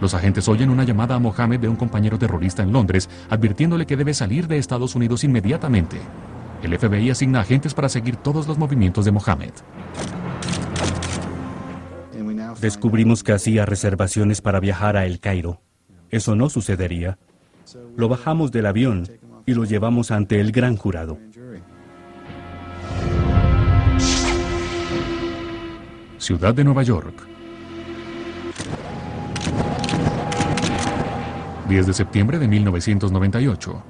Los 0.00 0.14
agentes 0.14 0.48
oyen 0.48 0.70
una 0.70 0.84
llamada 0.84 1.14
a 1.14 1.18
Mohammed 1.18 1.60
de 1.60 1.68
un 1.68 1.76
compañero 1.76 2.18
terrorista 2.18 2.62
en 2.62 2.72
Londres 2.72 3.08
advirtiéndole 3.30 3.86
que 3.86 3.96
debe 3.96 4.14
salir 4.14 4.48
de 4.48 4.58
Estados 4.58 4.94
Unidos 4.94 5.22
inmediatamente. 5.24 5.98
El 6.62 6.76
FBI 6.76 7.10
asigna 7.10 7.40
agentes 7.40 7.74
para 7.74 7.88
seguir 7.88 8.16
todos 8.16 8.48
los 8.48 8.58
movimientos 8.58 9.04
de 9.04 9.12
Mohammed. 9.12 9.52
Descubrimos 12.60 13.22
que 13.22 13.32
hacía 13.32 13.66
reservaciones 13.66 14.40
para 14.40 14.60
viajar 14.60 14.96
a 14.96 15.04
El 15.04 15.20
Cairo. 15.20 15.60
Eso 16.10 16.34
no 16.34 16.48
sucedería. 16.48 17.18
Lo 17.96 18.08
bajamos 18.08 18.52
del 18.52 18.66
avión 18.66 19.08
y 19.46 19.54
lo 19.54 19.64
llevamos 19.64 20.10
ante 20.10 20.40
el 20.40 20.52
gran 20.52 20.76
jurado. 20.76 21.18
Ciudad 26.22 26.54
de 26.54 26.62
Nueva 26.62 26.84
York. 26.84 27.14
10 31.68 31.86
de 31.88 31.92
septiembre 31.92 32.38
de 32.38 32.46
1998. 32.46 33.82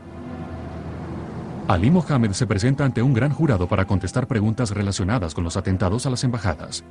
Ali 1.68 1.90
Mohammed 1.90 2.32
se 2.32 2.46
presenta 2.46 2.86
ante 2.86 3.02
un 3.02 3.12
gran 3.12 3.32
jurado 3.32 3.68
para 3.68 3.84
contestar 3.84 4.26
preguntas 4.26 4.70
relacionadas 4.70 5.34
con 5.34 5.44
los 5.44 5.58
atentados 5.58 6.06
a 6.06 6.10
las 6.10 6.24
embajadas. 6.24 6.82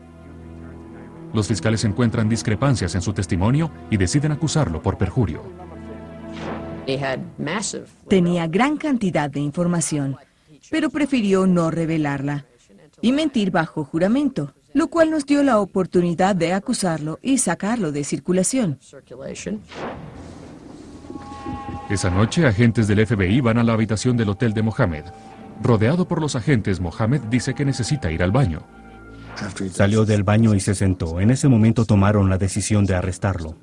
Los 1.33 1.47
fiscales 1.47 1.83
encuentran 1.85 2.29
discrepancias 2.29 2.93
en 2.93 3.01
su 3.01 3.11
testimonio 3.11 3.71
y 3.89 3.97
deciden 3.97 4.33
acusarlo 4.33 4.79
por 4.83 4.99
perjurio. 4.99 5.41
Tenía 8.07 8.45
gran 8.45 8.77
cantidad 8.77 9.27
de 9.27 9.39
información, 9.39 10.17
pero 10.69 10.91
prefirió 10.91 11.47
no 11.47 11.71
revelarla 11.71 12.45
y 13.01 13.11
mentir 13.11 13.49
bajo 13.49 13.83
juramento, 13.83 14.53
lo 14.73 14.87
cual 14.87 15.11
nos 15.11 15.25
dio 15.25 15.43
la 15.43 15.59
oportunidad 15.59 16.35
de 16.35 16.53
acusarlo 16.53 17.19
y 17.21 17.37
sacarlo 17.37 17.91
de 17.91 18.03
circulación. 18.03 18.79
Esa 21.89 22.09
noche, 22.09 22.47
agentes 22.47 22.87
del 22.87 23.05
FBI 23.05 23.41
van 23.41 23.57
a 23.57 23.63
la 23.63 23.73
habitación 23.73 24.15
del 24.15 24.29
hotel 24.29 24.53
de 24.53 24.61
Mohammed. 24.61 25.05
Rodeado 25.61 26.07
por 26.07 26.21
los 26.21 26.35
agentes, 26.35 26.79
Mohammed 26.79 27.21
dice 27.23 27.53
que 27.53 27.65
necesita 27.65 28.11
ir 28.11 28.23
al 28.23 28.31
baño. 28.31 28.63
Salió 29.71 30.05
del 30.05 30.23
baño 30.23 30.55
y 30.55 30.59
se 30.59 30.75
sentó. 30.75 31.19
En 31.19 31.31
ese 31.31 31.47
momento 31.47 31.85
tomaron 31.85 32.29
la 32.29 32.37
decisión 32.37 32.85
de 32.85 32.95
arrestarlo. 32.95 33.55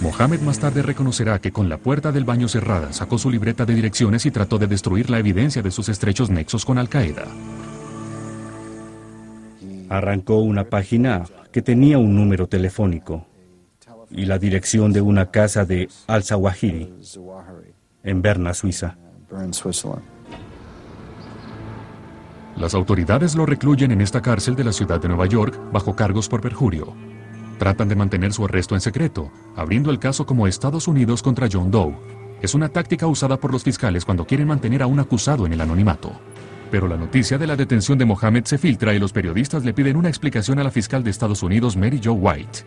Mohammed 0.00 0.40
más 0.40 0.58
tarde 0.58 0.82
reconocerá 0.82 1.40
que 1.40 1.52
con 1.52 1.68
la 1.68 1.78
puerta 1.78 2.12
del 2.12 2.24
baño 2.24 2.48
cerrada 2.48 2.92
sacó 2.92 3.18
su 3.18 3.30
libreta 3.30 3.64
de 3.64 3.74
direcciones 3.74 4.26
y 4.26 4.30
trató 4.30 4.58
de 4.58 4.66
destruir 4.66 5.10
la 5.10 5.18
evidencia 5.18 5.62
de 5.62 5.70
sus 5.70 5.88
estrechos 5.88 6.30
nexos 6.30 6.64
con 6.64 6.78
Al-Qaeda. 6.78 7.24
Arrancó 9.88 10.38
una 10.38 10.64
página 10.64 11.24
que 11.52 11.62
tenía 11.62 11.98
un 11.98 12.16
número 12.16 12.46
telefónico 12.46 13.26
y 14.10 14.26
la 14.26 14.38
dirección 14.38 14.92
de 14.92 15.00
una 15.00 15.30
casa 15.30 15.64
de 15.64 15.88
Al-Zawahiri 16.06 16.92
en 18.02 18.22
Berna, 18.22 18.54
Suiza. 18.54 18.96
Las 22.56 22.74
autoridades 22.74 23.34
lo 23.34 23.46
recluyen 23.46 23.90
en 23.90 24.00
esta 24.00 24.22
cárcel 24.22 24.54
de 24.54 24.64
la 24.64 24.72
ciudad 24.72 25.00
de 25.00 25.08
Nueva 25.08 25.26
York 25.26 25.58
bajo 25.72 25.96
cargos 25.96 26.28
por 26.28 26.40
perjurio. 26.40 26.94
Tratan 27.58 27.88
de 27.88 27.96
mantener 27.96 28.32
su 28.32 28.44
arresto 28.44 28.74
en 28.74 28.80
secreto, 28.80 29.30
abriendo 29.56 29.90
el 29.90 29.98
caso 29.98 30.26
como 30.26 30.46
Estados 30.46 30.86
Unidos 30.86 31.22
contra 31.22 31.48
John 31.50 31.70
Doe. 31.70 31.96
Es 32.42 32.54
una 32.54 32.68
táctica 32.68 33.06
usada 33.06 33.38
por 33.38 33.52
los 33.52 33.64
fiscales 33.64 34.04
cuando 34.04 34.26
quieren 34.26 34.46
mantener 34.46 34.82
a 34.82 34.86
un 34.86 35.00
acusado 35.00 35.46
en 35.46 35.52
el 35.52 35.60
anonimato. 35.60 36.12
Pero 36.74 36.88
la 36.88 36.96
noticia 36.96 37.38
de 37.38 37.46
la 37.46 37.54
detención 37.54 37.98
de 37.98 38.04
Mohammed 38.04 38.46
se 38.46 38.58
filtra 38.58 38.92
y 38.92 38.98
los 38.98 39.12
periodistas 39.12 39.64
le 39.64 39.72
piden 39.72 39.94
una 39.96 40.08
explicación 40.08 40.58
a 40.58 40.64
la 40.64 40.72
fiscal 40.72 41.04
de 41.04 41.10
Estados 41.10 41.44
Unidos, 41.44 41.76
Mary 41.76 42.00
Jo 42.02 42.14
White. 42.14 42.66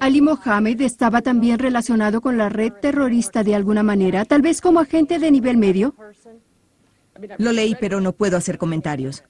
Ali 0.00 0.20
Mohammed 0.20 0.82
estaba 0.82 1.22
también 1.22 1.58
relacionado 1.58 2.20
con 2.20 2.36
la 2.36 2.50
red 2.50 2.74
terrorista 2.74 3.42
de 3.42 3.54
alguna 3.54 3.82
manera, 3.82 4.26
tal 4.26 4.42
vez 4.42 4.60
como 4.60 4.80
agente 4.80 5.18
de 5.18 5.30
nivel 5.30 5.56
medio. 5.56 5.94
Lo 7.38 7.52
leí, 7.52 7.74
pero 7.80 8.02
no 8.02 8.12
puedo 8.12 8.36
hacer 8.36 8.58
comentarios. 8.58 9.24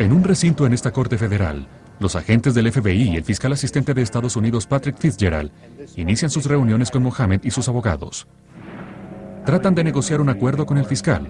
En 0.00 0.12
un 0.12 0.24
recinto 0.24 0.66
en 0.66 0.72
esta 0.72 0.90
Corte 0.90 1.16
Federal, 1.16 1.68
los 2.00 2.16
agentes 2.16 2.54
del 2.54 2.72
FBI 2.72 3.10
y 3.10 3.16
el 3.18 3.22
fiscal 3.22 3.52
asistente 3.52 3.94
de 3.94 4.02
Estados 4.02 4.34
Unidos 4.34 4.66
Patrick 4.66 4.98
Fitzgerald 4.98 5.52
inician 5.94 6.28
sus 6.28 6.46
reuniones 6.46 6.90
con 6.90 7.04
Mohammed 7.04 7.44
y 7.44 7.52
sus 7.52 7.68
abogados. 7.68 8.26
Tratan 9.44 9.74
de 9.74 9.84
negociar 9.84 10.20
un 10.20 10.30
acuerdo 10.30 10.64
con 10.64 10.78
el 10.78 10.86
fiscal, 10.86 11.28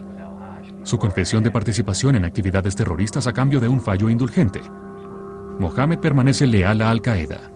su 0.85 0.99
confesión 0.99 1.43
de 1.43 1.51
participación 1.51 2.15
en 2.15 2.25
actividades 2.25 2.77
terroristas 2.77 3.27
a 3.27 3.33
cambio 3.33 3.59
de 3.59 3.69
un 3.69 3.81
fallo 3.81 4.09
indulgente. 4.09 4.61
Mohammed 5.59 5.99
permanece 5.99 6.47
leal 6.47 6.81
a 6.83 6.91
Al-Qaeda. 6.91 7.51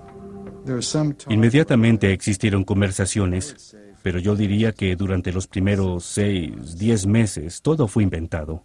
Inmediatamente 1.29 2.13
existieron 2.13 2.65
conversaciones, 2.65 3.77
pero 4.03 4.19
yo 4.19 4.35
diría 4.35 4.73
que 4.73 4.97
durante 4.97 5.33
los 5.33 5.47
primeros 5.47 6.05
seis, 6.05 6.77
diez 6.77 7.07
meses 7.07 7.63
todo 7.63 7.87
fue 7.87 8.03
inventado. 8.03 8.65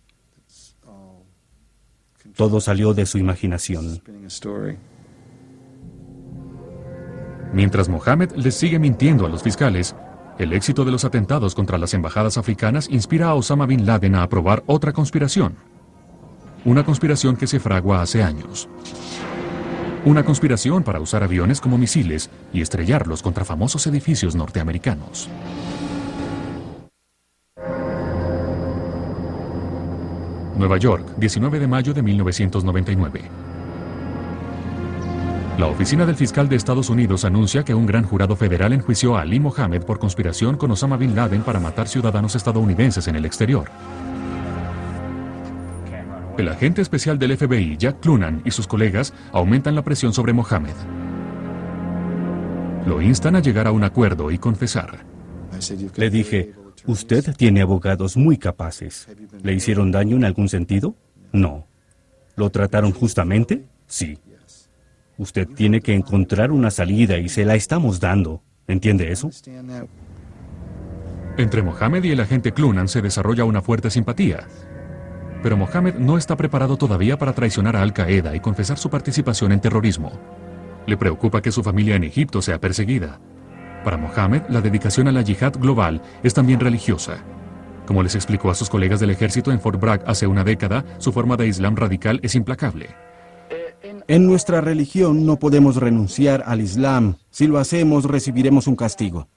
Todo 2.35 2.59
salió 2.59 2.93
de 2.95 3.05
su 3.05 3.19
imaginación. 3.19 4.01
Mientras 7.53 7.87
Mohammed 7.87 8.31
les 8.31 8.55
sigue 8.55 8.79
mintiendo 8.79 9.27
a 9.27 9.29
los 9.29 9.43
fiscales, 9.43 9.95
el 10.39 10.53
éxito 10.53 10.83
de 10.83 10.91
los 10.91 11.05
atentados 11.05 11.53
contra 11.53 11.77
las 11.77 11.93
embajadas 11.93 12.37
africanas 12.37 12.89
inspira 12.89 13.27
a 13.27 13.35
Osama 13.35 13.65
Bin 13.65 13.85
Laden 13.85 14.15
a 14.15 14.23
aprobar 14.23 14.63
otra 14.65 14.91
conspiración. 14.91 15.55
Una 16.65 16.83
conspiración 16.83 17.35
que 17.35 17.45
se 17.45 17.59
fragua 17.59 18.01
hace 18.01 18.23
años. 18.23 18.67
Una 20.05 20.23
conspiración 20.25 20.83
para 20.83 20.99
usar 20.99 21.23
aviones 21.23 21.61
como 21.61 21.77
misiles 21.77 22.29
y 22.51 22.61
estrellarlos 22.61 23.21
contra 23.21 23.45
famosos 23.45 23.85
edificios 23.87 24.35
norteamericanos. 24.35 25.29
Nueva 30.57 30.77
York, 30.77 31.15
19 31.17 31.59
de 31.59 31.67
mayo 31.67 31.93
de 31.93 32.01
1999. 32.01 33.52
La 35.57 35.67
oficina 35.67 36.03
del 36.07 36.15
fiscal 36.15 36.49
de 36.49 36.55
Estados 36.55 36.89
Unidos 36.89 37.25
anuncia 37.25 37.63
que 37.63 37.75
un 37.75 37.85
gran 37.85 38.05
jurado 38.05 38.35
federal 38.35 38.73
enjuició 38.73 39.15
a 39.15 39.21
Ali 39.21 39.39
Mohammed 39.39 39.83
por 39.83 39.99
conspiración 39.99 40.57
con 40.57 40.71
Osama 40.71 40.97
Bin 40.97 41.15
Laden 41.15 41.43
para 41.43 41.59
matar 41.59 41.87
ciudadanos 41.87 42.35
estadounidenses 42.35 43.07
en 43.07 43.15
el 43.15 43.23
exterior. 43.23 43.69
El 46.39 46.47
agente 46.47 46.81
especial 46.81 47.19
del 47.19 47.37
FBI, 47.37 47.77
Jack 47.77 47.99
Clunan, 47.99 48.41
y 48.43 48.49
sus 48.49 48.65
colegas 48.65 49.13
aumentan 49.31 49.75
la 49.75 49.83
presión 49.83 50.11
sobre 50.11 50.33
Mohammed. 50.33 50.73
Lo 52.87 53.03
instan 53.03 53.35
a 53.35 53.39
llegar 53.39 53.67
a 53.67 53.71
un 53.71 53.83
acuerdo 53.83 54.31
y 54.31 54.39
confesar. 54.39 55.05
Le 55.95 56.09
dije, 56.09 56.55
usted 56.87 57.35
tiene 57.35 57.61
abogados 57.61 58.17
muy 58.17 58.37
capaces. 58.37 59.07
¿Le 59.43 59.53
hicieron 59.53 59.91
daño 59.91 60.15
en 60.15 60.25
algún 60.25 60.49
sentido? 60.49 60.95
No. 61.31 61.67
¿Lo 62.35 62.49
trataron 62.49 62.91
justamente? 62.91 63.65
Sí. 63.85 64.17
Usted 65.17 65.47
tiene 65.47 65.81
que 65.81 65.93
encontrar 65.93 66.51
una 66.51 66.71
salida 66.71 67.17
y 67.17 67.29
se 67.29 67.45
la 67.45 67.55
estamos 67.55 67.99
dando. 67.99 68.41
¿Entiende 68.67 69.11
eso? 69.11 69.29
Entre 71.37 71.61
Mohammed 71.61 72.03
y 72.03 72.11
el 72.11 72.19
agente 72.19 72.51
Clunan 72.51 72.87
se 72.87 73.01
desarrolla 73.01 73.45
una 73.45 73.61
fuerte 73.61 73.89
simpatía. 73.89 74.47
Pero 75.41 75.57
Mohammed 75.57 75.95
no 75.95 76.17
está 76.17 76.37
preparado 76.37 76.77
todavía 76.77 77.17
para 77.17 77.33
traicionar 77.33 77.75
a 77.75 77.81
Al-Qaeda 77.81 78.35
y 78.35 78.39
confesar 78.39 78.77
su 78.77 78.89
participación 78.89 79.51
en 79.51 79.59
terrorismo. 79.59 80.11
Le 80.85 80.97
preocupa 80.97 81.41
que 81.41 81.51
su 81.51 81.63
familia 81.63 81.95
en 81.95 82.03
Egipto 82.03 82.41
sea 82.41 82.59
perseguida. 82.59 83.19
Para 83.83 83.97
Mohammed, 83.97 84.43
la 84.49 84.61
dedicación 84.61 85.07
a 85.07 85.11
la 85.11 85.21
yihad 85.21 85.53
global 85.59 86.01
es 86.23 86.33
también 86.33 86.59
religiosa. 86.59 87.17
Como 87.85 88.01
les 88.01 88.15
explicó 88.15 88.49
a 88.49 88.55
sus 88.55 88.69
colegas 88.69 89.01
del 89.01 89.09
ejército 89.09 89.51
en 89.51 89.59
Fort 89.59 89.79
Bragg 89.79 90.03
hace 90.07 90.27
una 90.27 90.43
década, 90.43 90.85
su 90.99 91.11
forma 91.11 91.35
de 91.35 91.47
Islam 91.47 91.75
radical 91.75 92.19
es 92.23 92.35
implacable. 92.35 92.95
En 94.07 94.27
nuestra 94.27 94.61
religión 94.61 95.25
no 95.25 95.37
podemos 95.37 95.77
renunciar 95.77 96.43
al 96.45 96.61
Islam. 96.61 97.15
Si 97.29 97.47
lo 97.47 97.59
hacemos, 97.59 98.05
recibiremos 98.05 98.67
un 98.67 98.75
castigo. 98.75 99.27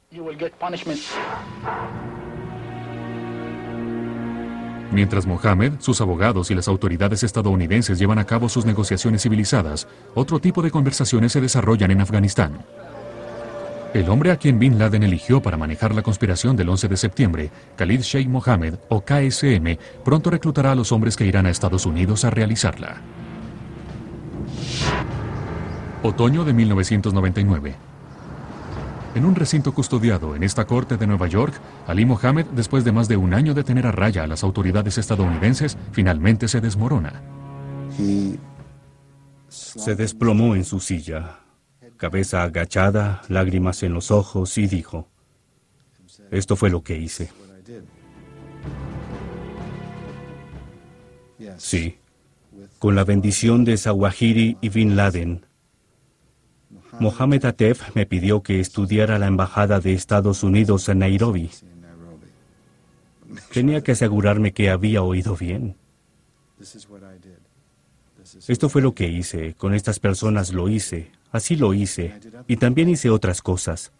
Mientras 4.92 5.26
Mohammed, 5.26 5.74
sus 5.80 6.00
abogados 6.00 6.50
y 6.50 6.54
las 6.54 6.68
autoridades 6.68 7.22
estadounidenses 7.22 7.98
llevan 7.98 8.18
a 8.18 8.24
cabo 8.24 8.48
sus 8.48 8.64
negociaciones 8.64 9.22
civilizadas, 9.22 9.88
otro 10.14 10.38
tipo 10.38 10.62
de 10.62 10.70
conversaciones 10.70 11.32
se 11.32 11.40
desarrollan 11.40 11.90
en 11.90 12.00
Afganistán. 12.00 12.64
El 13.94 14.08
hombre 14.10 14.30
a 14.30 14.36
quien 14.36 14.58
Bin 14.58 14.78
Laden 14.78 15.02
eligió 15.02 15.40
para 15.40 15.56
manejar 15.56 15.94
la 15.94 16.02
conspiración 16.02 16.56
del 16.56 16.68
11 16.68 16.88
de 16.88 16.96
septiembre, 16.96 17.50
Khalid 17.76 18.00
Sheikh 18.02 18.28
Mohammed, 18.28 18.74
o 18.88 19.00
KSM, 19.00 19.78
pronto 20.04 20.30
reclutará 20.30 20.72
a 20.72 20.74
los 20.74 20.92
hombres 20.92 21.16
que 21.16 21.26
irán 21.26 21.46
a 21.46 21.50
Estados 21.50 21.86
Unidos 21.86 22.24
a 22.24 22.30
realizarla. 22.30 23.00
Otoño 26.02 26.44
de 26.44 26.52
1999. 26.52 27.74
En 29.14 29.24
un 29.24 29.34
recinto 29.34 29.72
custodiado 29.72 30.36
en 30.36 30.42
esta 30.42 30.66
corte 30.66 30.98
de 30.98 31.06
Nueva 31.06 31.26
York, 31.26 31.54
Ali 31.86 32.04
Mohammed, 32.04 32.44
después 32.46 32.84
de 32.84 32.92
más 32.92 33.08
de 33.08 33.16
un 33.16 33.32
año 33.32 33.54
de 33.54 33.64
tener 33.64 33.86
a 33.86 33.92
raya 33.92 34.24
a 34.24 34.26
las 34.26 34.44
autoridades 34.44 34.98
estadounidenses, 34.98 35.78
finalmente 35.92 36.48
se 36.48 36.60
desmorona. 36.60 37.22
Se 39.48 39.94
desplomó 39.94 40.54
en 40.54 40.64
su 40.64 40.80
silla, 40.80 41.40
cabeza 41.96 42.42
agachada, 42.42 43.22
lágrimas 43.28 43.82
en 43.82 43.94
los 43.94 44.10
ojos, 44.10 44.58
y 44.58 44.66
dijo, 44.66 45.08
esto 46.30 46.54
fue 46.54 46.68
lo 46.68 46.82
que 46.82 46.98
hice. 46.98 47.30
Sí, 51.56 51.98
con 52.86 52.94
la 52.94 53.02
bendición 53.02 53.64
de 53.64 53.76
Zawahiri 53.76 54.58
y 54.60 54.68
Bin 54.68 54.94
Laden, 54.94 55.44
Mohamed 57.00 57.44
Atef 57.44 57.96
me 57.96 58.06
pidió 58.06 58.44
que 58.44 58.60
estudiara 58.60 59.18
la 59.18 59.26
embajada 59.26 59.80
de 59.80 59.92
Estados 59.92 60.44
Unidos 60.44 60.88
en 60.88 61.00
Nairobi. 61.00 61.50
Tenía 63.52 63.82
que 63.82 63.90
asegurarme 63.90 64.52
que 64.52 64.70
había 64.70 65.02
oído 65.02 65.36
bien. 65.36 65.74
Esto 68.46 68.68
fue 68.68 68.82
lo 68.82 68.94
que 68.94 69.08
hice, 69.08 69.54
con 69.54 69.74
estas 69.74 69.98
personas 69.98 70.52
lo 70.52 70.68
hice, 70.68 71.10
así 71.32 71.56
lo 71.56 71.74
hice, 71.74 72.14
y 72.46 72.56
también 72.56 72.88
hice 72.88 73.10
otras 73.10 73.42
cosas. 73.42 73.90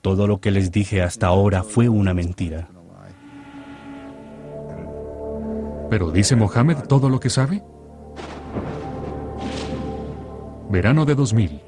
Todo 0.00 0.26
lo 0.26 0.40
que 0.40 0.50
les 0.50 0.72
dije 0.72 1.02
hasta 1.02 1.26
ahora 1.26 1.62
fue 1.62 1.90
una 1.90 2.14
mentira. 2.14 2.70
¿Pero 5.90 6.10
dice 6.10 6.36
Mohammed 6.36 6.78
todo 6.88 7.10
lo 7.10 7.20
que 7.20 7.28
sabe? 7.28 7.62
Verano 10.74 11.04
de 11.04 11.14
2000. 11.14 11.60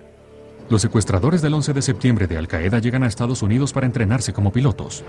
Los 0.69 0.83
secuestradores 0.83 1.41
del 1.41 1.55
11 1.55 1.73
de 1.75 1.81
septiembre 1.81 2.27
de 2.27 2.39
Al 2.39 2.49
Qaeda 2.49 2.81
llegan 2.81 3.05
a 3.05 3.07
Estados 3.07 3.41
Unidos 3.41 3.73
para 3.73 3.87
entrenarse 3.87 4.33
como 4.33 4.51
pilotos. 4.51 5.05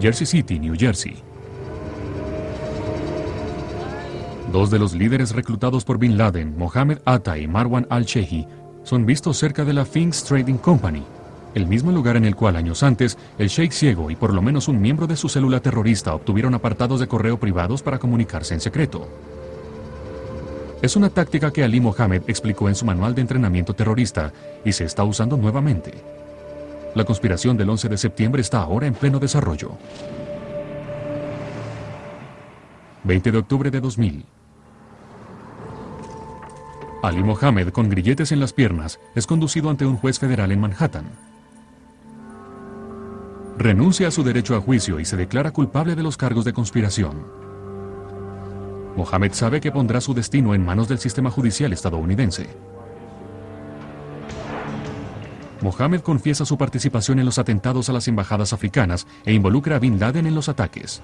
Jersey 0.00 0.24
City, 0.24 0.60
New 0.60 0.76
Jersey. 0.78 1.16
Dos 4.52 4.70
de 4.70 4.78
los 4.78 4.94
líderes 4.94 5.34
reclutados 5.34 5.84
por 5.84 5.98
Bin 5.98 6.16
Laden, 6.16 6.56
Mohammed 6.56 6.98
Atta 7.04 7.36
y 7.38 7.48
Marwan 7.48 7.88
al-Shehi, 7.90 8.46
son 8.84 9.04
vistos 9.04 9.36
cerca 9.36 9.64
de 9.64 9.72
la 9.72 9.84
Finks 9.84 10.22
Trading 10.22 10.58
Company, 10.58 11.02
el 11.56 11.66
mismo 11.66 11.90
lugar 11.90 12.16
en 12.16 12.24
el 12.24 12.36
cual 12.36 12.54
años 12.54 12.84
antes 12.84 13.18
el 13.36 13.48
Sheikh 13.48 13.72
ciego 13.72 14.12
y 14.12 14.14
por 14.14 14.32
lo 14.32 14.42
menos 14.42 14.68
un 14.68 14.80
miembro 14.80 15.08
de 15.08 15.16
su 15.16 15.28
célula 15.28 15.58
terrorista 15.58 16.14
obtuvieron 16.14 16.54
apartados 16.54 17.00
de 17.00 17.08
correo 17.08 17.36
privados 17.36 17.82
para 17.82 17.98
comunicarse 17.98 18.54
en 18.54 18.60
secreto. 18.60 19.08
Es 20.84 20.96
una 20.96 21.08
táctica 21.08 21.50
que 21.50 21.64
Ali 21.64 21.80
Mohammed 21.80 22.24
explicó 22.26 22.68
en 22.68 22.74
su 22.74 22.84
manual 22.84 23.14
de 23.14 23.22
entrenamiento 23.22 23.72
terrorista 23.72 24.34
y 24.66 24.72
se 24.72 24.84
está 24.84 25.02
usando 25.02 25.34
nuevamente. 25.34 25.94
La 26.94 27.06
conspiración 27.06 27.56
del 27.56 27.70
11 27.70 27.88
de 27.88 27.96
septiembre 27.96 28.42
está 28.42 28.60
ahora 28.60 28.86
en 28.86 28.92
pleno 28.92 29.18
desarrollo. 29.18 29.78
20 33.02 33.32
de 33.32 33.38
octubre 33.38 33.70
de 33.70 33.80
2000. 33.80 34.26
Ali 37.02 37.22
Mohammed, 37.22 37.70
con 37.70 37.88
grilletes 37.88 38.30
en 38.30 38.40
las 38.40 38.52
piernas, 38.52 39.00
es 39.14 39.26
conducido 39.26 39.70
ante 39.70 39.86
un 39.86 39.96
juez 39.96 40.18
federal 40.18 40.52
en 40.52 40.60
Manhattan. 40.60 41.06
Renuncia 43.56 44.08
a 44.08 44.10
su 44.10 44.22
derecho 44.22 44.54
a 44.54 44.60
juicio 44.60 45.00
y 45.00 45.06
se 45.06 45.16
declara 45.16 45.50
culpable 45.50 45.94
de 45.94 46.02
los 46.02 46.18
cargos 46.18 46.44
de 46.44 46.52
conspiración. 46.52 47.43
Mohammed 48.96 49.32
sabe 49.32 49.60
que 49.60 49.72
pondrá 49.72 50.00
su 50.00 50.14
destino 50.14 50.54
en 50.54 50.64
manos 50.64 50.88
del 50.88 50.98
sistema 50.98 51.30
judicial 51.30 51.72
estadounidense. 51.72 52.48
Mohammed 55.60 56.02
confiesa 56.02 56.44
su 56.44 56.58
participación 56.58 57.18
en 57.18 57.24
los 57.24 57.38
atentados 57.38 57.88
a 57.88 57.92
las 57.92 58.06
embajadas 58.06 58.52
africanas 58.52 59.06
e 59.24 59.32
involucra 59.32 59.76
a 59.76 59.78
Bin 59.78 59.98
Laden 59.98 60.26
en 60.26 60.34
los 60.34 60.48
ataques. 60.48 61.02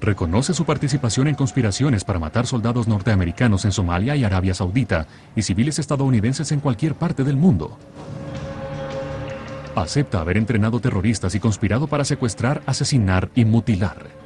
Reconoce 0.00 0.52
su 0.54 0.64
participación 0.64 1.28
en 1.28 1.36
conspiraciones 1.36 2.02
para 2.02 2.18
matar 2.18 2.46
soldados 2.46 2.88
norteamericanos 2.88 3.64
en 3.64 3.72
Somalia 3.72 4.16
y 4.16 4.24
Arabia 4.24 4.54
Saudita 4.54 5.06
y 5.36 5.42
civiles 5.42 5.78
estadounidenses 5.78 6.50
en 6.50 6.58
cualquier 6.58 6.94
parte 6.94 7.22
del 7.22 7.36
mundo. 7.36 7.78
Acepta 9.76 10.20
haber 10.20 10.38
entrenado 10.38 10.80
terroristas 10.80 11.34
y 11.34 11.40
conspirado 11.40 11.86
para 11.86 12.04
secuestrar, 12.04 12.62
asesinar 12.66 13.30
y 13.34 13.44
mutilar. 13.44 14.21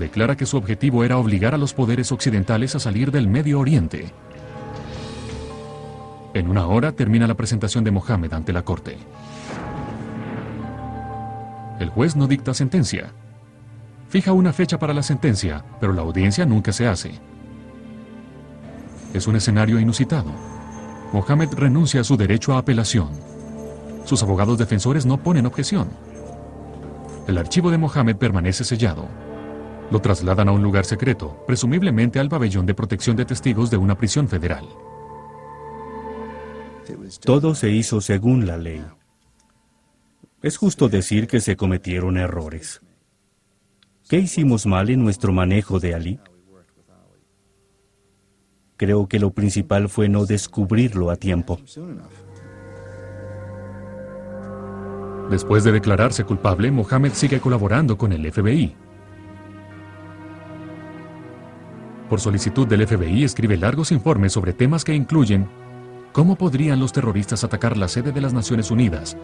Declara 0.00 0.34
que 0.34 0.46
su 0.46 0.56
objetivo 0.56 1.04
era 1.04 1.18
obligar 1.18 1.54
a 1.54 1.58
los 1.58 1.74
poderes 1.74 2.10
occidentales 2.10 2.74
a 2.74 2.80
salir 2.80 3.10
del 3.10 3.28
Medio 3.28 3.60
Oriente. 3.60 4.10
En 6.32 6.48
una 6.48 6.66
hora 6.66 6.92
termina 6.92 7.26
la 7.26 7.34
presentación 7.34 7.84
de 7.84 7.90
Mohammed 7.90 8.32
ante 8.32 8.54
la 8.54 8.62
corte. 8.62 8.96
El 11.78 11.90
juez 11.90 12.16
no 12.16 12.26
dicta 12.26 12.54
sentencia. 12.54 13.12
Fija 14.08 14.32
una 14.32 14.54
fecha 14.54 14.78
para 14.78 14.94
la 14.94 15.02
sentencia, 15.02 15.62
pero 15.80 15.92
la 15.92 16.00
audiencia 16.00 16.46
nunca 16.46 16.72
se 16.72 16.86
hace. 16.86 17.12
Es 19.12 19.26
un 19.26 19.36
escenario 19.36 19.78
inusitado. 19.78 20.32
Mohammed 21.12 21.52
renuncia 21.52 22.00
a 22.00 22.04
su 22.04 22.16
derecho 22.16 22.54
a 22.54 22.58
apelación. 22.58 23.10
Sus 24.06 24.22
abogados 24.22 24.56
defensores 24.56 25.04
no 25.04 25.18
ponen 25.18 25.44
objeción. 25.44 25.90
El 27.28 27.36
archivo 27.36 27.70
de 27.70 27.76
Mohammed 27.76 28.16
permanece 28.16 28.64
sellado. 28.64 29.29
Lo 29.90 30.00
trasladan 30.00 30.48
a 30.48 30.52
un 30.52 30.62
lugar 30.62 30.84
secreto, 30.84 31.42
presumiblemente 31.46 32.20
al 32.20 32.28
pabellón 32.28 32.64
de 32.66 32.74
protección 32.74 33.16
de 33.16 33.24
testigos 33.24 33.70
de 33.70 33.76
una 33.76 33.96
prisión 33.96 34.28
federal. 34.28 34.68
Todo 37.24 37.54
se 37.54 37.70
hizo 37.70 38.00
según 38.00 38.46
la 38.46 38.56
ley. 38.56 38.84
Es 40.42 40.56
justo 40.56 40.88
decir 40.88 41.26
que 41.26 41.40
se 41.40 41.56
cometieron 41.56 42.16
errores. 42.16 42.80
¿Qué 44.08 44.18
hicimos 44.18 44.66
mal 44.66 44.90
en 44.90 45.02
nuestro 45.02 45.32
manejo 45.32 45.78
de 45.78 45.94
Ali? 45.94 46.20
Creo 48.76 49.08
que 49.08 49.18
lo 49.18 49.30
principal 49.32 49.88
fue 49.88 50.08
no 50.08 50.24
descubrirlo 50.24 51.10
a 51.10 51.16
tiempo. 51.16 51.60
Después 55.30 55.62
de 55.64 55.72
declararse 55.72 56.24
culpable, 56.24 56.70
Mohammed 56.70 57.12
sigue 57.12 57.40
colaborando 57.40 57.98
con 57.98 58.12
el 58.12 58.32
FBI. 58.32 58.74
Por 62.10 62.20
solicitud 62.20 62.66
del 62.66 62.84
FBI 62.88 63.22
escribe 63.22 63.56
largos 63.56 63.92
informes 63.92 64.32
sobre 64.32 64.52
temas 64.52 64.82
que 64.82 64.92
incluyen 64.92 65.48
cómo 66.10 66.34
podrían 66.34 66.80
los 66.80 66.92
terroristas 66.92 67.44
atacar 67.44 67.76
la 67.76 67.86
sede 67.86 68.10
de 68.10 68.20
las 68.20 68.32
Naciones 68.32 68.72
Unidas 68.72 69.16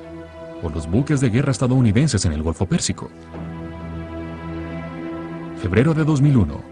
o 0.63 0.71
los 0.71 0.89
buques 0.89 1.21
de 1.21 1.31
guerra 1.31 1.51
estadounidenses 1.51 2.25
en 2.27 2.33
el 2.33 2.45
Golfo 2.45 2.67
Pérsico. 2.67 3.11
Febrero 5.61 5.95
de 5.95 6.05
2001. 6.05 6.63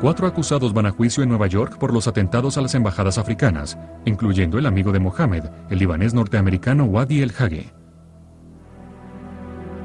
Cuatro 0.00 0.26
acusados 0.26 0.72
van 0.72 0.86
a 0.86 0.90
juicio 0.90 1.22
en 1.22 1.28
Nueva 1.28 1.46
York 1.46 1.78
por 1.78 1.94
los 1.94 2.08
atentados 2.08 2.58
a 2.58 2.62
las 2.62 2.74
embajadas 2.74 3.16
africanas, 3.16 3.78
incluyendo 4.06 4.58
el 4.58 4.66
amigo 4.66 4.90
de 4.90 4.98
Mohammed, 4.98 5.44
el 5.70 5.78
libanés 5.78 6.14
norteamericano 6.14 6.84
Wadi 6.86 7.22
El 7.22 7.30
Hage. 7.30 7.83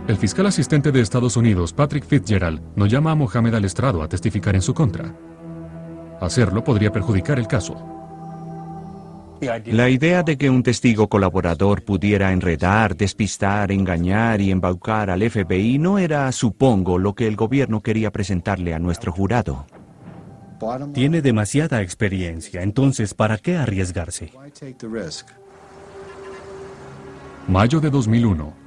El 0.10 0.18
fiscal 0.18 0.48
asistente 0.48 0.92
de 0.92 1.02
Estados 1.02 1.38
Unidos, 1.38 1.72
Patrick 1.72 2.04
Fitzgerald, 2.04 2.60
no 2.76 2.88
llama 2.88 3.12
a 3.12 3.16
Mohammed 3.16 3.54
al 3.54 3.64
estrado 3.64 4.02
a 4.02 4.10
testificar 4.10 4.56
en 4.56 4.64
su 4.64 4.74
contra. 4.74 5.16
Hacerlo 6.20 6.64
podría 6.64 6.92
perjudicar 6.92 7.38
el 7.38 7.46
caso. 7.46 7.78
La 9.68 9.88
idea 9.88 10.24
de 10.24 10.36
que 10.36 10.50
un 10.50 10.64
testigo 10.64 11.08
colaborador 11.10 11.84
pudiera 11.84 12.32
enredar, 12.32 12.98
despistar, 12.98 13.72
engañar 13.72 14.42
y 14.42 14.50
embaucar 14.50 15.12
al 15.12 15.22
FBI 15.30 15.78
no 15.78 16.00
era, 16.00 16.32
supongo, 16.32 16.98
lo 16.98 17.14
que 17.14 17.28
el 17.28 17.36
gobierno 17.36 17.82
quería 17.82 18.10
presentarle 18.12 18.74
a 18.74 18.80
nuestro 18.80 19.12
jurado. 19.12 19.68
Tiene 20.92 21.22
demasiada 21.22 21.84
experiencia, 21.84 22.64
entonces 22.64 23.14
¿para 23.14 23.38
qué 23.38 23.58
arriesgarse? 23.58 24.32
Mayo 27.48 27.80
de 27.80 27.92
2001. 27.92 28.59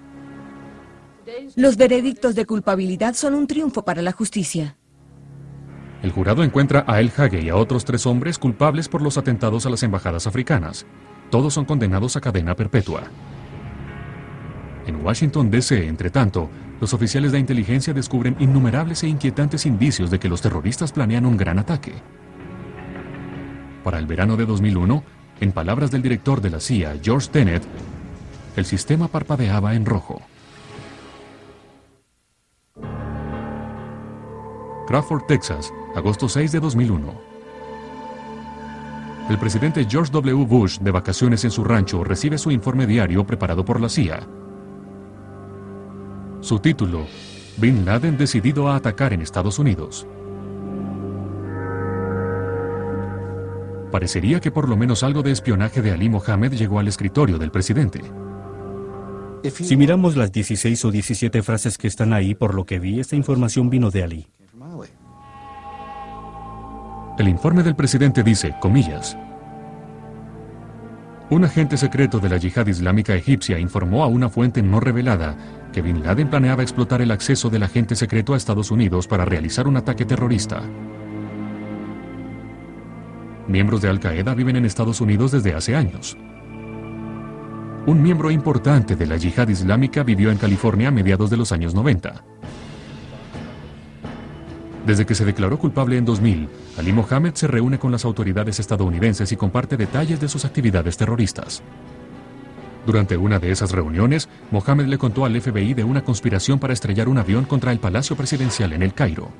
Los 1.57 1.77
veredictos 1.77 2.35
de 2.35 2.47
culpabilidad 2.47 3.15
son 3.15 3.35
un 3.35 3.47
triunfo 3.47 3.85
para 3.85 4.03
la 4.03 4.13
justicia. 4.13 4.77
El 6.03 6.11
jurado 6.11 6.43
encuentra 6.43 6.85
a 6.87 7.01
El 7.01 7.13
Hage 7.17 7.43
y 7.43 7.49
a 7.49 7.57
otros 7.57 7.85
tres 7.85 8.07
hombres 8.07 8.39
culpables 8.39 8.89
por 8.89 9.03
los 9.03 9.19
atentados 9.19 9.67
a 9.67 9.71
las 9.71 9.83
embajadas 9.83 10.27
africanas. 10.27 10.85
Todos 11.31 11.55
son 11.55 11.65
condenados 11.65 12.17
a 12.17 12.21
cadena 12.21 12.57
perpetua. 12.57 13.05
En 14.87 14.97
Washington, 15.05 15.51
D.C., 15.51 15.87
entre 15.87 16.11
tanto, 16.11 16.51
los 16.81 16.93
oficiales 16.93 17.31
de 17.31 17.39
inteligencia 17.39 17.95
descubren 17.95 18.37
innumerables 18.41 19.05
e 19.05 19.09
inquietantes 19.09 19.65
indicios 19.65 20.11
de 20.11 20.19
que 20.19 20.29
los 20.29 20.43
terroristas 20.43 20.91
planean 20.91 21.25
un 21.25 21.37
gran 21.37 21.61
ataque. 21.61 21.93
Para 23.85 24.01
el 24.01 24.07
verano 24.07 24.37
de 24.37 24.47
2001, 24.47 25.05
en 25.41 25.53
palabras 25.53 25.93
del 25.93 26.03
director 26.03 26.41
de 26.41 26.51
la 26.51 26.59
CIA, 26.59 26.97
George 27.01 27.29
Tenet, 27.31 27.63
el 28.57 28.65
sistema 28.65 29.07
parpadeaba 29.07 29.75
en 29.75 29.87
rojo. 29.87 30.21
Crawford, 34.93 35.23
Texas, 35.23 35.73
agosto 35.97 36.28
6 36.28 36.52
de 36.52 36.60
2001. 36.60 37.14
El 39.31 39.39
presidente 39.39 39.86
George 39.89 40.12
W. 40.12 40.44
Bush, 40.44 40.81
de 40.81 40.90
vacaciones 40.90 41.43
en 41.47 41.51
su 41.51 41.64
rancho, 41.64 42.05
recibe 42.05 42.36
su 42.36 42.51
informe 42.51 42.86
diario 42.86 43.24
preparado 43.24 43.64
por 43.64 43.81
la 43.81 43.89
CIA. 43.89 44.20
Su 46.43 46.59
título, 46.59 47.06
Bin 47.56 47.86
Laden 47.86 48.19
decidido 48.19 48.69
a 48.69 48.77
atacar 48.77 49.14
en 49.14 49.23
Estados 49.23 49.59
Unidos. 49.59 50.06
Parecería 53.90 54.40
que 54.40 54.51
por 54.51 54.69
lo 54.69 54.77
menos 54.77 55.02
algo 55.02 55.23
de 55.23 55.31
espionaje 55.31 55.81
de 55.81 55.93
Ali 55.93 56.10
Mohammed 56.10 56.52
llegó 56.52 56.81
al 56.81 56.89
escritorio 56.89 57.39
del 57.39 57.51
presidente. 57.51 58.02
Si 59.43 59.74
miramos 59.74 60.19
las 60.19 60.31
16 60.32 60.85
o 60.85 60.90
17 60.90 61.43
frases 61.43 61.78
que 61.78 61.89
están 61.89 62.12
ahí, 62.12 62.35
por 62.35 62.55
lo 62.55 62.66
que 62.66 62.78
vi, 62.78 63.01
esta 63.01 63.16
información 63.16 63.70
vino 63.70 63.90
de 63.90 64.02
Ali. 64.02 64.28
El 67.19 67.29
informe 67.29 67.63
del 67.63 67.77
presidente 67.77 68.23
dice, 68.23 68.55
comillas, 68.59 69.19
un 71.29 71.45
agente 71.45 71.77
secreto 71.77 72.21
de 72.21 72.29
la 72.29 72.37
yihad 72.37 72.67
islámica 72.67 73.15
egipcia 73.15 73.59
informó 73.59 74.03
a 74.03 74.07
una 74.07 74.29
fuente 74.29 74.63
no 74.63 74.81
revelada 74.81 75.35
que 75.73 75.81
Bin 75.81 76.03
Laden 76.03 76.29
planeaba 76.29 76.63
explotar 76.63 77.01
el 77.01 77.11
acceso 77.11 77.49
del 77.49 77.63
agente 77.63 77.97
secreto 77.97 78.35
a 78.35 78.37
Estados 78.37 78.71
Unidos 78.71 79.07
para 79.09 79.25
realizar 79.25 79.67
un 79.67 79.77
ataque 79.77 80.05
terrorista. 80.05 80.63
Miembros 83.49 83.83
de 83.83 83.89
Al 83.89 84.01
Qaeda 84.01 84.35
viven 84.35 84.57
en 84.57 84.67
Estados 84.67 85.01
Unidos 85.01 85.33
desde 85.33 85.55
hace 85.55 85.75
años. 85.75 86.17
Un 87.87 88.03
miembro 88.03 88.31
importante 88.31 88.95
de 88.95 89.07
la 89.07 89.17
yihad 89.17 89.49
islámica 89.49 90.03
vivió 90.03 90.31
en 90.31 90.39
California 90.39 90.89
a 90.89 90.93
mediados 90.93 91.31
de 91.31 91.37
los 91.37 91.51
años 91.53 91.75
90. 91.75 92.25
Desde 94.87 95.07
que 95.07 95.15
se 95.15 95.25
declaró 95.25 95.59
culpable 95.59 95.97
en 95.97 96.05
2000, 96.05 96.49
Ali 96.77 96.93
Mohammed 96.93 97.35
se 97.35 97.47
reúne 97.47 97.79
con 97.79 97.93
las 97.93 98.05
autoridades 98.05 98.59
estadounidenses 98.59 99.31
y 99.31 99.37
comparte 99.37 99.77
detalles 99.77 100.21
de 100.21 100.29
sus 100.29 100.45
actividades 100.45 100.97
terroristas. 100.97 101.63
Durante 102.85 103.17
una 103.17 103.39
de 103.39 103.53
esas 103.53 103.71
reuniones, 103.71 104.29
Mohammed 104.51 104.87
le 104.87 104.99
contó 104.99 105.25
al 105.25 105.41
FBI 105.41 105.75
de 105.75 105.85
una 105.85 106.03
conspiración 106.03 106.59
para 106.59 106.73
estrellar 106.73 107.09
un 107.09 107.19
avión 107.19 107.45
contra 107.45 107.71
el 107.71 107.79
Palacio 107.79 108.17
Presidencial 108.17 108.73
en 108.73 108.83
el 108.83 108.93
Cairo. 108.93 109.31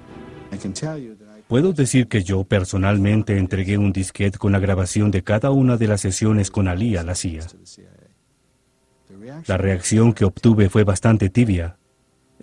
Puedo 1.49 1.73
decir 1.73 2.07
que 2.07 2.23
yo 2.23 2.45
personalmente 2.45 3.37
entregué 3.37 3.79
un 3.79 3.93
disquete 3.93 4.39
con 4.39 4.53
la 4.53 4.61
grabación 4.61 5.11
de 5.11 5.25
cada 5.25 5.51
una 5.51 5.77
de 5.77 5.89
las 5.89 6.01
sesiones 6.01 6.51
con 6.53 6.69
Ali 6.69 6.97
a 6.97 7.03
la 7.03 7.17
CIA. 7.17 7.47
La 9.47 9.57
reacción 9.57 10.13
que 10.13 10.25
obtuve 10.25 10.69
fue 10.69 10.85
bastante 10.85 11.31
tibia. 11.31 11.77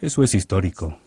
Eso 0.02 0.22
es 0.24 0.36
histórico. 0.36 0.98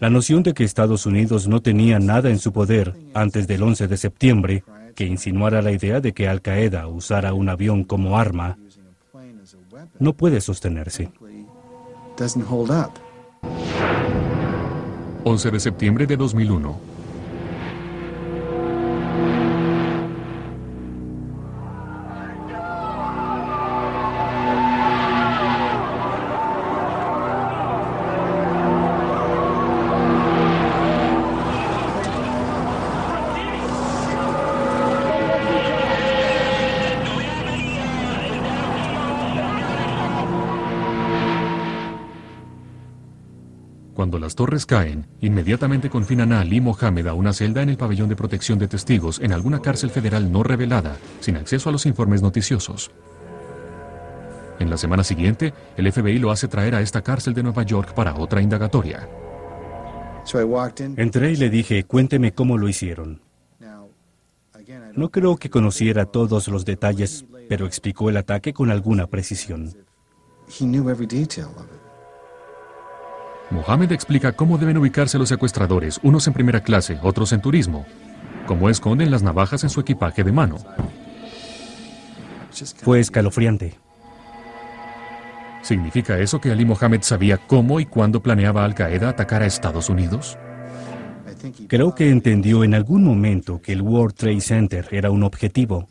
La 0.00 0.10
noción 0.10 0.42
de 0.42 0.54
que 0.54 0.64
Estados 0.64 1.06
Unidos 1.06 1.48
no 1.48 1.60
tenía 1.60 1.98
nada 1.98 2.30
en 2.30 2.38
su 2.38 2.52
poder 2.52 2.94
antes 3.14 3.46
del 3.46 3.62
11 3.62 3.88
de 3.88 3.96
septiembre, 3.96 4.64
que 4.94 5.06
insinuara 5.06 5.62
la 5.62 5.72
idea 5.72 6.00
de 6.00 6.12
que 6.12 6.28
Al 6.28 6.42
Qaeda 6.42 6.86
usara 6.86 7.32
un 7.32 7.48
avión 7.48 7.84
como 7.84 8.18
arma, 8.18 8.58
no 9.98 10.12
puede 10.14 10.40
sostenerse. 10.40 11.10
11 15.24 15.50
de 15.50 15.60
septiembre 15.60 16.06
de 16.06 16.16
2001. 16.16 16.89
Las 44.30 44.36
torres 44.36 44.64
caen, 44.64 45.08
inmediatamente 45.20 45.90
confinan 45.90 46.32
a 46.32 46.42
Ali 46.42 46.60
Mohammed 46.60 47.08
a 47.08 47.14
una 47.14 47.32
celda 47.32 47.62
en 47.62 47.68
el 47.68 47.76
pabellón 47.76 48.08
de 48.08 48.14
protección 48.14 48.60
de 48.60 48.68
testigos 48.68 49.18
en 49.18 49.32
alguna 49.32 49.58
cárcel 49.58 49.90
federal 49.90 50.30
no 50.30 50.44
revelada, 50.44 50.96
sin 51.18 51.36
acceso 51.36 51.68
a 51.68 51.72
los 51.72 51.84
informes 51.84 52.22
noticiosos. 52.22 52.92
En 54.60 54.70
la 54.70 54.76
semana 54.76 55.02
siguiente, 55.02 55.52
el 55.76 55.90
FBI 55.90 56.20
lo 56.20 56.30
hace 56.30 56.46
traer 56.46 56.76
a 56.76 56.80
esta 56.80 57.02
cárcel 57.02 57.34
de 57.34 57.42
Nueva 57.42 57.64
York 57.64 57.92
para 57.92 58.14
otra 58.14 58.40
indagatoria. 58.40 59.08
Entré 60.96 61.32
y 61.32 61.36
le 61.36 61.50
dije, 61.50 61.82
cuénteme 61.82 62.32
cómo 62.32 62.56
lo 62.56 62.68
hicieron. 62.68 63.22
No 64.94 65.10
creo 65.10 65.38
que 65.38 65.50
conociera 65.50 66.06
todos 66.06 66.46
los 66.46 66.64
detalles, 66.64 67.24
pero 67.48 67.66
explicó 67.66 68.10
el 68.10 68.16
ataque 68.16 68.52
con 68.52 68.70
alguna 68.70 69.08
precisión. 69.08 69.74
Mohamed 73.50 73.90
explica 73.92 74.32
cómo 74.32 74.58
deben 74.58 74.78
ubicarse 74.78 75.18
los 75.18 75.28
secuestradores, 75.28 75.98
unos 76.02 76.26
en 76.28 76.32
primera 76.32 76.62
clase, 76.62 76.98
otros 77.02 77.32
en 77.32 77.40
turismo, 77.40 77.84
cómo 78.46 78.70
esconden 78.70 79.10
las 79.10 79.22
navajas 79.22 79.64
en 79.64 79.70
su 79.70 79.80
equipaje 79.80 80.22
de 80.22 80.32
mano. 80.32 80.58
Fue 82.82 83.00
escalofriante. 83.00 83.74
¿Significa 85.62 86.18
eso 86.18 86.40
que 86.40 86.50
Ali 86.50 86.64
Mohamed 86.64 87.02
sabía 87.02 87.38
cómo 87.38 87.80
y 87.80 87.86
cuándo 87.86 88.22
planeaba 88.22 88.64
Al 88.64 88.74
Qaeda 88.74 89.10
atacar 89.10 89.42
a 89.42 89.46
Estados 89.46 89.88
Unidos? 89.88 90.38
Creo 91.68 91.94
que 91.94 92.10
entendió 92.10 92.64
en 92.64 92.74
algún 92.74 93.04
momento 93.04 93.60
que 93.60 93.72
el 93.72 93.82
World 93.82 94.14
Trade 94.14 94.40
Center 94.40 94.88
era 94.90 95.10
un 95.10 95.22
objetivo 95.22 95.88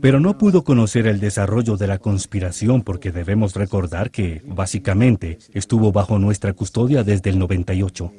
pero 0.00 0.20
no 0.20 0.38
pudo 0.38 0.64
conocer 0.64 1.06
el 1.06 1.20
desarrollo 1.20 1.76
de 1.76 1.86
la 1.86 1.98
conspiración 1.98 2.82
porque 2.82 3.12
debemos 3.12 3.54
recordar 3.54 4.10
que, 4.10 4.42
básicamente, 4.46 5.38
estuvo 5.52 5.92
bajo 5.92 6.18
nuestra 6.18 6.52
custodia 6.52 7.04
desde 7.04 7.30
el 7.30 7.38
98. 7.38 8.12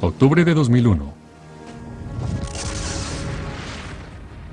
Octubre 0.00 0.44
de 0.44 0.54
2001. 0.54 1.14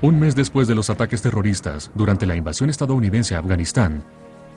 Un 0.00 0.20
mes 0.20 0.36
después 0.36 0.68
de 0.68 0.74
los 0.74 0.90
ataques 0.90 1.22
terroristas, 1.22 1.90
durante 1.94 2.24
la 2.26 2.36
invasión 2.36 2.70
estadounidense 2.70 3.34
a 3.34 3.40
Afganistán, 3.40 4.04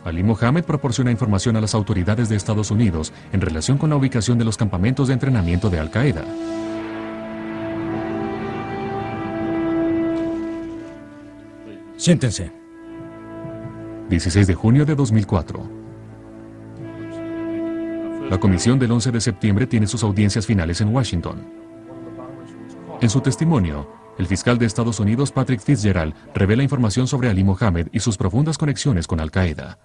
Ali 0.04 0.24
Mohammed 0.24 0.64
proporciona 0.66 1.12
información 1.12 1.56
a 1.56 1.62
las 1.62 1.76
autoridades 1.76 2.30
de 2.30 2.36
Estados 2.36 2.72
Unidos 2.72 3.14
en 3.32 3.42
relación 3.42 3.78
con 3.78 3.90
la 3.90 3.96
ubicación 3.96 4.38
de 4.38 4.46
los 4.46 4.58
campamentos 4.58 5.08
de 5.08 5.14
entrenamiento 5.14 5.70
de 5.70 5.80
Al 5.80 5.92
Siéntense. 12.02 12.52
16 14.10 14.48
de 14.48 14.56
junio 14.56 14.88
de 14.88 14.96
2004. 14.96 15.70
La 18.28 18.40
comisión 18.40 18.80
del 18.80 18.92
11 18.94 19.12
de 19.12 19.22
septiembre 19.22 19.68
tiene 19.68 19.86
sus 19.86 20.02
audiencias 20.02 20.48
finales 20.48 20.82
en 20.82 20.96
Washington. 20.96 21.46
En 23.02 23.08
su 23.08 23.22
testimonio, 23.22 23.88
el 24.18 24.26
fiscal 24.26 24.58
de 24.58 24.66
Estados 24.66 25.00
Unidos 25.00 25.32
Patrick 25.32 25.60
Fitzgerald 25.60 26.16
revela 26.34 26.64
información 26.64 27.06
sobre 27.06 27.30
Ali 27.30 27.44
Mohammed 27.44 27.90
y 27.92 28.00
sus 28.00 28.18
profundas 28.18 28.58
conexiones 28.58 29.06
con 29.06 29.20
Al 29.20 29.30
Qaeda. 29.30 29.78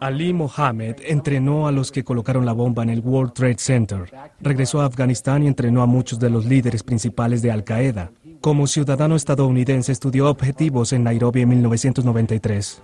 Ali 0.00 0.32
Mohammed 0.32 0.94
entrenó 1.08 1.66
a 1.66 1.72
los 1.72 1.90
que 1.90 2.04
colocaron 2.04 2.46
la 2.46 2.52
bomba 2.52 2.84
en 2.84 2.90
el 2.90 3.00
World 3.00 3.32
Trade 3.32 3.58
Center. 3.58 4.14
Regresó 4.40 4.80
a 4.80 4.86
Afganistán 4.86 5.42
y 5.42 5.48
entrenó 5.48 5.82
a 5.82 5.86
muchos 5.86 6.20
de 6.20 6.30
los 6.30 6.44
líderes 6.44 6.84
principales 6.84 7.42
de 7.42 7.50
Al 7.50 7.64
Qaeda. 7.64 8.12
Como 8.44 8.66
ciudadano 8.66 9.16
estadounidense 9.16 9.90
estudió 9.90 10.28
objetivos 10.28 10.92
en 10.92 11.02
Nairobi 11.02 11.40
en 11.40 11.48
1993. 11.48 12.82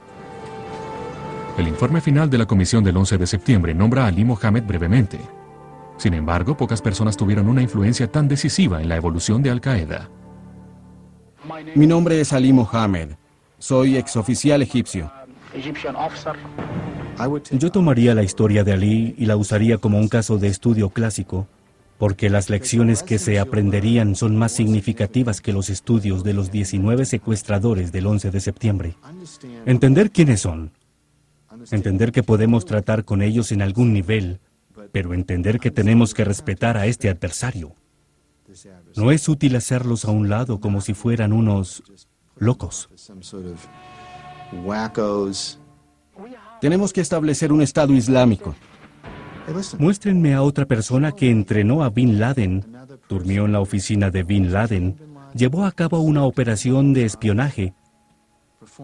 El 1.59 1.69
informe 1.69 2.01
final 2.01 2.31
de 2.31 2.39
la 2.39 2.47
comisión 2.47 2.83
del 2.83 2.97
11 2.97 3.19
de 3.19 3.27
septiembre 3.27 3.75
nombra 3.75 4.05
a 4.05 4.07
Ali 4.07 4.25
Mohammed 4.25 4.65
brevemente. 4.65 5.19
Sin 5.99 6.15
embargo, 6.15 6.57
pocas 6.57 6.81
personas 6.81 7.15
tuvieron 7.15 7.47
una 7.47 7.61
influencia 7.61 8.11
tan 8.11 8.27
decisiva 8.27 8.81
en 8.81 8.89
la 8.89 8.97
evolución 8.97 9.43
de 9.43 9.51
Al 9.51 9.61
Qaeda. 9.61 10.09
Mi 11.75 11.87
nombre 11.87 12.23
es 12.23 12.33
Ali 12.33 12.55
Mohammed. 12.55 13.11
Soy 13.59 13.99
exoficial 13.99 14.63
egipcio. 14.63 15.13
Yo 17.51 17.71
tomaría 17.71 18.15
la 18.15 18.23
historia 18.23 18.65
de 18.65 18.73
Ali 18.73 19.15
y 19.19 19.27
la 19.27 19.37
usaría 19.37 19.77
como 19.77 19.99
un 19.99 20.09
caso 20.09 20.39
de 20.39 20.49
estudio 20.49 20.89
clásico 20.89 21.47
porque 22.01 22.31
las 22.31 22.49
lecciones 22.49 23.03
que 23.03 23.19
se 23.19 23.39
aprenderían 23.39 24.17
son 24.17 24.35
más 24.35 24.53
significativas 24.53 25.43
que 25.43 25.53
los 25.53 25.69
estudios 25.69 26.25
de 26.25 26.33
los 26.33 26.51
19 26.51 27.05
secuestradores 27.05 27.93
del 27.93 28.07
11 28.07 28.31
de 28.31 28.41
septiembre. 28.41 28.97
Entender 29.67 30.11
quiénes 30.11 30.41
son, 30.41 30.71
entender 31.71 32.11
que 32.11 32.23
podemos 32.23 32.65
tratar 32.65 33.05
con 33.05 33.21
ellos 33.21 33.53
en 33.53 33.61
algún 33.61 33.93
nivel, 33.93 34.41
pero 34.93 35.13
entender 35.13 35.61
que 35.61 35.71
tenemos 35.71 36.15
que 36.15 36.25
respetar 36.25 36.79
a 36.79 36.87
este 36.87 37.11
adversario. 37.11 37.75
No 38.97 39.11
es 39.11 39.29
útil 39.29 39.55
hacerlos 39.55 40.07
a 40.07 40.11
un 40.11 40.31
lado 40.31 40.59
como 40.59 40.81
si 40.81 40.95
fueran 40.95 41.35
unos 41.35 41.83
locos. 42.39 42.89
Tenemos 46.63 46.95
que 46.95 47.03
establecer 47.03 47.53
un 47.53 47.61
Estado 47.61 47.93
Islámico. 47.93 48.55
Muéstrenme 49.79 50.35
a 50.35 50.43
otra 50.43 50.67
persona 50.67 51.13
que 51.13 51.31
entrenó 51.31 51.83
a 51.83 51.91
Bin 51.91 52.19
Laden, 52.21 52.65
durmió 53.09 53.47
en 53.47 53.53
la 53.53 53.61
oficina 53.61 54.11
de 54.11 54.23
Bin 54.23 54.53
Laden, 54.53 54.97
llevó 55.35 55.65
a 55.65 55.73
cabo 55.73 56.01
una 56.01 56.25
operación 56.25 56.93
de 56.93 57.05
espionaje, 57.05 57.75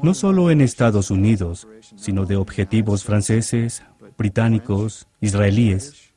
no 0.02 0.14
solo 0.14 0.50
en 0.50 0.60
Estados 0.60 1.10
Unidos, 1.10 1.68
sino 1.96 2.26
de 2.26 2.36
objetivos 2.36 3.04
franceses, 3.04 3.82
británicos, 4.16 5.06
israelíes. 5.20 6.12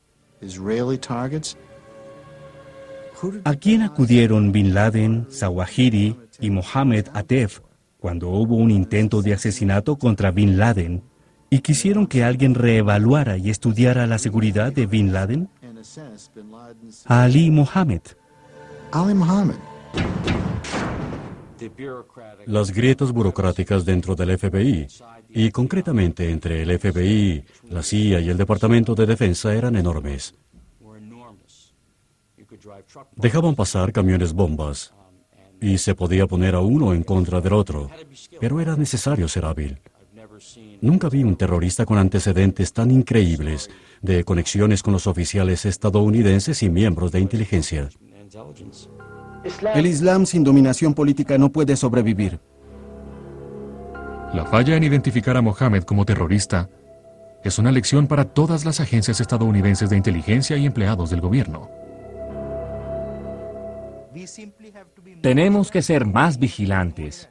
¿A 3.43 3.55
quién 3.55 3.81
acudieron 3.81 4.51
Bin 4.51 4.73
Laden, 4.73 5.27
Zawahiri 5.30 6.15
y 6.39 6.49
Mohammed 6.49 7.07
Atef 7.13 7.59
cuando 7.99 8.30
hubo 8.30 8.55
un 8.55 8.71
intento 8.71 9.21
de 9.21 9.34
asesinato 9.34 9.97
contra 9.97 10.31
Bin 10.31 10.57
Laden 10.57 11.03
y 11.49 11.59
quisieron 11.59 12.07
que 12.07 12.23
alguien 12.23 12.55
reevaluara 12.55 13.38
y 13.38 13.49
estudiara 13.49 14.05
la 14.07 14.19
seguridad 14.19 14.71
de 14.71 14.85
Bin 14.85 15.11
Laden? 15.13 15.49
Ali 17.05 17.49
Mohammed. 17.51 18.01
Ali 18.91 19.13
Mohammed. 19.13 19.55
Las 22.45 22.71
grietas 22.71 23.11
burocráticas 23.11 23.84
dentro 23.84 24.15
del 24.15 24.38
FBI, 24.38 24.88
y 25.30 25.51
concretamente 25.51 26.31
entre 26.31 26.61
el 26.63 26.80
FBI, 26.80 27.43
la 27.69 27.84
CIA 27.84 28.21
y 28.21 28.30
el 28.30 28.38
Departamento 28.38 28.95
de 28.95 29.05
Defensa, 29.05 29.53
eran 29.53 29.76
enormes. 29.76 30.35
Dejaban 33.15 33.55
pasar 33.55 33.91
camiones 33.91 34.34
bombas 34.34 34.93
y 35.61 35.77
se 35.77 35.95
podía 35.95 36.27
poner 36.27 36.55
a 36.55 36.61
uno 36.61 36.93
en 36.93 37.03
contra 37.03 37.41
del 37.41 37.53
otro, 37.53 37.89
pero 38.39 38.61
era 38.61 38.76
necesario 38.76 39.27
ser 39.27 39.45
hábil. 39.45 39.80
Nunca 40.81 41.09
vi 41.09 41.23
un 41.23 41.35
terrorista 41.35 41.85
con 41.85 41.97
antecedentes 41.97 42.73
tan 42.73 42.91
increíbles 42.91 43.69
de 44.01 44.23
conexiones 44.23 44.83
con 44.83 44.93
los 44.93 45.07
oficiales 45.07 45.65
estadounidenses 45.65 46.63
y 46.63 46.69
miembros 46.69 47.11
de 47.11 47.19
inteligencia. 47.19 47.89
El 49.73 49.85
Islam 49.85 50.25
sin 50.25 50.43
dominación 50.43 50.93
política 50.93 51.37
no 51.37 51.51
puede 51.51 51.75
sobrevivir. 51.75 52.39
La 54.33 54.45
falla 54.45 54.75
en 54.75 54.83
identificar 54.83 55.37
a 55.37 55.41
Mohammed 55.41 55.83
como 55.83 56.05
terrorista 56.05 56.69
es 57.43 57.57
una 57.57 57.71
lección 57.71 58.07
para 58.07 58.25
todas 58.25 58.65
las 58.65 58.79
agencias 58.79 59.19
estadounidenses 59.21 59.89
de 59.89 59.97
inteligencia 59.97 60.57
y 60.57 60.65
empleados 60.65 61.09
del 61.09 61.21
gobierno. 61.21 61.69
Tenemos 65.21 65.71
que 65.71 65.81
ser 65.81 66.05
más 66.05 66.37
vigilantes. 66.37 67.29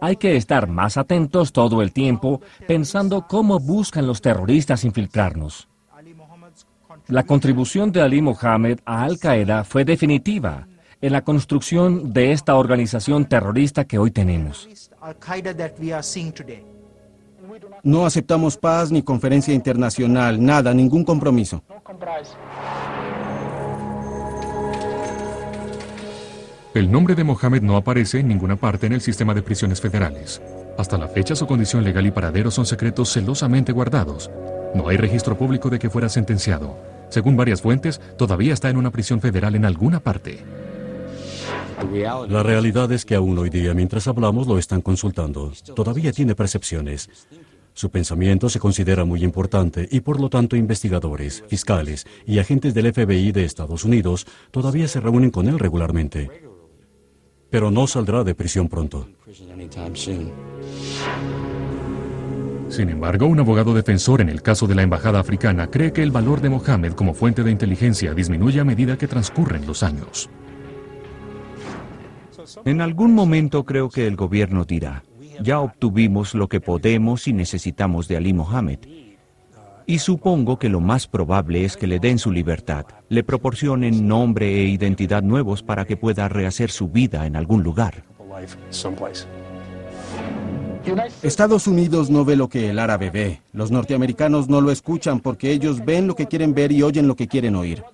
Hay 0.00 0.16
que 0.16 0.36
estar 0.36 0.68
más 0.68 0.96
atentos 0.96 1.52
todo 1.52 1.82
el 1.82 1.92
tiempo 1.92 2.40
pensando 2.66 3.26
cómo 3.26 3.58
buscan 3.58 4.06
los 4.06 4.20
terroristas 4.20 4.84
infiltrarnos. 4.84 5.68
La 7.08 7.22
contribución 7.22 7.92
de 7.92 8.02
Ali 8.02 8.20
Mohammed 8.20 8.80
a 8.84 9.04
Al 9.04 9.18
Qaeda 9.18 9.64
fue 9.64 9.84
definitiva 9.84 10.66
en 11.00 11.12
la 11.12 11.22
construcción 11.22 12.12
de 12.12 12.32
esta 12.32 12.56
organización 12.56 13.26
terrorista 13.26 13.84
que 13.84 13.98
hoy 13.98 14.10
tenemos. 14.10 14.68
No 17.82 18.06
aceptamos 18.06 18.56
paz 18.56 18.90
ni 18.90 19.02
conferencia 19.02 19.54
internacional, 19.54 20.44
nada, 20.44 20.74
ningún 20.74 21.04
compromiso. 21.04 21.62
El 26.76 26.92
nombre 26.92 27.14
de 27.14 27.24
Mohammed 27.24 27.62
no 27.62 27.74
aparece 27.78 28.18
en 28.18 28.28
ninguna 28.28 28.56
parte 28.56 28.84
en 28.84 28.92
el 28.92 29.00
sistema 29.00 29.32
de 29.32 29.40
prisiones 29.40 29.80
federales. 29.80 30.42
Hasta 30.76 30.98
la 30.98 31.08
fecha 31.08 31.34
su 31.34 31.46
condición 31.46 31.82
legal 31.82 32.04
y 32.04 32.10
paradero 32.10 32.50
son 32.50 32.66
secretos 32.66 33.10
celosamente 33.10 33.72
guardados. 33.72 34.30
No 34.74 34.86
hay 34.86 34.98
registro 34.98 35.38
público 35.38 35.70
de 35.70 35.78
que 35.78 35.88
fuera 35.88 36.10
sentenciado. 36.10 36.76
Según 37.08 37.34
varias 37.34 37.62
fuentes, 37.62 37.98
todavía 38.18 38.52
está 38.52 38.68
en 38.68 38.76
una 38.76 38.90
prisión 38.90 39.22
federal 39.22 39.54
en 39.54 39.64
alguna 39.64 40.00
parte. 40.00 40.44
La 42.28 42.42
realidad 42.42 42.92
es 42.92 43.06
que 43.06 43.14
aún 43.14 43.38
hoy 43.38 43.48
día, 43.48 43.72
mientras 43.72 44.06
hablamos, 44.06 44.46
lo 44.46 44.58
están 44.58 44.82
consultando. 44.82 45.54
Todavía 45.74 46.12
tiene 46.12 46.34
percepciones. 46.34 47.08
Su 47.72 47.88
pensamiento 47.88 48.50
se 48.50 48.60
considera 48.60 49.06
muy 49.06 49.24
importante 49.24 49.88
y 49.90 50.00
por 50.00 50.20
lo 50.20 50.28
tanto 50.28 50.56
investigadores, 50.56 51.42
fiscales 51.48 52.06
y 52.26 52.38
agentes 52.38 52.74
del 52.74 52.92
FBI 52.92 53.32
de 53.32 53.46
Estados 53.46 53.82
Unidos 53.84 54.26
todavía 54.50 54.88
se 54.88 55.00
reúnen 55.00 55.30
con 55.30 55.48
él 55.48 55.58
regularmente. 55.58 56.28
Pero 57.50 57.70
no 57.70 57.86
saldrá 57.86 58.24
de 58.24 58.34
prisión 58.34 58.68
pronto. 58.68 59.08
Sin 62.68 62.90
embargo, 62.90 63.26
un 63.26 63.38
abogado 63.38 63.74
defensor 63.74 64.20
en 64.20 64.28
el 64.28 64.42
caso 64.42 64.66
de 64.66 64.74
la 64.74 64.82
embajada 64.82 65.20
africana 65.20 65.68
cree 65.68 65.92
que 65.92 66.02
el 66.02 66.10
valor 66.10 66.40
de 66.40 66.50
Mohammed 66.50 66.92
como 66.92 67.14
fuente 67.14 67.42
de 67.42 67.52
inteligencia 67.52 68.12
disminuye 68.12 68.60
a 68.60 68.64
medida 68.64 68.98
que 68.98 69.06
transcurren 69.06 69.66
los 69.66 69.82
años. 69.82 70.28
En 72.64 72.80
algún 72.80 73.14
momento 73.14 73.64
creo 73.64 73.88
que 73.88 74.06
el 74.06 74.16
gobierno 74.16 74.64
dirá, 74.64 75.04
ya 75.40 75.60
obtuvimos 75.60 76.34
lo 76.34 76.48
que 76.48 76.60
podemos 76.60 77.28
y 77.28 77.32
necesitamos 77.32 78.08
de 78.08 78.16
Ali 78.16 78.32
Mohammed. 78.32 78.78
Y 79.86 80.00
supongo 80.00 80.58
que 80.58 80.68
lo 80.68 80.80
más 80.80 81.06
probable 81.06 81.64
es 81.64 81.76
que 81.76 81.86
le 81.86 82.00
den 82.00 82.18
su 82.18 82.32
libertad, 82.32 82.86
le 83.08 83.22
proporcionen 83.22 84.08
nombre 84.08 84.60
e 84.60 84.64
identidad 84.64 85.22
nuevos 85.22 85.62
para 85.62 85.84
que 85.84 85.96
pueda 85.96 86.28
rehacer 86.28 86.70
su 86.72 86.88
vida 86.88 87.24
en 87.26 87.36
algún 87.36 87.62
lugar. 87.62 88.02
Estados 91.22 91.66
Unidos 91.66 92.10
no 92.10 92.24
ve 92.24 92.34
lo 92.34 92.48
que 92.48 92.70
el 92.70 92.78
árabe 92.80 93.10
ve. 93.10 93.40
Los 93.52 93.70
norteamericanos 93.70 94.48
no 94.48 94.60
lo 94.60 94.72
escuchan 94.72 95.20
porque 95.20 95.52
ellos 95.52 95.84
ven 95.84 96.08
lo 96.08 96.16
que 96.16 96.26
quieren 96.26 96.52
ver 96.52 96.72
y 96.72 96.82
oyen 96.82 97.06
lo 97.06 97.14
que 97.14 97.28
quieren 97.28 97.54
oír. 97.54 97.84